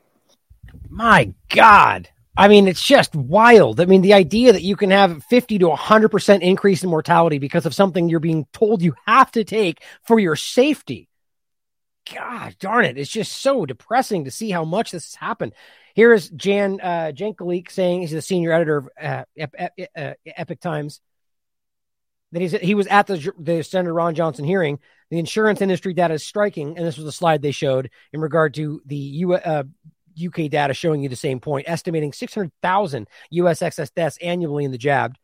[0.90, 2.10] My God.
[2.36, 3.80] I mean, it's just wild.
[3.80, 7.64] I mean, the idea that you can have 50 to 100% increase in mortality because
[7.64, 11.08] of something you're being told you have to take for your safety.
[12.14, 12.98] God darn it.
[12.98, 15.52] It's just so depressing to see how much this has happened.
[15.94, 19.24] Here is Jan uh, Jekielek saying he's the senior editor of uh,
[19.96, 21.00] uh, Epoch Times.
[22.32, 24.78] That he's, he was at the, the Senator Ron Johnson hearing.
[25.10, 28.54] The insurance industry data is striking, and this was the slide they showed in regard
[28.54, 29.64] to the U, uh,
[30.26, 34.78] UK data showing you the same point, estimating 600,000 US excess deaths annually in the
[34.78, 35.18] jabbed.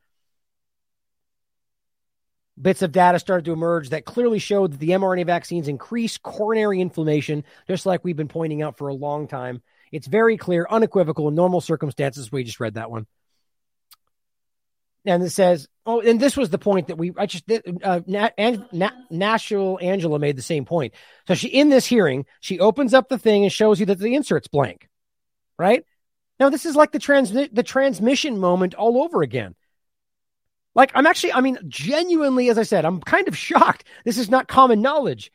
[2.60, 6.80] Bits of data started to emerge that clearly showed that the mRNA vaccines increase coronary
[6.80, 9.62] inflammation, just like we've been pointing out for a long time.
[9.92, 12.30] It's very clear, unequivocal normal circumstances.
[12.32, 13.06] We just read that one.
[15.04, 18.30] And it says, oh, and this was the point that we, I just, uh, Na,
[18.36, 20.94] An, Na, National Angela made the same point.
[21.28, 24.16] So she, in this hearing, she opens up the thing and shows you that the
[24.16, 24.88] insert's blank,
[25.58, 25.84] right?
[26.40, 29.54] Now, this is like the transmit, the transmission moment all over again.
[30.74, 33.84] Like, I'm actually, I mean, genuinely, as I said, I'm kind of shocked.
[34.04, 35.30] This is not common knowledge.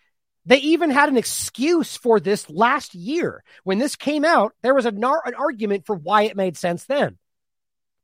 [0.46, 3.44] They even had an excuse for this last year.
[3.64, 7.18] When this came out, there was an, an argument for why it made sense then.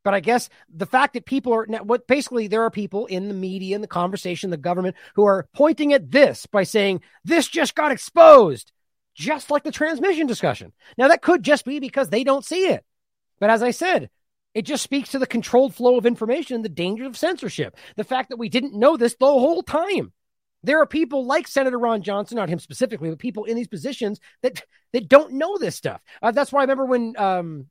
[0.04, 3.34] But I guess the fact that people are what basically there are people in the
[3.34, 7.76] media, in the conversation, the government who are pointing at this by saying this just
[7.76, 8.72] got exposed,
[9.16, 10.72] just like the transmission discussion.
[10.98, 12.86] Now, that could just be because they don't see it.
[13.40, 14.10] But as I said,
[14.54, 17.76] it just speaks to the controlled flow of information and the danger of censorship.
[17.98, 20.14] The fact that we didn't know this the whole time.
[20.68, 24.20] There are people like Senator Ron Johnson, not him specifically, but people in these positions
[24.42, 26.02] that that don't know this stuff.
[26.22, 27.68] Uh, that's why I remember when um,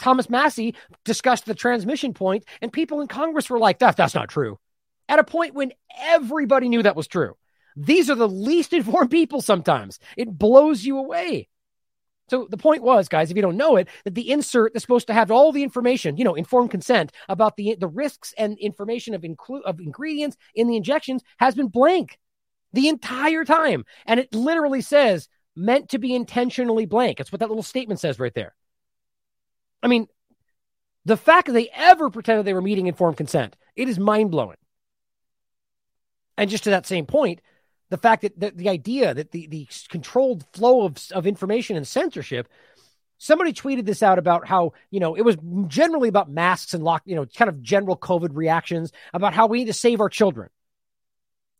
[0.00, 0.74] Thomas Massie
[1.04, 4.58] discussed the transmission point, and people in Congress were like, "That that's not true."
[5.08, 7.36] At a point when everybody knew that was true.
[7.76, 9.40] These are the least informed people.
[9.40, 11.46] Sometimes it blows you away.
[12.28, 15.06] So the point was, guys, if you don't know it, that the insert is supposed
[15.06, 19.14] to have all the information, you know, informed consent about the the risks and information
[19.14, 22.18] of include of ingredients in the injections has been blank
[22.72, 27.18] the entire time, and it literally says meant to be intentionally blank.
[27.18, 28.54] That's what that little statement says right there.
[29.82, 30.08] I mean,
[31.04, 34.58] the fact that they ever pretended they were meeting informed consent, it is mind blowing.
[36.36, 37.40] And just to that same point,
[37.88, 41.86] the fact that the, the idea that the, the controlled flow of, of information and
[41.86, 42.48] censorship
[43.18, 45.36] somebody tweeted this out about how you know it was
[45.68, 49.58] generally about masks and lock you know kind of general covid reactions about how we
[49.58, 50.48] need to save our children.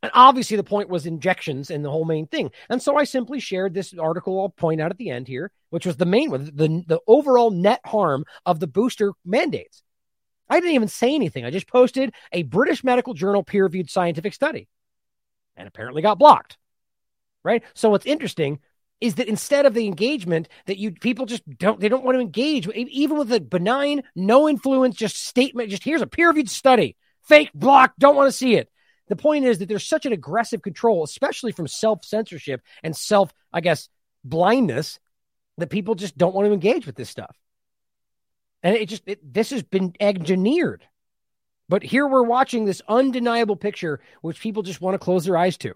[0.03, 2.51] And obviously the point was injections and the whole main thing.
[2.69, 5.87] And so i simply shared this article i'll point out at the end here which
[5.87, 9.83] was the main one the, the overall net harm of the booster mandates.
[10.49, 11.45] I didn't even say anything.
[11.45, 14.69] I just posted a british medical journal peer-reviewed scientific study
[15.57, 16.57] and apparently got blocked.
[17.43, 17.63] Right.
[17.75, 18.59] So what's interesting
[19.01, 22.21] is that instead of the engagement that you people just don't they don't want to
[22.21, 26.97] engage even with a benign no influence just statement just here's a peer reviewed study
[27.23, 28.71] fake block don't want to see it
[29.09, 33.33] the point is that there's such an aggressive control especially from self censorship and self
[33.53, 33.89] i guess
[34.25, 34.99] blindness
[35.59, 37.37] that people just don't want to engage with this stuff
[38.63, 40.85] and it just it, this has been engineered
[41.69, 45.57] but here we're watching this undeniable picture, which people just want to close their eyes
[45.59, 45.75] to.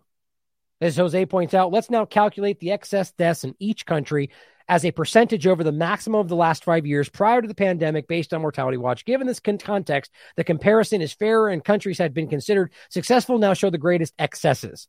[0.81, 4.31] As Jose points out, let's now calculate the excess deaths in each country
[4.71, 8.07] as a percentage over the maximum of the last five years prior to the pandemic
[8.07, 9.05] based on mortality watch.
[9.05, 13.53] Given this con- context, the comparison is fairer and countries had been considered successful now
[13.53, 14.87] show the greatest excesses,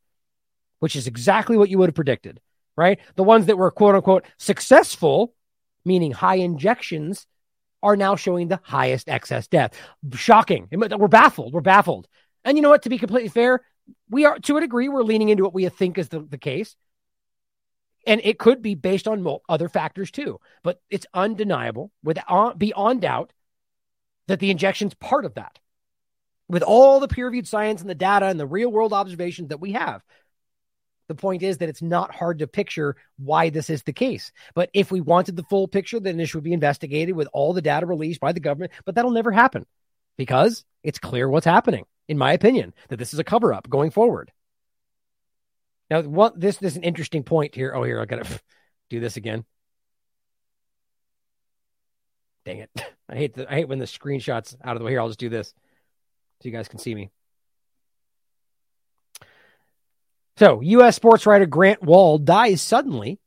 [0.80, 2.40] which is exactly what you would have predicted,
[2.78, 3.00] right?
[3.16, 5.34] The ones that were quote unquote successful,
[5.84, 7.26] meaning high injections,
[7.84, 9.74] are now showing the highest excess death.
[10.14, 10.68] Shocking.
[10.72, 11.54] We're baffled.
[11.54, 12.08] We're baffled.
[12.44, 12.84] And you know what?
[12.84, 13.62] To be completely fair,
[14.10, 16.76] we are to a degree, we're leaning into what we think is the, the case.
[18.08, 20.40] And it could be based on other factors too.
[20.64, 23.32] But it's undeniable, without uh, beyond doubt,
[24.28, 25.60] that the injection's part of that.
[26.48, 29.62] With all the peer reviewed science and the data and the real world observations that
[29.62, 30.02] we have,
[31.08, 34.32] the point is that it's not hard to picture why this is the case.
[34.56, 37.62] But if we wanted the full picture, then this would be investigated with all the
[37.62, 38.72] data released by the government.
[38.86, 39.66] But that'll never happen
[40.18, 43.92] because it's clear what's happening, in my opinion, that this is a cover up going
[43.92, 44.32] forward.
[45.90, 47.74] Now, what this, this is an interesting point here.
[47.76, 48.28] Oh, here, I gotta
[48.90, 49.44] do this again.
[52.46, 52.70] Dang it.
[53.10, 55.02] I hate the I hate when the screenshots out of the way here.
[55.02, 55.50] I'll just do this
[56.42, 57.12] so you guys can see me.
[60.42, 60.96] So, U.S.
[60.96, 63.20] sports writer Grant Wahl dies suddenly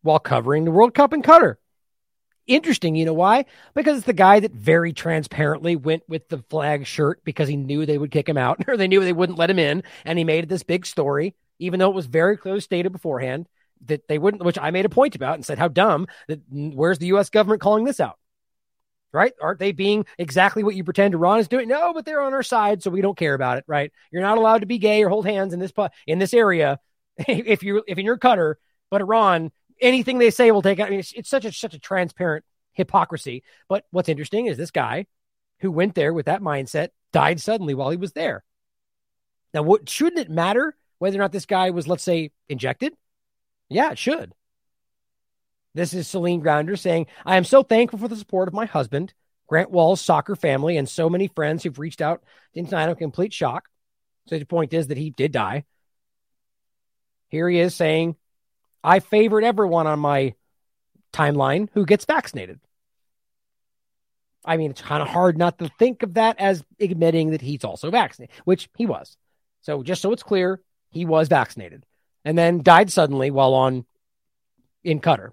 [0.00, 1.56] while covering the World Cup in Qatar.
[2.46, 3.44] Interesting, you know why?
[3.74, 7.84] Because it's the guy that very transparently went with the flag shirt because he knew
[7.84, 9.82] they would kick him out or they knew they wouldn't let him in.
[10.06, 13.46] And he made this big story even though it was very clearly stated beforehand
[13.84, 16.98] that they wouldn't, which I made a point about and said, how dumb that where's
[16.98, 18.18] the US government calling this out?
[19.12, 19.32] Right?
[19.42, 21.68] Aren't they being exactly what you pretend Iran is doing?
[21.68, 23.90] No, but they're on our side, so we don't care about it, right?
[24.12, 25.72] You're not allowed to be gay or hold hands in this
[26.06, 26.78] in this area
[27.18, 28.54] if you if in your Qatar,
[28.90, 31.78] but Iran, anything they say will take I mean, it's, it's such a such a
[31.78, 33.42] transparent hypocrisy.
[33.68, 35.06] But what's interesting is this guy
[35.60, 38.44] who went there with that mindset died suddenly while he was there.
[39.52, 42.94] Now, what shouldn't it matter whether or not this guy was, let's say, injected?
[43.68, 44.32] Yeah, it should.
[45.74, 49.14] This is Celine Gounder saying, I am so thankful for the support of my husband,
[49.46, 52.22] Grant Wahl's soccer family, and so many friends who've reached out
[52.54, 53.68] in time of complete shock.
[54.26, 55.64] So the point is that he did die.
[57.28, 58.16] Here he is saying,
[58.82, 60.34] I favored everyone on my
[61.12, 62.60] timeline who gets vaccinated.
[64.44, 67.64] I mean, it's kind of hard not to think of that as admitting that he's
[67.64, 69.16] also vaccinated, which he was.
[69.60, 71.84] So just so it's clear, he was vaccinated
[72.24, 73.84] and then died suddenly while on
[74.82, 75.32] in Qatar.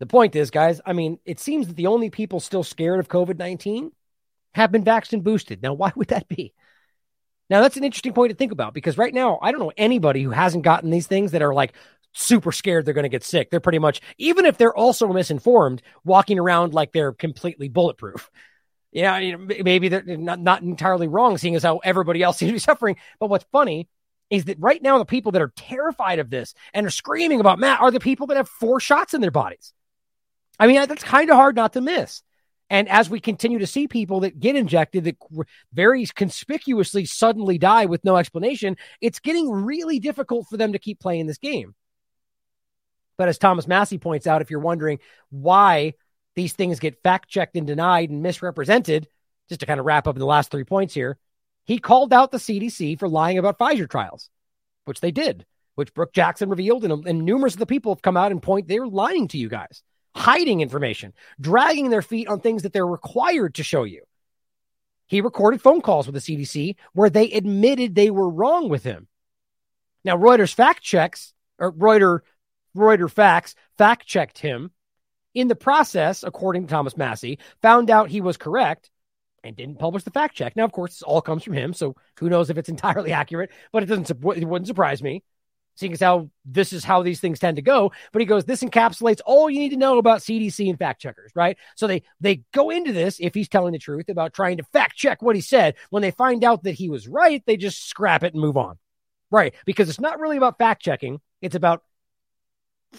[0.00, 3.08] The point is, guys, I mean, it seems that the only people still scared of
[3.08, 3.90] COVID 19
[4.54, 5.62] have been vaccinated and boosted.
[5.62, 6.54] Now, why would that be?
[7.50, 10.22] Now, that's an interesting point to think about because right now, I don't know anybody
[10.22, 11.74] who hasn't gotten these things that are like
[12.12, 13.50] super scared they're going to get sick.
[13.50, 18.30] They're pretty much, even if they're also misinformed, walking around like they're completely bulletproof.
[18.90, 22.48] Yeah, you know, maybe they're not, not entirely wrong, seeing as how everybody else seems
[22.48, 22.96] to be suffering.
[23.20, 23.86] But what's funny
[24.30, 27.58] is that right now the people that are terrified of this and are screaming about
[27.58, 29.74] Matt are the people that have four shots in their bodies.
[30.58, 32.22] I mean, that's kind of hard not to miss.
[32.70, 35.16] And as we continue to see people that get injected that
[35.72, 41.00] very conspicuously suddenly die with no explanation, it's getting really difficult for them to keep
[41.00, 41.74] playing this game.
[43.16, 44.98] But as Thomas Massie points out, if you're wondering
[45.30, 45.94] why
[46.36, 49.08] these things get fact checked and denied and misrepresented,
[49.48, 51.18] just to kind of wrap up in the last three points here,
[51.64, 54.30] he called out the CDC for lying about Pfizer trials,
[54.84, 58.16] which they did, which Brook Jackson revealed, and, and numerous of the people have come
[58.16, 59.82] out and point they're lying to you guys,
[60.14, 64.02] hiding information, dragging their feet on things that they're required to show you.
[65.06, 69.08] He recorded phone calls with the CDC where they admitted they were wrong with him.
[70.04, 72.20] Now, Reuters fact checks, or Reuters,
[72.76, 74.70] Reuters facts fact checked him.
[75.34, 78.90] In the process, according to Thomas Massie, found out he was correct
[79.44, 80.56] and didn't publish the fact check.
[80.56, 83.50] Now, of course, this all comes from him, so who knows if it's entirely accurate?
[83.72, 84.10] But it doesn't.
[84.10, 85.22] It wouldn't surprise me,
[85.78, 87.92] seeing as how this is how these things tend to go.
[88.12, 91.30] But he goes, this encapsulates all you need to know about CDC and fact checkers,
[91.36, 91.56] right?
[91.76, 94.96] So they they go into this if he's telling the truth about trying to fact
[94.96, 95.76] check what he said.
[95.90, 98.76] When they find out that he was right, they just scrap it and move on,
[99.30, 99.54] right?
[99.64, 101.84] Because it's not really about fact checking; it's about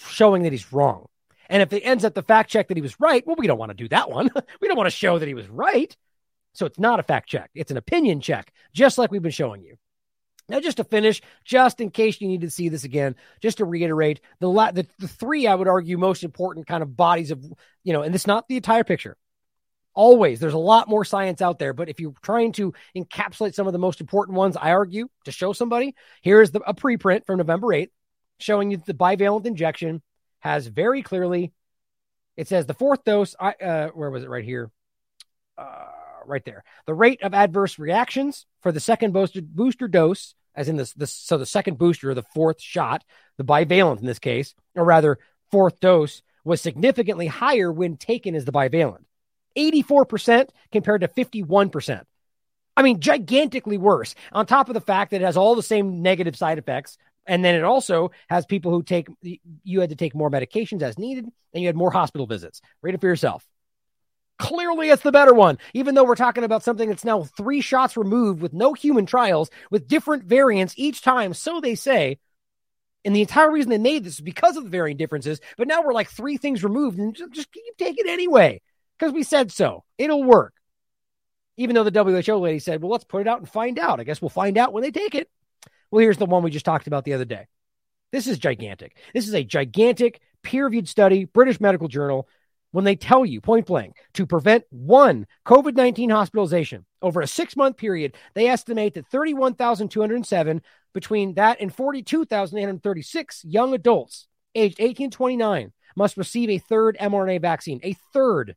[0.08, 1.08] showing that he's wrong.
[1.50, 3.58] And if it ends up the fact check that he was right, well, we don't
[3.58, 4.30] want to do that one.
[4.62, 5.96] we don't want to show that he was right.
[6.54, 9.64] So it's not a fact check, it's an opinion check, just like we've been showing
[9.64, 9.76] you.
[10.50, 13.66] Now, just to finish, just in case you need to see this again, just to
[13.66, 17.44] reiterate, the, la- the the three I would argue most important kind of bodies of
[17.84, 19.18] you know, and it's not the entire picture.
[19.94, 23.68] Always, there's a lot more science out there, but if you're trying to encapsulate some
[23.68, 27.38] of the most important ones, I argue to show somebody, here's the, a preprint from
[27.38, 27.90] November 8th
[28.40, 30.02] showing you that the bivalent injection
[30.40, 31.52] has very clearly.
[32.38, 33.36] It says the fourth dose.
[33.40, 34.30] I uh, where was it?
[34.30, 34.72] Right here.
[35.58, 35.86] Uh,
[36.26, 36.64] right there.
[36.86, 41.12] The rate of adverse reactions for the second booster, booster dose, as in this, this,
[41.12, 43.04] so the second booster, or the fourth shot,
[43.38, 45.20] the bivalent in this case, or rather
[45.52, 49.04] fourth dose was significantly higher when taken as the bivalent
[49.58, 52.04] 84% compared to 51%.
[52.78, 54.16] I mean, gigantically worse.
[54.32, 56.98] On top of the fact that it has all the same negative side effects.
[57.26, 59.08] And then it also has people who take,
[59.64, 62.62] you had to take more medications as needed, and you had more hospital visits.
[62.82, 63.46] Read it for yourself.
[64.40, 67.98] Clearly, it's the better one, even though we're talking about something that's now three shots
[67.98, 71.34] removed with no human trials with different variants each time.
[71.34, 72.20] So they say.
[73.06, 75.40] And the entire reason they made this is because of the varying differences.
[75.58, 78.62] But now we're like three things removed and just, just keep taking it anyway
[78.98, 79.84] because we said so.
[79.98, 80.54] It'll work.
[81.56, 84.00] Even though the WHO lady said, well, let's put it out and find out.
[84.00, 85.30] I guess we'll find out when they take it.
[85.92, 87.48] Well, here's the one we just talked about the other day.
[88.12, 88.98] This is gigantic.
[89.14, 92.28] This is a gigantic peer reviewed study, British Medical Journal,
[92.72, 97.56] when they tell you point blank to prevent one COVID 19 hospitalization over a six
[97.56, 100.62] month period, they estimate that 31,207
[100.94, 107.42] between that and 42,836 young adults aged 18 to 29 must receive a third mRNA
[107.42, 107.80] vaccine.
[107.84, 108.56] A third.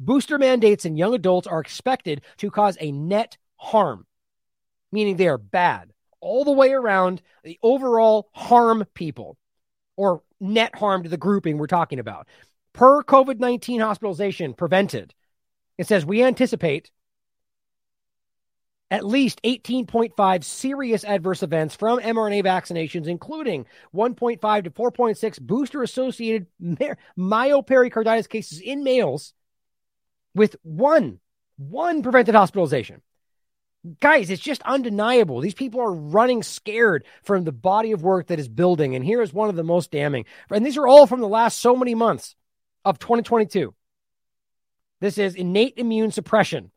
[0.00, 4.06] Booster mandates in young adults are expected to cause a net harm,
[4.90, 7.22] meaning they are bad all the way around.
[7.44, 9.36] The overall harm people
[9.96, 12.26] or net harm to the grouping we're talking about.
[12.72, 15.14] Per COVID 19 hospitalization prevented,
[15.78, 16.90] it says we anticipate
[18.92, 26.46] at least 18.5 serious adverse events from mRNA vaccinations, including 1.5 to 4.6 booster associated
[27.18, 29.32] myopericarditis cases in males
[30.34, 31.20] with one,
[31.56, 33.00] one prevented hospitalization.
[34.00, 35.40] Guys, it's just undeniable.
[35.40, 38.94] These people are running scared from the body of work that is building.
[38.94, 40.26] And here is one of the most damning.
[40.50, 42.36] And these are all from the last so many months
[42.84, 43.74] of 2022.
[45.00, 46.70] This is innate immune suppression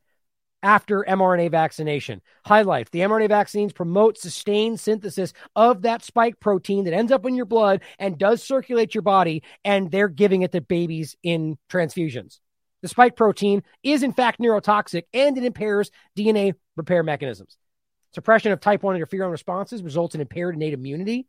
[0.63, 2.21] after mRNA vaccination.
[2.43, 7.35] Highlight the mRNA vaccines promote sustained synthesis of that spike protein that ends up in
[7.35, 12.39] your blood and does circulate your body, and they're giving it to babies in transfusions.
[12.81, 17.57] The spike protein is, in fact, neurotoxic and it impairs DNA repair mechanisms.
[18.13, 21.27] Suppression of type 1 interferon responses results in impaired innate immunity.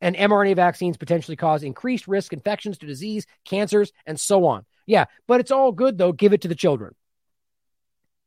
[0.00, 4.64] And mRNA vaccines potentially cause increased risk infections to disease, cancers, and so on.
[4.86, 6.12] Yeah, but it's all good, though.
[6.12, 6.94] Give it to the children.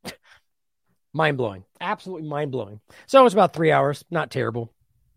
[1.12, 1.64] mind blowing.
[1.80, 2.80] Absolutely mind blowing.
[3.06, 4.04] So it's about three hours.
[4.10, 4.72] Not terrible.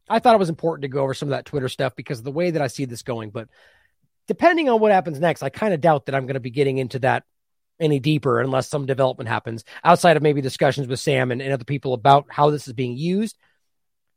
[0.10, 2.26] I thought it was important to go over some of that Twitter stuff because of
[2.26, 3.32] the way that I see this going.
[3.32, 3.50] But
[4.28, 6.78] depending on what happens next, I kind of doubt that I'm going to be getting
[6.78, 7.24] into that
[7.80, 11.66] any deeper unless some development happens outside of maybe discussions with Sam and, and other
[11.66, 13.38] people about how this is being used.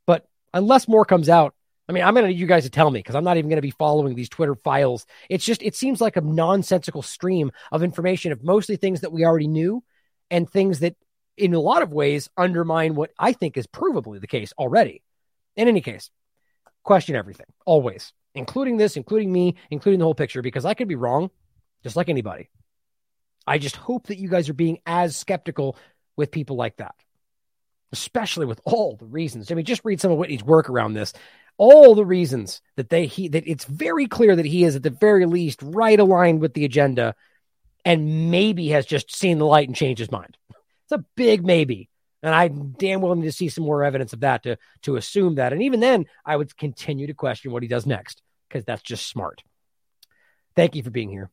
[0.05, 1.53] But unless more comes out,
[1.89, 3.49] I mean, I'm going to need you guys to tell me because I'm not even
[3.49, 5.07] going to be following these Twitter files.
[5.27, 9.25] It's just, it seems like a nonsensical stream of information of mostly things that we
[9.25, 9.83] already knew
[10.29, 10.95] and things that,
[11.35, 15.01] in a lot of ways, undermine what I think is provably the case already.
[15.55, 16.11] In any case,
[16.83, 20.95] question everything, always including this, including me, including the whole picture, because I could be
[20.95, 21.31] wrong,
[21.81, 22.49] just like anybody.
[23.47, 25.75] I just hope that you guys are being as skeptical
[26.15, 26.93] with people like that,
[27.91, 29.51] especially with all the reasons.
[29.51, 31.13] I mean, just read some of Whitney's work around this.
[31.59, 34.89] All the reasons that they he that it's very clear that he is at the
[34.89, 37.15] very least right aligned with the agenda,
[37.85, 40.37] and maybe has just seen the light and changed his mind.
[40.85, 41.89] It's a big maybe.
[42.21, 45.53] And I'm damn willing to see some more evidence of that to, to assume that.
[45.53, 49.07] And even then, I would continue to question what he does next because that's just
[49.07, 49.41] smart.
[50.55, 51.29] Thank you for being here.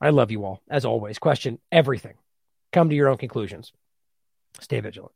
[0.00, 0.62] I love you all.
[0.68, 2.14] As always, question everything.
[2.72, 3.72] Come to your own conclusions.
[4.60, 5.12] Stay vigilant.